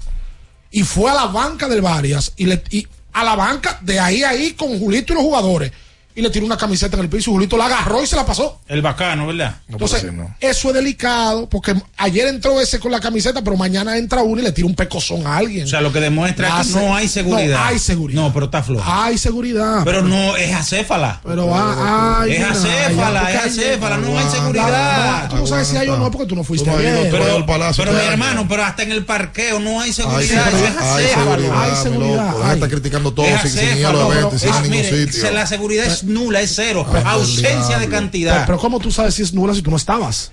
y 0.71 0.83
fue 0.83 1.09
a 1.11 1.13
la 1.15 1.25
banca 1.27 1.67
del 1.67 1.81
Varias 1.81 2.33
y, 2.35 2.45
le, 2.45 2.63
y 2.71 2.87
a 3.13 3.23
la 3.23 3.35
banca 3.35 3.79
de 3.81 3.99
ahí 3.99 4.23
a 4.23 4.29
ahí 4.29 4.53
con 4.53 4.79
Julito 4.79 5.13
y 5.13 5.15
los 5.15 5.23
jugadores 5.25 5.71
y 6.15 6.21
le 6.21 6.29
tiró 6.29 6.45
una 6.45 6.57
camiseta 6.57 6.95
en 6.97 7.03
el 7.03 7.09
piso 7.09 7.31
y 7.31 7.33
Julito 7.33 7.57
la 7.57 7.65
agarró 7.65 8.03
y 8.03 8.07
se 8.07 8.15
la 8.15 8.25
pasó. 8.25 8.59
El 8.67 8.81
bacano, 8.81 9.27
¿verdad? 9.27 9.55
Entonces, 9.69 10.05
eso 10.39 10.67
es 10.69 10.73
delicado 10.73 11.49
porque 11.49 11.75
ayer 11.97 12.27
entró 12.27 12.59
ese 12.61 12.79
con 12.79 12.91
la 12.91 12.99
camiseta, 12.99 13.41
pero 13.43 13.57
mañana 13.57 13.97
entra 13.97 14.21
uno 14.23 14.41
y 14.41 14.43
le 14.45 14.51
tira 14.51 14.67
un 14.67 14.75
pecozón 14.75 15.25
a 15.25 15.37
alguien. 15.37 15.65
O 15.65 15.67
sea, 15.67 15.81
lo 15.81 15.91
que 15.91 15.99
demuestra 15.99 16.47
es 16.61 16.67
que 16.67 16.73
La 16.73 16.81
no 16.81 16.95
hay 16.95 17.07
se- 17.07 17.13
seguridad. 17.15 17.59
No 17.59 17.65
hay 17.65 17.79
seguridad. 17.79 18.21
No, 18.21 18.33
pero 18.33 18.45
está 18.45 18.63
flojo. 18.63 18.83
Hay 18.91 19.17
seguridad. 19.17 19.81
Pero 19.83 20.01
no, 20.03 20.35
es 20.37 20.53
acéfala. 20.53 21.19
Pero 21.23 21.53
ah, 21.53 22.19
ay, 22.21 22.31
es 22.33 22.39
mira, 22.39 22.51
acéfala, 22.51 23.23
ya, 23.23 23.29
es 23.29 23.41
hay- 23.43 23.49
acéfala, 23.49 23.97
no 23.97 24.17
hay 24.17 24.25
No, 24.25 24.31
seguridad. 24.31 25.29
tú 25.29 25.35
no 25.37 25.47
sabes 25.47 25.67
si 25.67 25.77
hay 25.77 25.89
o 25.89 25.97
no 25.97 26.11
porque 26.11 26.27
tú 26.27 26.35
no 26.35 26.43
fuiste 26.43 26.69
ayer. 26.69 27.09
Pero, 27.11 27.45
pero 27.45 27.91
mi 27.93 27.99
año. 27.99 28.11
hermano, 28.11 28.45
pero 28.47 28.63
hasta 28.63 28.83
en 28.83 28.91
el 28.91 29.05
parqueo 29.05 29.59
no 29.59 29.79
hay 29.81 29.87
Hay 29.89 29.93
seguridad. 29.93 30.45
hay 30.47 31.07
seguridad, 31.07 31.63
hay 31.63 31.75
seguridad, 31.83 32.35
hay. 32.43 32.53
estar 32.55 32.69
criticando 32.69 33.13
todo 33.13 33.25
sin, 33.25 33.33
ir 33.33 33.35
a 33.35 33.71
acéfalo, 33.71 33.99
los 33.99 34.07
pero 34.07 34.19
eventos, 34.19 34.41
sin 34.41 34.49
ir 34.49 34.53
a 34.53 34.57
es- 34.57 34.63
ningún 34.63 34.77
mire, 34.77 35.05
sitio. 35.07 35.21
se- 35.21 35.31
la 35.31 35.47
seguridad 35.47 35.85
es 35.85 36.02
nula, 36.05 36.41
es 36.41 36.53
cero. 36.55 36.85
Ay, 36.91 37.01
Ausencia 37.05 37.79
de 37.79 37.87
cantidad. 37.89 38.33
Pero, 38.33 38.45
pero 38.45 38.57
¿cómo 38.59 38.79
tú 38.79 38.91
sabes 38.91 39.13
si 39.15 39.21
es 39.21 39.33
nula 39.33 39.53
si 39.53 39.61
tú 39.61 39.71
no 39.71 39.77
estabas? 39.77 40.31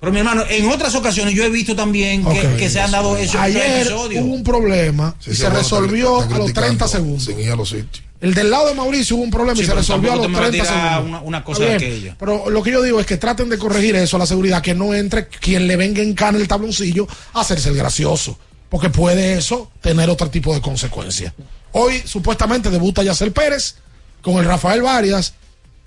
Pero 0.00 0.12
mi 0.12 0.18
hermano, 0.18 0.42
en 0.48 0.68
otras 0.68 0.94
ocasiones 0.96 1.32
yo 1.34 1.44
he 1.44 1.48
visto 1.50 1.76
también 1.76 2.24
que, 2.58 2.68
se 2.68 2.80
han 2.80 2.90
dado 2.90 3.16
esos, 3.16 3.36
Ayer 3.36 3.82
episodios. 3.82 4.24
hubo 4.24 4.34
un 4.34 4.42
problema 4.42 5.14
Sí, 5.20 5.30
y 5.30 5.34
sí, 5.34 5.38
se 5.38 5.44
bueno, 5.44 5.58
resolvió 5.60 6.16
a 6.16 6.20
los 6.20 6.28
30 6.28 6.44
criticando 6.52 6.88
segundos. 6.88 7.24
Sin 7.24 7.38
ir 7.38 7.50
a 7.52 7.56
los 7.56 7.68
sitios. 7.68 8.02
El 8.20 8.34
del 8.34 8.50
lado 8.50 8.66
de 8.68 8.74
Mauricio 8.74 9.14
hubo 9.16 9.22
un 9.24 9.30
problema 9.30 9.56
Sí, 9.56 9.62
y 9.62 9.66
se 9.66 9.74
resolvió 9.74 10.12
a 10.12 10.16
los 10.16 10.26
te 10.26 10.32
me 10.32 10.38
30 10.38 10.58
vas 10.58 10.68
a 10.68 10.72
tirar 10.74 10.88
segundos. 10.96 11.08
una- 11.08 11.20
una 11.28 11.44
cosa 11.44 11.62
de 11.64 11.74
aquella. 11.74 12.16
Pero 12.18 12.50
lo 12.50 12.62
que 12.64 12.72
yo 12.72 12.82
digo 12.82 12.98
es 12.98 13.06
que 13.06 13.16
traten 13.16 13.48
de 13.48 13.58
corregir 13.58 13.94
eso 13.94 14.16
a 14.16 14.18
la 14.18 14.26
seguridad, 14.26 14.60
que 14.60 14.74
no 14.74 14.92
entre 14.92 15.28
quien 15.28 15.68
le 15.68 15.76
venga 15.76 16.02
en 16.02 16.14
cana 16.14 16.38
el 16.38 16.48
tabloncillo 16.48 17.06
a 17.32 17.40
hacerse 17.42 17.68
el 17.68 17.76
gracioso. 17.76 18.36
Porque 18.68 18.90
puede 18.90 19.34
eso 19.38 19.70
tener 19.80 20.10
otro 20.10 20.30
tipo 20.30 20.52
de 20.54 20.60
consecuencias. 20.60 21.32
Hoy 21.72 22.02
supuestamente 22.04 22.70
debuta 22.70 23.02
Yacel 23.04 23.30
Pérez 23.32 23.76
con 24.22 24.36
el 24.38 24.44
Rafael 24.46 24.80
Varias. 24.82 25.34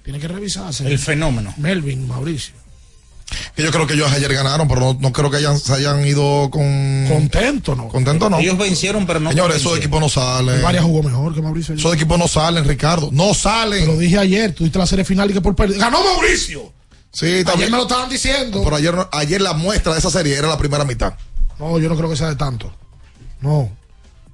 Tiene 0.03 0.20
que 0.20 0.28
revisarse. 0.28 0.88
El 0.88 0.99
fenómeno. 0.99 1.53
Melvin, 1.57 2.07
Mauricio. 2.07 2.53
Que 3.56 3.64
yo 3.64 3.72
creo 3.72 3.88
que 3.88 3.95
ellos 3.95 4.12
ayer 4.12 4.32
ganaron, 4.32 4.68
pero 4.68 4.82
no, 4.82 4.98
no 4.99 5.12
creo 5.12 5.32
que 5.32 5.38
hayan, 5.38 5.57
se 5.60 5.74
hayan 5.74 6.06
ido 6.06 6.49
con. 6.52 7.07
Contento, 7.10 7.76
¿no? 7.76 7.88
Contento, 7.88 8.30
no. 8.30 8.38
Ellos 8.38 8.56
vencieron, 8.56 9.07
pero 9.07 9.20
no 9.20 9.32
Señores, 9.32 9.57
esos 9.57 9.78
equipos 9.80 9.99
no 9.99 10.10
salen. 10.10 10.62
Varias 10.62 10.84
jugó 10.84 11.02
mejor 11.02 11.34
que 11.34 11.41
Mauricio. 11.41 11.74
ayer. 11.74 11.80
Esos 11.80 11.95
equipos 11.95 12.20
no 12.20 12.28
salen, 12.28 12.66
Ricardo. 12.66 13.10
No 13.12 13.24
Te 13.24 13.28
lo 13.30 13.34
salen. 13.34 13.99
dije 13.99 14.20
ayer, 14.20 14.53
tuviste 14.53 14.78
la 14.78 14.86
serie 14.86 15.03
final 15.06 15.32
y 15.32 15.34
que 15.34 15.41
por 15.41 15.56
perder. 15.56 15.80
¡Ganó 15.80 16.03
Mauricio! 16.03 16.72
Sí, 17.12 17.26
Ayer 17.28 17.45
también. 17.45 17.72
me 17.72 17.78
lo 17.78 17.84
estaban 17.84 18.10
diciendo. 18.10 18.62
Pero 18.64 18.76
ayer, 18.76 18.94
ayer 19.14 19.41
la 19.41 19.53
muestra 19.53 19.94
de 19.94 19.99
esa 19.99 20.12
serie 20.12 20.36
era 20.36 20.48
la 20.48 20.57
primera 20.60 20.84
mitad. 20.86 21.14
No, 21.57 21.80
yo 21.80 21.90
no 21.90 21.95
creo 21.98 22.10
que 22.10 22.18
sea 22.18 22.28
de 22.28 22.36
tanto. 22.36 22.72
No. 23.41 23.72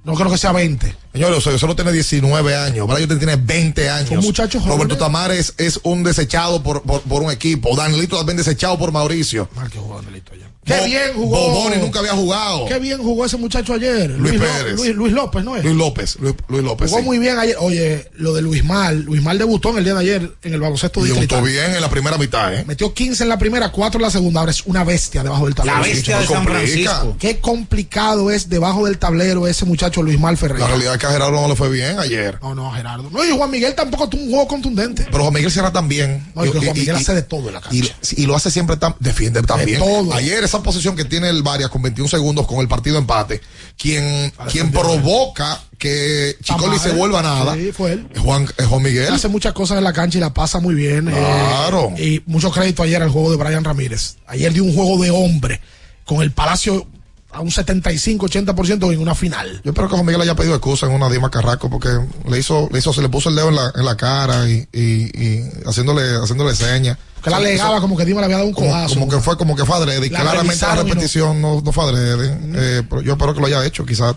No 0.04 0.14
creo 0.14 0.30
que 0.30 0.38
sea 0.38 0.52
20. 0.52 0.96
Señores, 1.12 1.38
o 1.38 1.40
sea, 1.42 1.58
solo 1.58 1.76
tiene 1.76 1.92
19 1.92 2.56
años. 2.56 2.86
Brian 2.88 3.18
tiene 3.18 3.36
20 3.36 3.88
años. 3.90 4.08
Son 4.08 4.18
muchachos 4.18 4.62
jóvenes. 4.62 4.76
Roberto 4.78 4.96
Tamares 4.98 5.54
es 5.58 5.78
un 5.84 6.02
desechado 6.02 6.62
por, 6.62 6.82
por, 6.82 7.02
por 7.02 7.22
un 7.22 7.30
equipo. 7.30 7.76
Danilito 7.76 8.16
también 8.16 8.36
desechado 8.38 8.78
por 8.78 8.90
Mauricio. 8.92 9.48
Mal 9.54 9.70
que 9.70 9.78
jugó 9.78 10.00
Danilito 10.00 10.32
allá. 10.32 10.48
Qué 10.64 10.78
Bo- 10.78 10.84
bien 10.84 11.02
jugó. 11.16 11.50
Boboni 11.50 11.76
nunca 11.78 11.98
había 11.98 12.12
jugado. 12.12 12.66
Qué 12.66 12.78
bien 12.78 12.98
jugó 13.02 13.24
ese 13.26 13.36
muchacho 13.36 13.74
ayer. 13.74 14.10
Luis 14.10 14.34
Lo- 14.34 14.40
Pérez. 14.46 14.76
Luis, 14.76 14.94
Luis 14.94 15.12
López, 15.12 15.44
¿no 15.44 15.56
es? 15.56 15.64
Luis 15.64 15.76
López. 15.76 16.16
Luis, 16.20 16.34
Luis 16.48 16.62
López. 16.62 16.88
jugó 16.88 17.00
sí. 17.00 17.06
muy 17.06 17.18
bien 17.18 17.36
ayer. 17.38 17.56
Oye, 17.58 18.08
lo 18.14 18.32
de 18.32 18.42
Luis 18.42 18.64
Mal. 18.64 19.02
Luis 19.02 19.20
Mal 19.22 19.38
debutó 19.38 19.70
en 19.70 19.78
el 19.78 19.84
día 19.84 19.94
de 19.94 20.00
ayer 20.00 20.30
en 20.42 20.54
el 20.54 20.60
baloncesto 20.60 21.00
Y 21.00 21.08
debutó 21.08 21.20
distrital. 21.20 21.44
bien 21.44 21.74
en 21.74 21.80
la 21.80 21.90
primera 21.90 22.16
mitad, 22.16 22.54
¿eh? 22.54 22.64
Metió 22.64 22.94
15 22.94 23.24
en 23.24 23.28
la 23.28 23.38
primera, 23.38 23.70
4 23.72 23.98
en 23.98 24.02
la 24.02 24.10
segunda. 24.10 24.38
Ahora 24.40 24.52
es 24.52 24.62
una 24.64 24.84
bestia 24.84 25.24
debajo 25.24 25.46
del 25.46 25.54
tablero. 25.56 25.78
La 25.78 25.84
bestia 25.84 26.20
de 26.20 26.26
San. 26.28 26.44
Francisco. 26.44 27.16
Qué 27.18 27.40
complicado 27.40 28.30
es 28.30 28.48
debajo 28.48 28.86
del 28.86 28.98
tablero 28.98 29.48
ese 29.48 29.64
muchacho 29.64 29.91
Luis 30.00 30.18
Mal 30.18 30.38
La 30.40 30.66
realidad 30.68 30.94
es 30.94 30.98
que 31.00 31.06
a 31.06 31.10
Gerardo 31.10 31.32
no 31.32 31.48
le 31.48 31.56
fue 31.56 31.68
bien 31.68 31.98
ayer. 31.98 32.38
No, 32.40 32.54
no, 32.54 32.70
Gerardo. 32.70 33.10
No, 33.10 33.24
y 33.24 33.30
Juan 33.36 33.50
Miguel 33.50 33.74
tampoco 33.74 34.08
tuvo 34.08 34.22
un 34.22 34.30
juego 34.30 34.46
contundente. 34.48 35.06
Pero 35.10 35.24
Juan 35.24 35.34
Miguel 35.34 35.50
cierra 35.50 35.72
también. 35.72 36.32
No, 36.34 36.44
y 36.46 36.48
Juan 36.48 36.72
Miguel 36.72 36.96
hace 36.96 37.14
de 37.14 37.22
todo 37.22 37.48
en 37.48 37.54
la 37.54 37.60
cancha. 37.60 37.94
y 38.16 38.26
lo 38.26 38.36
hace 38.36 38.50
siempre 38.50 38.76
tan, 38.76 38.94
defiende 39.00 39.42
también. 39.42 39.80
todo. 39.80 40.14
Ayer 40.14 40.42
esa 40.44 40.62
posición 40.62 40.96
que 40.96 41.04
tiene 41.04 41.28
el 41.28 41.42
Varias 41.42 41.68
con 41.70 41.82
21 41.82 42.08
segundos 42.08 42.46
con 42.46 42.58
el 42.60 42.68
partido 42.68 42.96
empate, 42.98 43.40
quien, 43.76 44.32
quien 44.50 44.70
provoca 44.70 45.60
que 45.78 46.36
Chicoli 46.44 46.78
se 46.78 46.92
vuelva 46.92 47.22
nada 47.22 47.54
Sí, 47.54 47.72
fue 47.72 47.94
él. 47.94 48.08
Juan, 48.22 48.46
Juan 48.68 48.82
Miguel. 48.82 49.12
Hace 49.12 49.26
muchas 49.26 49.52
cosas 49.52 49.78
en 49.78 49.84
la 49.84 49.92
cancha 49.92 50.18
y 50.18 50.20
la 50.20 50.32
pasa 50.32 50.60
muy 50.60 50.74
bien. 50.76 51.08
eh, 51.08 51.12
Claro. 51.12 51.92
y 51.98 52.22
mucho 52.26 52.50
crédito 52.52 52.84
ayer 52.84 53.02
al 53.02 53.08
juego 53.10 53.32
de 53.32 53.36
Brian 53.36 53.64
Ramírez. 53.64 54.16
Ayer 54.28 54.52
dio 54.52 54.62
un 54.62 54.74
juego 54.74 55.02
de 55.02 55.10
hombre 55.10 55.60
con 56.04 56.22
el 56.22 56.30
Palacio 56.30 56.86
a 57.32 57.40
un 57.40 57.48
75-80% 57.50 58.92
en 58.92 59.00
una 59.00 59.14
final. 59.14 59.60
Yo 59.64 59.70
espero 59.70 59.88
que 59.88 59.94
Juan 59.94 60.06
Miguel 60.06 60.20
haya 60.22 60.34
pedido 60.34 60.54
excusa 60.54 60.86
en 60.86 60.92
una 60.92 61.08
Dima 61.08 61.30
Carrasco 61.30 61.70
porque 61.70 61.88
le 62.28 62.38
hizo, 62.38 62.68
le 62.72 62.78
hizo, 62.78 62.92
se 62.92 63.00
le 63.02 63.08
puso 63.08 63.28
el 63.30 63.36
dedo 63.36 63.48
en 63.48 63.56
la, 63.56 63.72
en 63.74 63.84
la 63.84 63.96
cara 63.96 64.48
y, 64.48 64.68
y, 64.72 64.82
y 65.18 65.50
haciéndole, 65.66 66.16
haciéndole 66.22 66.54
señas. 66.54 66.98
Que 67.22 67.30
la 67.30 67.36
alegaba 67.36 67.80
como 67.80 67.96
que 67.96 68.04
Dima 68.04 68.20
le 68.20 68.24
había 68.26 68.36
dado 68.38 68.48
un 68.48 68.54
como, 68.54 68.68
codazo. 68.68 68.94
como 68.94 69.08
que 69.08 69.18
fue 69.20 69.36
como 69.38 69.54
que 69.56 69.64
fue 69.64 69.76
adrede 69.76 70.06
y 70.06 70.10
La 70.10 70.20
claramente 70.20 70.66
la 70.66 70.72
y 70.72 70.76
no- 70.76 70.82
repetición 70.82 71.40
no, 71.40 71.60
no, 71.60 71.72
fue 71.72 71.84
adrede 71.84 72.36
Eh, 72.54 72.82
pero 72.88 73.00
yo 73.00 73.12
espero 73.12 73.32
que 73.32 73.40
lo 73.40 73.46
haya 73.46 73.64
hecho 73.64 73.86
quizás 73.86 74.16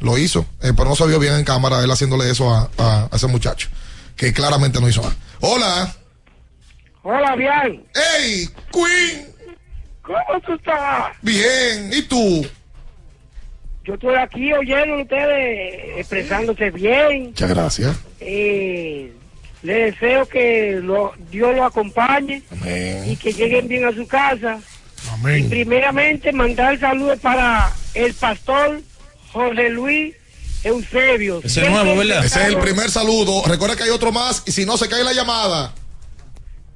lo 0.00 0.16
hizo 0.18 0.44
eh, 0.60 0.72
pero 0.76 0.90
no 0.90 0.94
se 0.94 1.06
vio 1.06 1.18
bien 1.18 1.32
en 1.34 1.44
cámara 1.44 1.82
él 1.82 1.90
haciéndole 1.90 2.30
eso 2.30 2.54
a, 2.54 2.68
a- 2.76 3.08
a 3.10 3.16
ese 3.16 3.26
muchacho 3.28 3.68
que 4.14 4.32
claramente 4.34 4.78
no 4.80 4.88
hizo 4.88 5.00
nada 5.00 5.16
hola 5.40 5.94
Hola, 7.02 7.34
bien. 7.36 7.86
hey 7.94 8.48
Queen 8.72 9.26
¿Cómo 10.08 10.40
tú 10.40 10.54
estás? 10.54 11.12
bien 11.22 11.90
¿y 11.92 12.02
tú? 12.02 12.46
Yo 13.84 13.94
estoy 13.94 14.14
aquí 14.16 14.52
oyendo 14.52 15.02
ustedes 15.02 15.98
expresándose 15.98 16.70
bien. 16.70 17.26
muchas 17.26 17.48
gracias 17.50 17.96
Eh, 18.20 19.12
le 19.62 19.72
deseo 19.74 20.26
que 20.26 20.78
lo- 20.82 21.12
Dios 21.30 21.54
lo 21.54 21.64
acompañe 21.64 22.42
y 23.06 23.16
que 23.16 23.32
lleguen 23.32 23.68
bien 23.68 23.84
a 23.84 23.92
su 23.92 24.06
casa. 24.06 24.58
Y 25.04 25.08
Amén. 25.10 25.48
primeramente 25.48 26.32
mandar 26.32 26.78
saludos 26.80 27.18
para 27.20 27.70
el 27.94 28.14
pastor 28.14 28.80
Jorge 29.32 29.68
Luis 29.70 30.14
Eusebio. 30.64 31.40
Ese 31.44 31.62
es 31.64 31.70
nuevo, 31.70 31.96
¿verdad? 31.96 32.24
ese 32.24 32.40
es 32.42 32.48
el 32.48 32.58
primer 32.58 32.90
saludo 32.90 33.42
recuerda 33.46 33.76
que 33.76 33.84
hay 33.84 33.90
otro 33.90 34.10
más 34.12 34.42
y 34.46 34.52
si 34.52 34.64
no 34.66 34.76
se 34.76 34.88
cae 34.88 35.04
la 35.04 35.12
llamada 35.12 35.72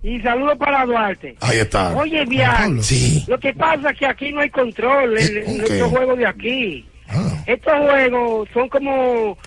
Y 0.02 0.20
saludos 0.20 0.58
para 0.58 0.84
Duarte. 0.84 1.36
ahí 1.40 1.58
está 1.58 1.94
Oye, 1.96 2.24
bien. 2.26 2.82
sí 2.82 3.24
Lo 3.28 3.38
que 3.38 3.52
pasa 3.54 3.90
es 3.90 3.98
que 3.98 4.06
aquí 4.06 4.32
no 4.32 4.40
hay 4.40 4.50
control 4.50 5.16
en, 5.16 5.36
Eh, 5.38 5.62
estos 5.64 5.88
juegos 5.90 6.18
de 6.18 6.26
aquí. 6.26 6.86
Ah. 7.08 7.42
Estos 7.46 7.72
juegos 7.78 8.48
son 8.52 8.68
como... 8.68 9.38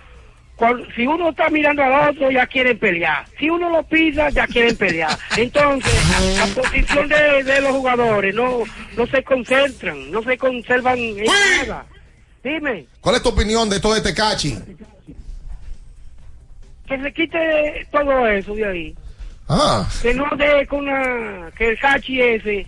cuando- 0.56 0.86
si 0.96 1.06
uno 1.06 1.30
está 1.32 1.50
mirando 1.50 1.84
al 1.84 2.10
otro, 2.12 2.32
ya 2.32 2.48
quieren 2.48 2.80
pelear. 2.80 3.26
Si 3.38 3.50
uno 3.50 3.70
lo 3.70 3.84
pisa, 3.84 4.30
ya 4.30 4.48
quieren 4.48 4.78
pelear. 4.78 5.18
Entonces, 5.38 5.94
la 6.38 6.46
posición 6.62 7.10
de, 7.10 7.44
de 7.44 7.60
los 7.62 7.72
jugadores 7.72 8.34
no, 8.34 8.60
no 8.96 9.08
se 9.08 9.22
concentran, 9.24 10.10
no 10.10 10.24
se 10.24 10.38
conservan 10.38 10.98
en 10.98 11.26
nada. 11.26 11.86
Dime, 12.44 12.86
¿cuál 13.02 13.16
es 13.16 13.24
tu 13.24 13.30
opinión 13.30 13.68
de 13.70 13.80
todo 13.82 13.96
este 13.98 14.14
cachi? 14.14 14.58
que 16.88 17.02
se 17.02 17.12
quite 17.14 17.88
todo 17.92 18.28
eso 18.28 18.54
de 18.54 18.66
ahí. 18.66 18.96
Ah 19.48 19.88
Que 20.02 20.14
no 20.14 20.26
de 20.36 20.66
con 20.68 20.80
una... 20.88 21.52
Que 21.58 21.70
el 21.70 21.80
cachi 21.80 22.22
ese 22.22 22.66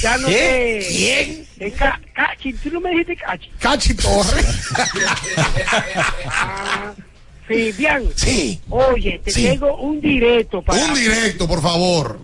ya 0.00 0.16
no 0.18 0.28
¿Qué? 0.28 0.86
¿Quién? 0.88 1.46
El 1.58 1.72
ca- 1.74 2.00
cachi, 2.14 2.52
tú 2.54 2.70
no 2.70 2.80
me 2.80 2.90
dijiste 2.90 3.16
cachi. 3.16 3.50
Cachi 3.58 3.94
Torres. 3.94 4.68
Ah, 6.32 6.94
sí, 7.48 7.72
bien. 7.76 8.08
sí 8.14 8.60
Oye, 8.70 9.20
te 9.24 9.30
Sí. 9.30 9.44
tengo 9.44 9.76
un 9.78 10.00
directo 10.00 10.62
para. 10.62 10.84
un 10.84 10.94
directo 10.94 11.46
por 11.48 11.60
favor 11.60 12.18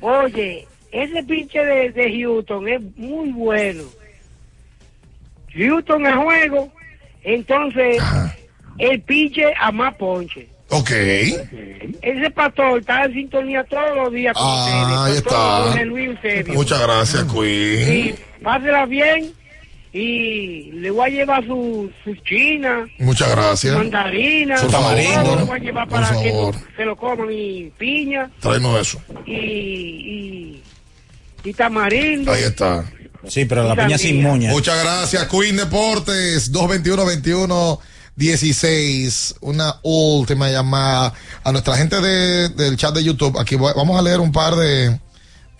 Oye, 0.00 0.66
ese 0.92 1.22
pinche 1.24 1.64
de, 1.64 1.90
de 1.92 2.20
Houston 2.20 2.68
es 2.68 2.80
muy 2.96 3.30
bueno. 3.30 3.84
Houston 5.56 6.06
es 6.06 6.14
juego, 6.14 6.72
entonces 7.22 8.02
el 8.78 9.00
pinche 9.02 9.54
a 9.58 9.72
más 9.72 9.94
ponche. 9.94 10.48
Ok. 10.70 10.90
Ese 10.90 12.30
pastor 12.34 12.80
está 12.80 13.04
en 13.04 13.12
sintonía 13.14 13.62
todos 13.64 13.96
los 13.96 14.12
días 14.12 14.34
con 14.34 14.42
Ah, 14.46 15.04
ahí 15.04 15.12
ustedes. 15.12 15.22
Pastor 15.22 15.78
está. 16.42 16.52
Muchas 16.52 16.80
gracias, 16.80 17.24
Queen. 17.24 17.86
Sí, 17.86 18.14
pásela 18.42 18.86
bien 18.86 19.32
y 19.92 20.72
le 20.72 20.90
voy 20.90 21.08
a 21.08 21.14
llevar 21.14 21.46
su, 21.46 21.88
su 22.02 22.14
china, 22.16 22.84
Muchas 22.98 23.30
gracias. 23.30 23.72
su 23.74 23.78
mandarina, 23.78 24.56
todo 24.56 24.70
favor. 24.70 24.96
le 25.38 25.44
voy 25.44 25.58
a 25.58 25.62
llevar 25.62 25.88
para 25.88 26.08
que 26.20 26.50
se 26.76 26.84
lo 26.84 26.96
coman 26.96 27.28
y 27.30 27.70
piña 27.78 28.28
Tráenos 28.40 28.80
eso. 28.80 29.00
y, 29.26 29.32
y, 29.36 30.62
y 31.44 31.52
tamarindo. 31.52 32.32
Ahí 32.32 32.42
está. 32.42 32.84
Sí, 33.28 33.44
pero 33.44 33.62
la 33.62 33.70
Muchas 33.70 33.86
piña 33.86 33.98
sin 33.98 34.14
gracias. 34.20 34.32
moña. 34.32 34.50
Muchas 34.50 34.82
gracias, 34.82 35.28
Queen 35.28 35.56
Deportes, 35.56 36.52
221-21. 36.52 37.78
16, 38.16 39.36
una 39.40 39.78
última 39.82 40.48
llamada 40.50 41.12
a 41.42 41.52
nuestra 41.52 41.76
gente 41.76 42.00
de- 42.00 42.48
del 42.50 42.76
chat 42.76 42.94
de 42.94 43.02
YouTube. 43.04 43.38
Aquí 43.38 43.56
voy- 43.56 43.72
vamos 43.76 43.98
a 43.98 44.02
leer 44.02 44.20
un 44.20 44.32
par 44.32 44.54
de, 44.56 44.98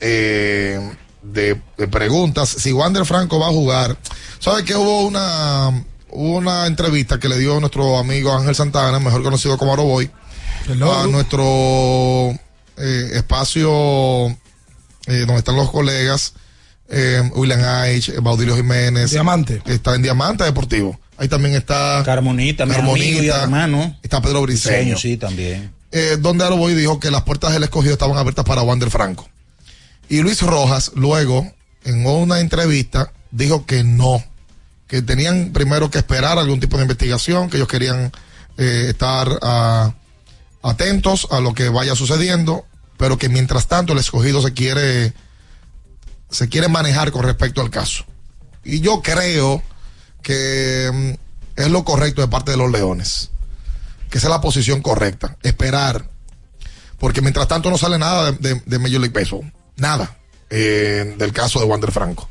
eh, 0.00 0.92
de, 1.22 1.60
de 1.76 1.88
preguntas. 1.88 2.48
Si 2.48 2.72
Wander 2.72 3.04
Franco 3.04 3.38
va 3.38 3.46
a 3.48 3.50
jugar, 3.52 3.96
¿sabe 4.38 4.64
que 4.64 4.74
hubo 4.76 5.02
una, 5.06 5.84
una 6.10 6.66
entrevista 6.66 7.18
que 7.18 7.28
le 7.28 7.38
dio 7.38 7.58
nuestro 7.60 7.98
amigo 7.98 8.32
Ángel 8.32 8.54
Santana, 8.54 8.98
mejor 9.00 9.22
conocido 9.22 9.58
como 9.58 9.72
Aroboy, 9.72 10.10
a 10.92 11.06
nuestro 11.06 12.30
eh, 12.76 13.10
espacio 13.14 13.70
eh, 15.06 15.18
donde 15.26 15.36
están 15.38 15.56
los 15.56 15.70
colegas, 15.70 16.34
eh, 16.88 17.22
William 17.34 17.60
H., 17.62 18.12
Baudilio 18.20 18.56
Jiménez. 18.56 19.10
Diamante. 19.10 19.62
Está 19.66 19.94
en 19.94 20.02
Diamante 20.02 20.44
Deportivo. 20.44 20.98
Ahí 21.16 21.28
también 21.28 21.54
está 21.54 22.02
Carmonita, 22.04 22.66
mi 22.66 22.74
amigo 22.74 23.22
y 23.22 23.28
hermano. 23.28 23.96
Está 24.02 24.20
Pedro. 24.20 24.42
Briseño, 24.42 24.96
sí, 24.96 25.16
también. 25.16 25.72
Eh, 25.92 26.16
donde 26.18 26.44
Aroboy 26.44 26.74
dijo 26.74 26.98
que 26.98 27.10
las 27.10 27.22
puertas 27.22 27.52
del 27.52 27.62
escogido 27.62 27.92
estaban 27.92 28.18
abiertas 28.18 28.44
para 28.44 28.62
Wander 28.62 28.90
Franco. 28.90 29.28
Y 30.08 30.22
Luis 30.22 30.42
Rojas, 30.42 30.90
luego, 30.96 31.50
en 31.84 32.04
una 32.04 32.40
entrevista, 32.40 33.12
dijo 33.30 33.64
que 33.64 33.84
no, 33.84 34.22
que 34.88 35.02
tenían 35.02 35.52
primero 35.52 35.90
que 35.90 35.98
esperar 35.98 36.38
algún 36.38 36.58
tipo 36.58 36.76
de 36.76 36.82
investigación, 36.82 37.48
que 37.48 37.58
ellos 37.58 37.68
querían 37.68 38.10
eh, 38.58 38.86
estar 38.88 39.28
ah, 39.42 39.94
atentos 40.62 41.28
a 41.30 41.40
lo 41.40 41.54
que 41.54 41.68
vaya 41.68 41.94
sucediendo, 41.94 42.66
pero 42.96 43.16
que 43.16 43.28
mientras 43.28 43.68
tanto 43.68 43.92
el 43.92 44.00
escogido 44.00 44.42
se 44.42 44.52
quiere, 44.52 45.12
se 46.28 46.48
quiere 46.48 46.66
manejar 46.66 47.12
con 47.12 47.22
respecto 47.22 47.60
al 47.60 47.70
caso. 47.70 48.04
Y 48.64 48.80
yo 48.80 49.00
creo 49.00 49.62
que 50.24 50.90
mm, 50.92 51.60
es 51.60 51.70
lo 51.70 51.84
correcto 51.84 52.20
de 52.20 52.26
parte 52.28 52.50
de 52.50 52.56
los 52.56 52.72
Leones, 52.72 53.30
que 54.10 54.18
esa 54.18 54.26
es 54.26 54.30
la 54.32 54.40
posición 54.40 54.82
correcta, 54.82 55.36
esperar, 55.44 56.08
porque 56.98 57.20
mientras 57.20 57.46
tanto 57.46 57.70
no 57.70 57.78
sale 57.78 57.98
nada 57.98 58.32
de, 58.32 58.60
de- 58.64 58.78
Major 58.80 59.00
League 59.00 59.12
Baseball, 59.16 59.52
nada 59.76 60.16
eh, 60.50 61.14
del 61.16 61.32
caso 61.32 61.60
de 61.60 61.66
Wander 61.66 61.92
Franco. 61.92 62.28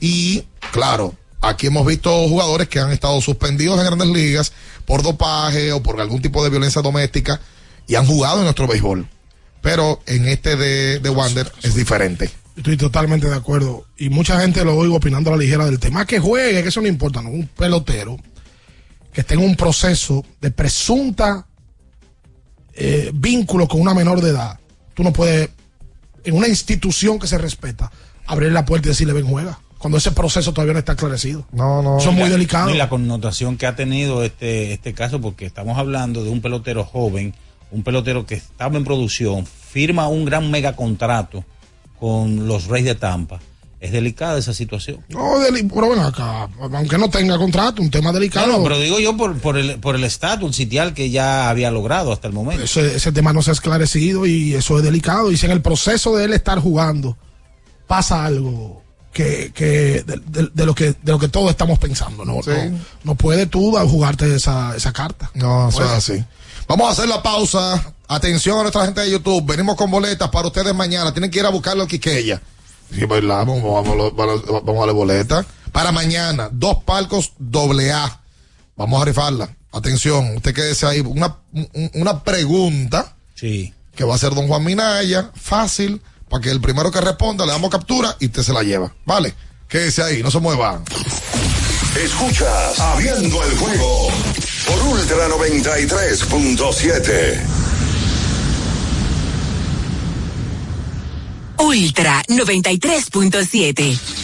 Y 0.00 0.44
claro, 0.72 1.14
aquí 1.40 1.68
hemos 1.68 1.86
visto 1.86 2.10
jugadores 2.28 2.68
que 2.68 2.80
han 2.80 2.90
estado 2.90 3.20
suspendidos 3.20 3.78
en 3.78 3.86
grandes 3.86 4.08
ligas 4.08 4.52
por 4.86 5.02
dopaje 5.02 5.72
o 5.72 5.82
por 5.82 6.00
algún 6.00 6.20
tipo 6.22 6.42
de 6.42 6.50
violencia 6.50 6.82
doméstica 6.82 7.40
y 7.86 7.94
han 7.94 8.06
jugado 8.06 8.38
en 8.38 8.44
nuestro 8.44 8.66
béisbol. 8.66 9.08
Pero 9.60 10.00
en 10.06 10.26
este 10.28 10.56
de, 10.56 10.98
de 11.00 11.10
Wander 11.10 11.50
es 11.62 11.74
diferente. 11.74 12.30
Estoy 12.56 12.76
totalmente 12.76 13.28
de 13.28 13.34
acuerdo. 13.34 13.86
Y 13.96 14.10
mucha 14.10 14.40
gente 14.40 14.64
lo 14.64 14.76
oigo 14.76 14.96
opinando 14.96 15.30
a 15.30 15.36
la 15.36 15.42
ligera 15.42 15.64
del 15.66 15.78
tema. 15.80 16.06
Que 16.06 16.20
juegue, 16.20 16.62
que 16.62 16.68
eso 16.68 16.80
no 16.80 16.86
importa, 16.88 17.20
¿no? 17.20 17.30
Un 17.30 17.46
pelotero 17.48 18.16
que 19.12 19.20
esté 19.22 19.34
en 19.34 19.40
un 19.40 19.56
proceso 19.56 20.24
de 20.40 20.50
presunta 20.50 21.46
eh, 22.74 23.10
vínculo 23.14 23.68
con 23.68 23.80
una 23.80 23.94
menor 23.94 24.20
de 24.20 24.30
edad. 24.30 24.58
Tú 24.94 25.02
no 25.02 25.12
puedes, 25.12 25.50
en 26.24 26.34
una 26.36 26.48
institución 26.48 27.18
que 27.18 27.26
se 27.26 27.38
respeta, 27.38 27.90
abrir 28.26 28.52
la 28.52 28.64
puerta 28.64 28.88
y 28.88 28.90
decirle 28.90 29.12
ven 29.12 29.26
juega. 29.26 29.58
Cuando 29.78 29.98
ese 29.98 30.12
proceso 30.12 30.52
todavía 30.52 30.72
no 30.72 30.78
está 30.78 30.92
esclarecido. 30.92 31.46
No, 31.52 31.82
no. 31.82 31.98
Eso 31.98 32.10
es 32.10 32.14
muy 32.16 32.24
Y 32.24 32.28
la- 32.28 32.32
delicado. 32.32 32.70
Y 32.70 32.76
la 32.78 32.88
connotación 32.88 33.56
que 33.58 33.66
ha 33.66 33.76
tenido 33.76 34.24
este, 34.24 34.72
este 34.72 34.94
caso, 34.94 35.20
porque 35.20 35.44
estamos 35.44 35.76
hablando 35.78 36.24
de 36.24 36.30
un 36.30 36.40
pelotero 36.40 36.84
joven, 36.84 37.34
un 37.70 37.82
pelotero 37.82 38.24
que 38.24 38.36
estaba 38.36 38.76
en 38.78 38.84
producción, 38.84 39.44
firma 39.46 40.08
un 40.08 40.24
gran 40.24 40.50
mega 40.50 40.74
contrato 40.74 41.44
con 42.04 42.46
los 42.46 42.66
Reyes 42.66 42.86
de 42.88 42.94
Tampa. 42.96 43.40
Es 43.80 43.92
delicada 43.92 44.38
esa 44.38 44.52
situación. 44.54 45.00
No, 45.08 45.38
deli- 45.40 45.68
pero 45.72 45.90
ven 45.90 45.98
acá, 46.00 46.48
aunque 46.60 46.98
no 46.98 47.08
tenga 47.08 47.36
contrato, 47.38 47.80
un 47.82 47.90
tema 47.90 48.12
delicado. 48.12 48.46
No, 48.46 48.58
no, 48.58 48.62
pero 48.64 48.78
digo 48.78 48.98
yo 48.98 49.16
por, 49.16 49.36
por 49.38 49.56
el 49.58 49.78
por 49.78 49.94
el 49.96 50.04
estatus 50.04 50.54
sitial 50.56 50.92
que 50.94 51.08
ya 51.10 51.48
había 51.50 51.70
logrado 51.70 52.12
hasta 52.12 52.26
el 52.28 52.34
momento. 52.34 52.62
ese, 52.64 52.96
ese 52.96 53.12
tema 53.12 53.32
no 53.32 53.40
se 53.42 53.50
ha 53.50 53.52
esclarecido 53.52 54.26
y 54.26 54.54
eso 54.54 54.78
es 54.78 54.84
delicado. 54.84 55.30
Y 55.32 55.36
si 55.36 55.46
en 55.46 55.52
el 55.52 55.60
proceso 55.62 56.14
de 56.16 56.24
él 56.24 56.32
estar 56.34 56.58
jugando 56.60 57.16
pasa 57.86 58.24
algo 58.24 58.82
que, 59.12 59.52
que 59.54 60.02
de, 60.06 60.20
de- 60.26 60.50
de 60.52 60.66
lo 60.66 60.74
que 60.74 60.94
de 61.02 61.12
lo 61.12 61.18
que 61.18 61.28
todos 61.28 61.50
estamos 61.50 61.78
pensando, 61.78 62.24
no, 62.24 62.42
Sí. 62.42 62.50
no, 62.70 62.78
no 63.04 63.14
puedes 63.14 63.48
tú 63.50 63.76
jugarte 63.88 64.34
esa, 64.34 64.74
esa 64.76 64.92
carta. 64.92 65.30
No, 65.34 65.68
eso 65.68 65.82
es 65.82 65.84
Puede. 65.86 65.96
así. 65.96 66.24
Vamos 66.68 66.88
a 66.88 66.92
hacer 66.92 67.08
la 67.08 67.22
pausa. 67.22 67.94
Atención 68.08 68.58
a 68.58 68.62
nuestra 68.62 68.84
gente 68.84 69.00
de 69.00 69.10
YouTube. 69.10 69.44
Venimos 69.46 69.76
con 69.76 69.90
boletas 69.90 70.28
para 70.30 70.46
ustedes 70.48 70.74
mañana. 70.74 71.12
Tienen 71.12 71.30
que 71.30 71.38
ir 71.38 71.46
a 71.46 71.50
buscarlo 71.50 71.82
al 71.82 71.88
Quiqueya. 71.88 72.40
Sí, 72.94 73.06
pues, 73.06 73.24
la- 73.24 73.36
vamos, 73.36 73.62
vamos, 73.62 74.14
vamos, 74.14 74.42
vamos 74.46 74.76
a 74.76 74.78
darle 74.80 74.92
boleta. 74.92 75.46
Para 75.72 75.90
mañana, 75.92 76.48
dos 76.52 76.78
palcos 76.84 77.32
doble 77.38 77.92
A. 77.92 78.20
Vamos 78.76 79.00
a 79.02 79.04
rifarla. 79.04 79.48
Atención, 79.72 80.36
usted 80.36 80.54
quédese 80.54 80.86
ahí. 80.86 81.00
Una, 81.00 81.36
un- 81.52 81.90
una 81.94 82.22
pregunta 82.22 83.16
Sí. 83.34 83.72
que 83.96 84.04
va 84.04 84.12
a 84.12 84.16
hacer 84.16 84.34
don 84.34 84.46
Juan 84.48 84.62
Minaya. 84.64 85.30
Fácil. 85.34 86.00
Para 86.28 86.42
que 86.42 86.50
el 86.50 86.60
primero 86.60 86.90
que 86.90 87.00
responda 87.00 87.44
le 87.46 87.52
damos 87.52 87.70
captura 87.70 88.16
y 88.20 88.26
usted 88.26 88.42
se 88.42 88.52
la 88.52 88.62
lleva. 88.62 88.92
¿Vale? 89.04 89.34
Quédese 89.68 90.02
ahí, 90.02 90.22
no 90.22 90.30
se 90.30 90.38
mueva. 90.40 90.80
Escuchas 91.96 92.78
Abriendo 92.80 93.42
el 93.44 93.56
juego 93.58 94.08
por 94.66 94.82
Ultra 94.82 95.28
93.7. 95.28 97.40
Ultra 101.58 102.22
93.7. 102.28 104.23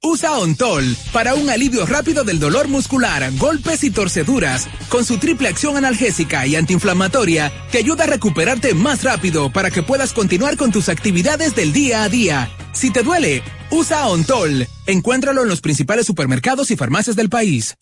Usa 0.00 0.38
Ontol 0.38 0.96
para 1.12 1.34
un 1.34 1.50
alivio 1.50 1.84
rápido 1.84 2.22
del 2.22 2.38
dolor 2.38 2.68
muscular, 2.68 3.32
golpes 3.36 3.82
y 3.82 3.90
torceduras. 3.90 4.68
Con 4.88 5.04
su 5.04 5.18
triple 5.18 5.48
acción 5.48 5.76
analgésica 5.76 6.46
y 6.46 6.54
antiinflamatoria, 6.54 7.52
te 7.72 7.78
ayuda 7.78 8.04
a 8.04 8.06
recuperarte 8.06 8.74
más 8.74 9.02
rápido 9.02 9.50
para 9.50 9.72
que 9.72 9.82
puedas 9.82 10.12
continuar 10.12 10.56
con 10.56 10.70
tus 10.70 10.88
actividades 10.88 11.56
del 11.56 11.72
día 11.72 12.04
a 12.04 12.08
día. 12.08 12.48
Si 12.72 12.92
te 12.92 13.02
duele, 13.02 13.42
usa 13.70 14.06
Ontol. 14.06 14.68
Encuéntralo 14.86 15.42
en 15.42 15.48
los 15.48 15.60
principales 15.60 16.06
supermercados 16.06 16.70
y 16.70 16.76
farmacias 16.76 17.16
del 17.16 17.28
país. 17.28 17.74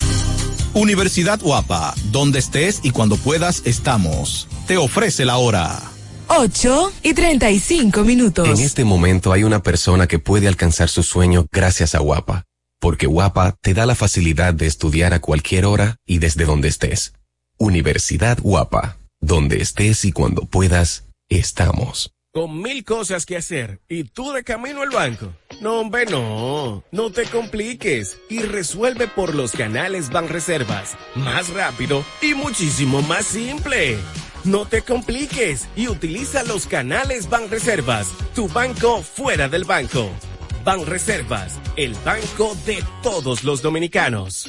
Universidad 0.72 1.38
Guapa, 1.40 1.94
donde 2.12 2.38
estés 2.38 2.80
y 2.82 2.93
cuando 2.93 3.18
puedas 3.18 3.60
estamos. 3.66 4.48
Te 4.66 4.78
ofrece 4.78 5.26
la 5.26 5.36
hora. 5.36 5.95
8 6.28 6.93
y 7.03 7.15
35 7.15 8.03
minutos. 8.05 8.48
En 8.48 8.65
este 8.65 8.85
momento 8.85 9.32
hay 9.32 9.44
una 9.44 9.62
persona 9.62 10.07
que 10.07 10.19
puede 10.19 10.48
alcanzar 10.48 10.89
su 10.89 11.03
sueño 11.03 11.47
gracias 11.53 11.94
a 11.94 12.01
Guapa, 12.01 12.44
porque 12.81 13.07
Guapa 13.07 13.57
te 13.61 13.74
da 13.74 13.86
la 13.86 13.94
facilidad 13.94 14.53
de 14.55 14.66
estudiar 14.66 15.15
a 15.15 15.20
cualquier 15.20 15.66
hora 15.66 15.97
y 16.05 16.19
desde 16.19 16.44
donde 16.44 16.69
estés. 16.69 17.12
Universidad 17.59 18.39
Guapa, 18.43 18.98
donde 19.20 19.61
estés 19.62 20.05
y 20.05 20.12
cuando 20.12 20.43
puedas, 20.47 21.05
estamos. 21.28 22.12
con 22.32 22.61
mil 22.61 22.85
cosas 22.85 23.24
que 23.24 23.36
hacer 23.39 23.81
y 23.89 24.05
tú 24.05 24.32
de 24.32 24.44
camino 24.44 24.82
al 24.82 24.90
banco. 24.90 25.32
No, 25.62 25.81
hombre, 25.81 26.05
no. 26.05 26.85
No 26.93 27.11
te 27.11 27.24
compliques 27.24 28.19
y 28.28 28.40
resuelve 28.40 29.09
por 29.09 29.35
los 29.35 29.53
canales 29.53 30.11
Banreservas. 30.11 30.97
Más 31.15 31.48
rápido 31.48 32.05
y 32.20 32.35
muchísimo 32.35 33.01
más 33.01 33.24
simple. 33.24 33.97
No 34.47 34.64
te 34.64 34.82
compliques 34.82 35.68
y 35.74 35.89
utiliza 35.89 36.44
los 36.44 36.68
canales 36.68 37.28
Banreservas, 37.28 38.12
tu 38.32 38.47
banco 38.47 39.02
fuera 39.02 39.48
del 39.48 39.64
banco. 39.64 40.09
Banreservas, 40.64 41.59
el 41.77 41.94
banco 42.05 42.56
de 42.64 42.85
todos 43.02 43.43
los 43.43 43.60
dominicanos. 43.60 44.48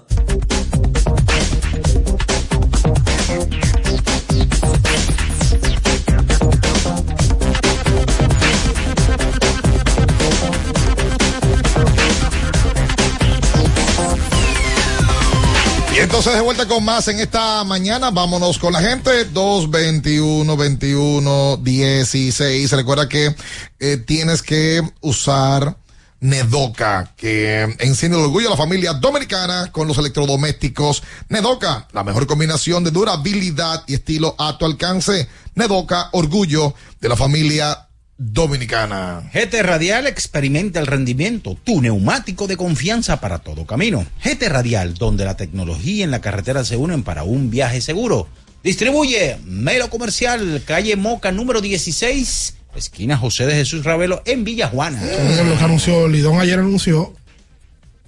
Entonces 16.21 16.39
de 16.39 16.45
vuelta 16.45 16.67
con 16.67 16.85
más 16.85 17.07
en 17.07 17.19
esta 17.19 17.63
mañana. 17.63 18.11
Vámonos 18.11 18.59
con 18.59 18.73
la 18.73 18.79
gente. 18.79 19.25
221 19.25 20.55
21 20.55 21.57
16. 21.57 22.71
Recuerda 22.73 23.09
que 23.09 23.35
eh, 23.79 23.97
tienes 23.97 24.43
que 24.43 24.83
usar 24.99 25.75
Nedoca, 26.19 27.11
que 27.17 27.63
enciende 27.79 28.19
el 28.19 28.25
orgullo 28.25 28.49
de 28.49 28.51
la 28.51 28.57
familia 28.57 28.93
dominicana 28.93 29.71
con 29.71 29.87
los 29.87 29.97
electrodomésticos. 29.97 31.01
Nedoca, 31.29 31.87
la 31.91 32.03
mejor 32.03 32.27
combinación 32.27 32.83
de 32.83 32.91
durabilidad 32.91 33.83
y 33.87 33.95
estilo 33.95 34.35
a 34.37 34.59
tu 34.59 34.65
alcance. 34.65 35.27
Nedoca, 35.55 36.09
orgullo 36.11 36.75
de 36.99 37.09
la 37.09 37.15
familia 37.15 37.87
dominicana. 38.21 39.23
GT 39.33 39.63
Radial 39.63 40.05
experimenta 40.05 40.79
el 40.79 40.85
rendimiento, 40.85 41.57
tu 41.63 41.81
neumático 41.81 42.45
de 42.45 42.55
confianza 42.55 43.19
para 43.19 43.39
todo 43.39 43.65
camino. 43.65 44.05
GT 44.23 44.47
Radial, 44.47 44.93
donde 44.93 45.25
la 45.25 45.35
tecnología 45.35 46.05
y 46.05 46.07
la 46.07 46.21
carretera 46.21 46.63
se 46.63 46.77
unen 46.77 47.01
para 47.03 47.23
un 47.23 47.49
viaje 47.49 47.81
seguro. 47.81 48.27
Distribuye 48.63 49.37
Melo 49.45 49.89
Comercial, 49.89 50.61
calle 50.65 50.95
Moca 50.95 51.31
número 51.31 51.61
16, 51.61 52.57
esquina 52.75 53.17
José 53.17 53.47
de 53.47 53.55
Jesús 53.55 53.83
Ravelo 53.83 54.21
en 54.25 54.43
Villa 54.43 54.67
Juana. 54.67 55.01
Lo 55.01 55.57
que 55.57 55.63
anunció 55.63 56.07
Lidón 56.07 56.39
ayer 56.39 56.59
anunció 56.59 57.15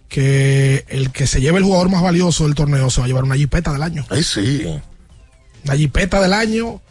que 0.09 0.85
el 0.89 1.09
que 1.11 1.25
se 1.25 1.41
lleve 1.41 1.57
el 1.57 1.63
jugador 1.63 1.89
más 1.89 2.03
valioso 2.03 2.43
del 2.43 2.53
torneo 2.53 2.91
se 2.91 3.01
va 3.01 3.05
a 3.05 3.07
llevar 3.07 3.23
una 3.23 3.35
jipeta 3.35 3.73
del 3.73 3.81
año. 3.81 4.05
Ay, 4.09 4.21
sí. 4.21 4.63
Una 5.65 5.75
jipeta 5.75 6.21
del 6.21 6.33
año. 6.33 6.82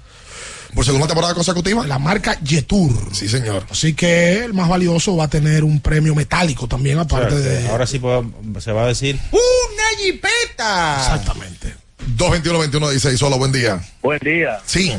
Por 0.75 0.85
segunda 0.85 1.07
temporada 1.07 1.35
consecutiva. 1.35 1.87
La 1.87 1.99
marca 1.99 2.39
Jetour. 2.45 3.15
Sí, 3.15 3.29
señor. 3.29 3.65
Así 3.71 3.95
que 3.95 4.45
el 4.45 4.55
más 4.55 4.69
valioso 4.69 5.17
va 5.17 5.25
a 5.25 5.29
tener 5.29 5.65
un 5.65 5.81
premio 5.81 6.15
metálico 6.15 6.67
también, 6.67 6.99
aparte 6.99 7.35
de. 7.37 7.69
Ahora 7.69 7.87
sí 7.87 7.99
puedo- 7.99 8.25
se 8.61 8.73
va 8.73 8.85
a 8.85 8.89
decir 8.89 9.19
¡Una 9.31 10.03
jipeta! 10.03 10.97
Exactamente. 10.99 11.75
221 12.17 12.59
21 12.61 12.89
16. 12.91 13.19
Solo, 13.19 13.39
buen 13.39 13.53
día. 13.53 13.81
Buen 14.03 14.19
día. 14.21 14.61
Sí. 14.65 14.93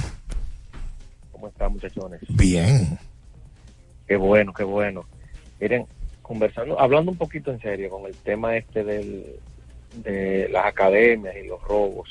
¿Cómo 1.31 1.47
están, 1.47 1.71
muchachones? 1.73 2.19
Bien. 2.29 2.97
Qué 4.07 4.15
bueno, 4.15 4.53
qué 4.53 4.63
bueno. 4.63 5.05
Miren, 5.59 5.85
conversando, 6.21 6.79
hablando 6.79 7.11
un 7.11 7.17
poquito 7.17 7.51
en 7.51 7.59
serio 7.61 7.89
con 7.89 8.05
el 8.05 8.15
tema 8.17 8.55
este 8.55 8.83
del, 8.83 9.25
de 10.03 10.49
las 10.51 10.65
academias 10.67 11.35
y 11.43 11.47
los 11.47 11.61
robos. 11.63 12.09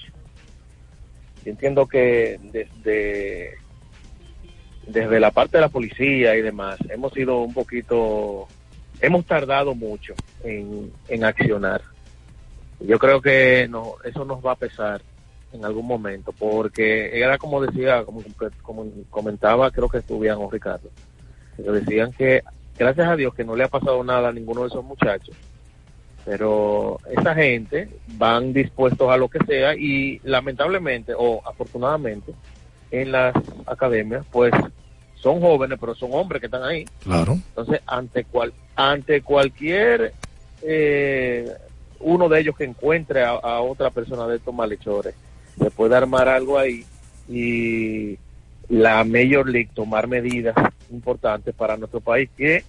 Yo 1.44 1.50
entiendo 1.50 1.86
que 1.86 2.38
desde, 2.52 3.54
desde 4.86 5.20
la 5.20 5.30
parte 5.30 5.56
de 5.56 5.62
la 5.62 5.68
policía 5.68 6.36
y 6.36 6.42
demás, 6.42 6.78
hemos 6.88 7.12
sido 7.12 7.40
un 7.40 7.52
poquito, 7.52 8.46
hemos 9.00 9.26
tardado 9.26 9.74
mucho 9.74 10.14
en, 10.44 10.92
en 11.08 11.24
accionar. 11.24 11.82
Yo 12.80 12.98
creo 12.98 13.20
que 13.20 13.66
no, 13.68 13.94
eso 14.04 14.24
nos 14.24 14.44
va 14.44 14.52
a 14.52 14.56
pesar 14.56 15.02
en 15.52 15.64
algún 15.64 15.86
momento, 15.86 16.32
porque 16.32 17.18
era 17.18 17.38
como 17.38 17.60
decía, 17.60 18.04
como, 18.04 18.22
comentaba, 19.10 19.70
creo 19.70 19.88
que 19.88 19.98
estuvieron 19.98 20.42
o 20.42 20.50
Ricardo, 20.50 20.90
que 21.56 21.62
decían 21.62 22.12
que 22.12 22.42
gracias 22.78 23.08
a 23.08 23.16
Dios 23.16 23.34
que 23.34 23.44
no 23.44 23.54
le 23.54 23.64
ha 23.64 23.68
pasado 23.68 24.02
nada 24.02 24.28
a 24.28 24.32
ninguno 24.32 24.62
de 24.62 24.68
esos 24.68 24.84
muchachos, 24.84 25.36
pero 26.24 26.98
esa 27.10 27.34
gente 27.34 27.88
van 28.16 28.52
dispuestos 28.52 29.10
a 29.10 29.16
lo 29.16 29.28
que 29.28 29.38
sea 29.46 29.74
y 29.74 30.20
lamentablemente 30.24 31.12
o 31.16 31.42
afortunadamente 31.46 32.32
en 32.90 33.10
las 33.12 33.34
academias 33.66 34.24
pues 34.30 34.52
son 35.16 35.40
jóvenes 35.40 35.78
pero 35.80 35.94
son 35.94 36.10
hombres 36.12 36.40
que 36.40 36.46
están 36.46 36.62
ahí 36.64 36.84
Claro. 37.02 37.32
entonces 37.48 37.80
ante 37.86 38.24
cual 38.24 38.52
ante 38.76 39.22
cualquier 39.22 40.12
eh, 40.62 41.50
uno 42.00 42.28
de 42.28 42.40
ellos 42.40 42.56
que 42.56 42.64
encuentre 42.64 43.22
a, 43.24 43.30
a 43.30 43.60
otra 43.60 43.90
persona 43.90 44.26
de 44.26 44.36
estos 44.36 44.52
malhechores, 44.54 45.14
se 45.58 45.70
puede 45.70 45.94
armar 45.96 46.28
algo 46.28 46.58
ahí 46.58 46.84
y 47.28 48.18
la 48.68 49.04
Major 49.04 49.48
League 49.48 49.70
tomar 49.74 50.08
medidas 50.08 50.54
importantes 50.90 51.54
para 51.54 51.76
nuestro 51.76 52.00
país 52.00 52.28
que 52.36 52.64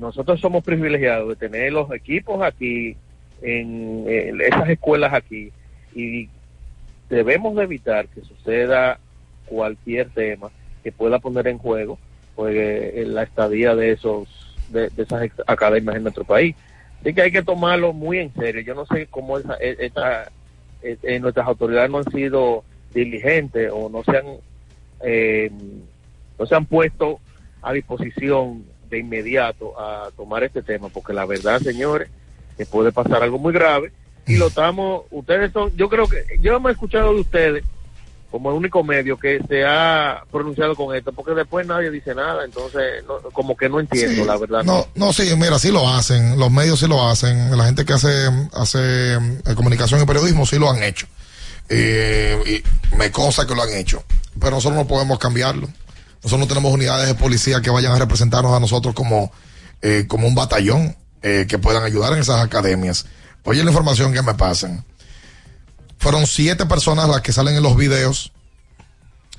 nosotros 0.00 0.40
somos 0.40 0.64
privilegiados 0.64 1.28
de 1.28 1.36
tener 1.36 1.72
los 1.72 1.92
equipos 1.92 2.42
aquí 2.42 2.96
en, 3.42 4.06
esas 4.40 4.68
escuelas 4.68 5.12
aquí 5.12 5.52
y 5.94 6.28
debemos 7.08 7.54
de 7.56 7.64
evitar 7.64 8.08
que 8.08 8.22
suceda 8.22 8.98
cualquier 9.46 10.08
tema 10.10 10.50
que 10.82 10.90
pueda 10.92 11.18
poner 11.18 11.46
en 11.48 11.58
juego 11.58 11.98
pues 12.34 12.54
eh, 12.56 13.04
la 13.06 13.24
estadía 13.24 13.74
de 13.74 13.92
esos 13.92 14.28
de, 14.68 14.90
esas 14.96 15.30
academias 15.46 15.96
en 15.96 16.04
nuestro 16.04 16.24
país. 16.24 16.54
Así 17.00 17.12
que 17.12 17.22
hay 17.22 17.32
que 17.32 17.42
tomarlo 17.42 17.92
muy 17.92 18.18
en 18.18 18.32
serio. 18.34 18.62
Yo 18.62 18.74
no 18.74 18.86
sé 18.86 19.06
cómo 19.08 19.38
esa, 19.38 19.56
e- 19.60 19.76
esa- 19.80 20.30
eh, 20.82 20.96
eh, 21.02 21.18
nuestras 21.18 21.46
autoridades 21.46 21.90
no 21.90 21.98
han 21.98 22.10
sido 22.12 22.64
diligentes 22.94 23.70
o 23.72 23.88
no 23.90 24.02
se 24.04 24.16
han 24.16 24.26
eh, 25.02 25.50
no 26.38 26.46
se 26.46 26.54
han 26.54 26.64
puesto 26.66 27.20
a 27.62 27.72
disposición 27.72 28.64
de 28.90 28.98
inmediato 28.98 29.78
a 29.80 30.10
tomar 30.16 30.44
este 30.44 30.62
tema 30.62 30.88
porque 30.88 31.12
la 31.12 31.24
verdad 31.24 31.60
señores 31.60 32.08
que 32.58 32.66
puede 32.66 32.92
pasar 32.92 33.22
algo 33.22 33.38
muy 33.38 33.52
grave 33.52 33.92
y 34.26 34.36
lo 34.36 34.48
estamos 34.48 35.02
ustedes 35.10 35.52
son 35.52 35.74
yo 35.76 35.88
creo 35.88 36.06
que 36.08 36.24
yo 36.40 36.58
me 36.60 36.70
he 36.70 36.72
escuchado 36.72 37.14
de 37.14 37.20
ustedes 37.20 37.64
como 38.30 38.50
el 38.50 38.56
único 38.56 38.84
medio 38.84 39.16
que 39.18 39.40
se 39.48 39.64
ha 39.64 40.22
pronunciado 40.30 40.76
con 40.76 40.94
esto 40.94 41.10
porque 41.12 41.32
después 41.32 41.66
nadie 41.66 41.90
dice 41.90 42.14
nada 42.14 42.44
entonces 42.44 43.02
no- 43.08 43.18
como 43.32 43.56
que 43.56 43.68
no 43.68 43.80
entiendo 43.80 44.22
Sí, 44.22 44.28
la 44.28 44.36
verdad 44.36 44.62
No, 44.62 44.86
no, 44.94 45.12
sí, 45.12 45.28
mira, 45.36 45.58
sí 45.58 45.70
lo 45.72 45.88
hacen, 45.88 46.38
los 46.38 46.50
medios 46.50 46.78
sí 46.78 46.86
lo 46.86 47.08
hacen, 47.08 47.56
la 47.56 47.64
gente 47.64 47.84
que 47.84 47.92
hace, 47.94 48.28
hace 48.52 49.14
eh, 49.14 49.54
comunicación 49.56 50.00
y 50.00 50.06
periodismo 50.06 50.46
sí 50.46 50.58
lo 50.60 50.70
han 50.70 50.82
hecho. 50.82 51.06
Eh, 51.68 52.62
y 52.92 52.96
me 52.96 53.10
consta 53.10 53.46
que 53.46 53.54
lo 53.54 53.62
han 53.62 53.72
hecho, 53.74 54.02
pero 54.38 54.52
nosotros 54.52 54.76
no 54.78 54.86
podemos 54.88 55.18
cambiarlo. 55.18 55.68
Nosotros 56.22 56.40
no 56.40 56.46
tenemos 56.46 56.72
unidades 56.72 57.06
de 57.06 57.14
policía 57.14 57.60
que 57.60 57.70
vayan 57.70 57.92
a 57.92 57.98
representarnos 57.98 58.52
a 58.52 58.60
nosotros 58.60 58.94
como, 58.94 59.32
eh, 59.80 60.04
como 60.06 60.26
un 60.26 60.34
batallón 60.34 60.96
eh, 61.22 61.46
que 61.48 61.58
puedan 61.58 61.82
ayudar 61.82 62.12
en 62.12 62.18
esas 62.20 62.44
academias. 62.44 63.06
Oye 63.44 63.64
la 63.64 63.70
información 63.70 64.12
que 64.12 64.22
me 64.22 64.34
pasan. 64.34 64.84
Fueron 65.98 66.26
siete 66.26 66.66
personas 66.66 67.08
las 67.08 67.20
que 67.22 67.32
salen 67.32 67.56
en 67.56 67.62
los 67.62 67.76
videos, 67.76 68.32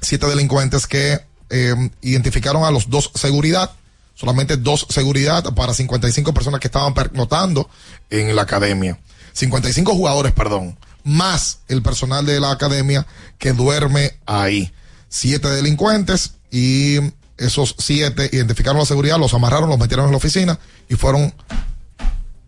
siete 0.02 0.28
delincuentes 0.28 0.88
que 0.88 1.20
eh, 1.50 1.76
identificaron 2.02 2.64
a 2.64 2.72
los 2.72 2.90
dos 2.90 3.12
seguridad, 3.16 3.72
solamente 4.16 4.58
dos 4.58 4.88
seguridad 4.90 5.44
para 5.56 5.74
55 5.74 6.34
personas 6.34 6.60
que 6.60 6.68
estaban 6.68 6.94
pernotando 6.94 7.70
en 8.10 8.36
la 8.36 8.44
academia. 8.44 9.00
55 9.34 9.94
jugadores, 9.94 10.34
perdón, 10.34 10.78
más 11.04 11.60
el 11.68 11.82
personal 11.82 12.26
de 12.26 12.40
la 12.40 12.52
academia 12.52 13.06
que 13.38 13.54
duerme 13.54 14.20
ahí. 14.26 14.72
Siete 15.10 15.50
delincuentes 15.50 16.36
y 16.52 16.98
esos 17.38 17.76
siete 17.80 18.30
identificaron 18.32 18.80
la 18.80 18.86
seguridad, 18.86 19.18
los 19.18 19.34
amarraron, 19.34 19.70
los 19.70 19.80
metieron 19.80 20.06
en 20.06 20.12
la 20.12 20.18
oficina 20.18 20.60
y 20.90 20.96
fueron 20.96 21.34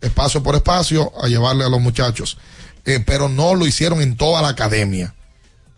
espacio 0.01 0.43
por 0.43 0.55
espacio 0.55 1.11
a 1.21 1.27
llevarle 1.27 1.63
a 1.63 1.69
los 1.69 1.81
muchachos. 1.81 2.37
Eh, 2.85 3.01
pero 3.05 3.29
no 3.29 3.55
lo 3.55 3.65
hicieron 3.65 4.01
en 4.01 4.17
toda 4.17 4.41
la 4.41 4.49
academia. 4.49 5.15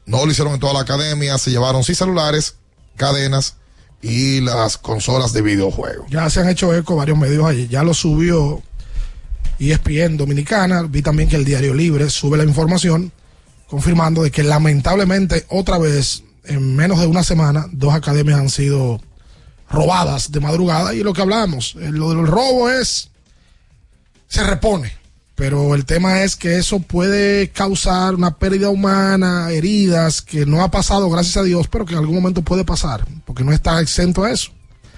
No 0.06 0.26
lo 0.26 0.32
hicieron 0.32 0.54
en 0.54 0.60
toda 0.60 0.74
la 0.74 0.82
academia, 0.82 1.38
se 1.38 1.52
llevaron 1.52 1.84
sí 1.84 1.96
celulares, 1.96 2.56
cadenas 2.96 3.56
y 4.02 4.42
las 4.42 4.78
consolas 4.78 5.34
de 5.34 5.42
videojuegos. 5.42 6.08
Ya 6.10 6.30
se 6.30 6.42
han 6.42 6.50
hecho 6.50 6.74
eco 6.74 6.96
varios 6.96 7.18
medios 7.18 7.46
allí. 7.46 7.68
Ya 7.68 7.84
lo 7.84 7.94
subió 7.94 8.62
E 9.60 9.72
ESPN 9.72 10.18
Dominicana. 10.18 10.84
Vi 10.84 11.02
también 11.02 11.30
que 11.30 11.36
el 11.36 11.46
Diario 11.46 11.74
Libre 11.74 12.10
sube 12.10 12.38
la 12.38 12.44
información 12.44 13.12
confirmando 13.68 14.24
de 14.24 14.32
que 14.32 14.44
lamentablemente 14.44 15.46
otra 15.50 15.78
vez 15.78 16.24
en 16.48 16.76
menos 16.76 17.00
de 17.00 17.08
una 17.08 17.24
semana 17.24 17.68
dos 17.72 17.94
academias 17.94 18.40
han 18.40 18.50
sido 18.50 19.02
robadas 19.70 20.32
de 20.32 20.40
madrugada 20.40 20.94
y 20.94 21.04
lo 21.04 21.14
que 21.14 21.22
hablamos, 21.22 21.76
eh, 21.80 21.92
lo 21.92 22.10
del 22.10 22.28
robo 22.28 22.70
es 22.70 23.10
se 24.28 24.44
repone, 24.44 24.92
pero 25.36 25.76
el 25.76 25.86
tema 25.86 26.24
es 26.24 26.36
que 26.36 26.58
eso 26.58 26.80
puede 26.80 27.50
causar 27.50 28.16
una 28.16 28.38
pérdida 28.38 28.70
humana, 28.70 29.52
heridas 29.52 30.22
que 30.22 30.46
no 30.46 30.64
ha 30.64 30.72
pasado 30.72 31.10
gracias 31.10 31.38
a 31.38 31.44
Dios, 31.44 31.68
pero 31.68 31.86
que 31.86 31.94
en 31.94 32.00
algún 32.00 32.16
momento 32.16 32.42
puede 32.42 32.66
pasar, 32.66 33.06
porque 33.26 33.44
no 33.44 33.52
está 33.52 33.80
exento 33.82 34.24
a 34.24 34.32
eso. 34.32 34.52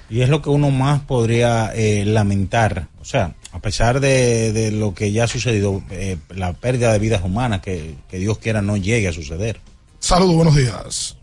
Y 0.10 0.22
es 0.22 0.30
lo 0.30 0.41
que 0.41 0.49
uno 0.49 0.72
más 0.72 1.02
podría 1.02 1.72
eh, 1.76 2.06
lamentar. 2.06 2.88
O 3.02 3.06
sea, 3.06 3.36
a 3.52 3.60
pesar 3.60 3.99
de, 3.99 4.53
de 4.53 4.72
lo 4.72 4.94
que 4.94 5.11
ya 5.11 5.26
ha 5.26 5.28
sucedido, 5.28 5.84
eh, 5.90 6.18
la 6.30 6.53
pérdida 6.53 6.94
de 6.94 6.99
vidas 6.99 7.24
humanas, 7.24 7.61
que, 7.61 7.95
que 8.10 8.18
Dios 8.18 8.38
quiera 8.38 8.61
no 8.61 8.78
llegue 8.78 9.10
a 9.10 9.14
suceder. 9.14 9.60
Saludos, 9.99 10.36
buenos 10.36 10.56
días. 10.56 11.16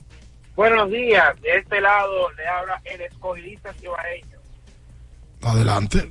Buenos 0.56 0.90
días, 0.90 1.40
de 1.42 1.56
este 1.58 1.80
lado 1.80 2.30
le 2.36 2.46
habla 2.46 2.80
el 2.84 3.00
escogidista 3.00 3.72
cibaeño. 3.74 4.38
Adelante. 5.42 6.10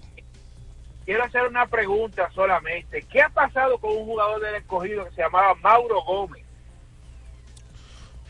Quiero 1.06 1.24
hacer 1.24 1.44
una 1.48 1.66
pregunta 1.68 2.30
solamente. 2.36 3.06
¿Qué 3.12 3.22
ha 3.22 3.30
pasado 3.30 3.78
con 3.78 3.92
un 3.92 4.06
jugador 4.06 4.42
del 4.42 4.56
escogido 4.56 5.06
que 5.06 5.16
se 5.16 5.22
llamaba 5.22 5.54
Mauro 5.56 6.02
Gómez? 6.04 6.44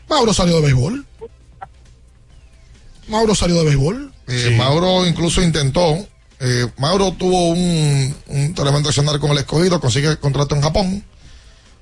Mauro 0.08 0.32
salió 0.32 0.56
de 0.56 0.62
béisbol. 0.62 1.06
Mauro 3.08 3.34
salió 3.34 3.56
de 3.56 3.64
béisbol. 3.64 4.12
Eh, 4.28 4.54
Mauro 4.56 5.06
incluso 5.06 5.42
intentó. 5.42 5.96
eh, 6.40 6.66
Mauro 6.78 7.12
tuvo 7.12 7.48
un, 7.50 8.16
un 8.28 8.54
tremendo 8.54 8.88
accionar 8.88 9.18
con 9.18 9.30
el 9.32 9.38
escogido, 9.38 9.80
consigue 9.80 10.16
contrato 10.18 10.54
en 10.54 10.62
Japón, 10.62 11.04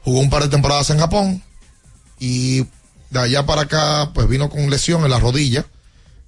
jugó 0.04 0.20
un 0.20 0.30
par 0.30 0.42
de 0.42 0.48
temporadas 0.48 0.88
en 0.90 0.98
Japón 0.98 1.42
y 2.18 2.66
de 3.12 3.20
allá 3.20 3.44
para 3.46 3.62
acá 3.62 4.10
pues 4.14 4.28
vino 4.28 4.48
con 4.48 4.70
lesión 4.70 5.04
en 5.04 5.10
la 5.10 5.18
rodilla, 5.20 5.64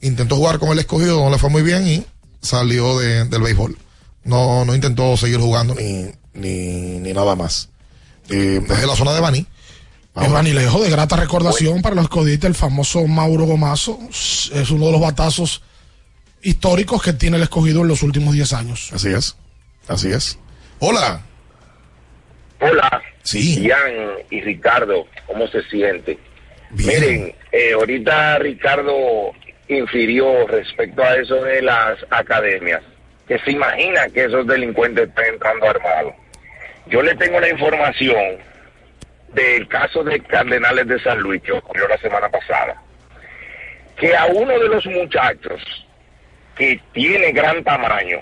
intentó 0.00 0.36
jugar 0.36 0.58
con 0.58 0.70
el 0.70 0.78
escogido, 0.78 1.22
no 1.24 1.30
le 1.30 1.38
fue 1.38 1.50
muy 1.50 1.62
bien 1.62 1.86
y 1.86 2.04
salió 2.40 2.98
de- 2.98 3.24
del 3.24 3.42
béisbol. 3.42 3.76
No, 4.24 4.64
no 4.64 4.74
intentó 4.74 5.16
seguir 5.16 5.38
jugando 5.38 5.74
ni, 5.74 6.10
ni, 6.34 6.98
ni 7.00 7.12
nada 7.12 7.34
más. 7.36 7.68
Eh, 8.30 8.60
desde 8.66 8.86
la 8.86 8.96
zona 8.96 9.12
de 9.12 9.20
Bani. 9.20 9.46
Es 10.16 10.30
vanilejo 10.30 10.80
de 10.82 10.90
grata 10.90 11.16
recordación 11.16 11.82
para 11.82 11.96
los 11.96 12.08
codistas, 12.08 12.48
el 12.48 12.54
famoso 12.54 13.04
Mauro 13.06 13.44
Gomazo. 13.46 13.98
Es 14.10 14.70
uno 14.70 14.86
de 14.86 14.92
los 14.92 15.00
batazos 15.00 15.62
históricos 16.42 17.02
que 17.02 17.12
tiene 17.14 17.36
el 17.38 17.42
escogido 17.42 17.82
en 17.82 17.88
los 17.88 18.02
últimos 18.02 18.32
10 18.34 18.52
años. 18.52 18.90
Así 18.92 19.08
es. 19.08 19.34
Así 19.88 20.12
es. 20.12 20.38
Hola. 20.78 21.20
Hola. 22.60 23.02
Sí. 23.24 23.60
Ian 23.62 23.78
y 24.30 24.40
Ricardo, 24.42 25.06
¿cómo 25.26 25.46
se 25.48 25.62
siente? 25.68 26.18
Miren, 26.76 27.32
eh, 27.52 27.72
ahorita 27.72 28.38
Ricardo 28.38 29.32
infirió 29.68 30.46
respecto 30.46 31.02
a 31.02 31.14
eso 31.16 31.36
de 31.44 31.62
las 31.62 32.04
academias, 32.10 32.82
que 33.28 33.38
se 33.38 33.52
imagina 33.52 34.08
que 34.08 34.24
esos 34.24 34.46
delincuentes 34.46 35.08
están 35.08 35.26
entrando 35.26 35.70
armados. 35.70 36.14
Yo 36.86 37.00
le 37.00 37.14
tengo 37.14 37.40
la 37.40 37.48
información 37.48 38.38
del 39.32 39.68
caso 39.68 40.02
de 40.02 40.20
Cardenales 40.20 40.86
de 40.88 41.00
San 41.00 41.20
Luis 41.20 41.42
que 41.42 41.52
ocurrió 41.52 41.86
la 41.88 41.98
semana 41.98 42.28
pasada, 42.28 42.82
que 43.96 44.14
a 44.16 44.26
uno 44.26 44.58
de 44.58 44.68
los 44.68 44.84
muchachos 44.86 45.62
que 46.56 46.80
tiene 46.92 47.32
gran 47.32 47.62
tamaño, 47.62 48.20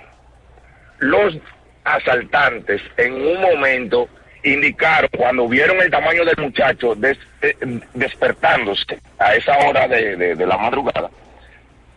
los 0.98 1.36
asaltantes 1.84 2.80
en 2.96 3.14
un 3.14 3.40
momento 3.40 4.08
indicaron 4.44 5.08
cuando 5.16 5.48
vieron 5.48 5.80
el 5.80 5.90
tamaño 5.90 6.24
del 6.24 6.36
muchacho 6.38 6.94
des- 6.96 7.18
eh, 7.42 7.54
despertándose 7.94 8.98
a 9.18 9.34
esa 9.34 9.56
hora 9.58 9.86
de, 9.88 10.16
de- 10.16 10.34
de 10.34 10.46
la 10.46 10.56
madrugada 10.58 11.08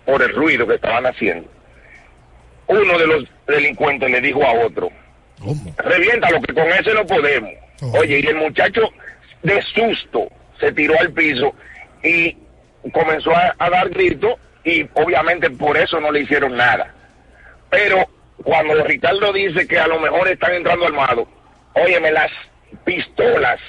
por 0.05 0.21
el 0.21 0.33
ruido 0.35 0.67
que 0.67 0.75
estaban 0.75 1.05
haciendo. 1.05 1.49
Uno 2.67 2.97
de 2.97 3.07
los 3.07 3.25
delincuentes 3.47 4.09
le 4.09 4.21
dijo 4.21 4.43
a 4.43 4.53
otro, 4.65 4.89
reviéntalo 5.77 6.41
que 6.41 6.53
con 6.53 6.67
ese 6.67 6.93
no 6.93 7.05
podemos. 7.05 7.51
Oye, 7.93 8.19
y 8.19 8.27
el 8.27 8.35
muchacho 8.35 8.81
de 9.43 9.61
susto 9.63 10.27
se 10.59 10.71
tiró 10.71 10.99
al 10.99 11.11
piso 11.11 11.53
y 12.03 12.35
comenzó 12.93 13.35
a, 13.35 13.53
a 13.59 13.69
dar 13.69 13.89
gritos 13.89 14.35
y 14.63 14.83
obviamente 14.93 15.49
por 15.51 15.77
eso 15.77 15.99
no 15.99 16.11
le 16.11 16.21
hicieron 16.21 16.55
nada. 16.55 16.93
Pero 17.69 18.07
cuando 18.43 18.83
Ricardo 18.83 19.33
dice 19.33 19.67
que 19.67 19.77
a 19.77 19.87
lo 19.87 19.99
mejor 19.99 20.27
están 20.27 20.53
entrando 20.53 20.85
armados, 20.85 21.27
óyeme, 21.75 22.11
las 22.11 22.31
pistolas 22.83 23.59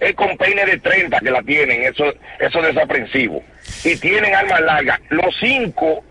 es 0.00 0.14
con 0.14 0.36
peine 0.38 0.64
de 0.64 0.78
30 0.78 1.20
que 1.20 1.30
la 1.30 1.42
tienen, 1.42 1.82
eso, 1.82 2.04
eso 2.38 2.62
desaprensivo. 2.62 3.42
Y 3.84 3.96
tienen 3.96 4.34
armas 4.34 4.60
largas. 4.62 4.98
Los 5.10 5.34
cinco 5.40 6.02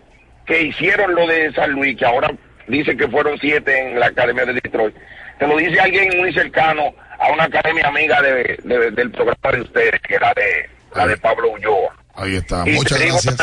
que 0.46 0.62
hicieron 0.62 1.16
lo 1.16 1.26
de 1.28 1.52
San 1.54 1.72
Luis, 1.72 1.98
que 1.98 2.06
ahora 2.06 2.32
dice 2.68 2.96
que 2.96 3.08
fueron 3.08 3.38
siete 3.40 3.80
en 3.92 4.00
la 4.00 4.08
Academia 4.08 4.46
de 4.46 4.54
Detroit, 4.54 4.96
te 5.40 5.48
lo 5.48 5.58
dice 5.58 5.80
alguien 5.80 6.18
muy 6.18 6.32
cercano 6.34 6.94
a 7.20 7.32
una 7.32 7.46
academia 7.46 7.88
amiga 7.88 8.22
de, 8.22 8.60
de- 8.64 8.92
del 8.92 9.12
programa 9.12 9.52
de 9.54 9.62
ustedes, 9.62 10.00
que 10.08 10.16
era 10.16 10.34
de 10.36 10.70
la 10.96 11.08
de 11.08 11.18
Pablo 11.18 11.52
Ulloa. 11.52 11.96
Ahí 12.16 12.36
está. 12.36 12.64
Y 12.68 12.74
Muchas 12.74 13.00
gracias. 13.00 13.38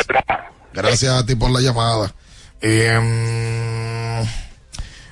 Gracias 0.73 1.11
a 1.13 1.25
ti 1.25 1.35
por 1.35 1.49
la 1.51 1.59
llamada. 1.59 2.13
Eh, 2.61 4.23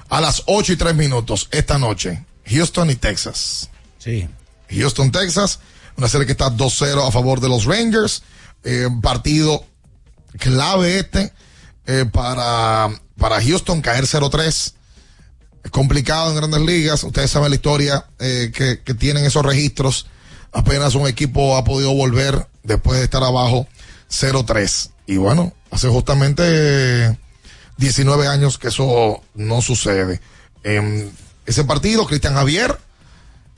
a 0.10 0.22
las 0.22 0.44
8 0.46 0.74
y 0.74 0.78
3 0.78 0.96
minutos 0.96 1.50
esta 1.52 1.78
noche. 1.78 2.20
Houston 2.48 2.90
y 2.90 2.96
Texas. 2.96 3.70
Sí. 3.98 4.28
Houston, 4.70 5.12
Texas. 5.12 5.60
Una 5.98 6.08
serie 6.08 6.26
que 6.26 6.34
está 6.34 6.52
2-0 6.52 7.08
a 7.08 7.12
favor 7.12 7.40
de 7.40 7.50
los 7.50 7.66
Rangers. 7.66 8.24
Eh, 8.64 8.88
partido 9.02 9.64
clave 10.40 11.00
este 11.00 11.32
eh, 11.86 12.06
para, 12.12 12.90
para 13.18 13.42
Houston 13.42 13.82
caer 13.82 14.06
0-3. 14.06 14.74
Es 15.64 15.72
complicado 15.72 16.30
en 16.32 16.38
grandes 16.38 16.62
ligas. 16.62 17.04
Ustedes 17.04 17.32
saben 17.32 17.50
la 17.50 17.56
historia 17.56 18.06
eh, 18.20 18.52
que, 18.54 18.82
que 18.82 18.94
tienen 18.94 19.26
esos 19.26 19.46
registros. 19.46 20.08
Apenas 20.52 20.96
un 20.96 21.08
equipo 21.08 21.58
ha 21.58 21.64
podido 21.64 21.94
volver 21.94 22.48
después 22.64 23.00
de 23.00 23.06
estar 23.06 23.24
abajo 23.24 23.68
0-3. 24.10 24.92
Y 25.08 25.18
bueno, 25.18 25.54
hace 25.72 25.88
justamente 25.88 27.18
19 27.78 28.28
años 28.28 28.58
que 28.58 28.70
eso 28.70 29.22
no 29.34 29.62
sucede. 29.62 30.20
En 30.64 31.12
ese 31.46 31.64
partido, 31.64 32.06
Cristian 32.06 32.34
Javier 32.34 32.78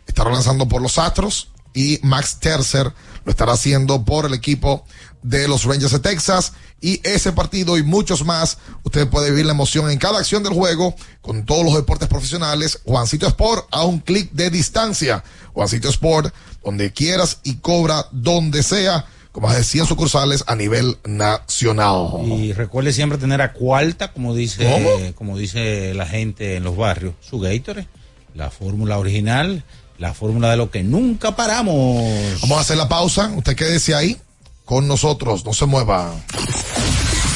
estará 0.05 0.31
lanzando 0.31 0.67
por 0.67 0.81
los 0.81 0.97
Astros 0.97 1.49
y 1.73 1.99
Max 2.01 2.39
Tercer 2.39 2.91
lo 3.23 3.31
estará 3.31 3.53
haciendo 3.53 4.03
por 4.05 4.25
el 4.25 4.33
equipo 4.33 4.85
de 5.21 5.47
los 5.47 5.65
Rangers 5.65 5.91
de 5.91 5.99
Texas. 5.99 6.53
Y 6.79 7.01
ese 7.03 7.33
partido 7.33 7.77
y 7.77 7.83
muchos 7.83 8.23
más, 8.23 8.57
usted 8.83 9.07
puede 9.09 9.31
vivir 9.31 9.45
la 9.45 9.51
emoción 9.51 9.89
en 9.91 9.99
cada 9.99 10.19
acción 10.19 10.43
del 10.43 10.53
juego 10.53 10.95
con 11.21 11.45
todos 11.45 11.65
los 11.65 11.75
deportes 11.75 12.07
profesionales. 12.07 12.79
Juancito 12.85 13.27
Sport 13.27 13.67
a 13.71 13.83
un 13.83 13.99
clic 13.99 14.31
de 14.31 14.49
distancia. 14.49 15.23
Juancito 15.53 15.89
Sport, 15.89 16.33
donde 16.63 16.93
quieras 16.93 17.39
y 17.43 17.57
cobra 17.57 18.07
donde 18.11 18.63
sea 18.63 19.05
con 19.37 19.43
más 19.43 19.55
de 19.55 19.63
100 19.63 19.85
sucursales 19.85 20.43
a 20.47 20.55
nivel 20.55 20.97
nacional. 21.05 22.09
Y 22.25 22.53
recuerde 22.53 22.91
siempre 22.91 23.19
tener 23.19 23.43
a 23.43 23.53
cuarta, 23.53 24.11
como 24.11 24.33
dice, 24.33 25.13
como 25.15 25.37
dice 25.37 25.93
la 25.93 26.07
gente 26.07 26.55
en 26.55 26.63
los 26.63 26.75
barrios, 26.75 27.13
su 27.21 27.39
Gatorade, 27.39 27.87
la 28.33 28.49
fórmula 28.49 28.97
original, 28.97 29.63
la 29.99 30.15
fórmula 30.15 30.49
de 30.49 30.57
lo 30.57 30.71
que 30.71 30.81
nunca 30.81 31.35
paramos. 31.35 32.03
Vamos 32.41 32.57
a 32.57 32.61
hacer 32.61 32.77
la 32.77 32.89
pausa. 32.89 33.31
Usted 33.35 33.55
quédese 33.55 33.93
ahí 33.93 34.17
con 34.65 34.87
nosotros, 34.87 35.45
no 35.45 35.53
se 35.53 35.67
mueva. 35.67 36.15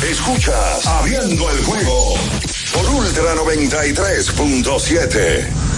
Escuchas 0.10 0.88
Abriendo 0.88 1.52
el 1.52 1.64
juego 1.64 2.15
por 2.73 2.90
Ultra 2.95 3.36
93.7. 3.36 5.70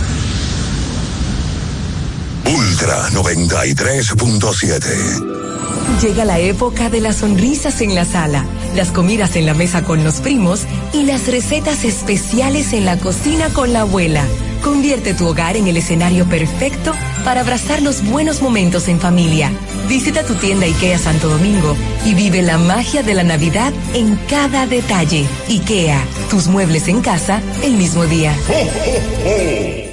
Ultra 2.46 3.10
93.7. 3.12 6.02
Llega 6.02 6.26
la 6.26 6.40
época 6.40 6.90
de 6.90 7.00
las 7.00 7.18
sonrisas 7.18 7.82
en 7.82 7.94
la 7.96 8.04
sala, 8.04 8.46
las 8.76 8.92
comidas 8.92 9.38
en 9.38 9.46
la 9.46 9.54
mesa 9.54 9.84
con 9.84 10.04
los 10.04 10.16
primos 10.16 10.66
y 10.92 11.04
las 11.04 11.28
recetas 11.28 11.86
especiales 11.86 12.74
en 12.74 12.84
la 12.86 12.98
cocina 12.98 13.48
con 13.50 13.72
la 13.72 13.82
abuela. 13.82 14.26
Convierte 14.62 15.14
tu 15.14 15.28
hogar 15.28 15.56
en 15.56 15.68
el 15.68 15.78
escenario 15.78 16.26
perfecto 16.26 16.94
para 17.24 17.42
abrazar 17.42 17.82
los 17.82 18.04
buenos 18.04 18.42
momentos 18.42 18.90
en 18.90 19.00
familia. 19.00 19.52
Visita 19.88 20.24
tu 20.24 20.36
tienda 20.36 20.66
IKEA 20.66 20.98
Santo 20.98 21.30
Domingo 21.30 21.78
y 22.06 22.14
vive 22.14 22.42
la 22.42 22.58
magia 22.58 23.04
de 23.04 23.14
la 23.14 23.24
Navidad 23.24 23.72
en 23.94 24.18
cada 24.30 24.68
detalle. 24.68 25.26
IKEA, 25.48 26.04
tus 26.30 26.48
muebles 26.48 26.90
en 26.90 27.00
casa 27.02 27.42
el 27.62 27.74
mismo 27.74 28.06
día. 28.06 28.36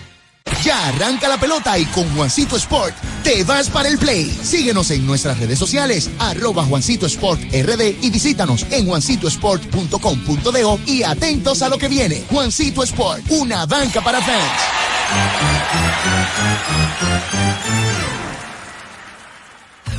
Ya 0.63 0.87
arranca 0.89 1.27
la 1.27 1.39
pelota 1.39 1.77
y 1.79 1.85
con 1.85 2.07
Juancito 2.15 2.55
Sport 2.55 2.95
te 3.23 3.43
vas 3.43 3.69
para 3.69 3.89
el 3.89 3.97
play. 3.97 4.29
Síguenos 4.43 4.91
en 4.91 5.05
nuestras 5.05 5.39
redes 5.39 5.57
sociales, 5.57 6.09
arroba 6.19 6.63
Juancito 6.63 7.07
Sport 7.07 7.41
RD 7.51 7.95
y 8.01 8.09
visítanos 8.09 8.65
en 8.69 8.85
juancitosport.com.do 8.85 10.79
y 10.85 11.03
atentos 11.03 11.61
a 11.61 11.69
lo 11.69 11.77
que 11.77 11.87
viene. 11.87 12.23
Juancito 12.29 12.83
Sport, 12.83 13.23
una 13.29 13.65
banca 13.65 14.01
para 14.01 14.21
fans. 14.21 14.61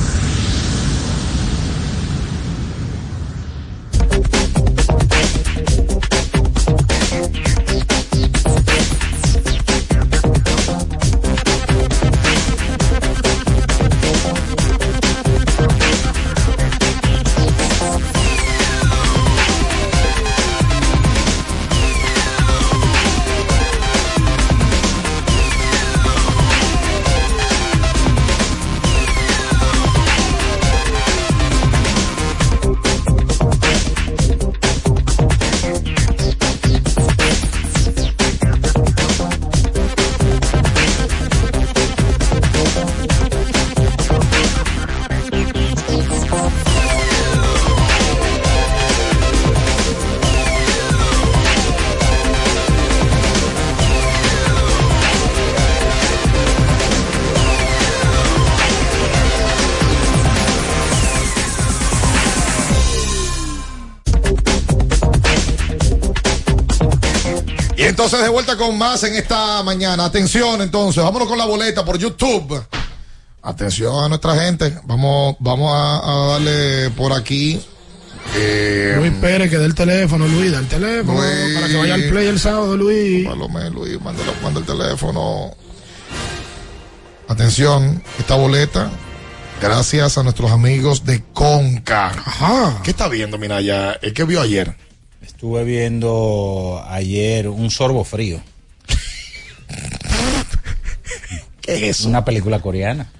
entonces 68.03 68.23
de 68.23 68.29
vuelta 68.29 68.57
con 68.57 68.75
más 68.79 69.03
en 69.03 69.13
esta 69.13 69.61
mañana. 69.61 70.05
Atención, 70.05 70.59
entonces, 70.63 71.03
vámonos 71.03 71.27
con 71.27 71.37
la 71.37 71.45
boleta 71.45 71.85
por 71.85 71.99
YouTube. 71.99 72.59
Atención 73.43 74.03
a 74.03 74.09
nuestra 74.09 74.35
gente. 74.35 74.75
Vamos, 74.85 75.35
vamos 75.39 75.71
a, 75.71 75.99
a 75.99 76.27
darle 76.31 76.89
por 76.97 77.13
aquí. 77.13 77.61
Eh, 78.35 78.95
Luis 78.97 79.11
Pérez, 79.21 79.51
que 79.51 79.59
dé 79.59 79.65
el 79.65 79.75
teléfono, 79.75 80.27
Luis, 80.27 80.51
da 80.51 80.57
el 80.57 80.67
teléfono 80.67 81.21
Luis. 81.21 81.53
para 81.53 81.67
que 81.67 81.77
vaya 81.77 81.93
al 81.93 82.09
play 82.09 82.25
el 82.25 82.39
sábado, 82.39 82.75
Luis. 82.75 83.27
Palomé, 83.27 83.69
Luis, 83.69 84.01
mándalo, 84.01 84.33
manda 84.41 84.59
el 84.59 84.65
teléfono. 84.65 85.55
Atención, 87.27 88.01
esta 88.17 88.33
boleta, 88.33 88.89
gracias 89.61 90.17
a 90.17 90.23
nuestros 90.23 90.49
amigos 90.49 91.05
de 91.05 91.23
Conca. 91.33 92.07
Ajá. 92.07 92.79
¿Qué 92.81 92.89
está 92.89 93.07
viendo, 93.07 93.37
Minaya? 93.37 93.93
¿El 94.01 94.11
que 94.15 94.23
vio 94.23 94.41
ayer? 94.41 94.75
Estuve 95.21 95.63
viendo 95.63 96.83
ayer 96.87 97.47
un 97.47 97.69
sorbo 97.71 98.03
frío. 98.03 98.41
¿Qué 101.61 101.75
es 101.89 101.99
eso? 101.99 102.09
Una 102.09 102.25
película 102.25 102.59
coreana. 102.59 103.11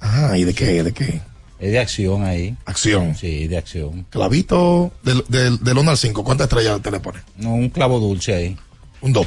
Ah, 0.00 0.36
¿y 0.36 0.44
de 0.44 0.54
qué? 0.54 0.82
¿De 0.82 0.92
qué? 0.92 1.20
Es 1.58 1.72
de 1.72 1.78
acción 1.78 2.24
ahí. 2.24 2.56
Acción. 2.66 3.16
Sí, 3.16 3.46
de 3.46 3.56
acción. 3.56 4.06
Clavito 4.10 4.92
del, 5.02 5.24
del, 5.28 5.62
del 5.62 5.78
1 5.78 5.90
al 5.90 5.96
5. 5.96 6.24
¿Cuántas 6.24 6.46
estrellas 6.46 6.82
te 6.82 6.90
le 6.90 7.00
pone? 7.00 7.20
No, 7.36 7.54
un 7.54 7.70
clavo 7.70 8.00
dulce 8.00 8.34
ahí. 8.34 8.56
Un 9.00 9.12
2. 9.12 9.26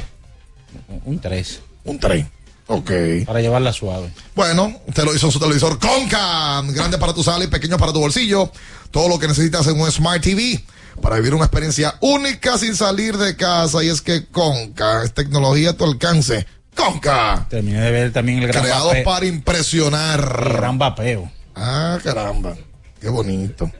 Un 1.04 1.18
3. 1.18 1.60
Un 1.84 1.98
3. 1.98 2.26
Ok. 2.68 2.90
Para 3.26 3.40
llevarla 3.40 3.72
suave. 3.72 4.12
Bueno, 4.34 4.80
usted 4.86 5.04
lo 5.04 5.14
hizo 5.14 5.26
en 5.26 5.32
su 5.32 5.40
televisor 5.40 5.78
Conca. 5.78 6.62
Grande 6.62 6.98
para 6.98 7.14
tu 7.14 7.22
sala 7.24 7.44
y 7.44 7.48
pequeño 7.48 7.78
para 7.78 7.92
tu 7.92 8.00
bolsillo. 8.00 8.52
Todo 8.90 9.08
lo 9.08 9.18
que 9.18 9.26
necesitas 9.26 9.66
en 9.66 9.80
un 9.80 9.90
Smart 9.90 10.22
TV 10.22 10.62
para 11.00 11.16
vivir 11.16 11.34
una 11.34 11.44
experiencia 11.44 11.94
única 12.00 12.58
sin 12.58 12.74
salir 12.76 13.16
de 13.16 13.36
casa. 13.36 13.82
Y 13.82 13.88
es 13.88 14.00
que 14.00 14.26
Conca 14.26 15.04
es 15.04 15.14
tecnología 15.14 15.70
a 15.70 15.72
tu 15.74 15.84
alcance. 15.84 16.46
Conca. 16.74 17.46
Terminé 17.50 17.80
de 17.80 17.90
ver 17.90 18.12
también 18.12 18.38
el 18.42 18.48
gran 18.48 18.62
Creado 18.62 18.88
vapeo. 18.88 19.04
para 19.04 19.26
impresionar. 19.26 20.20
El 20.46 20.52
gran 20.54 20.78
vapeo. 20.78 21.30
Ah, 21.56 21.98
caramba. 22.02 22.56
Qué 23.00 23.08
bonito. 23.08 23.70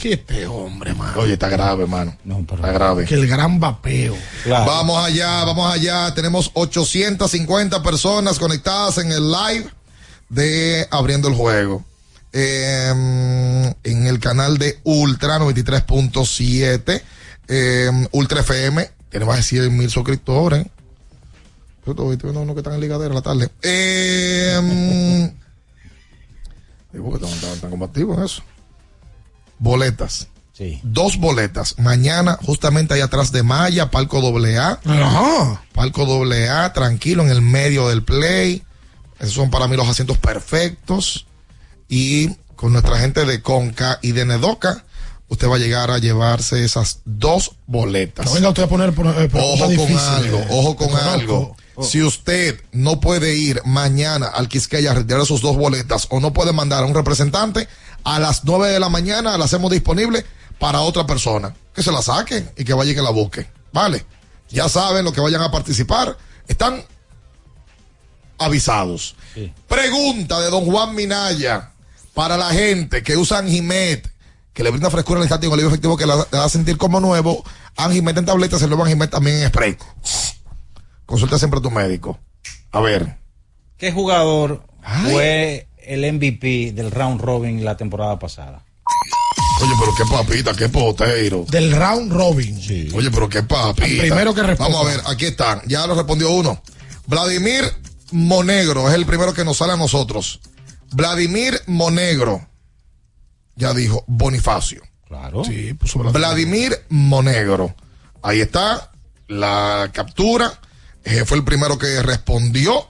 ¿Qué 0.00 0.12
este 0.14 0.46
hombre, 0.46 0.92
mano? 0.94 1.20
Oye, 1.20 1.34
está 1.34 1.48
grave, 1.48 1.84
hermano. 1.84 2.16
Está 2.50 2.70
grave. 2.72 3.06
Que 3.06 3.14
el 3.14 3.26
gran 3.26 3.58
vapeo. 3.58 4.14
Vamos 4.46 5.02
allá, 5.04 5.44
vamos 5.44 5.72
allá. 5.72 6.12
Tenemos 6.14 6.50
850 6.54 7.82
personas 7.82 8.38
conectadas 8.38 8.98
en 8.98 9.10
el 9.12 9.30
live 9.30 9.66
de 10.28 10.86
Abriendo 10.90 11.28
el 11.28 11.34
Juego. 11.34 11.84
Eh, 12.38 13.74
en 13.82 14.06
el 14.06 14.20
canal 14.20 14.58
de 14.58 14.78
Ultra 14.84 15.38
93.7. 15.38 17.02
eh, 17.48 17.90
Ultra 18.12 18.40
FM. 18.40 18.90
Tiene 19.08 19.24
más 19.24 19.38
de 19.38 19.42
100 19.42 19.74
mil 19.74 19.88
suscriptores. 19.88 20.66
Yo 21.86 21.92
estoy 21.92 22.16
viendo 22.16 22.40
uno 22.42 22.52
que 22.52 22.60
están 22.60 22.74
en 22.74 22.80
ligadera 22.80 23.14
la 23.14 23.22
tarde. 23.22 23.48
Eh, 23.62 25.32
digo 26.92 27.18
que 27.18 27.24
están, 27.24 27.52
están 27.52 27.70
combativos 27.70 28.18
en 28.18 28.24
eso. 28.24 28.42
Boletas. 29.58 30.28
Sí. 30.52 30.78
Dos 30.82 31.16
boletas. 31.16 31.78
Mañana, 31.78 32.38
justamente 32.44 32.92
ahí 32.92 33.00
atrás 33.00 33.32
de 33.32 33.42
Maya, 33.44 33.90
Palco 33.90 34.18
AA. 34.18 34.80
Ajá. 34.84 35.62
Palco 35.72 36.04
AA, 36.04 36.72
tranquilo, 36.74 37.22
en 37.22 37.30
el 37.30 37.40
medio 37.40 37.88
del 37.88 38.02
play. 38.02 38.62
Esos 39.20 39.32
son 39.32 39.48
para 39.50 39.68
mí 39.68 39.76
los 39.76 39.88
asientos 39.88 40.18
perfectos. 40.18 41.26
Y 41.88 42.30
con 42.56 42.72
nuestra 42.72 42.98
gente 42.98 43.24
de 43.24 43.42
Conca 43.42 43.98
y 44.02 44.12
de 44.12 44.24
Nedoca, 44.24 44.84
usted 45.28 45.48
va 45.48 45.56
a 45.56 45.58
llegar 45.58 45.90
a 45.90 45.98
llevarse 45.98 46.64
esas 46.64 47.00
dos 47.04 47.52
boletas. 47.66 48.26
No 48.26 48.32
venga 48.32 48.48
usted 48.48 48.64
a 48.64 48.68
poner 48.68 48.92
por, 48.92 49.06
eh, 49.06 49.28
preguntas 49.28 49.68
Ojo 49.68 49.76
con 49.76 49.98
algo, 49.98 50.46
ojo 50.50 50.76
con 50.76 50.96
algo. 50.96 51.56
Si 51.82 52.02
usted 52.02 52.58
no 52.72 53.00
puede 53.00 53.36
ir 53.36 53.60
mañana 53.66 54.28
al 54.28 54.48
Quisqueya 54.48 54.92
a 54.92 54.94
retirar 54.94 55.26
sus 55.26 55.42
dos 55.42 55.56
boletas 55.56 56.06
o 56.10 56.20
no 56.20 56.32
puede 56.32 56.52
mandar 56.52 56.82
a 56.82 56.86
un 56.86 56.94
representante, 56.94 57.68
a 58.02 58.18
las 58.18 58.44
9 58.44 58.68
de 58.68 58.80
la 58.80 58.88
mañana 58.88 59.36
la 59.36 59.44
hacemos 59.44 59.70
disponible 59.70 60.24
para 60.58 60.80
otra 60.80 61.06
persona. 61.06 61.54
Que 61.74 61.82
se 61.82 61.92
la 61.92 62.00
saque 62.00 62.48
y 62.56 62.64
que 62.64 62.72
vaya 62.72 62.92
y 62.92 62.94
que 62.94 63.02
la 63.02 63.10
busque. 63.10 63.46
¿Vale? 63.72 64.06
Ya 64.48 64.70
saben 64.70 65.04
lo 65.04 65.12
que 65.12 65.20
vayan 65.20 65.42
a 65.42 65.50
participar. 65.50 66.16
Están 66.48 66.82
avisados. 68.38 69.14
Pregunta 69.68 70.40
de 70.40 70.50
don 70.50 70.64
Juan 70.64 70.94
Minaya 70.94 71.72
para 72.16 72.38
la 72.38 72.48
gente 72.48 73.02
que 73.02 73.14
usa 73.14 73.40
Anjimet, 73.40 74.10
que 74.54 74.62
le 74.62 74.70
brinda 74.70 74.88
frescura 74.88 75.18
al 75.18 75.24
instante 75.24 75.44
y 75.44 75.48
un 75.48 75.52
alivio 75.52 75.68
efectivo 75.68 75.98
que 75.98 76.06
la, 76.06 76.16
la 76.16 76.26
da 76.30 76.48
sentir 76.48 76.78
como 76.78 76.98
nuevo. 76.98 77.44
Anjimet 77.76 78.16
en 78.16 78.24
tabletas, 78.24 78.62
el 78.62 78.70
nuevo 78.70 78.84
Anjimet 78.84 79.10
también 79.10 79.42
en 79.42 79.48
spray. 79.48 79.76
Consulta 81.04 81.38
siempre 81.38 81.58
a 81.58 81.62
tu 81.62 81.70
médico. 81.70 82.18
A 82.72 82.80
ver. 82.80 83.18
¿Qué 83.76 83.92
jugador 83.92 84.66
fue 85.10 85.68
el 85.76 86.10
MVP 86.10 86.72
del 86.72 86.90
round 86.90 87.20
robin 87.20 87.62
la 87.62 87.76
temporada 87.76 88.18
pasada? 88.18 88.64
Oye, 89.60 89.72
pero 89.78 89.92
qué 89.94 90.04
papita, 90.10 90.54
qué 90.54 90.68
potero. 90.70 91.44
Del 91.50 91.70
round 91.70 92.10
robin. 92.10 92.58
Oye, 92.94 93.10
pero 93.10 93.28
qué 93.28 93.42
papita. 93.42 93.86
El 93.86 93.98
primero 93.98 94.34
que 94.34 94.42
responda. 94.42 94.72
Vamos 94.72 94.90
a 94.90 94.96
ver, 94.96 95.04
aquí 95.06 95.26
están. 95.26 95.60
Ya 95.66 95.86
lo 95.86 95.94
respondió 95.94 96.30
uno. 96.30 96.62
Vladimir 97.06 97.64
Monegro 98.10 98.88
es 98.88 98.94
el 98.94 99.04
primero 99.04 99.34
que 99.34 99.44
nos 99.44 99.58
sale 99.58 99.74
a 99.74 99.76
nosotros. 99.76 100.40
Vladimir 100.92 101.60
Monegro. 101.66 102.46
Ya 103.54 103.72
dijo 103.72 104.04
Bonifacio. 104.06 104.82
Claro. 105.08 105.44
Sí, 105.44 105.72
puso 105.74 106.00
Vladimir 106.00 106.76
Monegro. 106.88 107.74
Ahí 108.22 108.40
está 108.40 108.90
la 109.28 109.90
captura. 109.92 110.60
Eh, 111.04 111.24
fue 111.24 111.38
el 111.38 111.44
primero 111.44 111.78
que 111.78 112.02
respondió. 112.02 112.88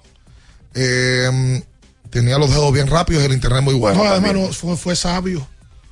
Eh, 0.74 1.62
tenía 2.10 2.38
los 2.38 2.50
dedos 2.50 2.72
bien 2.72 2.86
rápidos 2.86 3.22
y 3.22 3.26
el 3.26 3.32
internet 3.32 3.62
muy 3.62 3.74
bueno. 3.74 4.02
No, 4.02 4.10
además 4.10 4.34
no, 4.34 4.52
fue, 4.52 4.76
fue 4.76 4.96
sabio. 4.96 5.46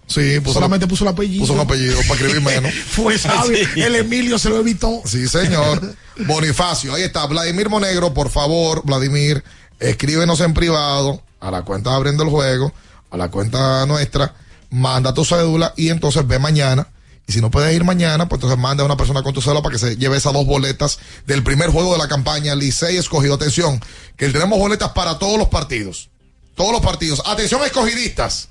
Sí, 0.06 0.38
puso 0.40 0.54
Solamente 0.54 0.86
puso 0.86 1.04
el 1.04 1.10
apellido. 1.10 1.42
puso 1.42 1.54
un 1.54 1.60
apellido 1.60 1.96
para 2.08 2.14
escribir 2.14 2.40
menos. 2.42 2.72
Fue 2.72 3.18
sabio. 3.18 3.58
El 3.76 3.96
Emilio 3.96 4.38
se 4.38 4.48
lo 4.50 4.58
evitó. 4.58 5.02
Sí, 5.04 5.28
señor. 5.28 5.94
Bonifacio, 6.26 6.94
ahí 6.94 7.02
está. 7.02 7.26
Vladimir 7.26 7.68
Monegro, 7.68 8.14
por 8.14 8.30
favor, 8.30 8.82
Vladimir, 8.84 9.42
escríbenos 9.80 10.40
en 10.40 10.54
privado 10.54 11.22
a 11.44 11.50
la 11.50 11.62
cuenta 11.62 11.94
abriendo 11.94 12.22
el 12.24 12.30
juego, 12.30 12.72
a 13.10 13.16
la 13.18 13.30
cuenta 13.30 13.84
nuestra, 13.84 14.34
manda 14.70 15.12
tu 15.12 15.24
cédula 15.24 15.74
y 15.76 15.90
entonces 15.90 16.26
ve 16.26 16.38
mañana. 16.38 16.88
Y 17.26 17.32
si 17.32 17.40
no 17.40 17.50
puedes 17.50 17.74
ir 17.74 17.84
mañana, 17.84 18.28
pues 18.28 18.38
entonces 18.38 18.58
manda 18.58 18.82
a 18.82 18.86
una 18.86 18.96
persona 18.96 19.22
con 19.22 19.34
tu 19.34 19.42
cédula 19.42 19.62
para 19.62 19.74
que 19.74 19.78
se 19.78 19.96
lleve 19.96 20.16
esas 20.16 20.32
dos 20.32 20.46
boletas 20.46 20.98
del 21.26 21.42
primer 21.42 21.70
juego 21.70 21.92
de 21.92 21.98
la 21.98 22.08
campaña. 22.08 22.54
Licey 22.54 22.96
escogido. 22.96 23.34
Atención, 23.34 23.80
que 24.16 24.28
tenemos 24.30 24.58
boletas 24.58 24.92
para 24.92 25.18
todos 25.18 25.38
los 25.38 25.48
partidos. 25.48 26.08
Todos 26.54 26.72
los 26.72 26.80
partidos. 26.80 27.22
Atención, 27.26 27.62
escogidistas. 27.62 28.48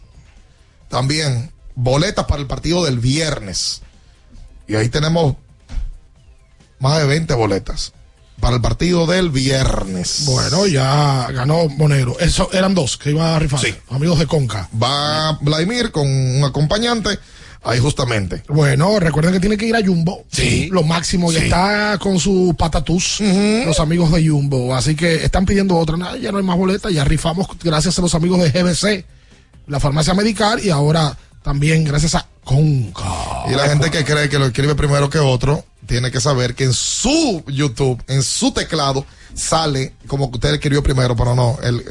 También 0.88 1.52
boletas 1.74 2.26
para 2.26 2.42
el 2.42 2.48
partido 2.48 2.86
del 2.86 3.00
viernes. 3.00 3.82
Y 4.68 4.76
ahí 4.76 4.90
tenemos 4.90 5.36
más 6.80 7.00
de 7.00 7.06
20 7.06 7.34
boletas 7.34 7.94
para 8.44 8.58
el 8.58 8.62
partido 8.62 9.08
del 9.08 9.30
viernes. 9.30 10.24
Bueno, 10.26 10.68
ya 10.68 11.30
ganó 11.32 11.70
Monegro. 11.70 12.20
Eso 12.20 12.50
eran 12.52 12.76
dos 12.76 12.98
que 12.98 13.12
iban 13.12 13.34
a 13.34 13.40
rifar. 13.40 13.62
Amigos 13.90 14.20
de 14.20 14.28
Conca. 14.28 14.68
Va 14.82 15.38
Vladimir 15.40 15.92
con 15.94 16.06
un 16.06 16.44
acompañante. 16.44 17.18
Ahí 17.64 17.80
justamente. 17.80 18.44
Bueno, 18.50 19.00
recuerden 19.00 19.32
que 19.32 19.40
tiene 19.40 19.56
que 19.56 19.66
ir 19.66 19.78
a 19.78 19.82
Jumbo. 19.82 20.26
Sí. 20.30 20.68
Lo 20.74 20.84
máximo. 20.84 21.32
Y 21.32 21.36
Sí. 21.36 21.44
está 21.46 21.98
con 22.02 22.20
su 22.20 22.54
patatús. 22.60 23.22
Los 23.66 23.80
amigos 23.80 24.12
de 24.12 24.28
Jumbo. 24.28 24.76
Así 24.76 24.94
que 24.94 25.24
están 25.24 25.46
pidiendo 25.46 25.78
otra. 25.78 25.96
Nada, 25.96 26.18
ya 26.18 26.34
no 26.34 26.40
hay 26.40 26.44
más 26.44 26.58
boletas. 26.58 26.92
Ya 26.92 27.06
rifamos 27.06 27.48
gracias 27.64 27.98
a 27.98 28.02
los 28.02 28.14
amigos 28.14 28.42
de 28.42 28.52
GBC. 28.52 29.06
La 29.68 29.80
farmacia 29.80 30.14
medical. 30.14 30.60
Y 30.62 30.70
ahora 30.70 31.18
también 31.44 31.86
gracias 31.86 32.16
a 32.16 32.28
Conca. 32.44 33.46
Y 33.50 33.56
la 33.56 33.70
gente 33.70 33.90
que 33.90 34.04
cree 34.04 34.28
que 34.28 34.38
lo 34.38 34.48
escribe 34.48 34.76
primero 34.76 35.10
que 35.10 35.20
otro, 35.20 35.64
tiene 35.94 36.10
que 36.10 36.20
saber 36.20 36.56
que 36.56 36.64
en 36.64 36.74
su 36.74 37.44
YouTube, 37.46 38.02
en 38.08 38.24
su 38.24 38.52
teclado, 38.52 39.06
sale 39.36 39.94
como 40.08 40.32
que 40.32 40.38
usted 40.38 40.56
escribió 40.56 40.82
primero, 40.82 41.16
pero 41.16 41.36
no. 41.36 41.60
El, 41.62 41.82
eh, 41.82 41.84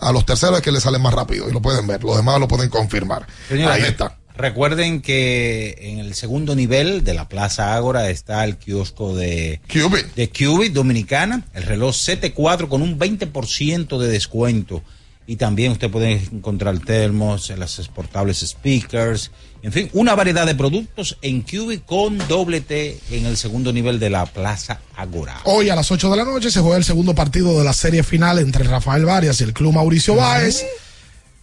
a 0.00 0.10
los 0.10 0.26
terceros 0.26 0.56
es 0.56 0.62
que 0.64 0.72
le 0.72 0.80
sale 0.80 0.98
más 0.98 1.14
rápido 1.14 1.48
y 1.48 1.52
lo 1.52 1.62
pueden 1.62 1.86
ver. 1.86 2.02
Los 2.02 2.16
demás 2.16 2.40
lo 2.40 2.48
pueden 2.48 2.68
confirmar. 2.68 3.28
Señores, 3.48 3.76
Ahí 3.76 3.88
está. 3.88 4.18
Recuerden 4.36 5.02
que 5.02 5.76
en 5.78 6.00
el 6.00 6.14
segundo 6.14 6.56
nivel 6.56 7.04
de 7.04 7.14
la 7.14 7.28
Plaza 7.28 7.76
Ágora 7.76 8.10
está 8.10 8.42
el 8.44 8.56
kiosco 8.56 9.14
de 9.14 9.60
Cubit, 9.72 10.12
de 10.16 10.30
Cubit 10.30 10.72
Dominicana, 10.72 11.44
el 11.54 11.62
reloj 11.62 11.94
CT4 11.94 12.66
con 12.66 12.82
un 12.82 12.98
20% 12.98 13.98
de 13.98 14.08
descuento. 14.08 14.82
Y 15.28 15.36
también 15.36 15.70
usted 15.70 15.92
puede 15.92 16.14
encontrar 16.14 16.80
termos, 16.80 17.50
las 17.50 17.78
exportables 17.78 18.40
speakers, 18.40 19.30
en 19.64 19.72
fin, 19.72 19.88
una 19.94 20.14
variedad 20.14 20.44
de 20.44 20.54
productos 20.54 21.16
en 21.22 21.40
Cubit 21.40 21.86
con 21.86 22.18
doble 22.28 22.60
T 22.60 23.00
en 23.10 23.24
el 23.24 23.38
segundo 23.38 23.72
nivel 23.72 23.98
de 23.98 24.10
la 24.10 24.26
Plaza 24.26 24.80
Ágora. 24.94 25.40
Hoy 25.44 25.70
a 25.70 25.74
las 25.74 25.90
8 25.90 26.10
de 26.10 26.16
la 26.18 26.24
noche 26.24 26.50
se 26.50 26.60
juega 26.60 26.76
el 26.76 26.84
segundo 26.84 27.14
partido 27.14 27.56
de 27.56 27.64
la 27.64 27.72
serie 27.72 28.02
final 28.02 28.38
entre 28.40 28.64
Rafael 28.64 29.06
Varias 29.06 29.40
y 29.40 29.44
el 29.44 29.54
Club 29.54 29.72
Mauricio 29.72 30.16
Báez. 30.16 30.66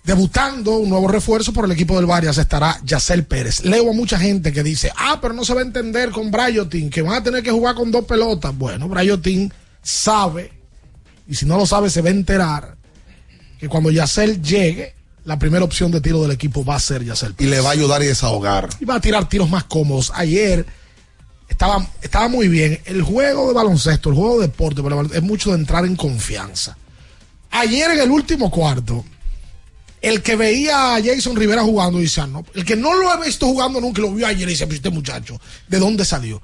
Debutando 0.03 0.77
un 0.77 0.89
nuevo 0.89 1.07
refuerzo 1.07 1.51
por 1.51 1.65
el 1.65 1.71
equipo 1.71 1.95
del 1.95 2.05
Varias 2.05 2.37
estará 2.37 2.79
Yacel 2.83 3.25
Pérez. 3.25 3.65
Leo 3.65 3.89
a 3.89 3.93
mucha 3.93 4.19
gente 4.19 4.53
que 4.53 4.61
dice, 4.61 4.91
ah, 4.95 5.17
pero 5.19 5.33
no 5.33 5.43
se 5.43 5.55
va 5.55 5.61
a 5.61 5.63
entender 5.63 6.11
con 6.11 6.29
Brayotin, 6.29 6.91
que 6.91 7.01
van 7.01 7.15
a 7.15 7.23
tener 7.23 7.41
que 7.41 7.49
jugar 7.49 7.73
con 7.73 7.89
dos 7.89 8.05
pelotas. 8.05 8.55
Bueno, 8.55 8.87
Brayotin 8.87 9.51
sabe, 9.81 10.51
y 11.27 11.33
si 11.33 11.47
no 11.47 11.57
lo 11.57 11.65
sabe 11.65 11.89
se 11.89 12.03
va 12.03 12.09
a 12.09 12.11
enterar, 12.11 12.77
que 13.59 13.67
cuando 13.67 13.89
Yacel 13.89 14.43
llegue, 14.43 15.00
la 15.23 15.37
primera 15.37 15.63
opción 15.63 15.91
de 15.91 16.01
tiro 16.01 16.21
del 16.21 16.31
equipo 16.31 16.65
va 16.65 16.75
a 16.75 16.79
ser 16.79 17.03
Yacel 17.03 17.35
Y 17.37 17.45
le 17.45 17.59
va 17.59 17.69
a 17.69 17.73
ayudar 17.73 18.01
y 18.01 18.07
desahogar. 18.07 18.69
Y 18.79 18.85
va 18.85 18.95
a 18.95 19.01
tirar 19.01 19.29
tiros 19.29 19.49
más 19.49 19.65
cómodos. 19.65 20.11
Ayer 20.15 20.65
estaba, 21.47 21.85
estaba 22.01 22.27
muy 22.27 22.47
bien. 22.47 22.79
El 22.85 23.03
juego 23.03 23.47
de 23.47 23.53
baloncesto, 23.53 24.09
el 24.09 24.15
juego 24.15 24.39
de 24.39 24.47
deporte, 24.47 24.81
es 25.13 25.21
mucho 25.21 25.51
de 25.51 25.57
entrar 25.57 25.85
en 25.85 25.95
confianza. 25.95 26.77
Ayer 27.51 27.91
en 27.91 27.99
el 27.99 28.09
último 28.09 28.49
cuarto, 28.49 29.05
el 30.01 30.23
que 30.23 30.35
veía 30.35 30.95
a 30.95 31.03
Jason 31.03 31.35
Rivera 31.35 31.61
jugando 31.61 31.99
dice, 31.99 32.25
no, 32.25 32.43
el 32.55 32.65
que 32.65 32.75
no 32.75 32.95
lo 32.95 33.09
ha 33.09 33.17
visto 33.17 33.45
jugando 33.45 33.79
nunca 33.79 34.01
lo 34.01 34.13
vio 34.13 34.25
ayer 34.25 34.47
y 34.47 34.51
dice, 34.53 34.65
pues 34.65 34.77
este 34.77 34.89
muchacho, 34.89 35.39
¿de 35.67 35.77
dónde 35.77 36.05
salió? 36.05 36.41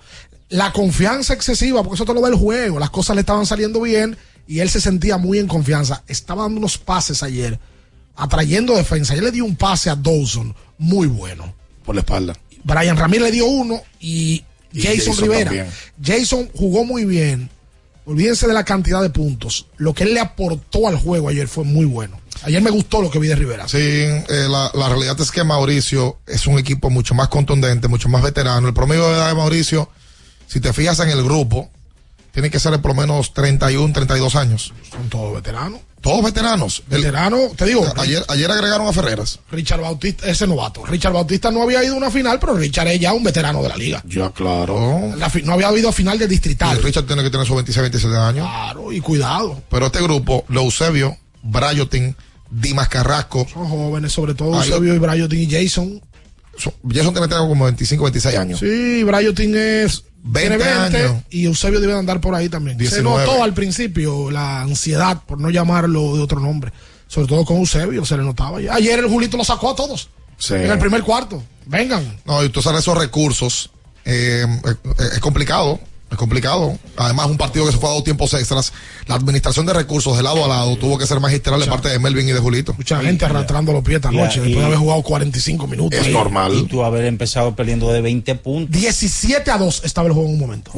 La 0.50 0.72
confianza 0.72 1.34
excesiva, 1.34 1.82
porque 1.82 1.96
eso 1.96 2.06
te 2.06 2.14
lo 2.14 2.22
ve 2.22 2.30
el 2.30 2.36
juego, 2.36 2.78
las 2.78 2.92
cosas 2.92 3.16
le 3.16 3.22
estaban 3.22 3.46
saliendo 3.46 3.82
bien 3.82 4.18
y 4.48 4.60
él 4.60 4.70
se 4.70 4.80
sentía 4.80 5.18
muy 5.18 5.40
en 5.40 5.48
confianza. 5.48 6.04
Estaba 6.08 6.44
dando 6.44 6.60
unos 6.60 6.78
pases 6.78 7.24
ayer, 7.24 7.60
atrayendo 8.18 8.76
defensa. 8.76 9.14
Ayer 9.14 9.24
le 9.24 9.32
dio 9.32 9.46
un 9.46 9.56
pase 9.56 9.90
a 9.90 9.96
Dawson 9.96 10.54
muy 10.78 11.08
bueno. 11.08 11.54
Por 11.86 11.96
la 11.96 12.02
espalda. 12.02 12.36
Brian 12.64 12.98
Ramírez 12.98 13.28
le 13.28 13.32
dio 13.32 13.46
uno 13.46 13.82
y, 14.00 14.44
Jason, 14.74 15.16
Rivera. 15.18 15.68
Jason 16.04 16.50
jugó 16.54 16.84
muy 16.84 17.06
bien. 17.06 17.50
Olvídense 18.06 18.48
de 18.48 18.54
la 18.54 18.64
cantidad 18.64 19.02
de 19.02 19.10
puntos. 19.10 19.68
Lo 19.78 19.94
que 19.94 20.04
él 20.04 20.14
le 20.14 20.20
aportó 20.20 20.88
al 20.88 20.98
juego 20.98 21.30
ayer 21.30 21.48
fue 21.48 21.64
muy 21.64 21.86
bueno. 21.86 22.20
Ayer 22.44 22.62
me 22.62 22.70
gustó 22.70 23.02
lo 23.02 23.10
que 23.10 23.20
vi 23.20 23.28
de 23.28 23.36
Rivera. 23.36 23.68
Sí, 23.68 23.78
eh, 23.78 24.48
la, 24.50 24.72
la, 24.74 24.90
realidad 24.90 25.20
es 25.20 25.32
que 25.32 25.44
Mauricio 25.44 26.20
es 26.28 26.48
un 26.48 26.60
equipo 26.60 26.90
mucho 26.90 27.16
más 27.16 27.30
contundente, 27.30 27.88
mucho 27.88 28.10
más 28.10 28.22
veterano. 28.22 28.68
El 28.68 28.74
promedio 28.74 29.08
de 29.08 29.16
edad 29.16 29.28
de 29.30 29.34
Mauricio, 29.34 29.90
si 30.46 30.60
te 30.60 30.72
fijas 30.72 31.00
en 31.00 31.10
el 31.10 31.24
grupo, 31.24 31.70
tiene 32.32 32.52
que 32.52 32.60
ser 32.60 32.72
de 32.72 32.80
por 32.80 32.92
lo 32.92 33.02
menos 33.02 33.34
31, 33.34 33.94
32 33.94 34.36
años. 34.36 34.74
Son 34.92 35.10
todos 35.10 35.34
veteranos. 35.34 35.82
Todos 36.08 36.24
veteranos. 36.24 36.84
Veterano, 36.88 37.52
te 37.54 37.66
digo. 37.66 37.86
Ayer, 37.98 38.24
ayer 38.30 38.50
agregaron 38.50 38.88
a 38.88 38.94
Ferreras. 38.94 39.42
Richard 39.52 39.82
Bautista, 39.82 40.26
ese 40.26 40.48
novato. 40.48 40.86
Richard 40.86 41.12
Bautista 41.12 41.52
no 41.52 41.62
había 41.62 41.84
ido 41.84 41.96
a 41.96 41.98
una 41.98 42.10
final, 42.10 42.40
pero 42.40 42.54
Richard 42.54 42.88
es 42.88 43.02
ya 43.02 43.12
un 43.12 43.26
veterano 43.26 43.62
de 43.62 43.68
la 43.68 43.76
liga. 43.76 44.02
Ya, 44.08 44.30
claro. 44.30 45.14
no 45.44 45.54
había 45.54 45.78
ido 45.78 45.90
a 45.90 45.92
final 45.92 46.18
de 46.18 46.30
distrital. 46.30 46.82
Richard 46.82 47.08
tiene 47.08 47.24
que 47.24 47.30
tener 47.30 47.46
sus 47.46 47.58
26, 47.58 47.82
27 47.82 48.16
años. 48.16 48.48
Claro, 48.48 48.94
y 48.94 49.02
cuidado. 49.02 49.62
Pero 49.70 49.88
este 49.88 50.02
grupo, 50.02 50.46
Eusebio, 50.50 51.18
Brayotin, 51.44 52.16
Dimas 52.50 52.88
Carrasco. 52.88 53.46
Son 53.52 53.68
jóvenes, 53.68 54.14
sobre 54.14 54.34
todo 54.34 54.56
Eusebio 54.56 54.96
y 54.96 55.00
Brayotin 55.00 55.42
y 55.42 55.52
Jason. 55.52 56.02
Jason 56.58 57.14
tiene 57.14 57.28
como 57.30 57.66
25, 57.66 58.04
26 58.04 58.36
años. 58.38 58.60
Sí, 58.60 59.04
Brayotin 59.04 59.56
es 59.56 60.04
20, 60.24 60.64
años. 60.64 61.24
y 61.30 61.46
Eusebio 61.46 61.80
debe 61.80 61.94
andar 61.94 62.20
por 62.22 62.36
ahí 62.36 62.50
también. 62.50 62.78
Se 62.88 63.02
notó 63.02 63.44
al 63.44 63.54
principio 63.54 64.32
la 64.32 64.62
ansiedad, 64.62 65.22
por 65.26 65.40
no 65.40 65.50
llamarlo 65.50 66.16
de 66.16 66.22
otro 66.22 66.40
nombre. 66.40 66.72
Sobre 67.08 67.28
todo 67.28 67.46
con 67.46 67.58
Eusebio, 67.58 68.06
se 68.06 68.18
le 68.18 68.24
notaba. 68.24 68.58
Ayer 68.58 69.00
el 69.00 69.08
Julito 69.08 69.38
lo 69.38 69.44
sacó 69.44 69.72
a 69.72 69.76
todos. 69.76 70.10
En 70.50 70.70
el 70.70 70.80
primer 70.80 71.04
cuarto. 71.04 71.42
Vengan. 71.66 72.20
No, 72.26 72.44
y 72.44 72.50
tú 72.50 72.62
sabes 72.62 72.82
esos 72.82 72.98
recursos. 72.98 73.72
Eh, 74.06 74.46
es 75.14 75.20
complicado 75.20 75.80
es 76.10 76.18
complicado. 76.18 76.78
Además, 76.96 77.28
un 77.28 77.38
partido 77.38 77.66
que 77.66 77.74
se 77.74 77.78
fue 77.78 77.90
a 77.90 77.94
dos 77.94 78.04
tiempos 78.04 78.34
extras. 78.34 78.72
La 79.08 79.16
administración 79.16 79.66
de 79.66 79.74
recursos 79.74 80.16
de 80.16 80.24
lado 80.24 80.44
a 80.46 80.48
lado 80.48 80.78
tuvo 80.78 80.98
que 80.98 81.06
ser 81.06 81.20
magistral 81.20 81.60
de 81.60 81.66
parte 81.66 81.90
de 81.90 82.00
Melvin 82.00 82.30
y 82.30 82.32
de 82.32 82.40
Julito. 82.40 82.74
Mucha 82.78 83.02
gente 83.02 83.26
arrastrando 83.26 83.74
los 83.74 83.84
pies 83.84 83.98
esta 83.98 84.12
noche 84.12 84.42
después 84.42 84.60
de 84.60 84.66
haber 84.66 84.78
jugado 84.78 85.02
45 85.04 85.68
minutos. 85.68 86.00
Es 86.00 86.12
normal. 86.12 86.54
Y 86.54 86.64
tú 86.64 86.84
haber 86.84 87.06
empezado 87.06 87.56
peleando 87.56 87.92
de 87.92 88.02
20 88.02 88.36
puntos. 88.36 88.80
17 88.80 89.52
a 89.52 89.58
2 89.58 89.82
estaba 89.84 90.08
el 90.08 90.14
juego 90.14 90.30
en 90.30 90.36
un 90.36 90.40
momento. 90.40 90.72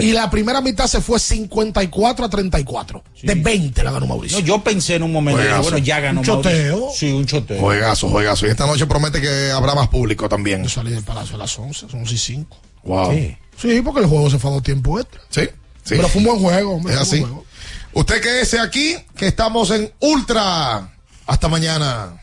Y 0.00 0.12
la 0.12 0.30
primera 0.30 0.60
mitad 0.60 0.86
se 0.86 1.00
fue 1.00 1.18
54 1.18 2.24
a 2.24 2.30
34. 2.30 3.04
De 3.22 3.34
20 3.34 3.84
la 3.84 3.92
ganó 3.92 4.06
Mauricio. 4.06 4.38
No, 4.40 4.44
yo 4.46 4.64
pensé 4.64 4.94
en 4.94 5.02
un 5.02 5.12
momento, 5.12 5.42
bueno, 5.62 5.78
ya 5.78 6.00
ganó 6.00 6.20
un 6.20 6.26
choteo. 6.26 6.88
Sí, 6.94 7.12
un 7.12 7.26
choteo. 7.26 7.60
Juegazo, 7.60 8.08
juegazo. 8.08 8.46
Y 8.46 8.50
esta 8.50 8.66
noche 8.66 8.86
promete 8.86 9.20
que 9.20 9.50
habrá 9.50 9.74
más 9.74 9.88
público 9.88 10.28
también. 10.28 10.62
Yo 10.62 10.70
salí 10.70 10.90
del 10.90 11.04
Palacio 11.04 11.36
a 11.36 11.38
las 11.38 11.58
11, 11.58 11.88
son 11.88 12.00
11 12.00 12.14
y 12.14 12.18
5. 12.18 12.56
Wow. 12.84 13.12
Sí, 13.60 13.82
porque 13.82 14.00
el 14.00 14.06
juego 14.06 14.30
se 14.30 14.38
fue 14.38 14.50
a 14.50 14.54
dos 14.54 14.62
tiempos 14.62 15.02
extra. 15.02 15.20
Sí, 15.28 15.42
sí. 15.84 15.96
Pero 15.96 16.08
fue 16.08 16.20
un 16.20 16.28
buen 16.28 16.40
juego. 16.40 16.76
Hombre, 16.76 16.94
es 16.94 17.00
así. 17.00 17.26
Usted 17.92 18.20
quédese 18.20 18.58
aquí, 18.58 18.96
que 19.16 19.26
estamos 19.26 19.70
en 19.70 19.92
Ultra. 20.00 20.94
Hasta 21.26 21.48
mañana. 21.48 22.20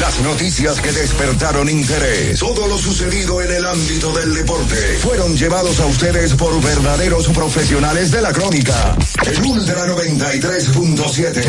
Las 0.00 0.18
noticias 0.20 0.80
que 0.80 0.90
despertaron 0.92 1.68
interés, 1.68 2.38
todo 2.40 2.66
lo 2.66 2.78
sucedido 2.78 3.40
en 3.40 3.52
el 3.52 3.64
ámbito 3.64 4.12
del 4.12 4.34
deporte, 4.34 4.98
fueron 4.98 5.36
llevados 5.36 5.78
a 5.80 5.86
ustedes 5.86 6.34
por 6.34 6.60
verdaderos 6.60 7.28
profesionales 7.28 8.10
de 8.10 8.20
la 8.20 8.32
crónica. 8.32 8.96
En 9.24 9.46
Ultra 9.46 9.86
93.7, 9.86 11.44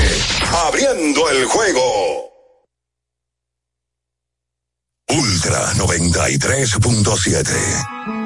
abriendo 0.68 1.28
el 1.32 1.46
juego. 1.46 2.30
Ultra 5.10 5.74
93.7. 5.74 8.25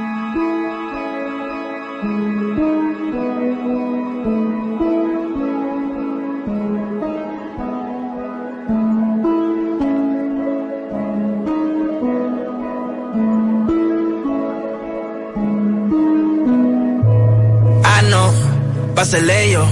yo. 19.11 19.67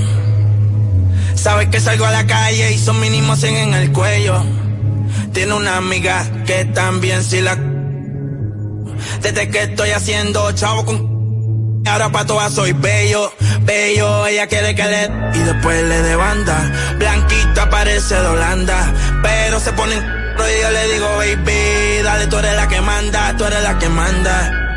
Sabes 1.35 1.67
que 1.67 1.79
salgo 1.79 2.05
a 2.05 2.11
la 2.11 2.25
calle 2.25 2.71
y 2.73 2.77
son 2.79 2.99
mínimos 2.99 3.43
en 3.43 3.73
el 3.73 3.91
cuello. 3.91 4.43
Tiene 5.31 5.53
una 5.53 5.77
amiga 5.77 6.25
que 6.45 6.65
también 6.65 7.23
si 7.23 7.41
la. 7.41 7.55
Desde 9.21 9.49
que 9.49 9.63
estoy 9.63 9.91
haciendo 9.91 10.51
chavo 10.53 10.85
con. 10.85 11.83
Ahora 11.85 12.11
pa' 12.11 12.25
todas 12.25 12.51
soy 12.51 12.73
bello, 12.73 13.31
bello, 13.61 14.25
ella 14.25 14.47
quiere 14.47 14.73
que 14.73 14.83
le. 14.83 15.03
Y 15.35 15.39
después 15.43 15.83
le 15.83 16.01
de 16.01 16.15
banda. 16.15 16.95
Blanquita 16.97 17.69
parece 17.69 18.15
de 18.15 18.27
Holanda. 18.27 18.93
Pero 19.21 19.59
se 19.59 19.71
pone 19.73 19.95
y 19.95 20.61
yo 20.61 20.71
le 20.71 20.93
digo, 20.93 21.07
baby, 21.17 22.03
dale, 22.03 22.27
tú 22.27 22.37
eres 22.37 22.55
la 22.55 22.67
que 22.67 22.81
manda, 22.81 23.35
tú 23.37 23.45
eres 23.45 23.61
la 23.61 23.77
que 23.77 23.89
manda 23.89 24.67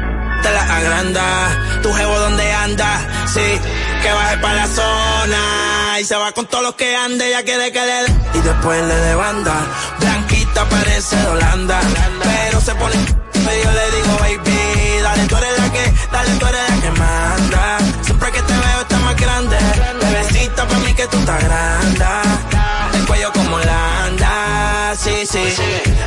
te 0.42 0.50
la 0.50 0.76
agranda. 0.76 1.80
Tu 1.82 1.92
jevo 1.92 2.18
donde 2.18 2.52
anda, 2.52 3.00
sí, 3.26 3.60
que 4.00 4.12
baje 4.12 4.36
para 4.38 4.54
la 4.54 4.66
zona. 4.66 6.00
Y 6.00 6.04
se 6.04 6.16
va 6.16 6.32
con 6.32 6.46
todos 6.46 6.64
los 6.64 6.74
que 6.74 6.96
ande, 6.96 7.30
ya 7.30 7.42
quiere 7.42 7.70
que 7.72 7.80
le 7.80 8.38
Y 8.38 8.42
después 8.42 8.82
le 8.82 8.94
de 8.94 9.14
banda. 9.14 9.54
Blanquita 9.98 10.64
parece 10.68 11.16
de 11.16 11.26
Holanda. 11.26 11.80
Pero 12.22 12.60
se 12.60 12.74
pone 12.74 12.96
y 13.40 13.64
yo 13.64 13.72
le 13.72 13.90
digo, 13.96 14.18
baby, 14.20 15.02
dale, 15.02 15.24
tú 15.26 15.36
eres 15.36 15.58
la 15.58 15.72
que, 15.72 15.92
dale, 16.12 16.30
tú 16.38 16.46
eres 16.46 16.70
la 16.70 16.80
que 16.80 16.90
manda. 16.98 17.78
Siempre 18.02 18.32
que 18.32 18.42
te 18.42 18.52
veo 18.52 18.80
está 18.80 18.98
más 18.98 19.16
grande. 19.16 19.56
Bebecita 20.00 20.66
para 20.68 20.80
mí 20.80 20.94
que 20.94 21.06
tú 21.08 21.18
estás 21.18 21.44
grande. 21.44 22.04
El 22.94 23.06
cuello 23.06 23.32
como 23.32 23.58
la 23.58 24.04
anda, 24.04 24.94
sí, 24.96 25.26
sí. 25.26 25.42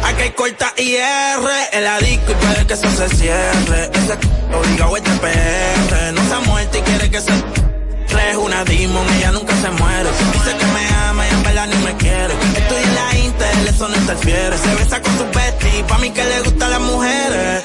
Aquí 0.04 0.22
hay 0.22 0.32
corta 0.32 0.74
IR 0.78 1.50
en 1.72 1.84
la 1.84 2.00
disco 2.00 2.32
y 2.32 2.36
puede 2.36 2.68
que 2.68 2.74
eso 2.74 2.90
se 2.92 3.10
cierre. 3.16 3.92
Ese 3.94 4.18
obligado 4.56 4.98
este 4.98 5.12
PR. 5.12 6.14
No 6.14 6.28
se 6.28 6.34
ha 6.34 6.40
muerto 6.40 6.78
y 6.78 6.82
quiere 6.82 7.12
que 7.12 7.22
se 7.22 7.73
es 8.20 8.36
una 8.38 8.64
demon, 8.64 9.08
ella 9.18 9.32
nunca 9.32 9.54
se 9.62 9.70
muere. 9.70 10.10
Dice 10.34 10.58
que 10.58 10.66
me 10.66 10.88
ama 11.10 11.28
y 11.28 11.30
en 11.34 11.44
verdad 11.44 11.68
ni 11.68 11.78
me 11.86 11.96
quiere. 11.98 12.34
Estoy 12.34 12.84
en 12.84 12.96
la 12.96 13.18
Intel, 13.20 13.68
eso 13.68 13.88
no 13.88 13.96
interfiere. 13.96 14.58
Se 14.58 14.76
besa 14.76 15.02
con 15.02 15.18
su 15.18 15.26
bestie, 15.26 15.84
pa' 15.84 15.98
mí 15.98 16.12
que 16.12 16.24
le 16.24 16.42
gustan 16.42 16.70
las 16.72 16.82
mujeres. 16.82 17.64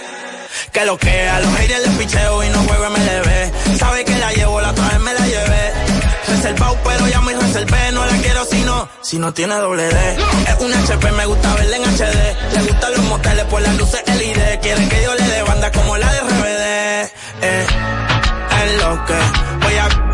Que 0.73 0.85
lo 0.85 0.97
que 0.99 1.29
a 1.29 1.41
los 1.41 1.55
haters 1.57 1.87
les 1.87 1.97
picheo 1.97 2.45
y 2.45 2.49
no 2.51 2.59
juego 2.63 2.91
MLB. 2.91 3.79
Sabe 3.79 4.05
que 4.05 4.19
la 4.19 4.33
llevo, 4.33 4.61
la 4.61 4.71
otra 4.71 4.89
vez 4.89 5.01
me 5.01 5.15
la 5.15 5.27
llevé. 5.27 5.73
Reservado, 6.29 6.79
pero 6.85 7.09
ya 7.09 7.21
me 7.21 7.33
reservé, 7.35 7.93
no 7.93 8.05
la 8.05 8.17
quiero 8.19 8.45
si 8.45 8.61
no, 8.63 8.89
si 9.03 9.19
no 9.19 9.33
tiene 9.33 9.55
doble 9.57 9.89
D. 9.89 10.17
Es 10.47 10.61
un 10.61 10.73
HP, 10.73 11.13
me 11.13 11.27
gusta 11.27 11.55
verla 11.55 11.77
en 11.77 11.85
HD. 11.85 12.55
Le 12.55 12.63
gustan 12.63 12.93
los 12.93 13.05
moteles 13.05 13.45
por 13.47 13.63
las 13.63 13.77
luces 13.77 14.03
LED. 14.07 14.61
Quiere 14.61 14.89
que 14.89 15.03
yo 15.03 15.15
le 15.15 15.23
dé 15.23 15.43
banda 15.43 15.71
como 15.73 15.97
la 15.97 16.13
de 16.13 16.21
RBD. 16.21 17.11
Eh, 17.41 17.67
es 18.65 18.83
lo 18.83 19.05
que 19.07 19.15
voy 19.63 19.75
a 19.77 20.08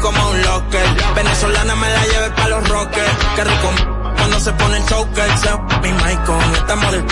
como 0.00 0.30
un 0.30 0.42
locker. 0.42 0.86
Venezolana 1.14 1.74
me 1.76 1.88
la 1.88 2.06
lleve 2.06 2.30
pa' 2.30 2.48
los 2.48 2.68
rockers. 2.68 3.12
Que 3.36 3.44
rico 3.44 3.70
cuando 4.16 4.40
se 4.40 4.52
pone 4.52 4.76
el 4.76 4.86
choker. 4.86 5.30
Mi 5.82 5.92
mic 5.92 6.24
con 6.24 6.54
esta 6.54 6.76
model. 6.76 7.04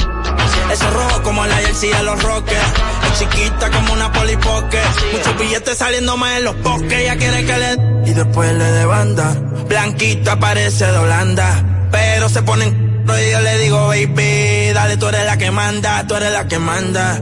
Ese 0.72 0.90
rojo 0.90 1.22
como 1.22 1.46
la 1.46 1.56
jersey 1.56 1.90
de 1.90 2.02
los 2.02 2.22
rockers. 2.22 2.72
Es 3.12 3.18
chiquita 3.18 3.70
como 3.70 3.92
una 3.92 4.12
polipoque. 4.12 4.80
Muchos 5.12 5.38
billetes 5.38 5.78
saliendo 5.78 6.16
más 6.16 6.38
en 6.38 6.44
los 6.44 6.62
bosques. 6.62 6.92
Ella 6.92 7.16
quiere 7.16 7.44
que 7.44 7.58
le... 7.58 8.10
Y 8.10 8.14
después 8.14 8.52
le 8.54 8.64
de 8.64 8.84
banda. 8.84 9.34
Blanquita 9.68 10.38
parece 10.38 10.86
de 10.86 10.98
Holanda. 10.98 11.64
Pero 11.90 12.28
se 12.28 12.42
ponen 12.42 12.88
y 13.16 13.30
yo 13.30 13.40
le 13.40 13.58
digo, 13.58 13.86
baby, 13.88 14.72
dale, 14.74 14.98
tú 14.98 15.08
eres 15.08 15.24
la 15.24 15.38
que 15.38 15.50
manda, 15.50 16.06
tú 16.06 16.14
eres 16.14 16.30
la 16.30 16.46
que 16.46 16.58
manda. 16.58 17.18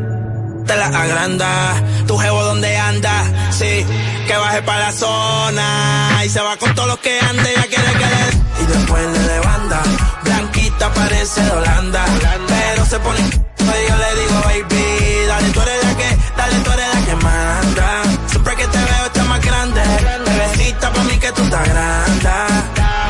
Te 0.66 0.76
la 0.76 0.86
agranda, 0.86 1.80
tu 2.08 2.18
jevo 2.18 2.42
donde 2.42 2.76
anda, 2.76 3.22
sí, 3.52 3.86
que 4.26 4.36
baje 4.36 4.62
para 4.62 4.80
la 4.80 4.92
zona 4.92 6.22
y 6.24 6.28
se 6.28 6.40
va 6.40 6.56
con 6.56 6.74
todos 6.74 6.88
los 6.88 6.98
que 6.98 7.18
ande, 7.20 7.54
ya 7.54 7.62
quiere 7.62 7.92
que 7.92 8.06
le... 8.06 8.62
Y 8.62 8.66
después 8.66 9.02
le 9.06 9.22
levanta, 9.34 9.82
blanquita 10.24 10.92
parece 10.92 11.42
de 11.42 11.50
Holanda, 11.50 12.04
pero 12.48 12.84
se 12.86 12.98
pone... 12.98 13.20
Y 13.20 13.88
yo 13.88 13.96
le 13.96 14.20
digo, 14.20 14.40
baby, 14.44 15.26
dale, 15.26 15.50
tú 15.50 15.60
eres 15.60 15.84
la 15.84 15.96
que, 15.96 16.18
dale, 16.36 16.58
tú 16.60 16.70
eres 16.72 16.94
la 16.94 17.06
que 17.06 17.16
manda. 17.16 18.02
Siempre 18.28 18.56
que 18.56 18.66
te 18.66 18.78
veo 18.78 19.06
está 19.06 19.24
más 19.24 19.44
grande, 19.44 19.80
bebecita 20.26 20.92
pa' 20.92 21.04
mí 21.04 21.18
que 21.18 21.32
tú 21.32 21.42
estás 21.42 21.68
grande. 21.68 22.30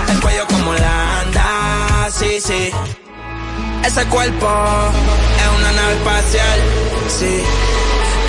El 0.08 0.20
cuello 0.20 0.46
como 0.48 0.74
la 0.74 1.20
anda, 1.20 2.08
sí, 2.10 2.40
sí. 2.40 2.70
Ese 3.84 4.04
cuerpo 4.06 4.48
es 5.38 5.60
una 5.60 5.72
nave 5.72 5.94
espacial, 5.94 6.60
sí. 7.18 7.42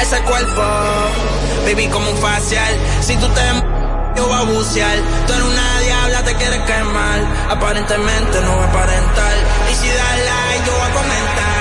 Ese 0.02 0.20
cuerpo, 0.22 0.62
baby, 1.66 1.88
como 1.88 2.10
un 2.10 2.18
facial. 2.18 2.74
Si 3.02 3.16
tú 3.18 3.28
te 3.30 3.42
yo 4.18 4.28
voy 4.28 4.36
a 4.36 4.42
bucear. 4.42 4.98
Tú 5.28 5.34
eres 5.34 5.46
una 5.46 5.80
diabla, 5.80 6.24
te 6.24 6.34
quieres 6.36 6.60
quemar. 6.62 7.20
Aparentemente 7.52 8.42
no 8.42 8.58
va 8.58 8.64
a 8.64 8.68
aparentar. 8.68 9.34
Y 9.72 9.76
si 9.76 9.88
das 9.88 10.18
like, 10.30 10.66
yo 10.66 10.74
voy 10.74 10.82
a 10.82 10.94
comentar. 10.94 11.58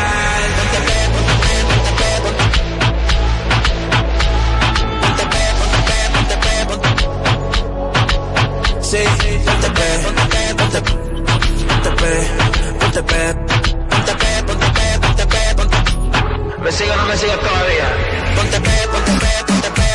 Sí, 8.80 8.98
ponte 9.44 9.68
pe, 9.70 9.98
ponte 10.04 10.22
pe, 10.32 10.54
ponte 10.54 10.80
pe, 10.80 10.92
ponte 11.66 11.90
pe, 11.90 12.10
ponte 12.78 13.02
pe, 13.02 13.34
ponte 13.90 14.14
pe, 14.14 14.42
ponte 14.46 14.66
pe, 14.76 14.98
ponte 15.00 15.26
pe, 15.26 15.54
ponte 15.56 15.76
¿Me 16.62 16.72
sigue 16.72 16.90
o 16.92 16.96
no 16.96 17.04
me 17.06 17.16
sigue 17.16 17.36
todavía? 17.36 18.15
Ponte 18.36 18.60
pe, 18.60 18.74
ponte 18.92 19.14
pe, 19.22 19.44
ponte 19.46 19.70
pe, 19.76 19.85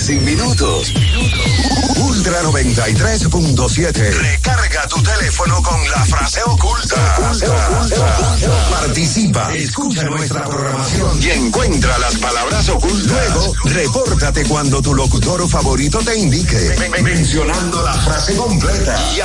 sin 0.00 0.24
minutos. 0.24 0.92
Ultra 1.96 2.42
93.7. 2.42 3.92
Recarga 3.92 4.88
tu 4.88 5.02
teléfono 5.02 5.62
con 5.62 5.90
la 5.90 6.04
frase 6.06 6.40
oculta. 6.46 6.96
Participa, 8.70 9.52
escucha 9.54 10.04
nuestra 10.04 10.44
programación 10.44 11.22
y 11.22 11.30
encuentra 11.30 11.98
las 11.98 12.16
palabras 12.16 12.68
ocultas. 12.70 13.06
Luego, 13.06 13.54
repórtate 13.64 14.44
cuando 14.44 14.80
tu 14.80 14.94
locutor 14.94 15.46
favorito 15.48 15.98
te 15.98 16.16
indique, 16.16 16.76
mencionando 17.02 17.82
la 17.82 17.94
frase 17.94 18.34
completa. 18.36 18.98
Y 19.14 19.20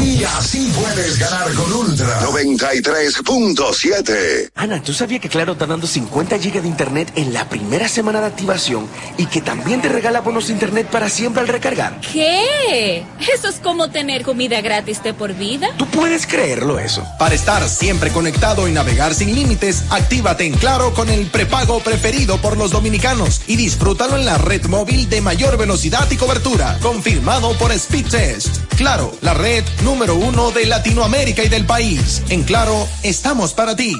así, 0.00 0.24
así 0.24 0.72
puedes 0.74 1.18
ganar 1.18 1.52
con 1.54 1.72
Ultra 1.72 2.20
93.7. 2.22 4.50
Ana, 4.54 4.82
¿tú 4.82 4.92
sabías 4.92 5.20
que 5.20 5.28
Claro 5.28 5.52
está 5.52 5.66
dando 5.66 5.86
50 5.86 6.38
gigas 6.38 6.62
de 6.62 6.68
internet 6.68 7.12
en 7.16 7.34
la 7.34 7.48
primera 7.48 7.88
semana 7.88 8.20
de 8.20 8.26
activación 8.26 8.86
y 9.18 9.26
que 9.26 9.40
también 9.40 9.82
te 9.82 9.88
regala 9.88 10.20
bonos 10.20 10.48
de 10.48 10.54
internet 10.54 10.88
para 10.90 11.08
siempre 11.08 11.42
al 11.42 11.48
recargar? 11.48 12.00
¿Qué? 12.00 13.04
Eso 13.32 13.48
es 13.48 13.56
como 13.56 13.90
tener 13.90 14.22
comida 14.22 14.60
gratis 14.60 15.02
de 15.02 15.14
por 15.14 15.34
vida. 15.34 15.70
¿Tú 15.76 15.86
puedes 15.86 16.26
creerlo 16.26 16.78
eso? 16.78 17.04
Para 17.18 17.34
estar 17.34 17.68
siempre 17.68 18.10
conectado 18.10 18.68
y 18.68 18.72
navegar 18.72 19.14
sin 19.14 19.34
límites, 19.34 19.84
actívate 19.90 20.46
en 20.46 20.54
Claro 20.54 20.94
con 20.94 21.08
el 21.08 21.26
prepago 21.26 21.80
preferido 21.80 22.38
por 22.38 22.56
los 22.56 22.70
dominicanos 22.70 23.42
y 23.46 23.56
disfrútalo 23.56 24.16
en 24.16 24.24
la 24.24 24.38
red 24.38 24.64
móvil 24.66 25.08
de 25.08 25.20
mayor 25.20 25.58
velocidad 25.58 26.10
y 26.10 26.16
cobertura, 26.16 26.78
confirmado 26.82 27.56
por 27.58 27.72
Speedtest. 27.72 28.56
Claro, 28.76 29.12
la 29.20 29.34
red 29.34 29.64
número 29.90 30.14
uno 30.14 30.52
de 30.52 30.66
Latinoamérica 30.66 31.42
y 31.42 31.48
del 31.48 31.66
país. 31.66 32.22
En 32.28 32.44
Claro, 32.44 32.86
estamos 33.02 33.54
para 33.54 33.74
ti. 33.74 33.96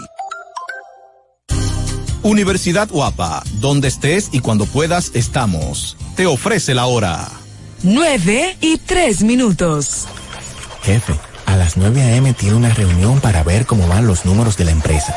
Universidad 2.22 2.88
Guapa, 2.88 3.42
donde 3.54 3.88
estés 3.88 4.28
y 4.30 4.38
cuando 4.38 4.66
puedas 4.66 5.10
estamos. 5.14 5.96
Te 6.14 6.26
ofrece 6.26 6.74
la 6.74 6.86
hora. 6.86 7.28
9 7.82 8.58
y 8.60 8.78
3 8.78 9.24
minutos. 9.24 10.06
Jefe, 10.84 11.18
a 11.46 11.56
las 11.56 11.76
9 11.76 12.00
a.m. 12.02 12.34
tiene 12.34 12.54
una 12.54 12.70
reunión 12.70 13.20
para 13.20 13.42
ver 13.42 13.66
cómo 13.66 13.88
van 13.88 14.06
los 14.06 14.24
números 14.24 14.56
de 14.56 14.66
la 14.66 14.70
empresa. 14.70 15.16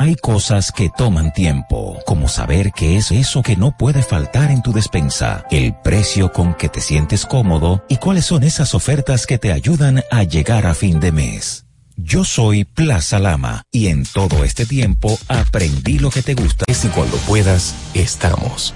Hay 0.00 0.16
cosas 0.16 0.72
que 0.72 0.88
toman 0.88 1.30
tiempo, 1.30 1.98
como 2.06 2.26
saber 2.26 2.72
qué 2.72 2.96
es 2.96 3.12
eso 3.12 3.42
que 3.42 3.54
no 3.54 3.76
puede 3.76 4.02
faltar 4.02 4.50
en 4.50 4.62
tu 4.62 4.72
despensa, 4.72 5.44
el 5.50 5.74
precio 5.74 6.32
con 6.32 6.54
que 6.54 6.70
te 6.70 6.80
sientes 6.80 7.26
cómodo 7.26 7.84
y 7.86 7.98
cuáles 7.98 8.24
son 8.24 8.42
esas 8.42 8.74
ofertas 8.74 9.26
que 9.26 9.36
te 9.36 9.52
ayudan 9.52 10.02
a 10.10 10.22
llegar 10.22 10.64
a 10.64 10.72
fin 10.72 11.00
de 11.00 11.12
mes. 11.12 11.66
Yo 11.98 12.24
soy 12.24 12.64
Plaza 12.64 13.18
Lama 13.18 13.64
y 13.70 13.88
en 13.88 14.06
todo 14.06 14.42
este 14.42 14.64
tiempo 14.64 15.18
aprendí 15.28 15.98
lo 15.98 16.08
que 16.08 16.22
te 16.22 16.32
gusta. 16.32 16.64
Y 16.66 16.88
cuando 16.88 17.18
puedas, 17.18 17.74
estamos. 17.92 18.72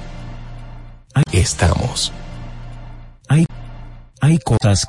Estamos. 1.32 2.12
Hay, 3.30 3.46
hay 4.20 4.38
cosas 4.40 4.58
que 4.60 4.82